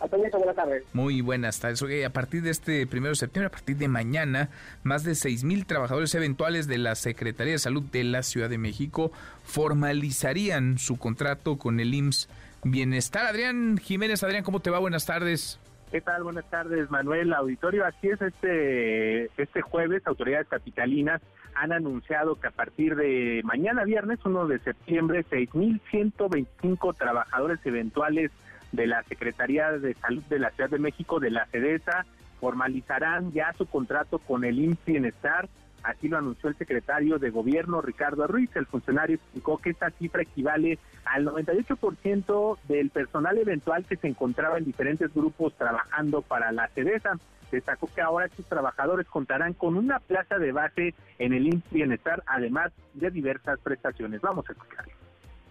Hasta 0.00 0.16
luego, 0.16 0.38
buenas 0.38 0.56
tardes. 0.56 0.84
Muy 0.92 1.20
buenas 1.20 1.58
tardes. 1.58 1.82
Oye, 1.82 2.04
a 2.04 2.10
partir 2.10 2.42
de 2.42 2.50
este 2.50 2.86
primero 2.86 3.10
de 3.10 3.16
septiembre, 3.16 3.48
a 3.48 3.50
partir 3.50 3.76
de 3.76 3.88
mañana, 3.88 4.48
más 4.84 5.02
de 5.02 5.16
seis 5.16 5.42
mil 5.42 5.66
trabajadores 5.66 6.14
eventuales 6.14 6.68
de 6.68 6.78
la 6.78 6.94
Secretaría 6.94 7.54
de 7.54 7.58
Salud 7.58 7.82
de 7.82 8.04
la 8.04 8.22
Ciudad 8.22 8.48
de 8.48 8.58
México 8.58 9.10
formalizarían 9.42 10.78
su 10.78 10.98
contrato 10.98 11.58
con 11.58 11.80
el 11.80 11.92
IMSS 11.92 12.28
Bienestar. 12.62 13.26
Adrián 13.26 13.78
Jiménez, 13.78 14.22
Adrián, 14.22 14.44
¿cómo 14.44 14.60
te 14.60 14.70
va? 14.70 14.78
Buenas 14.78 15.04
tardes. 15.04 15.58
¿Qué 15.90 16.02
tal? 16.02 16.22
Buenas 16.22 16.44
tardes, 16.50 16.90
Manuel 16.90 17.32
Auditorio. 17.32 17.86
Así 17.86 18.08
es, 18.08 18.20
este, 18.20 19.24
este 19.40 19.62
jueves, 19.62 20.06
autoridades 20.06 20.46
capitalinas 20.46 21.22
han 21.54 21.72
anunciado 21.72 22.38
que 22.38 22.46
a 22.46 22.50
partir 22.50 22.94
de 22.94 23.40
mañana 23.42 23.84
viernes, 23.84 24.18
1 24.22 24.48
de 24.48 24.58
septiembre, 24.58 25.24
6.125 25.30 26.94
trabajadores 26.94 27.58
eventuales 27.64 28.30
de 28.72 28.86
la 28.86 29.02
Secretaría 29.04 29.72
de 29.72 29.94
Salud 29.94 30.22
de 30.24 30.38
la 30.38 30.50
Ciudad 30.50 30.68
de 30.68 30.78
México, 30.78 31.20
de 31.20 31.30
la 31.30 31.46
CEDESA, 31.46 32.04
formalizarán 32.38 33.32
ya 33.32 33.54
su 33.54 33.64
contrato 33.64 34.18
con 34.18 34.44
el 34.44 34.58
IMSS 34.58 34.84
Bienestar. 34.84 35.48
Así 35.82 36.08
lo 36.08 36.18
anunció 36.18 36.48
el 36.48 36.56
secretario 36.56 37.18
de 37.18 37.30
Gobierno, 37.30 37.80
Ricardo 37.80 38.26
Ruiz. 38.26 38.50
El 38.56 38.66
funcionario 38.66 39.16
explicó 39.16 39.58
que 39.58 39.70
esta 39.70 39.90
cifra 39.90 40.22
equivale 40.22 40.78
al 41.04 41.26
98% 41.26 42.58
del 42.68 42.90
personal 42.90 43.38
eventual 43.38 43.84
que 43.84 43.96
se 43.96 44.08
encontraba 44.08 44.58
en 44.58 44.64
diferentes 44.64 45.12
grupos 45.14 45.54
trabajando 45.54 46.22
para 46.22 46.52
la 46.52 46.68
CEDESA. 46.68 47.18
Destacó 47.50 47.88
que 47.94 48.02
ahora 48.02 48.26
estos 48.26 48.46
trabajadores 48.46 49.06
contarán 49.06 49.54
con 49.54 49.76
una 49.76 50.00
plaza 50.00 50.38
de 50.38 50.52
base 50.52 50.94
en 51.18 51.32
el 51.32 51.46
IMSS 51.46 51.70
Bienestar, 51.70 52.22
además 52.26 52.72
de 52.92 53.10
diversas 53.10 53.58
prestaciones. 53.60 54.20
Vamos 54.20 54.48
a 54.48 54.52
escucharlo. 54.52 54.92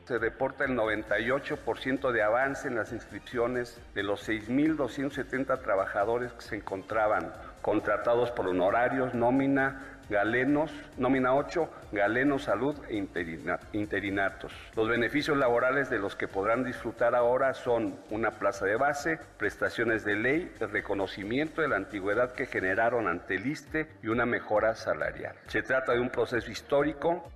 Se 0.06 0.20
reporta 0.20 0.64
el 0.64 0.72
98% 0.78 2.12
de 2.12 2.24
avance 2.24 2.68
en 2.68 2.76
las 2.76 2.94
inscripciones 2.94 3.82
de 3.94 4.04
los 4.04 4.30
6.270 4.30 5.62
trabajadores 5.62 6.32
que 6.32 6.42
se 6.42 6.56
encontraban 6.56 7.34
contratados 7.62 8.32
por 8.32 8.48
honorarios, 8.48 9.14
nómina, 9.14 9.97
galenos, 10.10 10.72
nómina 10.98 11.34
8, 11.34 11.70
galenos, 11.92 12.44
salud 12.44 12.76
e 12.90 12.96
interinatos. 13.74 14.54
Los 14.76 14.88
beneficios 14.88 15.38
laborales 15.38 15.90
de 15.90 16.00
los 16.00 16.16
que 16.16 16.28
podrán 16.28 16.64
disfrutar 16.64 17.16
ahora 17.16 17.54
son 17.54 17.96
una 18.10 18.32
plaza 18.32 18.66
de 18.66 18.76
base, 18.76 19.20
prestaciones 19.38 20.06
de 20.06 20.16
ley, 20.16 20.52
el 20.60 20.70
reconocimiento 20.70 21.62
de 21.62 21.68
la 21.68 21.76
antigüedad 21.76 22.34
que 22.34 22.46
generaron 22.46 23.08
ante 23.08 23.36
el 23.36 23.46
ISTE 23.46 23.88
y 24.04 24.08
una 24.08 24.26
mejora 24.26 24.76
salarial. 24.76 25.36
Se 25.48 25.62
trata 25.62 25.94
de 25.94 26.00
un 26.00 26.10
proceso 26.10 26.52
histórico 26.52 27.32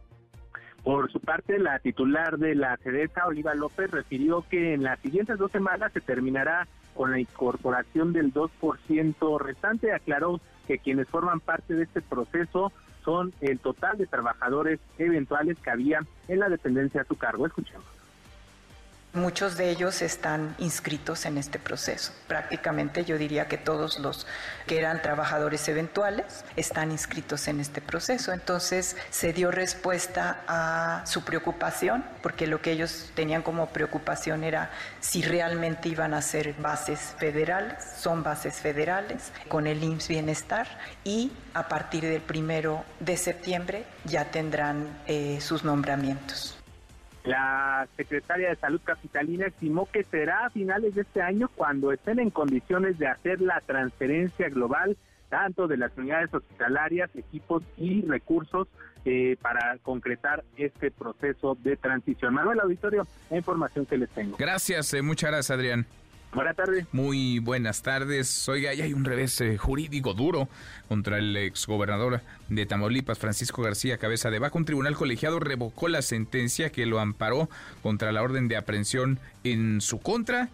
por 0.84 1.12
su 1.12 1.20
parte, 1.20 1.60
la 1.60 1.78
titular 1.78 2.40
de 2.40 2.56
la 2.56 2.76
CEDESA, 2.78 3.28
Oliva 3.28 3.54
López, 3.54 3.92
refirió 3.92 4.44
que 4.50 4.74
en 4.74 4.82
las 4.84 5.00
siguientes 5.00 5.38
dos 5.38 5.52
semanas 5.52 5.94
se 5.94 6.02
terminará 6.02 6.68
con 6.96 7.12
la 7.12 7.20
incorporación 7.20 8.14
del 8.14 8.34
2% 8.34 9.40
restante. 9.40 9.94
Aclaró 9.94 10.42
que 10.72 10.80
quienes 10.80 11.10
forman 11.10 11.42
parte 11.42 11.74
de 11.74 11.84
este 11.84 12.02
proceso 12.02 12.72
son 13.04 13.34
el 13.42 13.60
total 13.60 13.98
de 13.98 14.08
trabajadores 14.08 14.80
eventuales 14.98 15.58
que 15.60 15.70
había 15.70 16.00
en 16.30 16.40
la 16.40 16.48
dependencia 16.48 17.02
a 17.02 17.06
su 17.06 17.18
cargo. 17.18 17.46
Escuchemos. 17.46 18.01
Muchos 19.14 19.58
de 19.58 19.70
ellos 19.70 20.02
están 20.02 20.56
inscritos 20.58 21.26
en 21.26 21.38
este 21.38 21.60
proceso. 21.60 22.14
Prácticamente 22.30 23.04
yo 23.04 23.18
diría 23.18 23.50
que 23.50 23.58
todos 23.58 24.00
los 24.00 24.26
que 24.68 24.78
eran 24.78 25.02
trabajadores 25.02 25.68
eventuales 25.68 26.46
están 26.56 26.92
inscritos 26.92 27.50
en 27.50 27.60
este 27.60 27.82
proceso. 27.82 28.32
Entonces 28.32 28.96
se 29.10 29.34
dio 29.34 29.52
respuesta 29.52 30.44
a 30.48 31.06
su 31.06 31.26
preocupación, 31.26 32.06
porque 32.24 32.48
lo 32.48 32.62
que 32.62 32.72
ellos 32.72 33.12
tenían 33.14 33.42
como 33.42 33.68
preocupación 33.74 34.46
era 34.46 34.72
si 35.02 35.22
realmente 35.22 35.90
iban 35.90 36.14
a 36.14 36.22
ser 36.22 36.54
bases 36.54 37.14
federales, 37.18 37.84
son 37.98 38.24
bases 38.24 38.62
federales, 38.62 39.34
con 39.50 39.68
el 39.68 39.84
IMSS 39.84 40.08
Bienestar, 40.08 40.80
y 41.04 41.34
a 41.54 41.68
partir 41.68 42.04
del 42.06 42.22
primero 42.22 42.86
de 43.02 43.18
septiembre 43.18 43.84
ya 44.06 44.32
tendrán 44.32 45.02
eh, 45.06 45.40
sus 45.42 45.66
nombramientos. 45.66 46.61
La 47.24 47.88
secretaria 47.98 48.50
de 48.50 48.56
Salud 48.56 48.82
Capitalina 48.84 49.48
estimó 49.48 49.88
que 49.92 50.04
será 50.04 50.48
a 50.48 50.50
finales 50.50 50.96
de 50.96 51.02
este 51.02 51.22
año 51.22 51.50
cuando 51.56 51.92
estén 51.92 52.20
en 52.20 52.32
condiciones 52.32 52.98
de 52.98 53.08
hacer 53.08 53.42
la 53.42 53.62
transferencia 53.62 54.50
global 54.50 54.98
tanto 55.30 55.68
de 55.68 55.78
las 55.78 55.98
unidades 55.98 56.34
hospitalarias, 56.34 57.10
equipos 57.16 57.64
y 57.78 58.02
recursos 58.02 58.68
eh, 59.06 59.38
para 59.42 59.78
concretar 59.82 60.44
este 60.58 60.92
proceso 60.92 61.58
de 61.64 61.78
transición. 61.78 62.34
Manuel 62.34 62.60
Auditorio, 62.60 63.08
la 63.30 63.38
información 63.38 63.86
que 63.86 63.98
les 63.98 64.10
tengo. 64.10 64.36
Gracias, 64.38 64.94
eh, 64.94 65.02
muchas 65.02 65.32
gracias 65.32 65.52
Adrián. 65.58 65.88
Buenas 66.34 66.56
tardes. 66.56 66.86
Muy 66.94 67.40
buenas 67.40 67.82
tardes. 67.82 68.48
Oiga, 68.48 68.74
ya 68.74 68.86
hay 68.86 68.94
un 68.94 69.04
revés 69.04 69.42
eh, 69.42 69.58
jurídico 69.58 70.14
duro 70.14 70.48
contra 70.88 71.18
el 71.18 71.36
exgobernador 71.36 72.22
de 72.48 72.66
Tamaulipas, 72.66 73.20
Francisco 73.20 73.62
García 73.62 73.98
Cabeza 73.98 74.32
de 74.32 74.40
Vaca. 74.40 74.58
Un 74.58 74.64
tribunal 74.64 74.96
colegiado 74.96 75.42
revocó 75.42 75.90
la 75.90 76.02
sentencia 76.02 76.70
que 76.70 76.86
lo 76.86 77.02
amparó 77.02 77.50
contra 77.84 78.14
la 78.14 78.22
orden 78.22 78.48
de 78.48 78.56
aprehensión 78.56 79.20
en 79.44 79.82
su 79.82 80.00
contra. 80.00 80.50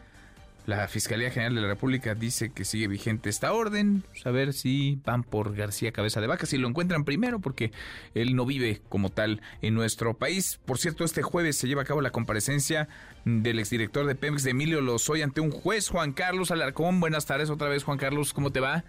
La 0.67 0.89
Fiscalía 0.89 1.31
General 1.31 1.55
de 1.55 1.61
la 1.61 1.67
República 1.69 2.13
dice 2.13 2.49
que 2.49 2.65
sigue 2.65 2.89
vigente 2.89 3.29
esta 3.29 3.53
orden. 3.53 4.03
A 4.25 4.31
ver 4.31 4.51
si 4.51 4.99
van 5.05 5.23
por 5.23 5.55
García 5.55 5.93
Cabeza 5.93 6.19
de 6.19 6.27
Vaca, 6.27 6.45
si 6.45 6.57
lo 6.57 6.67
encuentran 6.67 7.05
primero, 7.05 7.39
porque 7.39 7.71
él 8.13 8.35
no 8.35 8.45
vive 8.45 8.81
como 8.89 9.09
tal 9.09 9.41
en 9.61 9.75
nuestro 9.75 10.17
país. 10.17 10.59
Por 10.65 10.77
cierto, 10.77 11.05
este 11.05 11.21
jueves 11.21 11.55
se 11.55 11.69
lleva 11.69 11.83
a 11.83 11.85
cabo 11.85 12.01
la 12.01 12.11
comparecencia 12.11 12.89
del 13.23 13.59
exdirector 13.59 14.07
de 14.07 14.15
Pemex, 14.15 14.43
de 14.43 14.51
Emilio 14.51 14.81
Lozoya, 14.81 15.23
ante 15.23 15.39
un 15.39 15.51
juez, 15.51 15.87
Juan 15.87 16.11
Carlos 16.11 16.51
Alarcón. 16.51 16.99
Buenas 16.99 17.25
tardes 17.25 17.49
otra 17.49 17.69
vez, 17.69 17.85
Juan 17.85 17.97
Carlos, 17.97 18.33
¿cómo 18.33 18.51
te 18.51 18.59
va? 18.59 18.83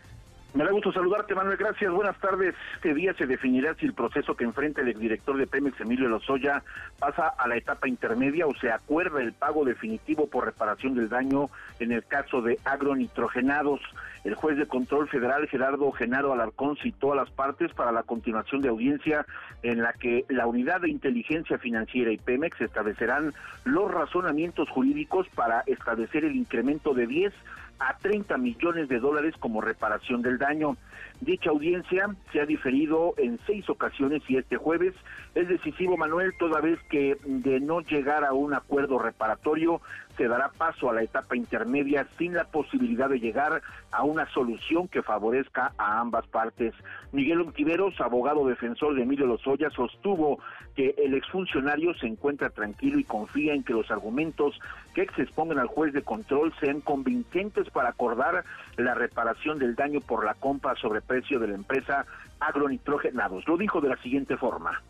Me 0.54 0.64
da 0.64 0.70
gusto 0.70 0.90
saludarte, 0.92 1.34
Manuel. 1.34 1.58
Gracias. 1.58 1.92
Buenas 1.92 2.18
tardes. 2.20 2.54
Este 2.76 2.94
día 2.94 3.12
se 3.12 3.26
definirá 3.26 3.74
si 3.74 3.84
el 3.84 3.92
proceso 3.92 4.34
que 4.34 4.44
enfrenta 4.44 4.80
el 4.80 4.88
exdirector 4.88 5.36
de 5.36 5.46
Pemex, 5.46 5.78
Emilio 5.80 6.08
Lozoya, 6.08 6.62
pasa 6.98 7.28
a 7.28 7.46
la 7.46 7.56
etapa 7.56 7.86
intermedia 7.86 8.46
o 8.46 8.54
se 8.54 8.72
acuerda 8.72 9.20
el 9.20 9.34
pago 9.34 9.66
definitivo 9.66 10.26
por 10.26 10.46
reparación 10.46 10.94
del 10.94 11.10
daño 11.10 11.50
en 11.80 11.92
el 11.92 12.02
caso 12.02 12.40
de 12.40 12.58
agronitrogenados. 12.64 13.80
El 14.24 14.34
juez 14.34 14.56
de 14.56 14.66
control 14.66 15.08
federal, 15.08 15.46
Gerardo 15.48 15.92
Genaro 15.92 16.32
Alarcón, 16.32 16.76
citó 16.78 17.12
a 17.12 17.16
las 17.16 17.30
partes 17.30 17.72
para 17.74 17.92
la 17.92 18.02
continuación 18.02 18.62
de 18.62 18.68
audiencia 18.68 19.26
en 19.62 19.82
la 19.82 19.92
que 19.92 20.24
la 20.28 20.46
unidad 20.46 20.80
de 20.80 20.90
inteligencia 20.90 21.58
financiera 21.58 22.10
y 22.10 22.16
Pemex 22.16 22.60
establecerán 22.60 23.34
los 23.64 23.90
razonamientos 23.90 24.68
jurídicos 24.70 25.28
para 25.34 25.62
establecer 25.66 26.24
el 26.24 26.36
incremento 26.36 26.94
de 26.94 27.06
10 27.06 27.34
a 27.78 27.96
30 27.98 28.36
millones 28.38 28.88
de 28.88 28.98
dólares 28.98 29.34
como 29.38 29.60
reparación 29.60 30.22
del 30.22 30.38
daño. 30.38 30.76
Dicha 31.20 31.50
audiencia 31.50 32.14
se 32.32 32.40
ha 32.40 32.46
diferido 32.46 33.14
en 33.16 33.38
seis 33.46 33.68
ocasiones 33.68 34.22
y 34.28 34.36
este 34.36 34.56
jueves 34.56 34.94
es 35.34 35.48
decisivo, 35.48 35.96
Manuel, 35.96 36.32
toda 36.38 36.60
vez 36.60 36.80
que 36.90 37.16
de 37.24 37.60
no 37.60 37.80
llegar 37.80 38.24
a 38.24 38.32
un 38.32 38.54
acuerdo 38.54 38.98
reparatorio 38.98 39.80
se 40.18 40.26
dará 40.26 40.50
paso 40.50 40.90
a 40.90 40.92
la 40.92 41.02
etapa 41.02 41.36
intermedia 41.36 42.06
sin 42.18 42.34
la 42.34 42.44
posibilidad 42.44 43.08
de 43.08 43.20
llegar 43.20 43.62
a 43.92 44.02
una 44.02 44.28
solución 44.30 44.88
que 44.88 45.00
favorezca 45.00 45.72
a 45.78 46.00
ambas 46.00 46.26
partes. 46.26 46.74
Miguel 47.12 47.40
Ontiveros, 47.40 47.98
abogado 48.00 48.46
defensor 48.46 48.96
de 48.96 49.04
Emilio 49.04 49.26
Lozoya, 49.26 49.70
sostuvo 49.70 50.40
que 50.74 50.94
el 50.98 51.14
exfuncionario 51.14 51.94
se 51.94 52.08
encuentra 52.08 52.50
tranquilo 52.50 52.98
y 52.98 53.04
confía 53.04 53.54
en 53.54 53.62
que 53.62 53.72
los 53.72 53.90
argumentos 53.92 54.58
que 54.92 55.06
se 55.14 55.22
expongan 55.22 55.60
al 55.60 55.68
juez 55.68 55.92
de 55.92 56.02
control 56.02 56.52
sean 56.60 56.80
convincentes 56.80 57.70
para 57.70 57.90
acordar 57.90 58.44
la 58.76 58.94
reparación 58.94 59.58
del 59.60 59.76
daño 59.76 60.00
por 60.00 60.24
la 60.24 60.34
compra 60.34 60.74
sobre 60.74 61.00
precio 61.00 61.38
de 61.38 61.46
la 61.46 61.54
empresa 61.54 62.04
agronitrogenados. 62.40 63.46
Lo 63.46 63.56
dijo 63.56 63.80
de 63.80 63.90
la 63.90 63.96
siguiente 63.98 64.36
forma 64.36 64.82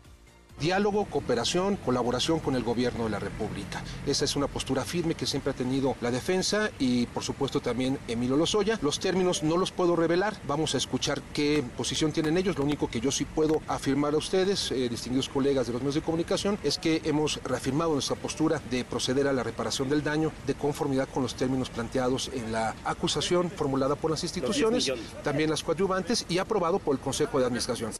diálogo, 0.59 1.05
cooperación, 1.05 1.77
colaboración 1.77 2.39
con 2.39 2.55
el 2.55 2.63
gobierno 2.63 3.05
de 3.05 3.09
la 3.09 3.19
República. 3.19 3.83
Esa 4.05 4.25
es 4.25 4.35
una 4.35 4.47
postura 4.47 4.83
firme 4.85 5.15
que 5.15 5.25
siempre 5.25 5.51
ha 5.51 5.55
tenido 5.55 5.95
la 6.01 6.11
defensa 6.11 6.69
y 6.79 7.05
por 7.07 7.23
supuesto 7.23 7.61
también 7.61 7.97
Emilio 8.07 8.37
Lozoya. 8.37 8.79
Los 8.81 8.99
términos 8.99 9.43
no 9.43 9.57
los 9.57 9.71
puedo 9.71 9.95
revelar, 9.95 10.35
vamos 10.47 10.75
a 10.75 10.77
escuchar 10.77 11.21
qué 11.33 11.63
posición 11.77 12.11
tienen 12.11 12.37
ellos. 12.37 12.57
Lo 12.57 12.63
único 12.63 12.89
que 12.89 12.99
yo 12.99 13.11
sí 13.11 13.25
puedo 13.25 13.61
afirmar 13.67 14.13
a 14.13 14.17
ustedes, 14.17 14.71
eh, 14.71 14.89
distinguidos 14.89 15.29
colegas 15.29 15.67
de 15.67 15.73
los 15.73 15.81
medios 15.81 15.95
de 15.95 16.01
comunicación, 16.01 16.57
es 16.63 16.77
que 16.77 17.01
hemos 17.05 17.41
reafirmado 17.43 17.93
nuestra 17.93 18.15
postura 18.15 18.61
de 18.69 18.83
proceder 18.83 19.27
a 19.27 19.33
la 19.33 19.43
reparación 19.43 19.89
del 19.89 20.03
daño 20.03 20.31
de 20.45 20.55
conformidad 20.55 21.07
con 21.13 21.23
los 21.23 21.35
términos 21.35 21.69
planteados 21.69 22.31
en 22.33 22.51
la 22.51 22.75
acusación 22.83 23.49
formulada 23.49 23.95
por 23.95 24.11
las 24.11 24.23
instituciones, 24.23 24.91
también 25.23 25.49
las 25.49 25.63
coadyuvantes 25.63 26.25
y 26.29 26.37
aprobado 26.37 26.79
por 26.79 26.95
el 26.95 27.01
Consejo 27.01 27.39
de 27.39 27.45
Administración. 27.45 27.91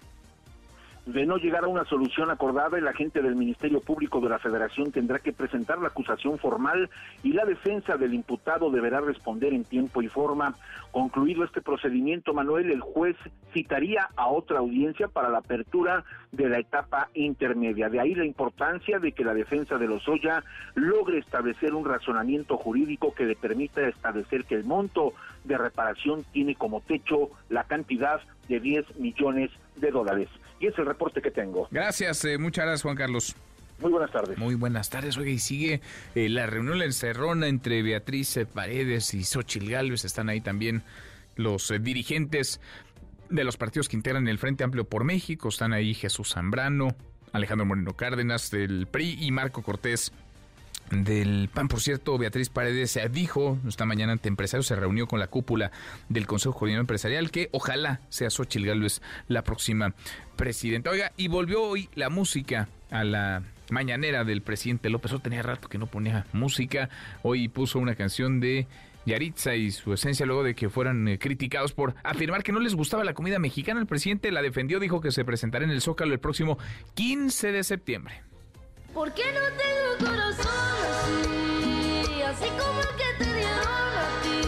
De 1.06 1.26
no 1.26 1.38
llegar 1.38 1.64
a 1.64 1.68
una 1.68 1.86
solución 1.86 2.30
acordada, 2.30 2.78
el 2.78 2.88
agente 2.88 3.22
del 3.22 3.36
Ministerio 3.36 3.82
Público 3.82 4.20
de 4.22 4.30
la 4.30 4.38
Federación 4.38 4.92
tendrá 4.92 5.20
que 5.20 5.34
presentar 5.34 5.80
la 5.80 5.88
acusación 5.88 6.38
formal 6.38 6.90
y 7.24 7.32
la 7.32 7.46
defensa 7.46 7.98
del 7.98 8.14
imputado 8.14 8.70
deberá 8.70 9.02
responder 9.02 9.54
en 9.54 9.64
tiempo 9.64 10.02
y 10.02 10.08
forma. 10.08 10.56
Concluido 10.92 11.44
este 11.44 11.62
procedimiento, 11.62 12.34
Manuel, 12.34 12.70
el 12.70 12.82
juez 12.82 13.16
citaría 13.54 14.10
a 14.16 14.28
otra 14.28 14.60
audiencia 14.60 15.08
para 15.08 15.30
la 15.30 15.40
apertura 15.40 16.04
de 16.32 16.48
la 16.48 16.60
etapa 16.60 17.10
intermedia. 17.16 17.90
De 17.90 18.00
ahí 18.00 18.14
la 18.14 18.26
importancia 18.26 19.00
de 19.00 19.12
que 19.12 19.24
la 19.24 19.34
defensa 19.34 19.78
de 19.78 19.88
Lozoya 19.88 20.44
logre 20.76 21.18
establecer 21.20 21.74
un 21.74 21.86
razonamiento 21.86 22.58
jurídico 22.58 23.14
que 23.16 23.26
le 23.26 23.36
permita 23.36 23.82
establecer 23.88 24.46
que 24.46 24.56
el 24.56 24.64
monto 24.64 25.14
de 25.44 25.58
reparación 25.58 26.24
tiene 26.32 26.56
como 26.56 26.82
techo 26.82 27.30
la 27.50 27.64
cantidad 27.64 28.22
de 28.48 28.60
10 28.60 28.98
millones 28.98 29.50
de 29.78 29.92
dólares. 29.92 30.30
Y 30.60 30.68
es 30.68 30.78
el 30.78 30.86
reporte 30.86 31.22
que 31.22 31.32
tengo. 31.32 31.68
Gracias, 31.72 32.26
eh, 32.26 32.38
muchas 32.38 32.66
gracias 32.66 32.84
Juan 32.84 32.96
Carlos. 32.96 33.36
Muy 33.80 33.92
buenas 33.92 34.12
tardes. 34.12 34.38
Muy 34.38 34.56
buenas 34.56 34.90
tardes. 34.90 35.18
Oye, 35.18 35.32
y 35.32 35.40
sigue 35.40 35.82
eh, 36.14 36.28
la 36.28 36.46
reunión 36.48 36.80
la 36.80 36.86
encerrona 36.86 37.48
entre 37.48 37.82
Beatriz 37.82 38.36
eh, 38.36 38.46
Paredes 38.46 39.14
y 39.14 39.24
Xochil 39.24 39.70
Gálvez. 39.70 40.04
Están 40.04 40.28
ahí 40.28 40.42
también 40.42 40.84
los 41.38 41.74
dirigentes 41.82 42.60
de 43.30 43.44
los 43.46 43.56
partidos 43.56 43.88
que 43.88 43.96
integran 43.96 44.28
el 44.28 44.38
Frente 44.38 44.66
Amplio 44.66 44.84
por 44.84 45.06
México. 45.06 45.48
Están 45.48 45.72
ahí 45.72 45.94
Jesús 45.94 46.34
Zambrano, 46.34 46.90
Alejandro 47.32 47.66
Moreno 47.66 47.94
Cárdenas 47.94 48.52
del 48.52 48.88
PRI 48.88 49.18
y 49.22 49.32
Marco 49.32 49.62
Cortés 49.64 50.12
del 50.92 51.50
PAN. 51.54 51.68
Por 51.68 51.82
cierto, 51.82 52.18
Beatriz 52.18 52.50
Paredes 52.50 53.00
dijo 53.12 53.58
esta 53.68 53.86
mañana 53.86 54.14
ante 54.14 54.28
empresarios, 54.28 54.68
se 54.68 54.76
reunió 54.76 55.08
con 55.08 55.20
la 55.20 55.28
cúpula 55.28 55.72
del 56.10 56.28
Consejo 56.28 56.54
Coordinador 56.54 56.84
Empresarial 56.84 57.32
que 57.32 57.50
ojalá 57.52 58.02
sea 58.10 58.30
Xochitl 58.30 58.66
Gálvez 58.66 59.02
la 59.28 59.44
próxima 59.44 59.94
presidenta. 60.36 60.90
Oiga, 60.90 61.12
y 61.18 61.28
volvió 61.28 61.64
hoy 61.64 61.90
la 61.96 62.10
música 62.10 62.70
a 62.92 63.04
la 63.04 63.44
mañanera 63.70 64.24
del 64.24 64.42
presidente 64.42 64.90
López. 64.90 65.12
Yo 65.12 65.20
tenía 65.20 65.44
rato 65.44 65.70
que 65.70 65.78
no 65.78 65.88
ponía 65.88 66.26
música. 66.34 66.90
Hoy 67.22 67.48
puso 67.48 67.80
una 67.80 67.96
canción 67.96 68.40
de 68.40 68.68
Yaritza 69.06 69.56
y 69.56 69.72
su 69.72 69.94
esencia 69.94 70.26
luego 70.26 70.44
de 70.44 70.56
que 70.56 70.70
fueran 70.70 71.08
eh, 71.08 71.20
criticados 71.20 71.74
por 71.74 71.96
afirmar 72.04 72.44
que 72.44 72.52
no 72.52 72.60
les 72.60 72.76
gustaba 72.76 73.04
la 73.04 73.14
comida 73.14 73.40
mexicana. 73.40 73.80
El 73.80 73.88
presidente 73.88 74.32
la 74.32 74.42
defendió, 74.42 74.80
dijo 74.80 75.02
que 75.02 75.12
se 75.12 75.26
presentará 75.26 75.66
en 75.66 75.72
el 75.72 75.82
Zócalo 75.82 76.14
el 76.14 76.20
próximo 76.20 76.58
15 76.96 77.52
de 77.52 77.64
septiembre. 77.64 78.24
¿Por 78.94 79.14
qué 79.14 79.24
no 79.32 79.42
tengo 79.58 80.12
corazón 80.12 80.48
así? 80.92 82.22
Así 82.24 82.50
como 82.50 82.82
el 82.82 82.88
que 82.98 83.24
te 83.24 83.34
dieron 83.34 83.92
a 83.98 84.22
ti. 84.24 84.42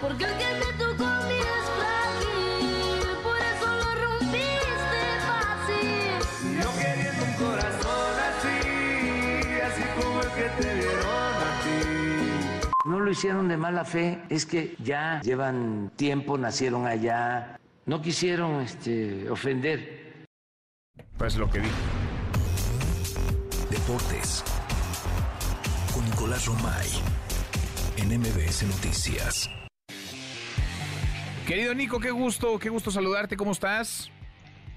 Porque 0.00 0.24
el 0.24 0.32
que 0.32 0.44
te 0.44 0.72
tocó 0.84 1.04
a 1.04 1.20
mí 1.26 1.34
es 1.34 1.66
frágil. 1.78 3.08
Por 3.22 3.38
eso 3.38 3.66
lo 3.66 3.90
rompiste 4.04 5.02
fácil. 5.26 6.58
No 6.58 6.70
queriendo 6.76 7.24
un 7.24 7.32
corazón 7.34 8.14
así. 8.28 8.56
Así 9.62 9.82
como 10.00 10.20
el 10.22 10.28
que 10.28 10.62
te 10.62 10.74
dieron 10.74 11.06
a 11.06 11.60
ti. 11.62 12.68
No 12.84 13.00
lo 13.00 13.10
hicieron 13.10 13.48
de 13.48 13.56
mala 13.56 13.84
fe. 13.84 14.22
Es 14.28 14.46
que 14.46 14.76
ya 14.82 15.20
llevan 15.22 15.90
tiempo, 15.96 16.36
nacieron 16.36 16.86
allá. 16.86 17.58
No 17.86 18.02
quisieron 18.02 18.60
este, 18.60 19.28
ofender. 19.30 20.26
Pues 21.16 21.36
lo 21.36 21.50
que 21.50 21.60
dije. 21.60 22.07
Deportes. 23.70 24.42
Con 25.92 26.04
Nicolás 26.06 26.46
Romay. 26.46 26.88
En 27.96 28.18
MBS 28.18 28.62
Noticias. 28.64 29.50
Querido 31.46 31.74
Nico, 31.74 32.00
qué 32.00 32.10
gusto, 32.10 32.58
qué 32.58 32.70
gusto 32.70 32.90
saludarte. 32.90 33.36
¿Cómo 33.36 33.52
estás? 33.52 34.10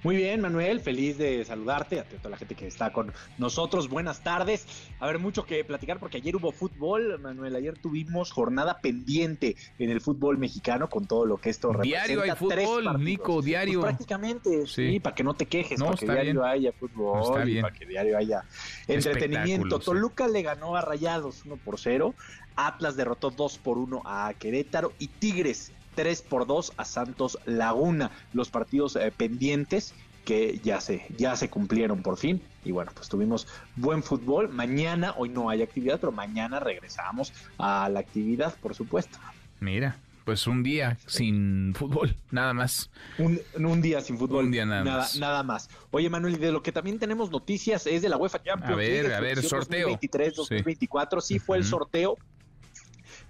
Muy 0.04 0.16
bien, 0.16 0.42
Manuel, 0.42 0.80
feliz 0.80 1.20
de 1.20 1.46
saludarte 1.46 2.00
a 2.00 2.04
toda 2.04 2.32
la 2.32 2.38
gente 2.38 2.56
que 2.56 2.66
está 2.66 2.92
con 2.92 3.14
nosotros. 3.38 3.88
Buenas 3.88 4.24
tardes. 4.24 4.66
A 5.00 5.06
ver, 5.06 5.20
mucho 5.20 5.46
que 5.46 5.64
platicar 5.64 6.00
porque 6.00 6.18
ayer 6.18 6.36
hubo 6.36 6.52
fútbol, 6.52 7.20
Manuel. 7.20 7.56
Ayer 7.56 7.78
tuvimos 7.78 8.32
jornada 8.32 8.80
pendiente 8.80 9.56
en 9.78 9.92
el 9.92 10.02
fútbol 10.02 10.40
mexicano 10.40 10.90
con 10.90 11.06
todo 11.06 11.28
lo 11.28 11.38
que 11.38 11.52
esto 11.52 11.72
representa. 11.72 12.08
Diario 12.08 12.24
hay 12.24 12.32
fútbol, 12.32 13.04
Nico, 13.04 13.44
diario. 13.44 13.82
Pues 13.82 13.92
prácticamente, 13.92 14.66
sí. 14.66 15.00
para 15.00 15.14
que 15.14 15.24
no 15.24 15.36
te 15.36 15.46
quejes, 15.46 15.80
para 15.80 15.96
que 15.96 16.06
diario 16.08 16.44
haya 16.44 16.72
fútbol, 16.72 17.34
para 17.62 17.72
que 17.72 17.86
diario 17.86 18.18
haya 18.18 18.44
entretenimiento. 18.88 19.78
Toluca 19.78 20.28
le 20.28 20.42
ganó 20.42 20.76
a 20.76 20.82
Rayados 20.82 21.46
1 21.46 21.58
por 21.58 21.80
0. 21.80 22.16
Atlas 22.56 22.96
derrotó 22.96 23.30
2 23.30 23.60
por 23.60 23.78
1 23.78 24.02
a 24.04 24.34
Querétaro 24.34 24.94
y 24.98 25.08
Tigres 25.08 25.72
3 25.96 26.22
por 26.24 26.48
2 26.48 26.74
a 26.78 26.86
Santos 26.86 27.38
Laguna. 27.46 28.12
Los 28.34 28.50
partidos 28.50 28.96
eh, 28.96 29.12
pendientes 29.16 29.94
que 30.26 30.60
ya 30.64 30.80
se, 30.82 31.06
ya 31.18 31.36
se 31.36 31.50
cumplieron 31.50 32.02
por 32.02 32.18
fin. 32.18 32.42
Y 32.64 32.72
bueno, 32.72 32.92
pues 32.94 33.10
tuvimos 33.10 33.48
buen 33.76 34.04
fútbol. 34.04 34.50
Mañana, 34.50 35.14
hoy 35.18 35.30
no 35.30 35.50
hay 35.50 35.62
actividad, 35.62 36.00
pero 36.00 36.12
mañana 36.12 36.60
regresamos 36.60 37.34
a 37.58 37.90
la 37.90 38.00
actividad, 38.00 38.56
por 38.62 38.76
supuesto. 38.76 39.18
Mira, 39.60 39.98
pues 40.26 40.46
un 40.46 40.62
día 40.62 40.98
sin 41.08 41.74
fútbol, 41.76 42.16
nada 42.30 42.54
más. 42.54 42.92
Un, 43.18 43.40
un 43.56 43.82
día 43.82 44.02
sin 44.02 44.18
fútbol. 44.18 44.46
Un 44.46 44.52
día 44.52 44.66
nada, 44.66 44.84
más. 44.84 45.18
Nada 45.18 45.44
más. 45.44 45.70
Oye, 45.90 46.10
Manuel, 46.10 46.40
de 46.40 46.52
lo 46.52 46.62
que 46.62 46.72
también 46.72 47.00
tenemos 47.00 47.32
noticias 47.32 47.88
es 47.88 48.02
de 48.02 48.10
la 48.10 48.18
UEFA 48.18 48.44
Champions. 48.44 48.74
A 48.74 48.76
ver, 48.76 49.14
a 49.14 49.20
ver, 49.20 49.42
sorteo. 49.42 49.90
2023, 49.90 50.36
2024, 50.36 51.22
sí, 51.22 51.40
fue 51.40 51.58
el 51.58 51.66
sorteo 51.66 52.18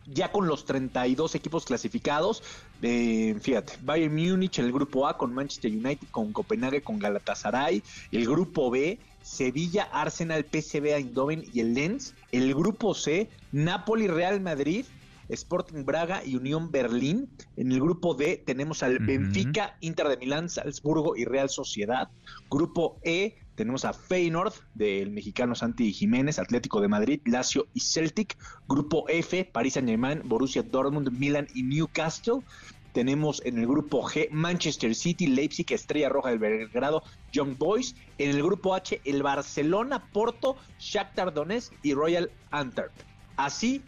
ya 0.07 0.31
con 0.31 0.47
los 0.47 0.65
32 0.65 1.35
equipos 1.35 1.65
clasificados, 1.65 2.43
eh, 2.81 3.35
fíjate, 3.41 3.73
Bayern 3.83 4.15
Múnich, 4.15 4.59
el 4.59 4.71
grupo 4.71 5.07
A 5.07 5.17
con 5.17 5.33
Manchester 5.33 5.71
United, 5.71 6.07
con 6.11 6.33
Copenhague, 6.33 6.81
con 6.81 6.99
Galatasaray, 6.99 7.83
el 8.11 8.25
grupo 8.25 8.71
B, 8.71 8.99
Sevilla, 9.21 9.83
Arsenal, 9.91 10.45
PSV 10.45 10.95
Eindhoven 10.95 11.43
y 11.53 11.59
el 11.59 11.73
Lens, 11.73 12.15
el 12.31 12.53
grupo 12.53 12.93
C, 12.93 13.29
Napoli, 13.51 14.07
Real 14.07 14.41
Madrid, 14.41 14.85
Sporting 15.29 15.85
Braga 15.85 16.23
y 16.25 16.35
Unión 16.35 16.71
Berlín. 16.71 17.29
En 17.55 17.71
el 17.71 17.79
grupo 17.79 18.13
D 18.13 18.43
tenemos 18.45 18.83
al 18.83 18.99
Benfica, 18.99 19.77
Inter 19.79 20.09
de 20.09 20.17
Milán, 20.17 20.49
Salzburgo 20.49 21.15
y 21.15 21.25
Real 21.25 21.49
Sociedad. 21.49 22.09
Grupo 22.49 22.99
E 23.03 23.37
tenemos 23.55 23.85
a 23.85 23.93
Feyenoord 23.93 24.53
del 24.73 25.11
mexicano 25.11 25.55
Santi 25.55 25.91
Jiménez, 25.93 26.39
Atlético 26.39 26.81
de 26.81 26.87
Madrid, 26.87 27.21
Lazio 27.25 27.67
y 27.73 27.81
Celtic. 27.81 28.37
Grupo 28.67 29.07
F, 29.09 29.45
París 29.45 29.73
Saint-Germain, 29.73 30.21
Borussia 30.25 30.63
Dortmund, 30.63 31.11
Milan 31.11 31.47
y 31.53 31.63
Newcastle. 31.63 32.41
tenemos 32.93 33.41
en 33.45 33.57
el 33.57 33.67
grupo 33.67 34.03
G 34.03 34.29
Manchester 34.31 34.95
City, 34.95 35.27
Leipzig, 35.27 35.65
Estrella 35.71 36.09
Roja 36.09 36.29
del 36.29 36.39
Belgrado, 36.39 37.03
Young 37.31 37.57
Boys. 37.57 37.95
En 38.17 38.31
el 38.31 38.43
grupo 38.43 38.73
H, 38.73 39.01
el 39.05 39.23
Barcelona, 39.23 40.03
Porto, 40.11 40.55
Shakhtar 40.79 41.33
Donetsk 41.33 41.73
y 41.83 41.93
Royal 41.93 42.31
Antwerp. 42.51 42.91
Así 43.37 43.81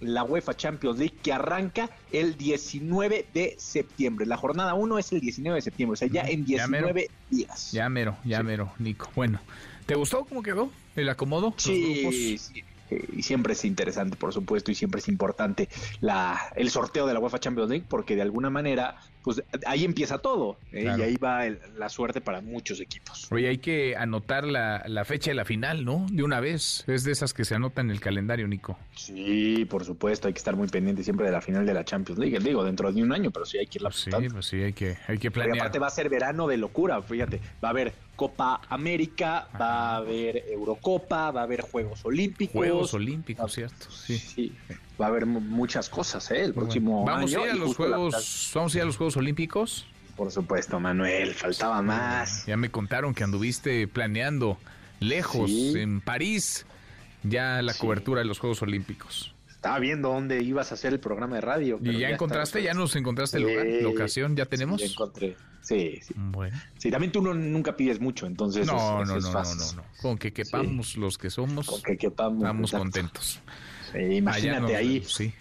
la 0.00 0.24
UEFA 0.24 0.56
Champions 0.56 0.98
League 0.98 1.14
que 1.22 1.32
arranca 1.32 1.90
el 2.12 2.36
19 2.36 3.26
de 3.32 3.54
septiembre. 3.58 4.26
La 4.26 4.36
jornada 4.36 4.74
1 4.74 4.98
es 4.98 5.12
el 5.12 5.20
19 5.20 5.56
de 5.56 5.62
septiembre, 5.62 5.92
o 5.94 5.96
sea, 5.96 6.08
ya 6.08 6.22
en 6.22 6.46
Ya 6.46 6.66
mero. 6.66 6.86
19 6.88 7.10
días. 7.30 7.72
Ya 7.72 7.88
mero, 7.88 8.16
ya 8.24 8.42
mero, 8.42 8.72
Nico. 8.78 9.10
Bueno, 9.14 9.40
¿te 9.86 9.94
gustó 9.94 10.24
cómo 10.24 10.42
quedó 10.42 10.70
el 10.96 11.08
acomodo? 11.08 11.54
Sí, 11.56 12.38
sí. 12.38 12.60
Eh, 12.90 13.04
Y 13.16 13.22
siempre 13.22 13.52
es 13.52 13.64
interesante, 13.64 14.16
por 14.16 14.32
supuesto, 14.32 14.72
y 14.72 14.74
siempre 14.74 15.00
es 15.00 15.08
importante 15.08 15.68
la, 16.00 16.40
el 16.56 16.70
sorteo 16.70 17.06
de 17.06 17.14
la 17.14 17.20
UEFA 17.20 17.38
Champions 17.38 17.70
League, 17.70 17.84
porque 17.88 18.16
de 18.16 18.22
alguna 18.22 18.50
manera, 18.50 18.96
pues 19.22 19.42
ahí 19.66 19.84
empieza 19.84 20.18
todo, 20.18 20.58
¿eh? 20.72 20.82
Claro. 20.82 20.98
y 21.02 21.06
ahí 21.06 21.16
va 21.16 21.46
el- 21.46 21.58
la 21.76 21.88
suerte 21.88 22.20
para 22.20 22.40
muchos 22.40 22.80
equipos. 22.80 23.26
Oye, 23.30 23.48
hay 23.48 23.58
que 23.58 23.96
anotar 23.96 24.44
la, 24.44 24.82
la 24.86 25.04
fecha 25.04 25.30
de 25.30 25.34
la 25.34 25.44
final, 25.44 25.84
¿no? 25.84 26.06
De 26.10 26.22
una 26.22 26.40
vez. 26.40 26.84
Es 26.86 27.04
de 27.04 27.12
esas 27.12 27.34
que 27.34 27.44
se 27.44 27.54
anotan 27.54 27.86
en 27.86 27.92
el 27.92 28.00
calendario, 28.00 28.48
Nico. 28.48 28.78
Sí, 28.96 29.64
por 29.68 29.84
supuesto, 29.84 30.28
hay 30.28 30.34
que 30.34 30.38
estar 30.38 30.56
muy 30.56 30.68
pendiente 30.68 31.02
siempre 31.04 31.26
de 31.26 31.32
la 31.32 31.40
final 31.40 31.66
de 31.66 31.74
la 31.74 31.84
Champions 31.84 32.18
League, 32.18 32.38
digo, 32.40 32.64
dentro 32.64 32.92
de 32.92 33.02
un 33.02 33.12
año, 33.12 33.30
pero 33.30 33.44
sí 33.44 33.58
hay 33.58 33.66
que 33.66 33.78
irla 33.78 33.90
Sí, 33.92 34.10
apuntando. 34.10 34.34
pues 34.34 34.46
sí, 34.46 34.62
hay 34.62 34.72
que, 34.72 34.96
hay 35.06 35.18
que 35.18 35.30
Porque 35.30 35.30
planear. 35.30 35.58
aparte 35.58 35.78
va 35.78 35.86
a 35.86 35.90
ser 35.90 36.08
verano 36.08 36.46
de 36.46 36.56
locura, 36.56 37.00
fíjate, 37.02 37.40
va 37.62 37.68
a 37.68 37.70
haber 37.70 37.92
Copa 38.20 38.60
América, 38.68 39.48
va 39.58 39.92
a 39.92 39.96
haber 39.96 40.44
Eurocopa, 40.50 41.30
va 41.30 41.40
a 41.40 41.44
haber 41.44 41.62
Juegos 41.62 42.04
Olímpicos. 42.04 42.52
Juegos 42.52 42.92
Olímpicos, 42.92 43.50
¿cierto? 43.54 43.90
Sí. 43.90 44.18
Sí, 44.18 44.52
va 45.00 45.06
a 45.06 45.08
haber 45.08 45.24
mu- 45.24 45.40
muchas 45.40 45.88
cosas, 45.88 46.30
¿eh? 46.30 46.44
El 46.44 46.52
próximo 46.52 47.02
Vamos 47.06 47.34
a 47.34 47.40
ir 47.46 47.50
a 47.50 47.54
los 47.54 47.74
Juegos, 47.74 48.50
vamos 48.54 48.74
a 48.74 48.76
ir 48.76 48.82
a 48.82 48.84
los 48.84 48.98
Juegos 48.98 49.16
Olímpicos. 49.16 49.86
Por 50.16 50.30
supuesto, 50.30 50.78
Manuel, 50.78 51.32
faltaba 51.32 51.80
más. 51.80 52.44
Ya 52.44 52.58
me 52.58 52.70
contaron 52.70 53.14
que 53.14 53.24
anduviste 53.24 53.88
planeando 53.88 54.58
lejos 55.00 55.48
Sí. 55.50 55.72
en 55.78 56.02
París 56.02 56.66
ya 57.22 57.62
la 57.62 57.72
cobertura 57.72 58.20
de 58.20 58.26
los 58.26 58.38
Juegos 58.38 58.60
Olímpicos. 58.60 59.34
Estaba 59.60 59.78
viendo 59.78 60.08
dónde 60.08 60.42
ibas 60.42 60.70
a 60.70 60.74
hacer 60.74 60.94
el 60.94 61.00
programa 61.00 61.34
de 61.34 61.42
radio. 61.42 61.78
¿Y 61.82 61.98
ya 61.98 62.08
encontraste? 62.08 62.62
¿Ya 62.62 62.72
nos 62.72 62.96
encontraste 62.96 63.36
el 63.36 63.42
lugar? 63.42 63.66
Sí, 63.66 63.80
¿La 63.82 63.88
ocasión? 63.90 64.34
¿Ya 64.34 64.46
tenemos? 64.46 64.80
Sí, 64.80 64.86
encontré. 64.86 65.36
Sí, 65.60 65.98
sí. 66.00 66.14
Bueno. 66.16 66.58
Sí, 66.78 66.90
también 66.90 67.12
tú 67.12 67.20
no, 67.20 67.34
nunca 67.34 67.76
pides 67.76 68.00
mucho, 68.00 68.24
entonces. 68.24 68.66
No, 68.66 69.02
es- 69.02 69.08
no, 69.08 69.16
es 69.18 69.22
no, 69.24 69.28
no, 69.30 69.32
fácil. 69.38 69.76
no, 69.76 69.82
no. 69.82 69.88
Con 70.00 70.16
que 70.16 70.32
quepamos 70.32 70.96
los 70.96 71.18
que 71.18 71.28
somos, 71.28 71.66
Con 71.66 71.82
que 71.82 71.98
quepamos. 71.98 72.38
estamos 72.42 72.70
exacto. 72.70 72.82
contentos. 72.84 73.40
Sí, 73.92 73.98
imagínate 73.98 74.60
nos 74.62 74.72
ahí, 74.72 75.04
sí. 75.06 75.34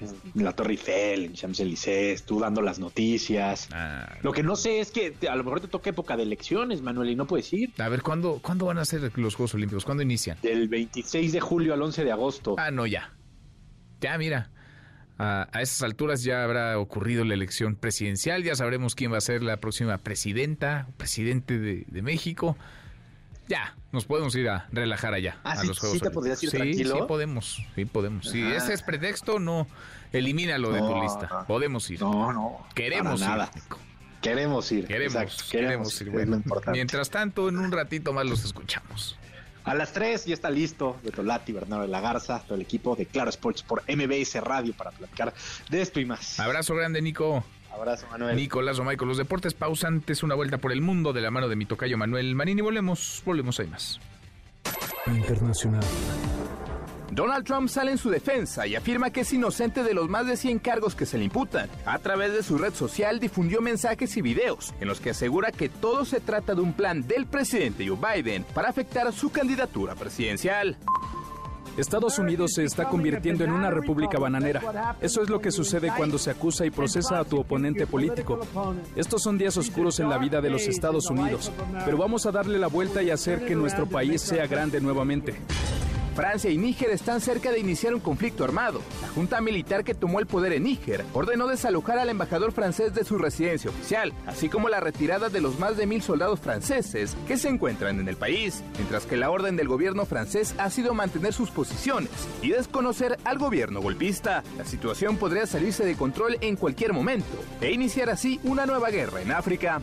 en 0.00 0.44
la 0.44 0.52
Torre 0.52 0.72
Eiffel, 0.74 1.24
en 1.24 1.32
Champs-Élysées, 1.32 2.22
tú 2.24 2.38
dando 2.38 2.62
las 2.62 2.78
noticias. 2.78 3.66
Ah, 3.72 4.16
Lo 4.22 4.30
que 4.30 4.44
no 4.44 4.54
sé 4.54 4.78
es 4.78 4.92
que 4.92 5.10
te- 5.10 5.28
a 5.28 5.34
lo 5.34 5.42
mejor 5.42 5.60
te 5.60 5.66
toca 5.66 5.90
época 5.90 6.16
de 6.16 6.22
elecciones, 6.22 6.82
Manuel, 6.82 7.10
y 7.10 7.16
no 7.16 7.26
puedes 7.26 7.52
ir. 7.52 7.72
A 7.78 7.88
ver, 7.88 8.02
¿cuándo, 8.02 8.38
¿cuándo 8.40 8.66
van 8.66 8.78
a 8.78 8.84
ser 8.84 9.10
los 9.18 9.34
Juegos 9.34 9.54
Olímpicos? 9.54 9.84
¿Cuándo 9.84 10.04
inician? 10.04 10.38
Del 10.40 10.68
26 10.68 11.32
de 11.32 11.40
julio 11.40 11.74
al 11.74 11.82
11 11.82 12.04
de 12.04 12.12
agosto. 12.12 12.54
Ah, 12.58 12.70
no, 12.70 12.86
ya. 12.86 13.10
Ya, 14.00 14.16
mira. 14.18 14.50
A, 15.18 15.48
a 15.50 15.62
esas 15.62 15.82
alturas 15.82 16.22
ya 16.24 16.44
habrá 16.44 16.78
ocurrido 16.78 17.24
la 17.24 17.32
elección 17.32 17.74
presidencial, 17.74 18.42
ya 18.42 18.54
sabremos 18.54 18.94
quién 18.94 19.10
va 19.10 19.16
a 19.16 19.22
ser 19.22 19.42
la 19.42 19.56
próxima 19.56 19.96
presidenta, 19.96 20.88
presidente 20.98 21.58
de, 21.58 21.84
de 21.88 22.02
México. 22.02 22.54
Ya, 23.48 23.74
nos 23.92 24.04
podemos 24.04 24.34
ir 24.34 24.48
a 24.50 24.66
relajar 24.72 25.14
allá 25.14 25.38
Ah, 25.42 25.52
a 25.52 25.56
¿sí- 25.62 25.68
los 25.68 25.76
sí 25.76 25.80
Juegos 25.82 26.02
te 26.02 26.10
podrías 26.10 26.42
ir 26.42 26.50
Olímpicos. 26.50 26.68
Sí, 26.68 26.82
tranquilo? 26.82 26.96
sí 27.04 27.08
podemos, 27.08 27.66
sí 27.74 27.84
podemos. 27.86 28.28
Si 28.28 28.42
Ah. 28.42 28.56
ese 28.56 28.74
es 28.74 28.82
pretexto, 28.82 29.38
no, 29.38 29.66
elimínalo 30.12 30.70
de 30.72 30.80
tu 30.80 31.00
lista. 31.00 31.46
Podemos 31.46 31.88
ir. 31.90 32.00
No, 32.00 32.30
no. 32.34 32.66
Queremos 32.74 33.20
ir. 33.22 33.26
nada. 33.26 33.50
Queremos 34.20 34.70
ir. 34.72 34.86
Queremos, 34.86 35.14
exacto, 35.14 35.44
queremos 35.50 36.00
ir. 36.02 36.10
Bueno, 36.10 36.42
mientras 36.72 37.08
tanto, 37.10 37.48
en 37.48 37.56
un 37.58 37.70
ratito 37.72 38.12
más 38.12 38.26
los 38.26 38.44
escuchamos. 38.44 39.16
A 39.66 39.74
las 39.74 39.92
3 39.92 40.26
ya 40.26 40.34
está 40.34 40.48
listo 40.48 40.96
Beto 41.02 41.24
Lati, 41.24 41.52
Bernardo 41.52 41.82
de 41.82 41.90
la 41.90 42.00
Garza, 42.00 42.40
todo 42.44 42.54
el 42.54 42.62
equipo 42.62 42.94
de 42.94 43.04
Claro 43.06 43.30
Sports 43.30 43.64
por 43.64 43.82
MBS 43.82 44.40
Radio 44.40 44.72
para 44.72 44.92
platicar 44.92 45.34
de 45.68 45.82
esto 45.82 45.98
y 45.98 46.04
más. 46.04 46.38
Abrazo 46.38 46.76
grande, 46.76 47.02
Nico. 47.02 47.44
Abrazo, 47.74 48.06
Manuel. 48.08 48.36
Nicolás 48.36 48.78
Omay 48.78 48.96
con 48.96 49.08
los 49.08 49.18
deportes 49.18 49.54
pausantes, 49.54 50.22
una 50.22 50.36
vuelta 50.36 50.58
por 50.58 50.70
el 50.70 50.80
mundo 50.80 51.12
de 51.12 51.20
la 51.20 51.32
mano 51.32 51.48
de 51.48 51.56
mi 51.56 51.66
tocayo 51.66 51.98
Manuel 51.98 52.34
Marín 52.36 52.60
y 52.60 52.62
volvemos, 52.62 53.22
volvemos 53.26 53.58
ahí 53.58 53.66
más. 53.66 53.98
Internacional. 55.08 55.84
Donald 57.16 57.46
Trump 57.46 57.70
sale 57.70 57.92
en 57.92 57.96
su 57.96 58.10
defensa 58.10 58.66
y 58.66 58.76
afirma 58.76 59.08
que 59.08 59.22
es 59.22 59.32
inocente 59.32 59.82
de 59.82 59.94
los 59.94 60.06
más 60.06 60.26
de 60.26 60.36
100 60.36 60.58
cargos 60.58 60.94
que 60.94 61.06
se 61.06 61.16
le 61.16 61.24
imputan. 61.24 61.70
A 61.86 61.98
través 61.98 62.34
de 62.34 62.42
su 62.42 62.58
red 62.58 62.74
social 62.74 63.20
difundió 63.20 63.62
mensajes 63.62 64.18
y 64.18 64.20
videos 64.20 64.74
en 64.82 64.88
los 64.88 65.00
que 65.00 65.10
asegura 65.10 65.50
que 65.50 65.70
todo 65.70 66.04
se 66.04 66.20
trata 66.20 66.54
de 66.54 66.60
un 66.60 66.74
plan 66.74 67.08
del 67.08 67.24
presidente 67.24 67.88
Joe 67.88 67.96
Biden 67.96 68.44
para 68.52 68.68
afectar 68.68 69.10
su 69.14 69.30
candidatura 69.30 69.94
presidencial. 69.94 70.76
Estados 71.78 72.18
Unidos 72.18 72.52
se 72.54 72.64
está 72.64 72.86
convirtiendo 72.90 73.44
en 73.44 73.52
una 73.52 73.70
república 73.70 74.18
bananera. 74.18 74.96
Eso 75.00 75.22
es 75.22 75.30
lo 75.30 75.40
que 75.40 75.52
sucede 75.52 75.90
cuando 75.96 76.18
se 76.18 76.30
acusa 76.30 76.66
y 76.66 76.70
procesa 76.70 77.18
a 77.18 77.24
tu 77.24 77.38
oponente 77.38 77.86
político. 77.86 78.40
Estos 78.94 79.22
son 79.22 79.38
días 79.38 79.56
oscuros 79.56 80.00
en 80.00 80.10
la 80.10 80.18
vida 80.18 80.42
de 80.42 80.50
los 80.50 80.66
Estados 80.66 81.08
Unidos, 81.08 81.50
pero 81.82 81.96
vamos 81.96 82.26
a 82.26 82.30
darle 82.30 82.58
la 82.58 82.66
vuelta 82.66 83.02
y 83.02 83.08
hacer 83.08 83.46
que 83.46 83.54
nuestro 83.54 83.86
país 83.86 84.20
sea 84.20 84.46
grande 84.46 84.82
nuevamente. 84.82 85.40
Francia 86.16 86.50
y 86.50 86.56
Níger 86.56 86.88
están 86.88 87.20
cerca 87.20 87.52
de 87.52 87.58
iniciar 87.58 87.94
un 87.94 88.00
conflicto 88.00 88.42
armado. 88.42 88.80
La 89.02 89.08
junta 89.08 89.42
militar 89.42 89.84
que 89.84 89.94
tomó 89.94 90.18
el 90.18 90.26
poder 90.26 90.54
en 90.54 90.62
Níger 90.62 91.04
ordenó 91.12 91.46
desalojar 91.46 91.98
al 91.98 92.08
embajador 92.08 92.52
francés 92.52 92.94
de 92.94 93.04
su 93.04 93.18
residencia 93.18 93.68
oficial, 93.68 94.14
así 94.26 94.48
como 94.48 94.70
la 94.70 94.80
retirada 94.80 95.28
de 95.28 95.42
los 95.42 95.58
más 95.58 95.76
de 95.76 95.86
mil 95.86 96.00
soldados 96.00 96.40
franceses 96.40 97.14
que 97.28 97.36
se 97.36 97.50
encuentran 97.50 98.00
en 98.00 98.08
el 98.08 98.16
país, 98.16 98.64
mientras 98.78 99.04
que 99.04 99.18
la 99.18 99.28
orden 99.28 99.56
del 99.56 99.68
gobierno 99.68 100.06
francés 100.06 100.54
ha 100.56 100.70
sido 100.70 100.94
mantener 100.94 101.34
sus 101.34 101.50
posiciones 101.50 102.10
y 102.40 102.48
desconocer 102.48 103.18
al 103.24 103.36
gobierno 103.36 103.82
golpista. 103.82 104.42
La 104.56 104.64
situación 104.64 105.18
podría 105.18 105.46
salirse 105.46 105.84
de 105.84 105.96
control 105.96 106.38
en 106.40 106.56
cualquier 106.56 106.94
momento 106.94 107.36
e 107.60 107.72
iniciar 107.72 108.08
así 108.08 108.40
una 108.42 108.64
nueva 108.64 108.88
guerra 108.88 109.20
en 109.20 109.32
África. 109.32 109.82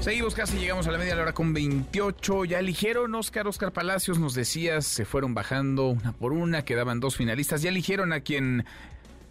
Seguimos, 0.00 0.34
casi 0.34 0.56
llegamos 0.56 0.86
a 0.86 0.92
la 0.92 0.96
media 0.96 1.14
hora 1.14 1.34
con 1.34 1.52
28. 1.52 2.46
Ya 2.46 2.58
eligieron 2.58 3.14
Oscar, 3.14 3.46
Oscar 3.46 3.70
Palacios, 3.70 4.18
nos 4.18 4.32
decías, 4.32 4.86
se 4.86 5.04
fueron 5.04 5.34
bajando 5.34 5.88
una 5.88 6.12
por 6.12 6.32
una, 6.32 6.64
quedaban 6.64 7.00
dos 7.00 7.16
finalistas. 7.16 7.60
Ya 7.60 7.68
eligieron 7.68 8.14
a 8.14 8.20
quien 8.20 8.64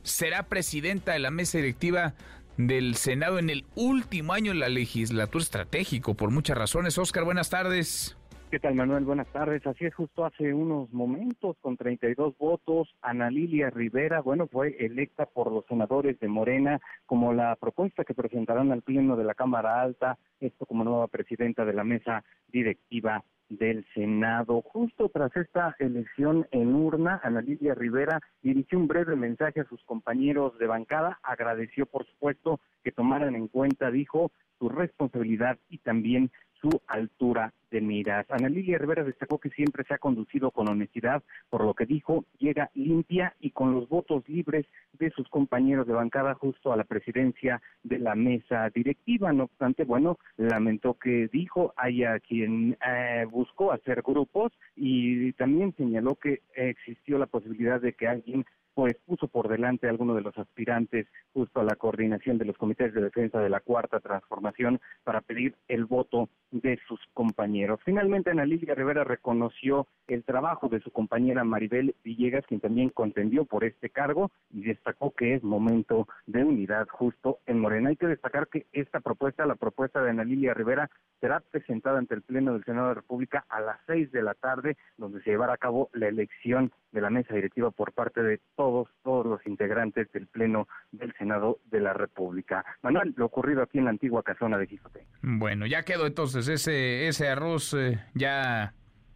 será 0.04 0.44
presidenta 0.44 1.14
de 1.14 1.20
la 1.20 1.32
mesa 1.32 1.58
directiva 1.58 2.14
del 2.58 2.96
Senado 2.98 3.40
en 3.40 3.50
el 3.50 3.66
último 3.74 4.34
año 4.34 4.52
de 4.52 4.60
la 4.60 4.70
legislatura 4.70 5.42
estratégico, 5.42 6.14
por 6.14 6.30
muchas 6.30 6.56
razones. 6.56 7.00
Oscar, 7.00 7.24
buenas 7.24 7.50
tardes. 7.50 8.16
¿Qué 8.52 8.60
tal, 8.60 8.74
Manuel? 8.74 9.06
Buenas 9.06 9.32
tardes. 9.32 9.66
Así 9.68 9.86
es, 9.86 9.94
justo 9.94 10.26
hace 10.26 10.56
unos 10.56 10.92
momentos, 10.92 11.56
con 11.62 11.78
32 11.78 12.36
votos, 12.36 12.90
Ana 13.00 13.30
Lilia 13.30 13.70
Rivera, 13.70 14.22
bueno, 14.22 14.48
fue 14.48 14.76
electa 14.84 15.28
por 15.28 15.52
los 15.52 15.68
senadores 15.68 16.20
de 16.20 16.28
Morena 16.28 16.82
como 17.06 17.32
la 17.32 17.56
propuesta 17.58 18.04
que 18.04 18.16
presentarán 18.16 18.72
al 18.72 18.82
Pleno 18.82 19.16
de 19.16 19.24
la 19.24 19.36
Cámara 19.36 19.80
Alta, 19.84 20.18
esto 20.40 20.66
como 20.66 20.84
nueva 20.84 21.08
presidenta 21.10 21.64
de 21.64 21.74
la 21.74 21.84
mesa 21.84 22.24
directiva 22.48 23.24
del 23.50 23.86
Senado. 23.94 24.64
Justo 24.64 25.10
tras 25.10 25.36
esta 25.36 25.76
elección 25.78 26.48
en 26.50 26.74
urna, 26.74 27.22
Ana 27.24 27.42
Lilia 27.42 27.76
Rivera 27.76 28.20
dirigió 28.42 28.80
un 28.80 28.88
breve 28.88 29.16
mensaje 29.16 29.62
a 29.62 29.66
sus 29.66 29.84
compañeros 29.84 30.58
de 30.58 30.66
bancada, 30.66 31.20
agradeció, 31.22 31.86
por 31.86 32.04
supuesto, 32.08 32.60
que 32.84 32.92
tomaran 32.92 33.36
en 33.36 33.48
cuenta, 33.48 33.92
dijo, 33.92 34.32
su 34.58 34.70
responsabilidad 34.70 35.58
y 35.70 35.78
también 35.78 36.32
su 36.62 36.82
altura 36.88 37.54
de 37.72 37.82
miras. 37.82 38.26
Ana 38.30 38.48
Rivera 38.48 39.04
destacó 39.04 39.38
que 39.38 39.50
siempre 39.50 39.84
se 39.84 39.94
ha 39.94 39.98
conducido 39.98 40.52
con 40.52 40.70
honestidad, 40.70 41.24
por 41.50 41.64
lo 41.64 41.74
que 41.74 41.86
dijo, 41.86 42.26
llega 42.40 42.72
limpia 42.74 43.36
y 43.40 43.52
con 43.52 43.74
los 43.74 43.88
votos 43.88 44.28
libres 44.28 44.66
de 44.94 45.12
sus 45.12 45.28
compañeros 45.30 45.88
de 45.88 45.94
bancada 45.94 46.34
justo 46.34 46.74
a 46.74 46.78
la 46.78 46.84
presidencia 46.84 47.62
de 47.84 48.00
la 48.00 48.16
mesa 48.16 48.70
directiva. 48.70 49.32
No 49.34 49.44
obstante, 49.44 49.84
bueno, 49.84 50.18
lamentó 50.38 50.96
que 50.96 51.28
dijo 51.32 51.74
haya 51.78 52.20
quien 52.20 52.78
eh, 52.86 53.26
buscó 53.30 53.72
hacer 53.72 54.02
grupos 54.02 54.52
y 54.76 55.34
también 55.34 55.76
señaló 55.76 56.16
que 56.16 56.42
existió 56.56 57.18
la 57.18 57.28
posibilidad 57.28 57.80
de 57.80 57.94
que 57.94 58.08
alguien 58.08 58.46
pues 58.74 58.96
puso 59.06 59.28
por 59.28 59.48
delante 59.48 59.88
a 59.88 59.90
alguno 59.90 60.16
de 60.16 60.22
los 60.22 60.38
aspirantes 60.38 61.08
justo 61.34 61.60
a 61.60 61.64
la 61.64 61.76
coordinación 61.76 62.38
de 62.38 62.46
los 62.46 62.58
comités 62.58 62.94
de 62.94 63.02
defensa 63.02 63.40
de 63.40 63.50
la 63.50 63.60
cuarta 63.60 64.00
transformación 64.00 64.80
para 65.04 65.22
pedir 65.22 65.56
el 65.68 65.86
voto 65.86 66.30
de 66.52 66.80
sus 66.88 67.00
compañeros. 67.14 67.80
Finalmente, 67.84 68.32
Ana 68.32 68.46
Lilia 68.46 68.76
Rivera 68.76 69.04
reconoció 69.04 69.88
el 70.08 70.24
trabajo 70.24 70.70
de 70.70 70.80
su 70.80 70.92
compañera 70.92 71.44
Maribel 71.44 71.96
Villegas, 72.04 72.46
quien 72.48 72.60
también 72.60 72.90
contendió 72.90 73.46
por 73.46 73.64
este 73.64 73.90
cargo 73.90 74.32
y 74.52 74.64
destacó 74.64 75.12
que 75.12 75.36
es 75.36 75.44
momento 75.44 76.08
de 76.26 76.44
unidad 76.44 76.88
justo 76.90 77.40
en 77.46 77.60
Morena. 77.60 77.90
Hay 77.90 77.96
que 77.96 78.08
destacar 78.08 78.48
que 78.48 78.66
esta 78.72 79.00
propuesta, 79.00 79.46
la 79.46 79.56
propuesta 79.56 80.02
de 80.02 80.10
Ana 80.10 80.24
Lilia 80.24 80.54
Rivera, 80.54 80.90
será 81.20 81.40
presentada 81.40 82.00
ante 82.00 82.16
el 82.16 82.22
Pleno 82.22 82.54
del 82.54 82.64
Senado 82.64 82.88
de 82.88 82.96
la 82.96 83.02
República 83.02 83.46
a 83.50 83.60
las 83.60 83.80
seis 83.86 84.12
de 84.12 84.24
la 84.24 84.34
tarde, 84.34 84.78
donde 84.98 85.22
se 85.22 85.32
llevará 85.32 85.54
a 85.54 85.58
cabo 85.58 85.90
la 85.94 86.08
elección 86.08 86.72
de 86.92 87.02
la 87.02 87.10
mesa 87.10 87.34
directiva 87.34 87.72
por 87.72 87.94
parte 87.94 88.22
de 88.24 88.40
todos, 88.56 88.88
todos 89.04 89.26
los 89.26 89.46
integrantes 89.46 90.12
del 90.12 90.28
Pleno 90.28 90.68
del 90.92 91.14
Senado 91.18 91.60
de 91.66 91.80
la 91.80 91.94
República. 91.94 92.66
Manuel, 92.82 93.14
lo 93.18 93.26
ocurrido 93.26 93.62
aquí 93.62 93.78
en 93.78 93.86
la 93.86 93.92
antigua 93.92 94.24
casona 94.24 94.58
de 94.58 94.68
Quijote. 94.68 95.06
Bueno, 95.22 95.66
ya 95.66 95.84
quedó 95.84 96.06
entonces 96.06 96.48
ese, 96.48 97.08
ese 97.08 97.28
arroz 97.28 97.74
eh, 97.74 98.00
ya, 98.14 98.74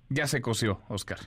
ya 0.09 0.27
se 0.27 0.41
coció, 0.41 0.81
Oscar. 0.89 1.19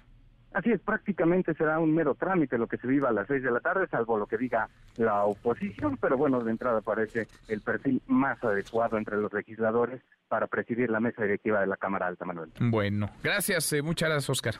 Así 0.57 0.71
es, 0.71 0.81
prácticamente 0.81 1.53
será 1.53 1.79
un 1.79 1.95
mero 1.95 2.15
trámite 2.15 2.57
lo 2.57 2.67
que 2.67 2.79
se 2.79 2.87
viva 2.87 3.11
a 3.11 3.13
las 3.13 3.27
seis 3.27 3.43
de 3.43 3.51
la 3.51 3.61
tarde, 3.61 3.87
salvo 3.91 4.17
lo 4.17 4.27
que 4.27 4.39
diga 4.39 4.71
la 4.97 5.25
oposición, 5.25 5.99
pero 5.99 6.17
bueno, 6.17 6.43
de 6.43 6.51
entrada 6.51 6.81
parece 6.81 7.29
el 7.49 7.61
perfil 7.61 8.01
más 8.07 8.43
adecuado 8.43 8.97
entre 8.97 9.19
los 9.19 9.31
legisladores 9.35 10.01
para 10.29 10.47
presidir 10.47 10.89
la 10.89 10.99
mesa 10.99 11.25
directiva 11.25 11.61
de 11.61 11.67
la 11.67 11.77
Cámara 11.77 12.07
Alta, 12.07 12.25
Manuel. 12.25 12.51
Bueno, 12.59 13.11
gracias, 13.23 13.71
eh, 13.75 13.83
muchas 13.83 14.09
gracias, 14.09 14.31
Oscar. 14.31 14.55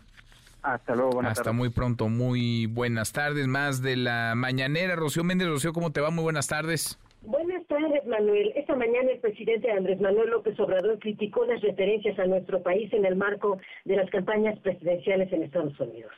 Hasta 0.67 0.97
luego, 0.97 1.13
buenas 1.13 1.31
Hasta 1.33 1.45
tardes. 1.45 1.59
muy 1.59 1.69
pronto, 1.71 2.09
muy 2.09 2.67
buenas 2.67 3.13
tardes. 3.13 3.47
Más 3.47 3.83
de 3.83 3.95
la 3.95 4.35
mañanera, 4.35 4.97
Rocío 4.97 5.23
Méndez. 5.23 5.47
Rocío, 5.47 5.73
¿cómo 5.73 5.93
te 5.93 6.01
va? 6.01 6.11
Muy 6.11 6.25
buenas 6.25 6.49
tardes. 6.49 6.99
Buenas 7.23 7.65
tardes, 7.69 8.05
Manuel. 8.05 8.53
Esta 8.57 8.75
mañana 8.75 9.13
el 9.13 9.21
presidente 9.21 9.71
Andrés 9.71 10.01
Manuel 10.01 10.31
López 10.31 10.59
Obrador 10.59 10.99
criticó 10.99 11.45
las 11.47 11.61
referencias 11.61 12.19
a 12.19 12.27
nuestro 12.27 12.65
país 12.65 12.93
en 12.93 13.05
el 13.07 13.15
marco 13.15 13.59
de 13.85 13.95
las 13.95 14.11
campañas 14.11 14.59
presidenciales 14.59 15.33
en 15.33 15.45
Estados 15.45 15.79
Unidos. 15.79 16.13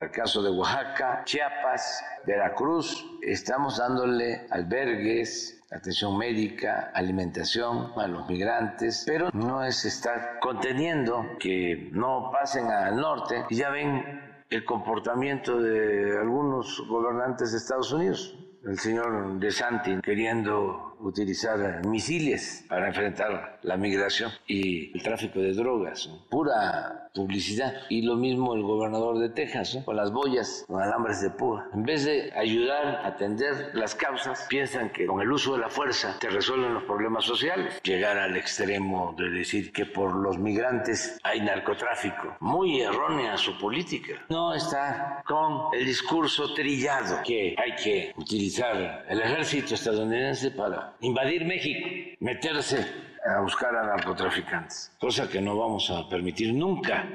El 0.00 0.10
caso 0.12 0.40
de 0.40 0.50
Oaxaca, 0.50 1.22
Chiapas, 1.24 2.04
Veracruz, 2.26 3.04
estamos 3.22 3.78
dándole 3.78 4.42
albergues, 4.50 5.63
atención 5.74 6.16
médica, 6.16 6.92
alimentación 6.94 7.92
a 7.96 8.06
los 8.06 8.28
migrantes, 8.28 9.04
pero 9.06 9.30
no 9.32 9.64
es 9.64 9.84
estar 9.84 10.38
conteniendo 10.40 11.36
que 11.40 11.90
no 11.92 12.30
pasen 12.32 12.68
al 12.68 12.96
norte. 12.96 13.44
Y 13.50 13.56
ya 13.56 13.70
ven 13.70 14.22
el 14.50 14.64
comportamiento 14.64 15.60
de 15.60 16.18
algunos 16.18 16.82
gobernantes 16.88 17.52
de 17.52 17.58
Estados 17.58 17.92
Unidos. 17.92 18.38
El 18.64 18.78
señor 18.78 19.38
De 19.38 19.50
Santi 19.50 20.00
queriendo 20.00 20.96
utilizar 21.00 21.84
misiles 21.86 22.64
para 22.66 22.88
enfrentar 22.88 23.58
la 23.62 23.76
migración 23.76 24.30
y 24.46 24.96
el 24.96 25.02
tráfico 25.02 25.40
de 25.40 25.52
drogas, 25.52 26.08
pura 26.30 27.03
publicidad. 27.14 27.74
Y 27.88 28.02
lo 28.02 28.16
mismo 28.16 28.54
el 28.54 28.62
gobernador 28.62 29.18
de 29.18 29.30
Texas, 29.30 29.78
con 29.84 29.96
las 29.96 30.12
boyas, 30.12 30.64
con 30.66 30.82
alambres 30.82 31.22
de 31.22 31.30
púa. 31.30 31.68
En 31.72 31.84
vez 31.84 32.04
de 32.04 32.32
ayudar 32.36 32.86
a 32.86 33.06
atender 33.06 33.70
las 33.74 33.94
causas, 33.94 34.46
piensan 34.48 34.90
que 34.90 35.06
con 35.06 35.20
el 35.20 35.30
uso 35.30 35.52
de 35.54 35.60
la 35.60 35.68
fuerza 35.68 36.16
te 36.18 36.28
resuelven 36.28 36.74
los 36.74 36.82
problemas 36.82 37.24
sociales. 37.24 37.80
Llegar 37.82 38.18
al 38.18 38.36
extremo 38.36 39.14
de 39.16 39.30
decir 39.30 39.72
que 39.72 39.86
por 39.86 40.14
los 40.14 40.38
migrantes 40.38 41.18
hay 41.22 41.40
narcotráfico. 41.40 42.36
Muy 42.40 42.80
errónea 42.80 43.36
su 43.36 43.56
política. 43.58 44.14
No 44.28 44.52
está 44.52 45.22
con 45.26 45.72
el 45.72 45.86
discurso 45.86 46.52
trillado 46.52 47.20
que 47.24 47.54
hay 47.56 47.76
que 47.76 48.12
utilizar 48.16 49.04
el 49.08 49.20
ejército 49.20 49.74
estadounidense 49.74 50.50
para 50.50 50.94
invadir 51.00 51.44
México, 51.44 51.88
meterse 52.18 53.13
a 53.24 53.40
buscar 53.40 53.74
a 53.74 53.84
narcotraficantes, 53.84 54.94
cosa 55.00 55.28
que 55.28 55.40
no 55.40 55.56
vamos 55.56 55.90
a 55.90 56.08
permitir 56.08 56.52
nunca. 56.52 57.06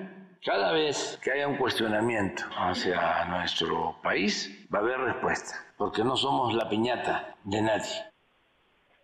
Cada 0.43 0.71
vez 0.71 1.19
que 1.21 1.31
haya 1.31 1.47
un 1.47 1.57
cuestionamiento 1.57 2.43
hacia 2.57 3.25
nuestro 3.25 3.95
país, 4.01 4.67
va 4.73 4.79
a 4.79 4.81
haber 4.81 4.99
respuesta, 4.99 5.55
porque 5.77 6.03
no 6.03 6.15
somos 6.15 6.53
la 6.53 6.67
piñata 6.69 7.35
de 7.43 7.61
nadie. 7.61 8.09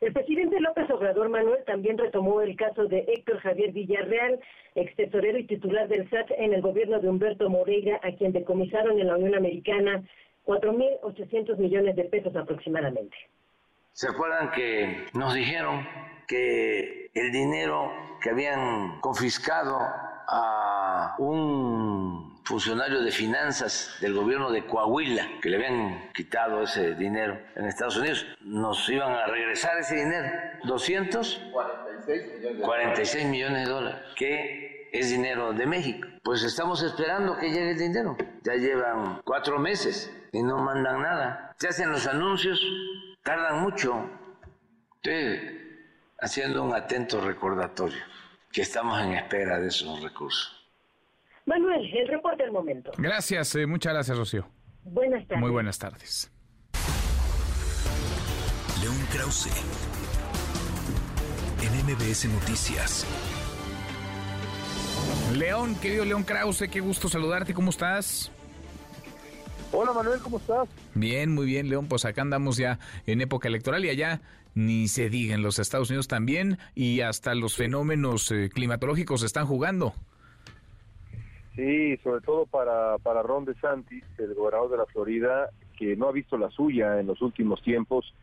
El 0.02 0.14
presidente 0.14 0.60
López 0.60 0.90
Obrador 0.90 1.30
Manuel 1.30 1.64
también 1.66 1.98
retomó 1.98 2.42
el 2.42 2.56
caso 2.56 2.86
de 2.86 3.06
Héctor 3.08 3.40
Javier 3.40 3.72
Villarreal, 3.72 4.40
ex 4.76 4.96
tesorero 4.96 5.38
y 5.38 5.48
titular 5.48 5.88
del 5.88 6.10
SAT 6.10 6.32
en 6.38 6.54
el 6.54 6.62
gobierno 6.62 7.00
de 7.00 7.10
Humberto 7.10 7.50
Moreira, 7.50 8.00
a 8.04 8.12
quien 8.12 8.32
decomisaron 8.32 9.00
en 9.00 9.08
la 9.08 9.16
Unión 9.16 9.36
Americana 9.36 10.04
4.800 10.46 11.58
millones 11.58 11.96
de 11.96 12.06
pesos 12.06 12.36
aproximadamente. 12.36 13.16
¿Se 13.94 14.10
acuerdan 14.10 14.52
que 14.52 15.06
nos 15.14 15.34
dijeron 15.34 15.88
que 16.28 17.12
el 17.14 17.32
dinero 17.32 17.92
que 18.22 18.32
habían 18.32 19.00
confiscado 19.02 19.80
a 20.28 21.16
un 21.20 22.42
funcionario 22.44 23.02
de 23.02 23.12
finanzas 23.12 23.96
del 24.02 24.14
gobierno 24.14 24.52
de 24.52 24.66
Coahuila, 24.66 25.28
que 25.42 25.50
le 25.50 25.56
habían 25.58 26.12
quitado 26.14 26.64
ese 26.64 26.96
dinero 26.96 27.38
en 27.56 27.66
Estados 27.66 27.98
Unidos, 27.98 28.26
nos 28.42 28.88
iban 28.90 29.12
a 29.12 29.28
regresar 29.28 29.78
ese 29.80 29.96
dinero? 29.96 30.32
246 30.64 33.26
millones 33.26 33.66
de 33.66 33.72
dólares, 33.72 34.00
que 34.16 34.90
es 34.92 35.10
dinero 35.10 35.54
de 35.54 35.66
México. 35.66 36.08
Pues 36.24 36.44
estamos 36.44 36.84
esperando 36.84 37.36
que 37.38 37.50
llegue 37.50 37.72
el 37.72 37.78
dinero. 37.78 38.16
Ya 38.44 38.54
llevan 38.54 39.22
cuatro 39.26 39.60
meses 39.60 40.10
y 40.32 40.42
no 40.44 40.60
mandan 40.60 41.02
nada. 41.02 41.54
Se 41.58 41.68
hacen 41.68 41.92
los 41.92 42.08
anuncios, 42.08 42.66
tardan 43.24 43.62
mucho. 43.62 44.10
Estoy 44.98 45.55
haciendo 46.20 46.64
un 46.64 46.74
atento 46.74 47.22
recordatorio 47.22 48.02
que 48.52 48.62
estamos 48.62 49.02
en 49.02 49.14
espera 49.14 49.60
de 49.60 49.68
esos 49.68 50.02
recursos. 50.02 50.52
Manuel, 51.46 51.86
el 51.94 52.08
reporte 52.08 52.44
del 52.44 52.52
momento. 52.52 52.92
Gracias, 52.98 53.54
eh, 53.56 53.66
muchas 53.66 53.94
gracias, 53.94 54.18
Rocío. 54.18 54.48
Buenas 54.84 55.28
tardes. 55.28 55.42
Muy 55.42 55.52
buenas 55.52 55.78
tardes. 55.78 56.32
León 58.82 58.98
Krause. 59.12 59.50
En 61.62 61.86
MBS 61.86 62.26
Noticias. 62.26 63.06
León, 65.34 65.76
querido 65.76 66.06
León 66.06 66.24
Krause, 66.24 66.68
qué 66.72 66.80
gusto 66.80 67.10
saludarte, 67.10 67.54
¿cómo 67.54 67.70
estás? 67.70 68.32
Hola 69.72 69.92
Manuel, 69.92 70.20
¿cómo 70.22 70.38
estás? 70.38 70.70
Bien, 70.94 71.34
muy 71.34 71.46
bien, 71.46 71.68
León. 71.70 71.88
Pues 71.88 72.06
acá 72.06 72.22
andamos 72.22 72.56
ya 72.56 72.80
en 73.06 73.20
época 73.20 73.50
electoral 73.50 73.84
y 73.84 73.90
allá 73.90 74.22
ni 74.56 74.88
se 74.88 75.10
diga 75.10 75.36
en 75.36 75.44
los 75.44 75.60
Estados 75.60 75.90
Unidos 75.90 76.08
también 76.08 76.58
y 76.74 77.02
hasta 77.02 77.36
los 77.36 77.56
fenómenos 77.56 78.32
eh, 78.32 78.50
climatológicos 78.52 79.22
están 79.24 79.46
jugando. 79.46 79.94
Sí, 81.56 81.96
sobre 81.98 82.22
todo 82.22 82.46
para, 82.46 82.98
para 82.98 83.22
Ron 83.22 83.46
DeSantis, 83.46 84.04
el 84.18 84.34
gobernador 84.34 84.72
de 84.72 84.78
la 84.78 84.86
Florida, 84.88 85.50
que 85.78 85.96
no 85.96 86.10
ha 86.10 86.12
visto 86.12 86.38
la 86.38 86.50
suya 86.50 87.00
en 87.00 87.08
los 87.08 87.22
últimos 87.22 87.62
tiempos, 87.62 88.14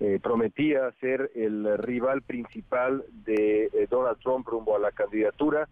eh, 0.00 0.18
prometía 0.22 0.90
ser 1.00 1.30
el 1.34 1.78
rival 1.78 2.22
principal 2.22 3.04
de 3.24 3.66
eh, 3.72 3.86
Donald 3.88 4.18
Trump 4.18 4.46
rumbo 4.46 4.76
a 4.76 4.80
la 4.80 4.90
candidatura, 4.90 5.68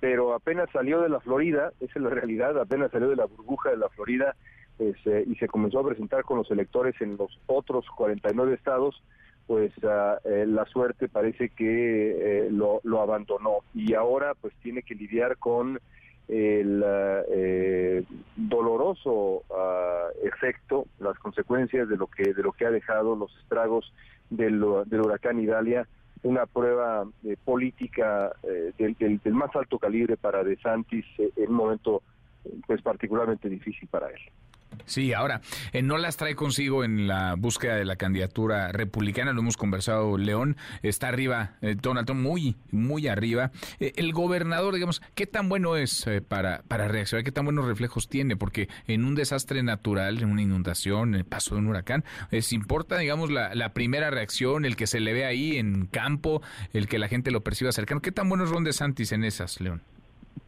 pero 0.00 0.34
apenas 0.34 0.68
salió 0.72 1.00
de 1.00 1.08
la 1.08 1.20
Florida, 1.20 1.72
esa 1.80 1.92
es 1.94 2.02
la 2.02 2.10
realidad, 2.10 2.58
apenas 2.58 2.90
salió 2.90 3.08
de 3.08 3.16
la 3.16 3.26
burbuja 3.26 3.70
de 3.70 3.76
la 3.76 3.88
Florida 3.90 4.34
pues, 4.76 4.96
eh, 5.06 5.24
y 5.26 5.36
se 5.36 5.46
comenzó 5.46 5.78
a 5.78 5.86
presentar 5.86 6.24
con 6.24 6.38
los 6.38 6.50
electores 6.50 6.94
en 7.00 7.16
los 7.16 7.38
otros 7.46 7.86
49 7.96 8.54
estados, 8.54 9.02
pues 9.46 9.72
ah, 9.84 10.18
eh, 10.24 10.44
la 10.46 10.64
suerte 10.66 11.08
parece 11.08 11.50
que 11.50 12.46
eh, 12.46 12.50
lo, 12.50 12.80
lo 12.84 13.00
abandonó 13.00 13.58
y 13.74 13.94
ahora 13.94 14.34
pues 14.40 14.54
tiene 14.62 14.82
que 14.82 14.94
lidiar 14.94 15.36
con 15.38 15.78
el 16.28 16.82
ah, 16.84 17.22
eh, 17.28 18.04
doloroso 18.36 19.42
ah, 19.56 20.08
efecto, 20.22 20.86
las 20.98 21.18
consecuencias 21.18 21.88
de 21.88 21.96
lo 21.96 22.06
que 22.06 22.32
de 22.32 22.42
lo 22.42 22.52
que 22.52 22.66
ha 22.66 22.70
dejado 22.70 23.16
los 23.16 23.34
estragos 23.40 23.92
del, 24.28 24.60
del 24.86 25.00
huracán 25.00 25.40
Idalia, 25.40 25.88
una 26.22 26.46
prueba 26.46 27.04
eh, 27.24 27.36
política 27.44 28.30
del, 28.78 28.94
del- 28.98 29.34
más 29.34 29.50
alto 29.56 29.78
calibre 29.78 30.16
para 30.16 30.44
DeSantis 30.44 31.04
eh, 31.18 31.30
en 31.36 31.48
un 31.50 31.54
momento 31.56 32.02
pues 32.66 32.80
particularmente 32.82 33.48
difícil 33.48 33.88
para 33.88 34.08
él. 34.08 34.20
Sí, 34.86 35.12
ahora, 35.12 35.40
eh, 35.72 35.82
no 35.82 35.98
las 35.98 36.16
trae 36.16 36.34
consigo 36.34 36.84
en 36.84 37.06
la 37.06 37.34
búsqueda 37.36 37.76
de 37.76 37.84
la 37.84 37.96
candidatura 37.96 38.72
republicana, 38.72 39.32
lo 39.32 39.40
hemos 39.40 39.56
conversado, 39.56 40.16
León, 40.18 40.56
está 40.82 41.08
arriba, 41.08 41.52
eh, 41.60 41.76
Donald 41.80 42.06
Trump 42.06 42.20
muy, 42.20 42.56
muy 42.70 43.06
arriba. 43.06 43.52
Eh, 43.78 43.92
el 43.96 44.12
gobernador, 44.12 44.74
digamos, 44.74 45.00
¿qué 45.14 45.26
tan 45.26 45.48
bueno 45.48 45.76
es 45.76 46.06
eh, 46.06 46.20
para, 46.22 46.62
para 46.66 46.88
reaccionar? 46.88 47.24
¿Qué 47.24 47.32
tan 47.32 47.44
buenos 47.44 47.66
reflejos 47.66 48.08
tiene? 48.08 48.36
Porque 48.36 48.68
en 48.86 49.04
un 49.04 49.14
desastre 49.14 49.62
natural, 49.62 50.22
en 50.22 50.30
una 50.30 50.42
inundación, 50.42 51.10
en 51.10 51.20
el 51.20 51.24
paso 51.24 51.54
de 51.54 51.60
un 51.60 51.68
huracán, 51.68 52.04
es 52.30 52.52
importa, 52.52 52.98
digamos, 52.98 53.30
la, 53.30 53.54
la 53.54 53.72
primera 53.72 54.10
reacción, 54.10 54.64
el 54.64 54.76
que 54.76 54.86
se 54.86 55.00
le 55.00 55.12
ve 55.12 55.24
ahí 55.24 55.56
en 55.56 55.86
campo, 55.86 56.42
el 56.72 56.88
que 56.88 56.98
la 56.98 57.08
gente 57.08 57.30
lo 57.30 57.42
perciba 57.42 57.70
cercano. 57.72 58.00
¿Qué 58.00 58.12
tan 58.12 58.28
bueno 58.28 58.44
es 58.44 58.50
Ron 58.50 58.64
DeSantis 58.64 59.12
en 59.12 59.24
esas, 59.24 59.60
León? 59.60 59.82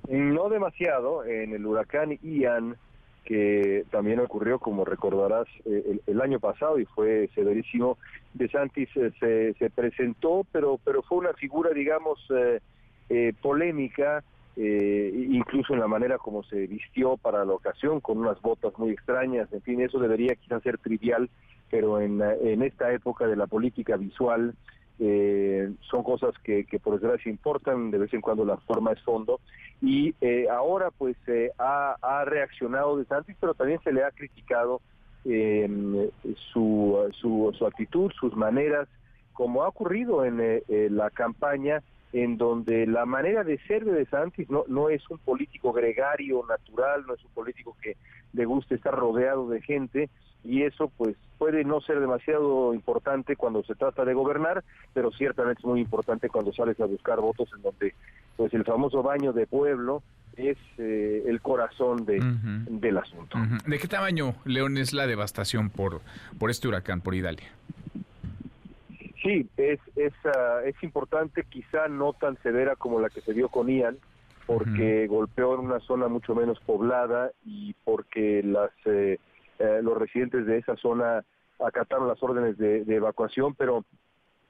No 0.08 0.48
demasiado, 0.48 1.24
en 1.24 1.52
el 1.52 1.64
huracán 1.64 2.18
Ian 2.22 2.76
que 3.24 3.84
también 3.90 4.20
ocurrió, 4.20 4.58
como 4.58 4.84
recordarás, 4.84 5.46
eh, 5.64 5.84
el, 5.90 6.02
el 6.06 6.20
año 6.20 6.40
pasado 6.40 6.78
y 6.78 6.84
fue 6.86 7.30
severísimo. 7.34 7.98
De 8.34 8.48
Santis 8.48 8.88
eh, 8.96 9.12
se, 9.20 9.54
se 9.54 9.70
presentó, 9.70 10.46
pero, 10.50 10.78
pero 10.84 11.02
fue 11.02 11.18
una 11.18 11.32
figura, 11.34 11.70
digamos, 11.70 12.18
eh, 12.30 12.60
eh, 13.08 13.32
polémica, 13.40 14.24
eh, 14.56 15.10
incluso 15.30 15.74
en 15.74 15.80
la 15.80 15.88
manera 15.88 16.18
como 16.18 16.42
se 16.42 16.66
vistió 16.66 17.16
para 17.16 17.44
la 17.44 17.52
ocasión, 17.52 18.00
con 18.00 18.18
unas 18.18 18.40
botas 18.40 18.76
muy 18.78 18.90
extrañas, 18.90 19.52
en 19.52 19.62
fin, 19.62 19.80
eso 19.80 19.98
debería 19.98 20.34
quizás 20.34 20.62
ser 20.62 20.78
trivial, 20.78 21.30
pero 21.70 22.00
en, 22.00 22.20
en 22.22 22.62
esta 22.62 22.92
época 22.92 23.26
de 23.26 23.36
la 23.36 23.46
política 23.46 23.96
visual 23.96 24.54
eh, 24.98 25.70
son 25.82 26.02
cosas 26.02 26.35
que, 26.44 26.64
que 26.64 26.78
por 26.78 26.94
desgracia 27.01 27.31
importan, 27.31 27.90
de 27.90 27.98
vez 27.98 28.12
en 28.14 28.20
cuando 28.20 28.44
la 28.44 28.56
forma 28.59 28.93
es 28.93 29.02
fondo, 29.02 29.40
y 29.81 30.14
eh, 30.20 30.47
ahora 30.51 30.90
pues 30.90 31.16
eh, 31.27 31.51
ha, 31.59 31.97
ha 32.01 32.24
reaccionado 32.24 32.97
de 32.97 33.05
Santis, 33.05 33.36
pero 33.40 33.55
también 33.55 33.81
se 33.82 33.93
le 33.93 34.05
ha 34.05 34.10
criticado 34.10 34.81
eh, 35.24 36.10
su, 36.52 37.10
su, 37.20 37.55
su 37.56 37.66
actitud, 37.66 38.10
sus 38.19 38.35
maneras, 38.36 38.89
como 39.32 39.62
ha 39.62 39.69
ocurrido 39.69 40.24
en 40.24 40.39
eh, 40.40 40.89
la 40.90 41.10
campaña, 41.10 41.82
en 42.12 42.36
donde 42.36 42.86
la 42.86 43.06
manera 43.06 43.43
de 43.44 43.59
ser 43.66 43.84
de 43.84 43.93
DeSantis 43.93 44.51
no, 44.51 44.64
no 44.68 44.90
es 44.90 45.02
un 45.10 45.18
político 45.18 45.72
gregario, 45.72 46.44
natural, 46.47 47.05
no 47.06 47.14
es 47.14 47.24
un 47.24 47.30
político 47.30 47.76
que 47.82 47.97
le 48.32 48.44
guste 48.44 48.74
estar 48.74 48.94
rodeado 48.94 49.48
de 49.48 49.62
gente, 49.62 50.10
y 50.44 50.62
eso 50.62 50.90
pues 50.97 51.16
puede 51.39 51.64
no 51.64 51.80
ser 51.80 52.01
demasiado 52.01 52.74
importante 52.74 53.36
cuando 53.36 53.62
se 53.64 53.74
trata 53.74 54.05
de 54.05 54.14
gobernar, 54.14 54.64
pero 54.93 55.10
ciertamente 55.12 55.60
es 55.60 55.64
muy 55.64 55.80
importante 55.80 56.28
cuando 56.28 56.52
sales 56.52 56.78
a 56.80 56.86
buscar 56.86 57.20
votos 57.20 57.48
en 57.56 57.62
donde 57.62 57.94
pues 58.36 58.52
el 58.55 58.64
famoso 58.64 59.02
baño 59.02 59.32
de 59.32 59.47
pueblo 59.47 60.02
es 60.36 60.56
eh, 60.78 61.24
el 61.26 61.40
corazón 61.40 62.05
de, 62.06 62.18
del 62.70 62.97
asunto. 62.97 63.39
¿De 63.66 63.78
qué 63.78 63.86
tamaño, 63.86 64.34
León, 64.44 64.78
es 64.78 64.93
la 64.93 65.06
devastación 65.06 65.70
por, 65.70 66.01
por 66.39 66.51
este 66.51 66.68
huracán, 66.68 67.01
por 67.01 67.14
Idalia? 67.14 67.48
Sí, 69.22 69.48
es, 69.56 69.78
es, 69.94 70.12
ah, 70.24 70.60
es 70.64 70.74
importante, 70.82 71.44
quizá 71.48 71.88
no 71.88 72.12
tan 72.12 72.36
severa 72.42 72.74
como 72.76 73.00
la 73.00 73.08
que 73.08 73.20
se 73.20 73.32
dio 73.32 73.48
con 73.48 73.68
Ian, 73.68 73.98
porque 74.46 75.06
golpeó 75.06 75.54
en 75.54 75.60
una 75.60 75.78
zona 75.80 76.08
mucho 76.08 76.34
menos 76.34 76.58
poblada 76.60 77.30
y 77.44 77.74
porque 77.84 78.42
las 78.42 78.70
eh, 78.84 79.18
eh, 79.58 79.80
los 79.82 79.96
residentes 79.96 80.46
de 80.46 80.58
esa 80.58 80.76
zona 80.76 81.24
acataron 81.64 82.08
las 82.08 82.20
órdenes 82.22 82.58
de, 82.58 82.84
de 82.84 82.96
evacuación, 82.96 83.54
pero 83.54 83.84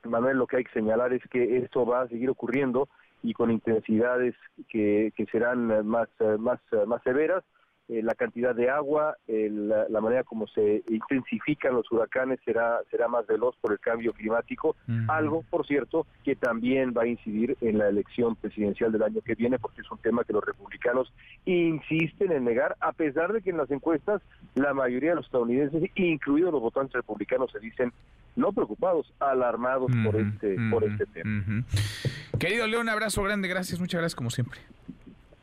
Manuel, 0.05 0.39
lo 0.39 0.47
que 0.47 0.57
hay 0.57 0.65
que 0.65 0.73
señalar 0.73 1.13
es 1.13 1.23
que 1.29 1.59
esto 1.59 1.85
va 1.85 2.03
a 2.03 2.09
seguir 2.09 2.31
ocurriendo 2.31 2.89
y 3.23 3.35
con 3.35 3.51
intensidades 3.51 4.35
que, 4.69 5.13
que 5.15 5.27
serán 5.27 5.87
más, 5.87 6.09
más, 6.39 6.61
más 6.87 7.03
severas. 7.03 7.45
Eh, 7.89 8.01
la 8.03 8.15
cantidad 8.15 8.55
de 8.55 8.71
agua, 8.71 9.17
el- 9.27 9.69
la, 9.69 10.01
manera 10.01 10.23
como 10.25 10.47
se 10.47 10.83
intensifican 10.89 11.75
los 11.75 11.91
huracanes 11.91 12.39
será, 12.45 12.79
será 12.91 13.09
más 13.09 13.27
veloz 13.27 13.57
por 13.61 13.73
el 13.73 13.81
cambio 13.81 14.13
climático, 14.13 14.77
algo, 15.09 15.45
por 15.51 15.67
cierto, 15.67 16.07
que 16.25 16.37
también 16.37 16.95
va 16.97 17.03
a 17.03 17.07
incidir 17.09 17.57
en 17.61 17.79
la 17.79 17.89
elección 17.89 18.37
presidencial 18.37 18.93
del 18.93 19.03
año 19.03 19.21
que 19.21 19.35
viene, 19.35 19.59
porque 19.59 19.81
es 19.81 19.91
un 19.91 19.99
tema 19.99 20.23
que 20.25 20.33
los 20.33 20.45
republicanos 20.45 21.13
insisten 21.45 22.33
en 22.33 22.45
negar, 22.45 22.77
a 22.81 22.93
pesar 22.93 23.33
de 23.33 23.43
que 23.43 23.51
en 23.51 23.57
las 23.57 23.71
encuestas 23.71 24.23
la 24.55 24.73
mayoría 24.75 25.11
de 25.11 25.17
los 25.17 25.27
estadounidenses, 25.27 25.83
incluidos 25.97 26.53
los 26.53 26.63
votantes 26.63 26.95
republicanos, 26.95 27.51
se 27.51 27.59
dicen 27.61 27.93
no 28.37 28.53
preocupados, 28.53 29.13
alarmados 29.21 29.91
por 30.05 30.17
este, 30.17 30.57
por 30.71 30.85
este 30.85 31.05
tema. 31.07 31.43
Querido 32.39 32.67
León, 32.67 32.89
abrazo 32.89 33.23
grande, 33.23 33.49
gracias, 33.49 33.79
muchas 33.81 34.01
gracias 34.01 34.17
como 34.17 34.31
siempre. 34.31 34.61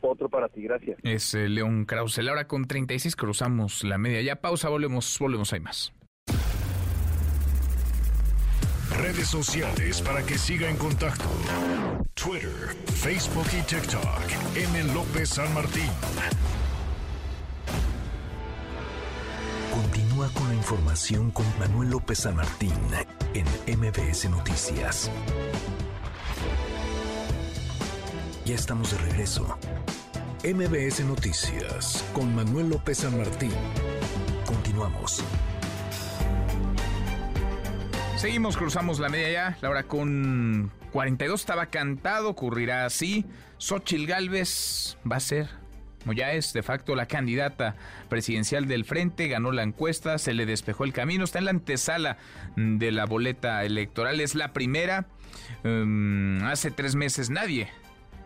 Otro 0.02 0.30
para 0.30 0.48
ti, 0.48 0.64
gracias. 0.64 0.98
Es 1.04 1.34
eh, 1.34 1.50
León 1.50 1.86
Krause. 1.86 2.20
La 2.20 2.32
hora 2.32 2.48
con 2.48 2.66
36 2.66 3.16
cruzamos 3.16 3.84
la 3.84 3.98
media. 3.98 4.22
Ya 4.22 4.38
pausa, 4.38 4.70
volvemos, 4.70 5.18
volvemos, 5.20 5.52
hay 5.54 5.60
más. 5.60 5.94
Redes 8.98 9.28
sociales 9.28 10.02
para 10.02 10.26
que 10.26 10.38
siga 10.38 10.70
en 10.70 10.78
contacto: 10.78 11.26
Twitter, 12.14 12.76
Facebook 12.86 13.48
y 13.58 13.62
TikTok. 13.64 14.22
M. 14.56 14.94
López 14.94 15.30
San 15.30 15.54
Martín. 15.54 15.90
Continúa 19.72 20.30
con 20.34 20.48
la 20.50 20.56
información 20.56 21.32
con 21.32 21.46
Manuel 21.60 21.92
López 21.92 22.20
San 22.20 22.36
Martín 22.36 22.74
en 23.34 23.46
MBS 23.80 24.30
Noticias. 24.30 25.12
Ya 28.50 28.56
estamos 28.56 28.90
de 28.90 28.98
regreso. 28.98 29.60
MBS 30.44 31.06
Noticias 31.06 32.04
con 32.14 32.34
Manuel 32.34 32.70
López 32.70 32.98
San 32.98 33.16
Martín. 33.16 33.52
Continuamos. 34.44 35.24
Seguimos, 38.18 38.58
cruzamos 38.58 38.98
la 38.98 39.10
media 39.10 39.30
ya. 39.30 39.58
La 39.62 39.70
hora 39.70 39.84
con 39.84 40.72
42 40.92 41.40
estaba 41.40 41.68
cantado, 41.68 42.30
ocurrirá 42.30 42.86
así. 42.86 43.24
Xochil 43.60 44.08
Gálvez 44.08 44.98
va 45.10 45.18
a 45.18 45.20
ser, 45.20 45.48
como 46.02 46.14
ya 46.14 46.32
es 46.32 46.52
de 46.52 46.64
facto 46.64 46.96
la 46.96 47.06
candidata 47.06 47.76
presidencial 48.10 48.68
del 48.68 48.84
frente, 48.84 49.28
ganó 49.28 49.52
la 49.52 49.62
encuesta, 49.62 50.18
se 50.18 50.34
le 50.34 50.48
despejó 50.48 50.86
el 50.86 50.94
camino, 50.94 51.24
está 51.24 51.38
en 51.38 51.46
la 51.46 51.52
antesala 51.52 52.18
de 52.56 52.92
la 52.92 53.06
boleta 53.06 53.64
electoral, 53.64 54.20
es 54.22 54.34
la 54.34 54.54
primera. 54.54 55.06
Um, 55.64 56.42
hace 56.46 56.72
tres 56.72 56.96
meses 56.96 57.30
nadie, 57.30 57.70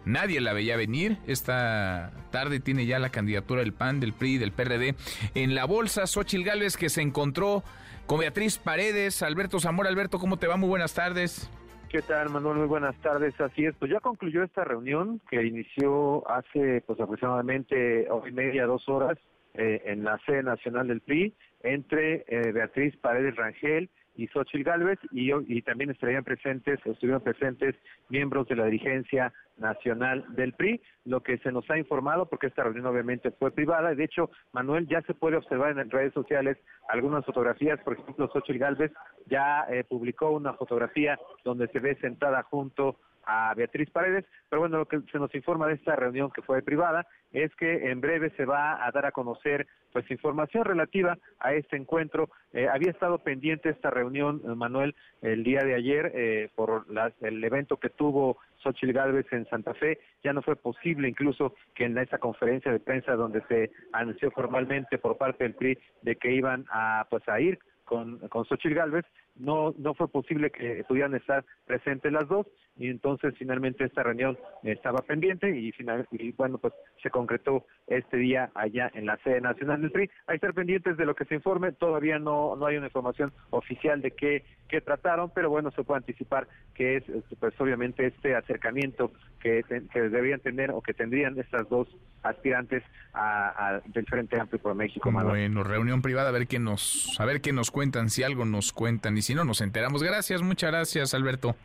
nadie 0.05 0.41
la 0.41 0.53
veía 0.53 0.77
venir. 0.77 1.17
Esta 1.27 2.11
tarde 2.31 2.59
tiene 2.59 2.85
ya 2.85 2.99
la 2.99 3.09
candidatura 3.09 3.61
del 3.61 3.73
PAN, 3.73 3.99
del 3.99 4.13
PRI, 4.13 4.37
del 4.37 4.51
PRD 4.51 4.95
en 5.35 5.55
la 5.55 5.65
bolsa. 5.65 6.07
Xochil 6.07 6.43
Gálvez 6.43 6.77
que 6.77 6.89
se 6.89 7.01
encontró 7.01 7.63
con 8.05 8.19
Beatriz 8.19 8.57
Paredes, 8.57 9.21
Alberto 9.23 9.59
Zamora. 9.59 9.89
Alberto, 9.89 10.19
¿cómo 10.19 10.37
te 10.37 10.47
va? 10.47 10.57
Muy 10.57 10.69
buenas 10.69 10.93
tardes. 10.93 11.49
¿Qué 11.89 12.01
tal, 12.01 12.29
Manuel? 12.29 12.57
Muy 12.57 12.67
buenas 12.67 12.95
tardes. 13.01 13.39
Así 13.39 13.65
es, 13.65 13.75
pues 13.75 13.91
ya 13.91 13.99
concluyó 13.99 14.43
esta 14.43 14.63
reunión 14.63 15.21
que 15.29 15.45
inició 15.45 16.27
hace 16.27 16.81
pues 16.87 16.99
aproximadamente 16.99 18.09
hora 18.09 18.27
y 18.27 18.31
media, 18.31 18.65
dos 18.65 18.89
horas 18.89 19.17
eh, 19.53 19.83
en 19.85 20.03
la 20.03 20.19
sede 20.25 20.41
nacional 20.41 20.87
del 20.87 21.01
PRI 21.01 21.35
entre 21.61 22.25
eh, 22.27 22.51
Beatriz 22.51 22.97
Paredes 22.97 23.35
Rangel 23.35 23.89
y 24.15 24.27
Xochitl 24.27 24.63
Gálvez 24.63 24.99
y, 25.11 25.61
también 25.61 25.89
estarían 25.89 26.23
presentes, 26.23 26.79
estuvieron 26.85 27.21
presentes 27.21 27.75
miembros 28.09 28.47
de 28.47 28.55
la 28.55 28.65
dirigencia 28.65 29.33
nacional 29.57 30.25
del 30.35 30.53
PRI, 30.53 30.81
lo 31.05 31.21
que 31.21 31.37
se 31.39 31.51
nos 31.51 31.69
ha 31.69 31.77
informado, 31.77 32.27
porque 32.27 32.47
esta 32.47 32.63
reunión 32.63 32.85
obviamente 32.85 33.31
fue 33.31 33.51
privada, 33.51 33.93
y 33.93 33.95
de 33.95 34.05
hecho, 34.05 34.29
Manuel, 34.51 34.87
ya 34.87 35.01
se 35.03 35.13
puede 35.13 35.37
observar 35.37 35.77
en 35.77 35.89
redes 35.89 36.13
sociales 36.13 36.57
algunas 36.89 37.25
fotografías, 37.25 37.79
por 37.81 37.93
ejemplo, 37.93 38.29
Xochitl 38.31 38.59
Gálvez 38.59 38.91
ya 39.27 39.65
eh, 39.69 39.83
publicó 39.83 40.31
una 40.31 40.53
fotografía 40.53 41.17
donde 41.43 41.67
se 41.67 41.79
ve 41.79 41.95
sentada 42.01 42.43
junto 42.43 42.99
a 43.25 43.53
Beatriz 43.55 43.89
Paredes, 43.89 44.25
pero 44.49 44.61
bueno, 44.61 44.77
lo 44.77 44.85
que 44.87 44.99
se 45.11 45.19
nos 45.19 45.33
informa 45.35 45.67
de 45.67 45.75
esta 45.75 45.95
reunión 45.95 46.31
que 46.31 46.41
fue 46.41 46.61
privada 46.61 47.05
es 47.31 47.53
que 47.55 47.89
en 47.91 48.01
breve 48.01 48.29
se 48.37 48.45
va 48.45 48.85
a 48.85 48.91
dar 48.91 49.05
a 49.05 49.11
conocer 49.11 49.67
pues 49.91 50.09
información 50.09 50.65
relativa 50.65 51.17
a 51.39 51.53
este 51.53 51.77
encuentro. 51.77 52.29
Eh, 52.51 52.67
había 52.67 52.91
estado 52.91 53.19
pendiente 53.19 53.69
esta 53.69 53.89
reunión, 53.91 54.41
eh, 54.43 54.47
Manuel, 54.55 54.95
el 55.21 55.43
día 55.43 55.61
de 55.61 55.75
ayer 55.75 56.11
eh, 56.15 56.49
por 56.55 56.89
las- 56.91 57.13
el 57.21 57.43
evento 57.43 57.77
que 57.77 57.89
tuvo 57.89 58.37
Xochitl 58.63 58.93
Gálvez 58.93 59.31
en 59.31 59.45
Santa 59.49 59.73
Fe. 59.75 59.99
Ya 60.23 60.33
no 60.33 60.41
fue 60.41 60.55
posible 60.55 61.07
incluso 61.07 61.53
que 61.75 61.85
en 61.85 61.97
esa 61.97 62.17
conferencia 62.17 62.71
de 62.71 62.79
prensa 62.79 63.13
donde 63.15 63.41
se 63.47 63.71
anunció 63.91 64.31
formalmente 64.31 64.97
por 64.97 65.17
parte 65.17 65.43
del 65.43 65.53
PRI 65.55 65.77
de 66.01 66.15
que 66.15 66.31
iban 66.31 66.65
a 66.71 67.05
pues 67.09 67.27
a 67.29 67.39
ir 67.39 67.59
con, 67.85 68.17
con 68.29 68.45
Xochitl 68.45 68.73
Gálvez, 68.75 69.05
no, 69.35 69.73
no 69.77 69.93
fue 69.93 70.07
posible 70.07 70.51
que 70.51 70.83
pudieran 70.87 71.15
estar 71.15 71.43
presentes 71.65 72.11
las 72.11 72.27
dos 72.27 72.47
y 72.75 72.87
entonces 72.87 73.33
finalmente 73.37 73.83
esta 73.83 74.03
reunión 74.03 74.37
estaba 74.63 75.01
pendiente 75.01 75.55
y, 75.55 75.71
final, 75.71 76.07
y 76.11 76.31
bueno, 76.31 76.57
pues 76.57 76.73
se 77.01 77.09
concretó 77.09 77.65
este 77.87 78.17
día 78.17 78.51
allá 78.55 78.89
en 78.93 79.05
la 79.05 79.17
sede 79.17 79.41
nacional 79.41 79.81
del 79.81 79.91
PRI. 79.91 80.09
Hay 80.27 80.33
que 80.33 80.35
estar 80.35 80.53
pendientes 80.53 80.97
de 80.97 81.05
lo 81.05 81.15
que 81.15 81.25
se 81.25 81.35
informe, 81.35 81.71
todavía 81.71 82.17
no, 82.19 82.55
no 82.55 82.65
hay 82.65 82.77
una 82.77 82.87
información 82.87 83.31
oficial 83.51 84.01
de 84.01 84.11
qué, 84.11 84.43
qué 84.67 84.81
trataron, 84.81 85.31
pero 85.33 85.49
bueno, 85.49 85.71
se 85.71 85.83
puede 85.83 85.99
anticipar 85.99 86.47
que 86.73 86.97
es 86.97 87.03
pues 87.39 87.59
obviamente 87.59 88.07
este 88.07 88.35
acercamiento 88.35 89.11
que, 89.39 89.63
que 89.91 90.01
deberían 90.01 90.39
tener 90.39 90.71
o 90.71 90.81
que 90.81 90.93
tendrían 90.93 91.37
estas 91.37 91.67
dos 91.69 91.87
aspirantes 92.23 92.83
a, 93.13 93.81
del 93.85 94.05
Frente 94.05 94.39
Amplio 94.39 94.59
por 94.61 94.73
México. 94.73 95.11
Bueno, 95.11 95.63
reunión 95.63 96.01
privada, 96.01 96.29
a 96.29 96.31
ver 96.31 96.47
qué 96.47 96.57
nos, 96.57 97.15
a 97.19 97.25
ver 97.25 97.41
qué 97.41 97.53
nos 97.53 97.69
cuentan, 97.69 98.09
si 98.09 98.23
algo 98.23 98.45
nos 98.45 98.71
cuentan 98.71 99.15
si 99.23 99.33
no 99.33 99.43
nos 99.43 99.61
enteramos. 99.61 100.03
Gracias, 100.03 100.41
muchas 100.41 100.71
gracias, 100.71 101.13
Alberto. 101.13 101.55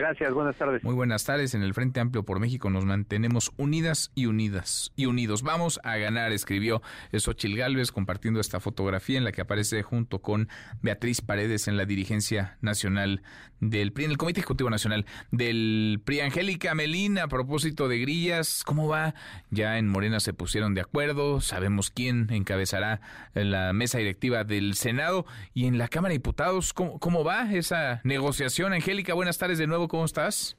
Gracias, 0.00 0.32
buenas 0.32 0.56
tardes. 0.56 0.82
Muy 0.82 0.94
buenas 0.94 1.26
tardes. 1.26 1.54
En 1.54 1.62
el 1.62 1.74
Frente 1.74 2.00
Amplio 2.00 2.24
por 2.24 2.40
México 2.40 2.70
nos 2.70 2.86
mantenemos 2.86 3.52
unidas 3.58 4.12
y 4.14 4.24
unidas 4.24 4.92
y 4.96 5.04
unidos. 5.04 5.42
Vamos 5.42 5.78
a 5.84 5.98
ganar, 5.98 6.32
escribió 6.32 6.80
Xochil 7.12 7.54
Gálvez 7.54 7.92
compartiendo 7.92 8.40
esta 8.40 8.60
fotografía 8.60 9.18
en 9.18 9.24
la 9.24 9.32
que 9.32 9.42
aparece 9.42 9.82
junto 9.82 10.20
con 10.20 10.48
Beatriz 10.80 11.20
Paredes 11.20 11.68
en 11.68 11.76
la 11.76 11.84
dirigencia 11.84 12.56
nacional 12.62 13.20
del 13.60 13.92
PRI, 13.92 14.06
en 14.06 14.10
el 14.12 14.16
Comité 14.16 14.40
Ejecutivo 14.40 14.70
Nacional 14.70 15.04
del 15.32 16.00
PRI. 16.02 16.20
Angélica 16.20 16.74
Melina, 16.74 17.24
a 17.24 17.28
propósito 17.28 17.86
de 17.86 17.98
grillas, 17.98 18.62
¿cómo 18.64 18.88
va? 18.88 19.14
Ya 19.50 19.76
en 19.76 19.86
Morena 19.86 20.18
se 20.20 20.32
pusieron 20.32 20.72
de 20.72 20.80
acuerdo, 20.80 21.42
sabemos 21.42 21.90
quién 21.90 22.28
encabezará 22.30 23.02
la 23.34 23.74
mesa 23.74 23.98
directiva 23.98 24.44
del 24.44 24.76
Senado 24.76 25.26
y 25.52 25.66
en 25.66 25.76
la 25.76 25.88
Cámara 25.88 26.12
de 26.12 26.20
Diputados, 26.20 26.72
¿cómo, 26.72 26.98
cómo 26.98 27.22
va 27.22 27.52
esa 27.52 28.00
negociación? 28.04 28.72
Angélica, 28.72 29.12
buenas 29.12 29.36
tardes 29.36 29.58
de 29.58 29.66
nuevo, 29.66 29.89
¿cómo 29.90 30.04
estás? 30.04 30.56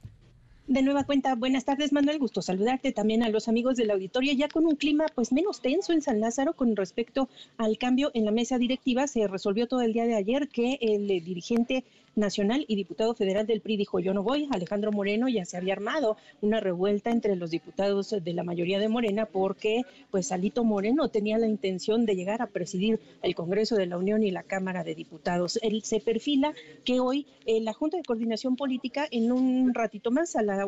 De 0.67 0.81
nueva 0.81 1.05
cuenta, 1.05 1.35
buenas 1.35 1.63
tardes 1.63 1.93
Manuel, 1.93 2.19
gusto 2.19 2.41
saludarte 2.41 2.91
también 2.91 3.23
a 3.23 3.29
los 3.29 3.47
amigos 3.47 3.77
del 3.77 3.91
auditorio, 3.91 4.33
ya 4.33 4.49
con 4.49 4.65
un 4.65 4.75
clima 4.75 5.05
pues 5.15 5.31
menos 5.31 5.61
tenso 5.61 5.93
en 5.93 6.01
San 6.01 6.19
Lázaro 6.19 6.53
con 6.53 6.75
respecto 6.75 7.29
al 7.57 7.77
cambio 7.77 8.11
en 8.13 8.25
la 8.25 8.31
mesa 8.31 8.57
directiva, 8.57 9.07
se 9.07 9.27
resolvió 9.27 9.67
todo 9.67 9.81
el 9.81 9.93
día 9.93 10.05
de 10.05 10.15
ayer 10.15 10.49
que 10.49 10.77
el 10.81 11.09
eh, 11.09 11.21
dirigente 11.21 11.85
nacional 12.15 12.65
y 12.67 12.75
diputado 12.75 13.13
federal 13.13 13.47
del 13.47 13.61
PRI 13.61 13.77
dijo 13.77 13.99
yo 13.99 14.13
no 14.13 14.23
voy, 14.23 14.47
Alejandro 14.51 14.91
Moreno 14.91 15.29
ya 15.29 15.45
se 15.45 15.57
había 15.57 15.73
armado 15.73 16.17
una 16.41 16.59
revuelta 16.59 17.11
entre 17.11 17.35
los 17.35 17.51
diputados 17.51 18.09
de 18.09 18.33
la 18.33 18.43
mayoría 18.43 18.79
de 18.79 18.89
Morena 18.89 19.25
porque 19.25 19.83
pues 20.09 20.31
Alito 20.31 20.63
Moreno 20.63 21.09
tenía 21.09 21.37
la 21.37 21.47
intención 21.47 22.05
de 22.05 22.15
llegar 22.15 22.41
a 22.41 22.47
presidir 22.47 22.99
el 23.21 23.35
Congreso 23.35 23.75
de 23.75 23.85
la 23.85 23.97
Unión 23.97 24.23
y 24.23 24.31
la 24.31 24.43
Cámara 24.43 24.83
de 24.83 24.95
Diputados. 24.95 25.59
Él 25.61 25.83
se 25.83 25.99
perfila 25.99 26.53
que 26.83 26.99
hoy 26.99 27.25
en 27.45 27.65
la 27.65 27.73
Junta 27.73 27.97
de 27.97 28.03
Coordinación 28.03 28.55
Política 28.55 29.07
en 29.09 29.31
un 29.31 29.73
ratito 29.73 30.11
más 30.11 30.35
a 30.35 30.41
las 30.41 30.67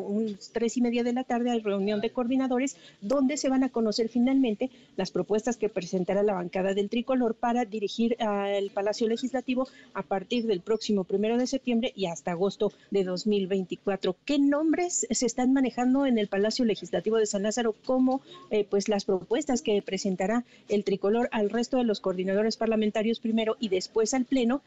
tres 0.52 0.76
y 0.76 0.80
media 0.80 1.04
de 1.04 1.12
la 1.12 1.24
tarde 1.24 1.50
hay 1.50 1.60
reunión 1.60 2.00
de 2.00 2.10
coordinadores 2.10 2.76
donde 3.00 3.36
se 3.36 3.48
van 3.48 3.64
a 3.64 3.68
conocer 3.68 4.08
finalmente 4.08 4.70
las 4.96 5.10
propuestas 5.10 5.56
que 5.56 5.68
presentará 5.68 6.22
la 6.22 6.34
bancada 6.34 6.74
del 6.74 6.88
tricolor 6.88 7.34
para 7.34 7.64
dirigir 7.64 8.16
al 8.22 8.70
Palacio 8.70 9.08
Legislativo 9.08 9.68
a 9.92 10.02
partir 10.02 10.46
del 10.46 10.60
próximo 10.60 11.04
primero 11.04 11.33
de 11.38 11.46
septiembre 11.46 11.92
y 11.94 12.06
hasta 12.06 12.32
agosto 12.32 12.72
de 12.90 13.04
2024. 13.04 14.16
¿Qué 14.24 14.38
nombres 14.38 15.06
se 15.10 15.26
están 15.26 15.52
manejando 15.52 16.06
en 16.06 16.18
el 16.18 16.28
Palacio 16.28 16.64
Legislativo 16.64 17.16
de 17.16 17.26
San 17.26 17.42
Lázaro 17.42 17.74
como 17.84 18.20
eh, 18.50 18.66
pues 18.68 18.88
las 18.88 19.04
propuestas 19.04 19.62
que 19.62 19.80
presentará 19.82 20.44
el 20.68 20.84
tricolor 20.84 21.28
al 21.32 21.50
resto 21.50 21.78
de 21.78 21.84
los 21.84 22.00
coordinadores 22.00 22.56
parlamentarios 22.56 23.20
primero 23.20 23.56
y 23.60 23.68
después 23.68 24.14
al 24.14 24.24
Pleno 24.24 24.62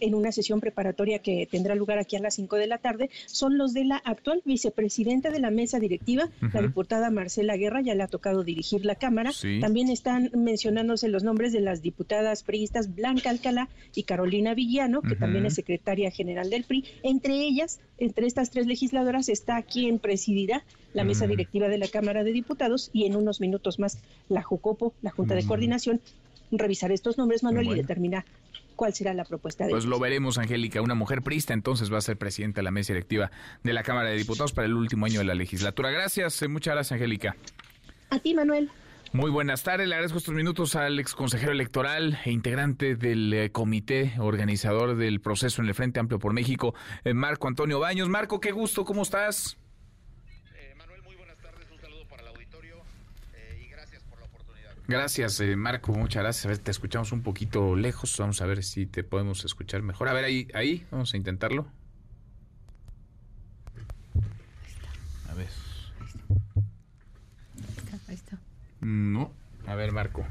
en 0.00 0.14
una 0.14 0.32
sesión 0.32 0.60
preparatoria 0.60 1.18
que 1.18 1.46
tendrá 1.50 1.74
lugar 1.74 1.98
aquí 1.98 2.16
a 2.16 2.20
las 2.20 2.34
5 2.34 2.56
de 2.56 2.66
la 2.66 2.78
tarde? 2.78 3.10
Son 3.26 3.58
los 3.58 3.74
de 3.74 3.84
la 3.84 3.96
actual 3.96 4.42
vicepresidenta 4.44 5.30
de 5.30 5.40
la 5.40 5.50
mesa 5.50 5.78
directiva, 5.78 6.28
la 6.52 6.62
diputada 6.62 7.10
Marcela 7.10 7.56
Guerra, 7.56 7.80
ya 7.80 7.94
le 7.94 8.02
ha 8.02 8.08
tocado 8.08 8.44
dirigir 8.44 8.84
la 8.84 8.94
Cámara. 8.94 9.32
También 9.60 9.88
están 9.88 10.30
mencionándose 10.34 11.08
los 11.08 11.24
nombres 11.24 11.52
de 11.52 11.60
las 11.60 11.82
diputadas 11.82 12.42
priistas 12.42 12.94
Blanca 12.94 13.30
Alcalá 13.30 13.68
y 13.94 14.04
Carolina 14.04 14.54
Villano, 14.54 15.02
que 15.02 15.16
también 15.16 15.46
es 15.46 15.54
secretaria 15.54 16.10
general 16.12 16.50
del 16.50 16.64
PRI. 16.64 16.84
Entre 17.02 17.34
ellas, 17.34 17.80
entre 17.98 18.26
estas 18.26 18.50
tres 18.50 18.66
legisladoras, 18.66 19.28
está 19.28 19.62
quien 19.62 19.98
presidirá 19.98 20.64
la 20.94 21.04
mesa 21.04 21.26
directiva 21.26 21.68
de 21.68 21.78
la 21.78 21.88
Cámara 21.88 22.24
de 22.24 22.32
Diputados 22.32 22.90
y 22.92 23.06
en 23.06 23.16
unos 23.16 23.40
minutos 23.40 23.78
más 23.78 23.98
la 24.28 24.42
JUCOPO, 24.42 24.94
la 25.02 25.10
Junta 25.10 25.34
de 25.34 25.44
Coordinación, 25.44 26.00
revisar 26.50 26.92
estos 26.92 27.18
nombres, 27.18 27.42
Manuel, 27.42 27.68
y 27.68 27.74
determinar 27.74 28.24
cuál 28.76 28.94
será 28.94 29.14
la 29.14 29.24
propuesta 29.24 29.64
de 29.64 29.70
Pues 29.70 29.84
lo 29.84 29.98
veremos, 29.98 30.38
Angélica. 30.38 30.82
Una 30.82 30.94
mujer 30.94 31.22
prista 31.22 31.54
entonces 31.54 31.92
va 31.92 31.98
a 31.98 32.02
ser 32.02 32.16
presidenta 32.16 32.60
de 32.60 32.64
la 32.64 32.70
mesa 32.70 32.92
directiva 32.92 33.30
de 33.62 33.72
la 33.72 33.82
Cámara 33.82 34.10
de 34.10 34.16
Diputados 34.16 34.52
para 34.52 34.66
el 34.66 34.74
último 34.74 35.06
año 35.06 35.20
de 35.20 35.24
la 35.24 35.34
legislatura. 35.34 35.90
Gracias, 35.90 36.40
eh, 36.42 36.48
muchas 36.48 36.74
gracias, 36.74 36.92
Angélica. 36.92 37.36
A 38.10 38.18
ti, 38.18 38.34
Manuel. 38.34 38.70
Muy 39.14 39.30
buenas 39.30 39.62
tardes, 39.62 39.86
le 39.86 39.94
agradezco 39.94 40.16
estos 40.16 40.34
minutos 40.34 40.74
al 40.74 40.98
ex 40.98 41.14
consejero 41.14 41.52
electoral 41.52 42.18
e 42.24 42.30
integrante 42.30 42.96
del 42.96 43.30
eh, 43.34 43.52
comité 43.52 44.14
organizador 44.18 44.96
del 44.96 45.20
proceso 45.20 45.60
en 45.60 45.68
el 45.68 45.74
Frente 45.74 46.00
Amplio 46.00 46.18
por 46.18 46.32
México, 46.32 46.74
eh, 47.04 47.12
Marco 47.12 47.46
Antonio 47.46 47.78
Baños. 47.78 48.08
Marco, 48.08 48.40
qué 48.40 48.52
gusto, 48.52 48.86
¿cómo 48.86 49.02
estás? 49.02 49.58
Gracias, 54.88 55.40
eh, 55.40 55.56
Marco, 55.56 55.92
muchas 55.92 56.22
gracias. 56.22 56.46
A 56.46 56.48
ver, 56.48 56.58
te 56.58 56.70
escuchamos 56.70 57.12
un 57.12 57.22
poquito 57.22 57.76
lejos. 57.76 58.16
Vamos 58.18 58.40
a 58.40 58.46
ver 58.46 58.64
si 58.64 58.86
te 58.86 59.04
podemos 59.04 59.44
escuchar 59.44 59.82
mejor. 59.82 60.08
A 60.08 60.14
ver, 60.14 60.24
ahí, 60.24 60.48
ahí, 60.54 60.86
vamos 60.90 61.12
a 61.12 61.16
intentarlo. 61.18 61.66
A 65.30 65.34
ver. 65.34 65.48
Ahí 68.08 68.14
está. 68.14 68.38
No, 68.82 69.32
a 69.66 69.74
ver, 69.74 69.92
Marco. 69.92 70.26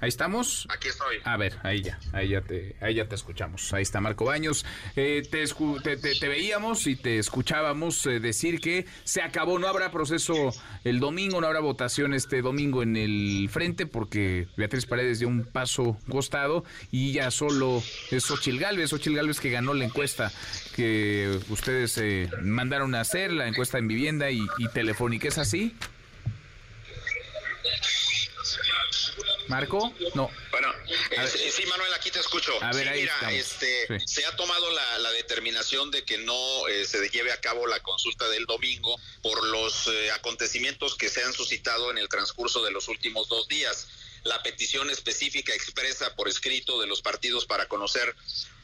Ahí 0.00 0.08
estamos. 0.08 0.66
Aquí 0.70 0.88
estoy. 0.88 1.16
A 1.24 1.38
ver, 1.38 1.56
ahí 1.62 1.80
ya, 1.80 1.98
ahí 2.12 2.28
ya 2.30 2.42
te, 2.42 2.76
ahí 2.82 2.94
ya 2.94 3.08
te 3.08 3.14
escuchamos. 3.14 3.72
Ahí 3.72 3.82
está 3.82 4.02
Marco 4.02 4.26
Baños. 4.26 4.66
Eh, 4.96 5.22
te, 5.30 5.42
escu- 5.42 5.80
te, 5.82 5.96
te- 5.96 6.14
te 6.14 6.28
veíamos 6.28 6.86
y 6.86 6.96
te 6.96 7.18
escuchábamos 7.18 8.04
eh, 8.06 8.20
decir 8.20 8.60
que 8.60 8.84
se 9.04 9.22
acabó, 9.22 9.58
no 9.58 9.66
habrá 9.66 9.90
proceso 9.90 10.52
el 10.82 11.00
domingo, 11.00 11.40
no 11.40 11.46
habrá 11.46 11.60
votación 11.60 12.12
este 12.12 12.42
domingo 12.42 12.82
en 12.82 12.96
el 12.96 13.48
frente 13.50 13.86
porque 13.86 14.46
Beatriz 14.58 14.84
Paredes 14.84 15.20
dio 15.20 15.28
un 15.28 15.44
paso 15.44 15.96
costado 16.10 16.64
y 16.90 17.12
ya 17.12 17.30
solo 17.30 17.82
es 18.10 18.24
Xochil 18.24 18.58
Gálvez, 18.58 18.90
Xochil 18.90 19.16
Gálvez 19.16 19.40
que 19.40 19.50
ganó 19.50 19.72
la 19.72 19.84
encuesta 19.86 20.30
que 20.76 21.38
ustedes 21.48 21.96
eh, 21.96 22.28
mandaron 22.42 22.94
a 22.94 23.00
hacer, 23.00 23.32
la 23.32 23.46
encuesta 23.48 23.78
en 23.78 23.88
vivienda 23.88 24.30
y, 24.30 24.40
y 24.58 24.68
telefónica, 24.74 25.28
¿es 25.28 25.38
así? 25.38 25.74
Marco, 29.48 29.92
no. 30.14 30.30
Bueno, 30.50 30.72
eh, 31.10 31.50
sí, 31.52 31.66
Manuel, 31.66 31.92
aquí 31.94 32.10
te 32.10 32.18
escucho. 32.18 32.52
A 32.62 32.72
ver, 32.72 32.84
Sí, 32.84 32.88
ahí 32.88 33.00
mira, 33.00 33.14
estamos. 33.14 33.34
este, 33.34 33.98
Sí. 34.00 34.06
se 34.06 34.26
ha 34.26 34.34
tomado 34.36 34.70
la, 34.70 34.98
la 34.98 35.10
determinación 35.12 35.90
de 35.90 36.04
que 36.04 36.18
no 36.18 36.66
eh, 36.68 36.84
se 36.86 37.06
lleve 37.10 37.30
a 37.32 37.40
cabo 37.40 37.66
la 37.66 37.80
consulta 37.80 38.26
del 38.28 38.46
domingo 38.46 38.98
por 39.22 39.44
los 39.46 39.86
eh, 39.88 40.10
acontecimientos 40.12 40.96
que 40.96 41.08
se 41.10 41.22
han 41.22 41.32
suscitado 41.32 41.90
en 41.90 41.98
el 41.98 42.08
transcurso 42.08 42.64
de 42.64 42.70
los 42.70 42.88
últimos 42.88 43.28
dos 43.28 43.46
días. 43.48 43.86
La 44.24 44.42
petición 44.42 44.88
específica 44.88 45.52
expresa 45.54 46.14
por 46.16 46.28
escrito 46.28 46.80
de 46.80 46.86
los 46.86 47.02
partidos 47.02 47.44
para 47.44 47.68
conocer 47.68 48.14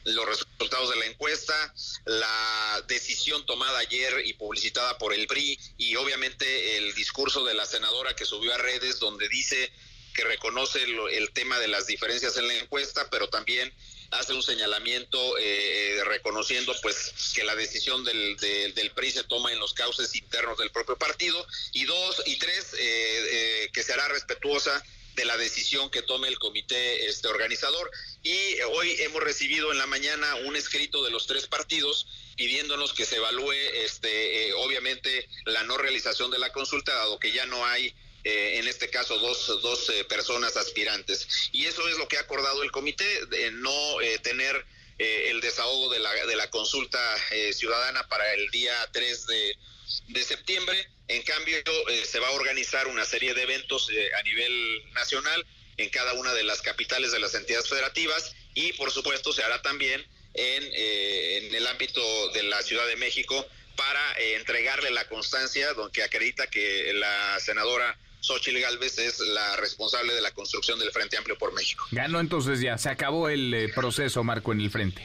los 0.05 0.25
resultados 0.25 0.89
de 0.89 0.95
la 0.97 1.05
encuesta, 1.05 1.73
la 2.05 2.83
decisión 2.87 3.45
tomada 3.45 3.79
ayer 3.79 4.21
y 4.25 4.33
publicitada 4.33 4.97
por 4.97 5.13
el 5.13 5.27
PRI 5.27 5.59
y 5.77 5.95
obviamente 5.95 6.77
el 6.77 6.93
discurso 6.95 7.43
de 7.45 7.53
la 7.53 7.65
senadora 7.65 8.15
que 8.15 8.25
subió 8.25 8.53
a 8.53 8.57
redes 8.57 8.99
donde 8.99 9.27
dice 9.29 9.71
que 10.13 10.23
reconoce 10.25 10.85
lo- 10.87 11.07
el 11.07 11.31
tema 11.31 11.57
de 11.59 11.67
las 11.69 11.87
diferencias 11.87 12.35
en 12.37 12.47
la 12.47 12.55
encuesta, 12.57 13.09
pero 13.09 13.29
también 13.29 13.73
hace 14.11 14.33
un 14.33 14.43
señalamiento 14.43 15.37
eh, 15.39 16.01
reconociendo 16.03 16.75
pues 16.81 17.13
que 17.33 17.45
la 17.45 17.55
decisión 17.55 18.03
del, 18.03 18.35
del- 18.37 18.73
del 18.73 18.91
PRI 18.91 19.11
se 19.11 19.23
toma 19.23 19.53
en 19.53 19.59
los 19.59 19.73
cauces 19.73 20.13
internos 20.15 20.57
del 20.57 20.69
propio 20.71 20.97
partido. 20.97 21.45
Y 21.71 21.85
dos 21.85 22.21
y 22.25 22.35
tres 22.37 22.73
eh, 22.73 22.77
eh, 22.79 23.69
que 23.71 23.83
será 23.83 24.05
respetuosa 24.09 24.83
de 25.15 25.25
la 25.25 25.37
decisión 25.37 25.89
que 25.89 26.01
tome 26.01 26.27
el 26.27 26.39
comité 26.39 27.05
este 27.05 27.27
organizador 27.27 27.91
y 28.23 28.31
eh, 28.31 28.63
hoy 28.65 28.95
hemos 28.99 29.21
recibido 29.21 29.71
en 29.71 29.77
la 29.77 29.87
mañana 29.87 30.35
un 30.45 30.55
escrito 30.55 31.03
de 31.03 31.11
los 31.11 31.27
tres 31.27 31.47
partidos 31.47 32.07
pidiéndonos 32.37 32.93
que 32.93 33.05
se 33.05 33.17
evalúe 33.17 33.51
este 33.51 34.49
eh, 34.49 34.53
obviamente 34.53 35.27
la 35.45 35.63
no 35.63 35.77
realización 35.77 36.31
de 36.31 36.39
la 36.39 36.51
consulta 36.51 36.93
dado 36.93 37.19
que 37.19 37.31
ya 37.31 37.45
no 37.45 37.65
hay 37.65 37.93
eh, 38.23 38.59
en 38.59 38.67
este 38.67 38.89
caso 38.89 39.17
dos, 39.17 39.47
dos 39.61 39.89
eh, 39.89 40.03
personas 40.03 40.55
aspirantes. 40.55 41.27
Y 41.51 41.65
eso 41.65 41.87
es 41.87 41.97
lo 41.97 42.07
que 42.07 42.17
ha 42.17 42.21
acordado 42.21 42.61
el 42.63 42.71
comité, 42.71 43.25
de 43.27 43.51
no 43.51 44.01
eh, 44.01 44.19
tener 44.19 44.65
eh, 44.99 45.29
el 45.31 45.41
desahogo 45.41 45.89
de 45.89 45.99
la, 45.99 46.13
de 46.13 46.35
la 46.35 46.49
consulta 46.49 46.99
eh, 47.31 47.53
ciudadana 47.53 48.07
para 48.07 48.31
el 48.33 48.49
día 48.51 48.73
3 48.91 49.25
de, 49.25 49.57
de 50.09 50.23
septiembre. 50.23 50.87
En 51.11 51.21
cambio, 51.23 51.57
eh, 51.57 52.03
se 52.05 52.19
va 52.19 52.27
a 52.29 52.31
organizar 52.31 52.87
una 52.87 53.03
serie 53.05 53.33
de 53.33 53.43
eventos 53.43 53.89
eh, 53.91 54.09
a 54.17 54.21
nivel 54.23 54.81
nacional 54.93 55.45
en 55.77 55.89
cada 55.89 56.13
una 56.13 56.33
de 56.33 56.43
las 56.43 56.61
capitales 56.61 57.11
de 57.11 57.19
las 57.19 57.33
entidades 57.35 57.67
federativas 57.67 58.33
y, 58.53 58.73
por 58.73 58.91
supuesto, 58.91 59.33
se 59.33 59.43
hará 59.43 59.61
también 59.61 60.01
en, 60.33 60.63
eh, 60.73 61.49
el 61.51 61.67
ámbito 61.67 62.01
de 62.31 62.43
la 62.43 62.61
Ciudad 62.61 62.87
de 62.87 62.95
México 62.95 63.45
para 63.75 64.13
entregarle 64.37 64.89
la 64.91 65.07
constancia 65.07 65.73
don- 65.73 65.91
que 65.91 66.03
acredita 66.03 66.47
que 66.47 66.93
la 66.93 67.37
senadora 67.39 67.97
Xochil 68.21 68.59
Gálvez 68.61 68.97
es 68.99 69.19
la 69.19 69.55
responsable 69.57 70.13
de 70.13 70.21
la 70.21 70.31
construcción 70.31 70.77
del 70.79 70.91
Frente 70.91 71.17
Amplio 71.17 71.37
por 71.37 71.51
México. 71.53 71.83
Ganó 71.91 72.19
entonces 72.19 72.61
ya, 72.61 72.77
se 72.77 72.89
acabó 72.89 73.27
el 73.29 73.71
proceso, 73.73 74.23
Marco, 74.23 74.51
en 74.53 74.61
el 74.61 74.69
frente. 74.69 75.01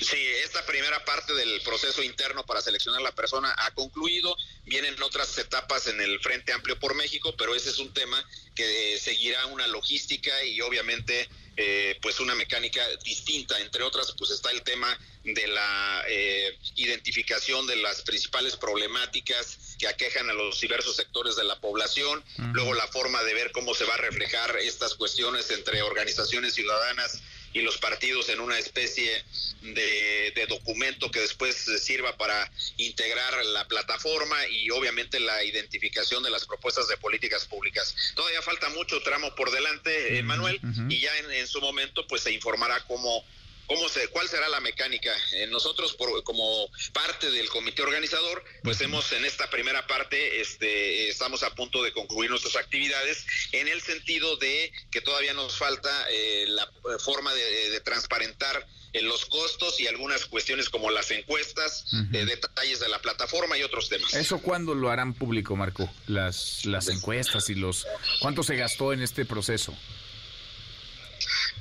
Sí, 0.00 0.16
esta 0.42 0.64
primera 0.66 1.04
parte 1.04 1.34
del 1.34 1.60
proceso 1.60 2.02
interno 2.02 2.44
para 2.44 2.60
seleccionar 2.60 3.00
la 3.00 3.14
persona 3.14 3.54
ha 3.58 3.70
concluido. 3.72 4.36
Vienen 4.64 5.00
otras 5.02 5.36
etapas 5.38 5.86
en 5.86 6.00
el 6.00 6.18
Frente 6.20 6.52
Amplio 6.52 6.78
por 6.78 6.94
México, 6.94 7.34
pero 7.36 7.54
ese 7.54 7.70
es 7.70 7.78
un 7.78 7.92
tema 7.92 8.22
que 8.54 8.94
eh, 8.94 8.98
seguirá 8.98 9.46
una 9.46 9.66
logística 9.68 10.44
y 10.44 10.60
obviamente 10.60 11.28
eh, 11.56 11.96
pues 12.02 12.18
una 12.18 12.34
mecánica 12.34 12.84
distinta. 13.04 13.60
Entre 13.60 13.84
otras, 13.84 14.12
pues 14.18 14.32
está 14.32 14.50
el 14.50 14.62
tema 14.62 14.98
de 15.22 15.46
la 15.46 16.04
eh, 16.08 16.58
identificación 16.74 17.66
de 17.66 17.76
las 17.76 18.02
principales 18.02 18.56
problemáticas 18.56 19.76
que 19.78 19.86
aquejan 19.86 20.28
a 20.28 20.32
los 20.32 20.60
diversos 20.60 20.96
sectores 20.96 21.36
de 21.36 21.44
la 21.44 21.58
población, 21.60 22.22
luego 22.52 22.74
la 22.74 22.86
forma 22.88 23.22
de 23.22 23.34
ver 23.34 23.52
cómo 23.52 23.74
se 23.74 23.84
va 23.84 23.94
a 23.94 23.98
reflejar 23.98 24.56
estas 24.58 24.94
cuestiones 24.94 25.50
entre 25.50 25.82
organizaciones 25.82 26.54
ciudadanas 26.54 27.22
y 27.54 27.62
los 27.62 27.78
partidos 27.78 28.28
en 28.28 28.40
una 28.40 28.58
especie 28.58 29.24
de, 29.62 30.32
de 30.34 30.46
documento 30.48 31.10
que 31.10 31.20
después 31.20 31.56
sirva 31.80 32.16
para 32.16 32.50
integrar 32.76 33.44
la 33.46 33.66
plataforma 33.68 34.36
y 34.48 34.68
obviamente 34.70 35.20
la 35.20 35.42
identificación 35.44 36.22
de 36.24 36.30
las 36.30 36.44
propuestas 36.46 36.88
de 36.88 36.96
políticas 36.96 37.46
públicas. 37.46 37.94
Todavía 38.14 38.42
falta 38.42 38.68
mucho 38.70 39.00
tramo 39.02 39.34
por 39.36 39.52
delante, 39.52 40.18
eh, 40.18 40.22
Manuel, 40.22 40.60
y 40.88 41.00
ya 41.00 41.16
en, 41.18 41.30
en 41.30 41.46
su 41.46 41.60
momento 41.60 42.06
pues 42.08 42.22
se 42.22 42.32
informará 42.32 42.84
cómo 42.86 43.24
¿Cómo 43.66 43.88
se, 43.88 44.08
¿Cuál 44.08 44.28
será 44.28 44.48
la 44.48 44.60
mecánica? 44.60 45.12
Eh, 45.32 45.46
nosotros, 45.46 45.94
por, 45.94 46.22
como 46.22 46.68
parte 46.92 47.30
del 47.30 47.48
comité 47.48 47.82
organizador, 47.82 48.44
pues 48.62 48.80
hemos 48.80 49.10
en 49.12 49.24
esta 49.24 49.48
primera 49.50 49.86
parte, 49.86 50.40
este, 50.40 51.08
estamos 51.08 51.42
a 51.42 51.54
punto 51.54 51.82
de 51.82 51.92
concluir 51.92 52.30
nuestras 52.30 52.56
actividades 52.56 53.26
en 53.52 53.68
el 53.68 53.80
sentido 53.80 54.36
de 54.36 54.72
que 54.90 55.00
todavía 55.00 55.32
nos 55.34 55.56
falta 55.56 55.90
eh, 56.10 56.44
la 56.48 56.64
eh, 56.64 56.98
forma 56.98 57.32
de, 57.34 57.70
de 57.70 57.80
transparentar 57.80 58.66
eh, 58.94 59.02
los 59.02 59.26
costos 59.26 59.80
y 59.80 59.88
algunas 59.88 60.24
cuestiones 60.26 60.70
como 60.70 60.88
las 60.90 61.10
encuestas, 61.10 61.84
eh, 62.12 62.24
detalles 62.24 62.78
de 62.78 62.88
la 62.88 63.00
plataforma 63.00 63.58
y 63.58 63.64
otros 63.64 63.88
temas. 63.88 64.14
¿Eso 64.14 64.38
cuándo 64.38 64.72
lo 64.72 64.88
harán 64.88 65.14
público, 65.14 65.56
Marco? 65.56 65.92
Las, 66.06 66.64
las 66.64 66.88
encuestas 66.88 67.50
y 67.50 67.56
los... 67.56 67.88
¿Cuánto 68.20 68.44
se 68.44 68.54
gastó 68.54 68.92
en 68.92 69.02
este 69.02 69.24
proceso? 69.24 69.76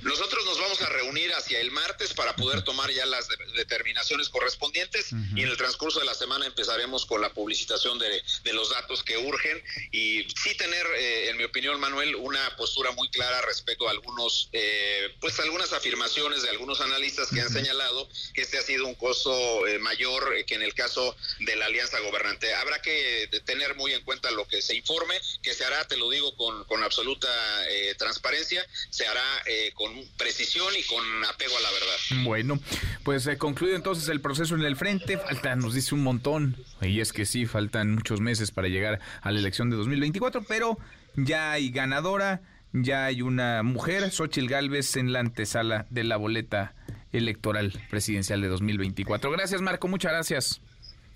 Nosotros 0.03 0.45
nos 0.45 0.59
vamos 0.59 0.81
a 0.81 0.89
reunir 0.89 1.31
hacia 1.33 1.59
el 1.59 1.71
martes 1.71 2.13
para 2.13 2.35
poder 2.35 2.61
tomar 2.63 2.91
ya 2.91 3.05
las 3.05 3.27
de- 3.27 3.37
determinaciones 3.55 4.29
correspondientes 4.29 5.11
y 5.35 5.41
en 5.43 5.49
el 5.49 5.57
transcurso 5.57 5.99
de 5.99 6.05
la 6.05 6.13
semana 6.13 6.45
empezaremos 6.45 7.05
con 7.05 7.21
la 7.21 7.31
publicitación 7.33 7.97
de, 7.99 8.21
de 8.43 8.53
los 8.53 8.69
datos 8.69 9.03
que 9.03 9.17
urgen 9.17 9.63
y 9.91 10.23
sí 10.43 10.55
tener, 10.57 10.85
eh, 10.97 11.29
en 11.29 11.37
mi 11.37 11.43
opinión, 11.45 11.79
Manuel, 11.79 12.15
una 12.15 12.55
postura 12.57 12.91
muy 12.91 13.09
clara 13.09 13.41
respecto 13.41 13.87
a 13.87 13.91
algunos, 13.91 14.49
eh, 14.51 15.15
pues 15.21 15.39
algunas 15.39 15.71
afirmaciones 15.73 16.41
de 16.43 16.49
algunos 16.49 16.81
analistas 16.81 17.29
que 17.29 17.41
han 17.41 17.51
señalado 17.51 18.09
que 18.33 18.41
este 18.41 18.57
ha 18.57 18.61
sido 18.61 18.85
un 18.87 18.95
costo 18.95 19.65
eh, 19.67 19.79
mayor 19.79 20.43
que 20.45 20.55
en 20.55 20.63
el 20.63 20.73
caso 20.73 21.15
de 21.39 21.55
la 21.55 21.65
alianza 21.65 21.99
gobernante. 21.99 22.53
Habrá 22.53 22.81
que 22.81 23.23
eh, 23.23 23.27
tener 23.45 23.75
muy 23.75 23.93
en 23.93 24.01
cuenta 24.03 24.31
lo 24.31 24.47
que 24.47 24.61
se 24.61 24.75
informe, 24.75 25.19
que 25.41 25.53
se 25.53 25.63
hará, 25.65 25.87
te 25.87 25.97
lo 25.97 26.09
digo 26.09 26.35
con, 26.35 26.63
con 26.65 26.83
absoluta 26.83 27.29
eh, 27.69 27.95
transparencia, 27.97 28.65
se 28.89 29.05
hará 29.07 29.43
eh, 29.45 29.71
con 29.75 29.92
precisión 30.17 30.67
y 30.77 30.83
con 30.83 31.03
apego 31.25 31.57
a 31.57 31.61
la 31.61 31.71
verdad. 31.71 32.23
Bueno, 32.23 32.59
pues 33.03 33.27
eh, 33.27 33.37
concluye 33.37 33.75
entonces 33.75 34.09
el 34.09 34.21
proceso 34.21 34.55
en 34.55 34.61
el 34.61 34.75
frente. 34.75 35.17
Falta, 35.17 35.55
nos 35.55 35.73
dice 35.73 35.95
un 35.95 36.03
montón. 36.03 36.57
Y 36.81 36.99
es 36.99 37.13
que 37.13 37.25
sí, 37.25 37.45
faltan 37.45 37.95
muchos 37.95 38.19
meses 38.19 38.51
para 38.51 38.67
llegar 38.67 38.99
a 39.21 39.31
la 39.31 39.39
elección 39.39 39.69
de 39.69 39.77
2024, 39.77 40.43
pero 40.43 40.77
ya 41.15 41.51
hay 41.51 41.69
ganadora, 41.69 42.41
ya 42.71 43.05
hay 43.05 43.21
una 43.21 43.63
mujer, 43.63 44.11
Xochil 44.11 44.49
Gálvez, 44.49 44.95
en 44.95 45.13
la 45.13 45.19
antesala 45.19 45.85
de 45.89 46.03
la 46.03 46.17
boleta 46.17 46.73
electoral 47.11 47.73
presidencial 47.89 48.41
de 48.41 48.47
2024. 48.47 49.31
Gracias, 49.31 49.61
Marco, 49.61 49.87
muchas 49.87 50.11
gracias. 50.11 50.61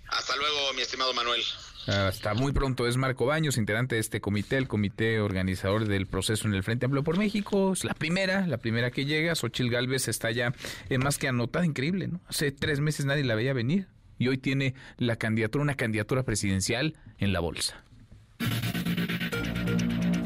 Hasta 0.08 0.36
luego, 0.38 0.74
mi 0.74 0.82
estimado 0.82 1.14
Manuel. 1.14 1.44
Hasta 1.88 2.34
muy 2.34 2.52
pronto. 2.52 2.88
Es 2.88 2.98
Marco 2.98 3.26
Baños, 3.26 3.58
integrante 3.58 3.96
de 3.96 4.02
este 4.02 4.20
comité, 4.20 4.58
el 4.58 4.68
comité 4.68 5.20
organizador 5.22 5.88
del 5.88 6.06
proceso 6.06 6.48
en 6.48 6.54
el 6.54 6.64
Frente 6.64 6.86
Amplio 6.86 7.04
por 7.04 7.18
México. 7.18 7.74
Es 7.74 7.84
la 7.84 7.94
primera, 7.94 8.46
la 8.46 8.58
primera 8.58 8.92
que 8.92 9.06
llega. 9.06 9.36
Xochil 9.36 9.70
Gálvez 9.70 10.08
está 10.08 10.32
ya 10.32 10.54
eh, 10.90 10.98
más 10.98 11.18
que 11.18 11.28
anotada, 11.28 11.66
increíble, 11.66 12.08
¿no? 12.08 12.20
Hace 12.28 12.52
tres 12.52 12.80
meses 12.80 13.06
nadie 13.06 13.24
la 13.24 13.36
veía 13.36 13.54
venir 13.54 13.88
y 14.18 14.28
hoy 14.28 14.38
tiene 14.38 14.74
la 14.98 15.16
candidatura, 15.16 15.64
una 15.64 15.76
candidatura 15.76 16.24
presidencial 16.24 16.96
en 17.20 17.34
la 17.34 17.40
bolsa. 17.40 17.84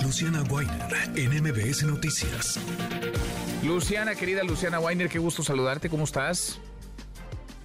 Luciana 0.04 0.44
Weiner 0.44 0.92
en 1.16 1.44
MBS 1.44 1.84
Noticias. 1.84 2.60
Luciana, 3.64 4.16
querida 4.16 4.44
Luciana 4.44 4.80
Weiner, 4.80 5.08
qué 5.08 5.20
gusto 5.20 5.44
saludarte. 5.44 5.90
¿Cómo 5.90 6.06
estás? 6.06 6.60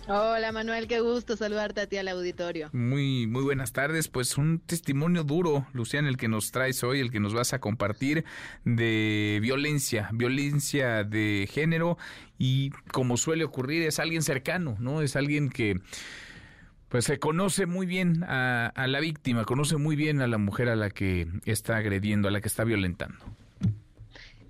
Hola 0.09 0.53
Manuel, 0.53 0.87
qué 0.87 1.01
gusto 1.01 1.37
saludarte 1.37 1.81
a 1.81 1.89
ti 1.89 1.97
al 1.97 2.07
auditorio. 2.07 2.71
Muy, 2.73 3.27
muy 3.27 3.43
buenas 3.43 3.73
tardes. 3.73 4.07
Pues 4.07 4.39
un 4.39 4.61
testimonio 4.61 5.25
duro, 5.25 5.67
Luciana, 5.73 6.09
el 6.09 6.17
que 6.17 6.29
nos 6.29 6.53
traes 6.53 6.85
hoy, 6.85 7.01
el 7.01 7.11
que 7.11 7.19
nos 7.19 7.35
vas 7.35 7.53
a 7.55 7.59
compartir 7.59 8.25
de 8.65 9.41
violencia, 9.43 10.09
violencia 10.13 11.03
de 11.03 11.49
género 11.51 11.99
y 12.39 12.71
como 12.93 13.17
suele 13.17 13.43
ocurrir 13.43 13.83
es 13.83 13.99
alguien 13.99 14.23
cercano, 14.23 14.77
¿no? 14.79 15.03
Es 15.03 15.17
alguien 15.17 15.51
que 15.51 15.81
pues 16.89 17.05
se 17.05 17.19
conoce 17.19 17.67
muy 17.67 17.85
bien 17.85 18.23
a, 18.23 18.69
a 18.69 18.87
la 18.87 19.01
víctima, 19.01 19.45
conoce 19.45 19.77
muy 19.77 19.97
bien 19.97 20.21
a 20.21 20.29
la 20.29 20.39
mujer 20.39 20.69
a 20.69 20.77
la 20.77 20.89
que 20.91 21.27
está 21.47 21.79
agrediendo, 21.79 22.29
a 22.29 22.31
la 22.31 22.41
que 22.41 22.47
está 22.47 22.63
violentando. 22.63 23.25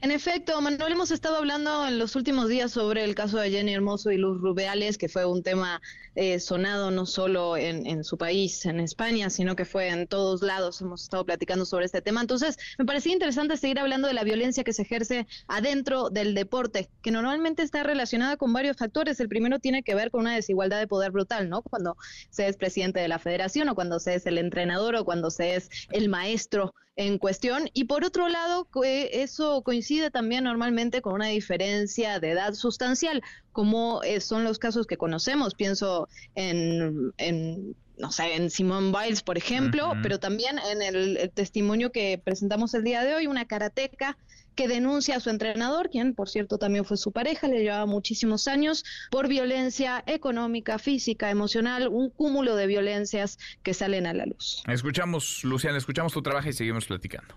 En 0.02 0.10
efecto, 0.10 0.60
Manuel, 0.60 0.92
hemos 0.92 1.10
estado 1.10 1.36
hablando 1.36 1.86
en 1.86 1.98
los 1.98 2.16
últimos 2.16 2.48
días 2.48 2.70
sobre 2.70 3.02
el 3.02 3.14
caso 3.14 3.38
de 3.38 3.50
Jenny 3.50 3.74
Hermoso 3.74 4.10
y 4.10 4.18
Luz 4.18 4.40
Rubiales, 4.40 4.98
que 4.98 5.08
fue 5.08 5.24
un 5.24 5.42
tema 5.42 5.80
eh, 6.16 6.40
sonado 6.40 6.90
no 6.90 7.06
solo 7.06 7.56
en, 7.56 7.86
en 7.86 8.02
su 8.02 8.18
país, 8.18 8.66
en 8.66 8.80
España, 8.80 9.30
sino 9.30 9.54
que 9.54 9.64
fue 9.64 9.88
en 9.88 10.06
todos 10.06 10.42
lados. 10.42 10.80
Hemos 10.80 11.02
estado 11.02 11.24
platicando 11.24 11.64
sobre 11.64 11.86
este 11.86 12.02
tema. 12.02 12.20
Entonces, 12.20 12.58
me 12.78 12.84
parecía 12.84 13.12
interesante 13.12 13.56
seguir 13.56 13.78
hablando 13.78 14.08
de 14.08 14.14
la 14.14 14.24
violencia 14.24 14.64
que 14.64 14.72
se 14.72 14.82
ejerce 14.82 15.26
adentro 15.46 16.10
del 16.10 16.34
deporte, 16.34 16.88
que 17.02 17.10
normalmente 17.10 17.62
está 17.62 17.82
relacionada 17.82 18.36
con 18.36 18.52
varios 18.52 18.76
factores. 18.76 19.20
El 19.20 19.28
primero 19.28 19.58
tiene 19.58 19.82
que 19.82 19.94
ver 19.94 20.10
con 20.10 20.22
una 20.22 20.34
desigualdad 20.34 20.80
de 20.80 20.88
poder 20.88 21.12
brutal, 21.12 21.48
¿no? 21.48 21.62
Cuando 21.62 21.96
se 22.30 22.48
es 22.48 22.56
presidente 22.56 23.00
de 23.00 23.08
la 23.08 23.18
federación 23.18 23.68
o 23.68 23.74
cuando 23.74 24.00
se 24.00 24.14
es 24.14 24.26
el 24.26 24.38
entrenador 24.38 24.96
o 24.96 25.04
cuando 25.04 25.30
se 25.30 25.56
es 25.56 25.68
el 25.90 26.08
maestro 26.08 26.74
en 26.96 27.18
cuestión. 27.18 27.68
Y 27.74 27.84
por 27.84 28.04
otro 28.04 28.28
lado, 28.28 28.68
eso 28.82 29.62
coincide 29.62 30.10
también 30.10 30.44
normalmente 30.44 31.02
con 31.02 31.12
una 31.14 31.26
diferencia 31.26 32.18
de 32.20 32.30
edad 32.30 32.54
sustancial, 32.54 33.22
como 33.56 34.02
eh, 34.02 34.20
son 34.20 34.44
los 34.44 34.58
casos 34.58 34.86
que 34.86 34.98
conocemos. 34.98 35.54
Pienso 35.54 36.10
en, 36.34 37.14
en 37.16 37.74
no 37.96 38.12
sé, 38.12 38.34
en 38.34 38.50
Simone 38.50 38.92
Biles, 38.92 39.22
por 39.22 39.38
ejemplo, 39.38 39.94
pero 40.02 40.20
también 40.20 40.58
en 40.70 40.82
el, 40.82 41.16
el 41.16 41.30
testimonio 41.30 41.90
que 41.90 42.20
presentamos 42.22 42.74
el 42.74 42.84
día 42.84 43.02
de 43.02 43.14
hoy, 43.14 43.26
una 43.26 43.46
karateca 43.46 44.18
que 44.56 44.68
denuncia 44.68 45.16
a 45.16 45.20
su 45.20 45.30
entrenador, 45.30 45.88
quien 45.88 46.14
por 46.14 46.28
cierto 46.28 46.58
también 46.58 46.84
fue 46.84 46.98
su 46.98 47.12
pareja, 47.12 47.48
le 47.48 47.62
llevaba 47.62 47.86
muchísimos 47.86 48.46
años, 48.46 48.84
por 49.10 49.26
violencia 49.26 50.04
económica, 50.06 50.78
física, 50.78 51.30
emocional, 51.30 51.88
un 51.88 52.10
cúmulo 52.10 52.56
de 52.56 52.66
violencias 52.66 53.38
que 53.62 53.72
salen 53.72 54.06
a 54.06 54.12
la 54.12 54.26
luz. 54.26 54.62
Escuchamos, 54.68 55.44
Luciana, 55.44 55.78
escuchamos 55.78 56.12
tu 56.12 56.20
trabajo 56.20 56.50
y 56.50 56.52
seguimos 56.52 56.84
platicando. 56.84 57.34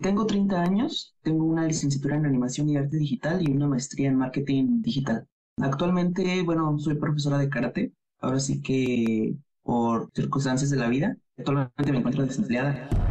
Tengo 0.00 0.24
30 0.24 0.62
años, 0.62 1.14
tengo 1.22 1.44
una 1.44 1.66
licenciatura 1.66 2.16
en 2.16 2.24
animación 2.24 2.68
y 2.70 2.76
arte 2.76 2.96
digital 2.96 3.46
y 3.46 3.50
una 3.50 3.66
maestría 3.66 4.08
en 4.08 4.16
marketing 4.16 4.80
digital. 4.80 5.26
Actualmente, 5.58 6.42
bueno, 6.42 6.78
soy 6.78 6.94
profesora 6.94 7.36
de 7.36 7.50
karate, 7.50 7.92
ahora 8.18 8.40
sí 8.40 8.62
que 8.62 9.34
por 9.62 10.10
circunstancias 10.14 10.70
de 10.70 10.78
la 10.78 10.88
vida, 10.88 11.16
actualmente 11.36 11.92
me 11.92 11.98
encuentro 11.98 12.24
desempleada. 12.24 13.09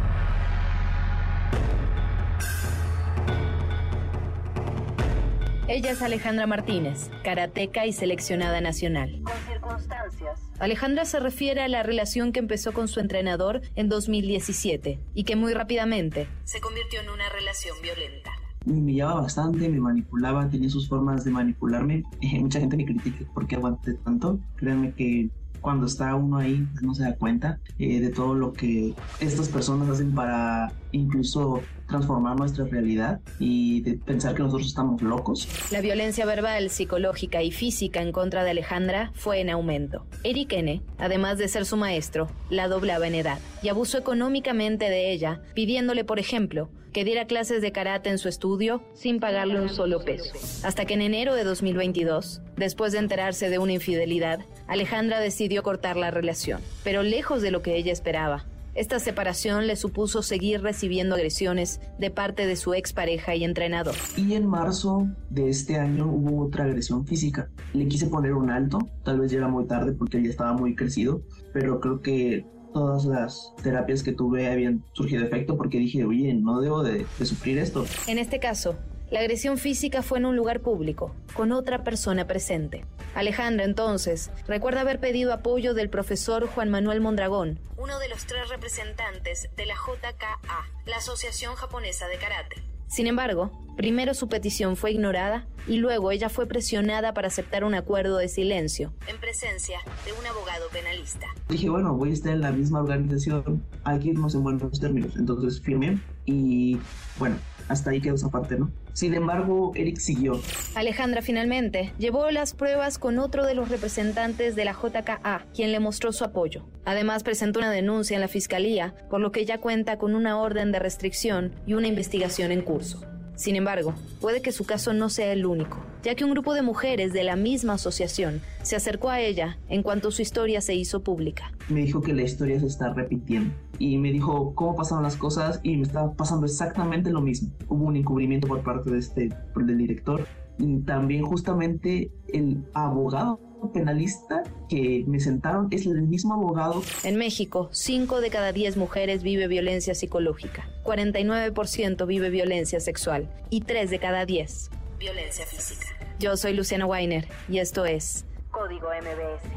Ella 5.72 5.92
es 5.92 6.02
Alejandra 6.02 6.48
Martínez, 6.48 7.12
karateca 7.22 7.86
y 7.86 7.92
seleccionada 7.92 8.60
nacional. 8.60 9.22
Con 9.22 9.36
circunstancias. 9.48 10.40
Alejandra 10.58 11.04
se 11.04 11.20
refiere 11.20 11.60
a 11.60 11.68
la 11.68 11.84
relación 11.84 12.32
que 12.32 12.40
empezó 12.40 12.72
con 12.72 12.88
su 12.88 12.98
entrenador 12.98 13.60
en 13.76 13.88
2017 13.88 14.98
y 15.14 15.22
que 15.22 15.36
muy 15.36 15.54
rápidamente 15.54 16.26
se 16.42 16.60
convirtió 16.60 17.00
en 17.00 17.10
una 17.10 17.28
relación 17.28 17.76
violenta. 17.82 18.32
Me 18.64 18.78
humillaba 18.78 19.20
bastante, 19.20 19.68
me 19.68 19.78
manipulaba, 19.78 20.48
tenía 20.50 20.68
sus 20.68 20.88
formas 20.88 21.22
de 21.24 21.30
manipularme. 21.30 22.02
Eh, 22.20 22.40
mucha 22.40 22.58
gente 22.58 22.76
me 22.76 22.84
critica 22.84 23.24
por 23.32 23.46
qué 23.46 23.54
aguanté 23.54 23.94
tanto. 23.94 24.40
Créanme 24.56 24.92
que 24.94 25.30
cuando 25.60 25.86
está 25.86 26.14
uno 26.14 26.38
ahí 26.38 26.66
pues, 26.72 26.82
no 26.82 26.94
se 26.94 27.04
da 27.04 27.14
cuenta 27.16 27.58
eh, 27.78 28.00
de 28.00 28.10
todo 28.10 28.34
lo 28.34 28.52
que 28.52 28.94
estas 29.20 29.48
personas 29.48 29.88
hacen 29.88 30.14
para 30.14 30.72
incluso 30.92 31.62
transformar 31.88 32.36
nuestra 32.36 32.64
realidad 32.64 33.20
y 33.38 33.82
pensar 33.98 34.34
que 34.34 34.42
nosotros 34.42 34.68
estamos 34.68 35.02
locos. 35.02 35.48
La 35.70 35.80
violencia 35.80 36.24
verbal, 36.24 36.70
psicológica 36.70 37.42
y 37.42 37.50
física 37.50 38.00
en 38.00 38.12
contra 38.12 38.44
de 38.44 38.50
Alejandra 38.50 39.12
fue 39.14 39.40
en 39.40 39.50
aumento. 39.50 40.06
Eric 40.22 40.52
N., 40.52 40.82
además 40.98 41.38
de 41.38 41.48
ser 41.48 41.66
su 41.66 41.76
maestro, 41.76 42.28
la 42.48 42.68
doblaba 42.68 43.06
en 43.06 43.16
edad 43.16 43.38
y 43.62 43.68
abusó 43.68 43.98
económicamente 43.98 44.88
de 44.88 45.12
ella, 45.12 45.42
pidiéndole, 45.54 46.04
por 46.04 46.18
ejemplo, 46.18 46.70
que 46.92 47.04
diera 47.04 47.26
clases 47.26 47.62
de 47.62 47.72
karate 47.72 48.10
en 48.10 48.18
su 48.18 48.28
estudio 48.28 48.82
sin 48.94 49.20
pagarle 49.20 49.60
un 49.60 49.68
solo 49.68 50.00
peso. 50.04 50.32
Hasta 50.64 50.84
que 50.84 50.94
en 50.94 51.02
enero 51.02 51.34
de 51.34 51.44
2022, 51.44 52.42
después 52.56 52.92
de 52.92 52.98
enterarse 52.98 53.50
de 53.50 53.58
una 53.58 53.72
infidelidad, 53.72 54.40
Alejandra 54.66 55.20
decidió 55.20 55.62
cortar 55.62 55.96
la 55.96 56.10
relación, 56.10 56.60
pero 56.84 57.02
lejos 57.02 57.42
de 57.42 57.50
lo 57.50 57.62
que 57.62 57.76
ella 57.76 57.92
esperaba. 57.92 58.46
Esta 58.74 59.00
separación 59.00 59.66
le 59.66 59.74
supuso 59.74 60.22
seguir 60.22 60.62
recibiendo 60.62 61.16
agresiones 61.16 61.80
de 61.98 62.10
parte 62.10 62.46
de 62.46 62.54
su 62.54 62.72
expareja 62.72 63.34
y 63.34 63.42
entrenador. 63.42 63.96
Y 64.16 64.34
en 64.34 64.46
marzo 64.46 65.08
de 65.28 65.48
este 65.48 65.76
año 65.76 66.06
hubo 66.06 66.46
otra 66.46 66.64
agresión 66.64 67.04
física. 67.04 67.50
Le 67.74 67.88
quise 67.88 68.06
poner 68.06 68.32
un 68.34 68.48
alto, 68.48 68.78
tal 69.02 69.18
vez 69.18 69.32
ya 69.32 69.38
era 69.38 69.48
muy 69.48 69.66
tarde 69.66 69.92
porque 69.92 70.22
ya 70.22 70.30
estaba 70.30 70.52
muy 70.52 70.76
crecido, 70.76 71.22
pero 71.52 71.80
creo 71.80 72.00
que 72.00 72.46
todas 72.72 73.04
las 73.04 73.52
terapias 73.62 74.02
que 74.02 74.12
tuve 74.12 74.50
habían 74.50 74.84
surgido 74.92 75.24
efecto 75.24 75.56
porque 75.56 75.78
dije, 75.78 76.04
oye, 76.04 76.32
no 76.34 76.60
debo 76.60 76.82
de, 76.82 77.06
de 77.18 77.26
sufrir 77.26 77.58
esto. 77.58 77.84
En 78.06 78.18
este 78.18 78.38
caso, 78.40 78.76
la 79.10 79.20
agresión 79.20 79.58
física 79.58 80.02
fue 80.02 80.18
en 80.18 80.26
un 80.26 80.36
lugar 80.36 80.60
público, 80.60 81.12
con 81.34 81.50
otra 81.50 81.82
persona 81.82 82.28
presente. 82.28 82.84
Alejandra 83.14 83.64
entonces 83.64 84.30
recuerda 84.46 84.82
haber 84.82 85.00
pedido 85.00 85.32
apoyo 85.32 85.74
del 85.74 85.90
profesor 85.90 86.46
Juan 86.46 86.70
Manuel 86.70 87.00
Mondragón, 87.00 87.58
uno 87.76 87.98
de 87.98 88.08
los 88.08 88.24
tres 88.26 88.48
representantes 88.48 89.48
de 89.56 89.66
la 89.66 89.74
JKA, 89.74 90.38
la 90.86 90.96
Asociación 90.96 91.56
Japonesa 91.56 92.06
de 92.06 92.18
Karate. 92.18 92.62
Sin 92.90 93.06
embargo, 93.06 93.52
primero 93.76 94.14
su 94.14 94.28
petición 94.28 94.76
fue 94.76 94.90
ignorada 94.90 95.46
y 95.68 95.76
luego 95.76 96.10
ella 96.10 96.28
fue 96.28 96.46
presionada 96.46 97.14
para 97.14 97.28
aceptar 97.28 97.62
un 97.62 97.74
acuerdo 97.74 98.16
de 98.16 98.28
silencio 98.28 98.92
en 99.06 99.16
presencia 99.20 99.78
de 100.04 100.12
un 100.12 100.26
abogado 100.26 100.68
penalista. 100.72 101.28
Dije, 101.48 101.70
bueno, 101.70 101.94
voy 101.94 102.10
a 102.10 102.12
estar 102.14 102.32
en 102.32 102.40
la 102.40 102.50
misma 102.50 102.80
organización, 102.80 103.64
hay 103.84 104.00
que 104.00 104.08
irnos 104.08 104.34
en 104.34 104.42
buenos 104.42 104.80
términos. 104.80 105.14
Entonces 105.16 105.60
firmé 105.60 106.00
y 106.24 106.78
bueno, 107.16 107.36
hasta 107.70 107.90
ahí 107.90 108.00
quedó 108.00 108.16
esa 108.16 108.30
parte, 108.30 108.58
¿no? 108.58 108.70
Sin 108.92 109.14
embargo, 109.14 109.72
Eric 109.76 109.98
siguió. 109.98 110.40
Alejandra 110.74 111.22
finalmente 111.22 111.92
llevó 111.98 112.30
las 112.32 112.52
pruebas 112.52 112.98
con 112.98 113.18
otro 113.20 113.46
de 113.46 113.54
los 113.54 113.68
representantes 113.68 114.56
de 114.56 114.64
la 114.64 114.72
JKA, 114.72 115.46
quien 115.54 115.70
le 115.70 115.78
mostró 115.78 116.12
su 116.12 116.24
apoyo. 116.24 116.66
Además, 116.84 117.22
presentó 117.22 117.60
una 117.60 117.70
denuncia 117.70 118.16
en 118.16 118.20
la 118.20 118.28
fiscalía, 118.28 118.94
por 119.08 119.20
lo 119.20 119.30
que 119.30 119.44
ya 119.44 119.58
cuenta 119.58 119.98
con 119.98 120.16
una 120.16 120.38
orden 120.38 120.72
de 120.72 120.80
restricción 120.80 121.54
y 121.64 121.74
una 121.74 121.86
investigación 121.86 122.50
en 122.50 122.62
curso. 122.62 123.02
Sin 123.40 123.56
embargo, 123.56 123.94
puede 124.20 124.42
que 124.42 124.52
su 124.52 124.66
caso 124.66 124.92
no 124.92 125.08
sea 125.08 125.32
el 125.32 125.46
único, 125.46 125.78
ya 126.02 126.14
que 126.14 126.26
un 126.26 126.32
grupo 126.32 126.52
de 126.52 126.60
mujeres 126.60 127.14
de 127.14 127.24
la 127.24 127.36
misma 127.36 127.72
asociación 127.72 128.42
se 128.60 128.76
acercó 128.76 129.08
a 129.08 129.20
ella 129.20 129.56
en 129.70 129.82
cuanto 129.82 130.10
su 130.10 130.20
historia 130.20 130.60
se 130.60 130.74
hizo 130.74 131.02
pública. 131.02 131.50
Me 131.70 131.80
dijo 131.80 132.02
que 132.02 132.12
la 132.12 132.20
historia 132.20 132.60
se 132.60 132.66
está 132.66 132.92
repitiendo 132.92 133.54
y 133.78 133.96
me 133.96 134.12
dijo 134.12 134.54
cómo 134.54 134.76
pasaron 134.76 135.04
las 135.04 135.16
cosas 135.16 135.58
y 135.62 135.78
me 135.78 135.84
estaba 135.84 136.12
pasando 136.12 136.44
exactamente 136.44 137.10
lo 137.10 137.22
mismo. 137.22 137.48
Hubo 137.68 137.86
un 137.86 137.96
encubrimiento 137.96 138.46
por 138.46 138.62
parte 138.62 138.90
de 138.90 138.98
este 138.98 139.30
del 139.56 139.78
director 139.78 140.26
y 140.58 140.80
también 140.80 141.24
justamente 141.24 142.12
el 142.34 142.62
abogado 142.74 143.40
penalista 143.68 144.42
que 144.68 145.04
me 145.06 145.20
sentaron 145.20 145.68
es 145.70 145.86
el 145.86 146.02
mismo 146.02 146.34
abogado. 146.34 146.82
En 147.04 147.16
México, 147.16 147.68
5 147.72 148.20
de 148.20 148.30
cada 148.30 148.52
10 148.52 148.76
mujeres 148.76 149.22
vive 149.22 149.46
violencia 149.46 149.94
psicológica, 149.94 150.68
49% 150.84 152.06
vive 152.06 152.30
violencia 152.30 152.80
sexual 152.80 153.28
y 153.50 153.60
3 153.62 153.90
de 153.90 153.98
cada 153.98 154.26
10 154.26 154.70
violencia 154.98 155.46
física. 155.46 155.86
Yo 156.18 156.36
soy 156.36 156.52
Luciana 156.52 156.84
Weiner 156.84 157.26
y 157.48 157.58
esto 157.58 157.86
es 157.86 158.26
Código 158.50 158.88
MBS. 158.88 159.48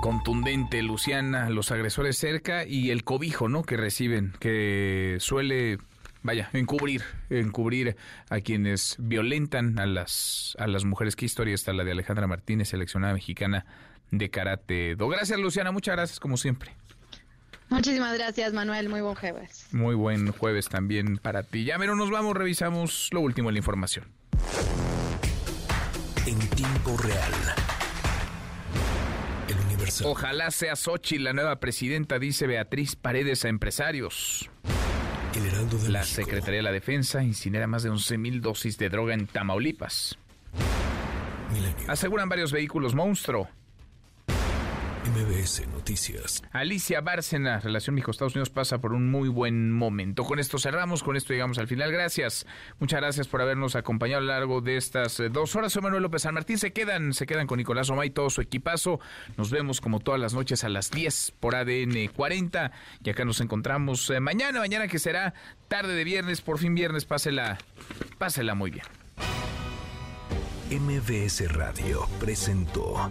Contundente, 0.00 0.82
Luciana, 0.82 1.50
los 1.50 1.70
agresores 1.70 2.16
cerca 2.16 2.64
y 2.64 2.90
el 2.90 3.04
cobijo, 3.04 3.48
¿no? 3.48 3.62
Que 3.64 3.76
reciben, 3.76 4.32
que 4.40 5.16
suele 5.18 5.78
vaya, 6.22 6.50
encubrir, 6.52 7.02
encubrir 7.30 7.96
a 8.28 8.40
quienes 8.40 8.96
violentan 8.98 9.78
a 9.78 9.86
las, 9.86 10.56
a 10.58 10.66
las 10.66 10.84
mujeres. 10.84 11.16
¿Qué 11.16 11.24
historia 11.24 11.54
está 11.54 11.72
la 11.72 11.84
de 11.84 11.92
Alejandra 11.92 12.26
Martínez, 12.26 12.68
seleccionada 12.68 13.14
mexicana 13.14 13.66
de 14.10 14.30
karate 14.30 14.96
do? 14.96 15.08
Gracias, 15.08 15.38
Luciana, 15.38 15.72
muchas 15.72 15.96
gracias 15.96 16.20
como 16.20 16.36
siempre. 16.36 16.74
Muchísimas 17.70 18.16
gracias, 18.16 18.52
Manuel. 18.54 18.88
Muy 18.88 19.02
buen 19.02 19.14
jueves. 19.14 19.66
Muy 19.72 19.94
buen 19.94 20.32
jueves 20.32 20.68
también 20.68 21.18
para 21.18 21.42
ti. 21.42 21.64
Ya 21.64 21.78
pero 21.78 21.96
nos 21.96 22.10
vamos, 22.10 22.34
revisamos 22.34 23.10
lo 23.12 23.20
último 23.20 23.50
de 23.50 23.54
la 23.54 23.58
información. 23.58 24.06
En 26.26 26.38
tiempo 26.50 26.96
real. 26.96 27.32
El 29.48 29.56
Universal. 29.66 30.06
Ojalá 30.06 30.50
sea 30.50 30.76
Sochi 30.76 31.18
la 31.18 31.32
nueva 31.34 31.60
presidenta, 31.60 32.18
dice 32.18 32.46
Beatriz 32.46 32.96
Paredes 32.96 33.44
a 33.44 33.48
empresarios. 33.48 34.50
La. 35.88 36.04
Secretaría 36.04 36.58
de 36.58 36.62
la 36.62 36.72
Defensa 36.72 37.22
incinera 37.22 37.66
más 37.66 37.82
de 37.82 37.90
11.000 37.90 38.40
dosis 38.40 38.78
de 38.78 38.88
droga 38.88 39.14
en 39.14 39.26
Tamaulipas. 39.26 40.18
Aseguran 41.86 42.28
varios 42.28 42.52
vehículos 42.52 42.94
monstruo. 42.94 43.48
MBS 45.08 45.66
Noticias. 45.68 46.42
Alicia 46.52 47.00
Bárcena, 47.00 47.60
relación 47.60 47.94
México-Estados 47.94 48.34
Unidos, 48.34 48.50
pasa 48.50 48.78
por 48.78 48.92
un 48.92 49.10
muy 49.10 49.30
buen 49.30 49.72
momento. 49.72 50.24
Con 50.24 50.38
esto 50.38 50.58
cerramos, 50.58 51.02
con 51.02 51.16
esto 51.16 51.32
llegamos 51.32 51.58
al 51.58 51.66
final. 51.66 51.90
Gracias, 51.90 52.46
muchas 52.78 53.00
gracias 53.00 53.26
por 53.26 53.40
habernos 53.40 53.74
acompañado 53.74 54.18
a 54.18 54.20
lo 54.20 54.26
largo 54.26 54.60
de 54.60 54.76
estas 54.76 55.18
eh, 55.20 55.30
dos 55.30 55.56
horas. 55.56 55.72
Soy 55.72 55.82
Manuel 55.82 56.02
López 56.02 56.22
San 56.22 56.34
Martín. 56.34 56.58
Se 56.58 56.72
quedan, 56.72 57.14
se 57.14 57.26
quedan 57.26 57.46
con 57.46 57.56
Nicolás 57.56 57.88
Romay 57.88 58.08
y 58.08 58.10
todo 58.10 58.28
su 58.28 58.42
equipazo. 58.42 59.00
Nos 59.38 59.50
vemos 59.50 59.80
como 59.80 60.00
todas 60.00 60.20
las 60.20 60.34
noches 60.34 60.62
a 60.64 60.68
las 60.68 60.90
10 60.90 61.32
por 61.40 61.56
ADN 61.56 62.08
40. 62.14 62.70
Y 63.02 63.08
acá 63.08 63.24
nos 63.24 63.40
encontramos 63.40 64.10
eh, 64.10 64.20
mañana, 64.20 64.60
mañana 64.60 64.88
que 64.88 64.98
será 64.98 65.32
tarde 65.68 65.94
de 65.94 66.04
viernes, 66.04 66.42
por 66.42 66.58
fin 66.58 66.74
viernes. 66.74 67.06
Pásela, 67.06 67.56
pásela 68.18 68.54
muy 68.54 68.70
bien. 68.72 68.84
MBS 70.70 71.50
Radio 71.54 72.06
presentó 72.20 73.10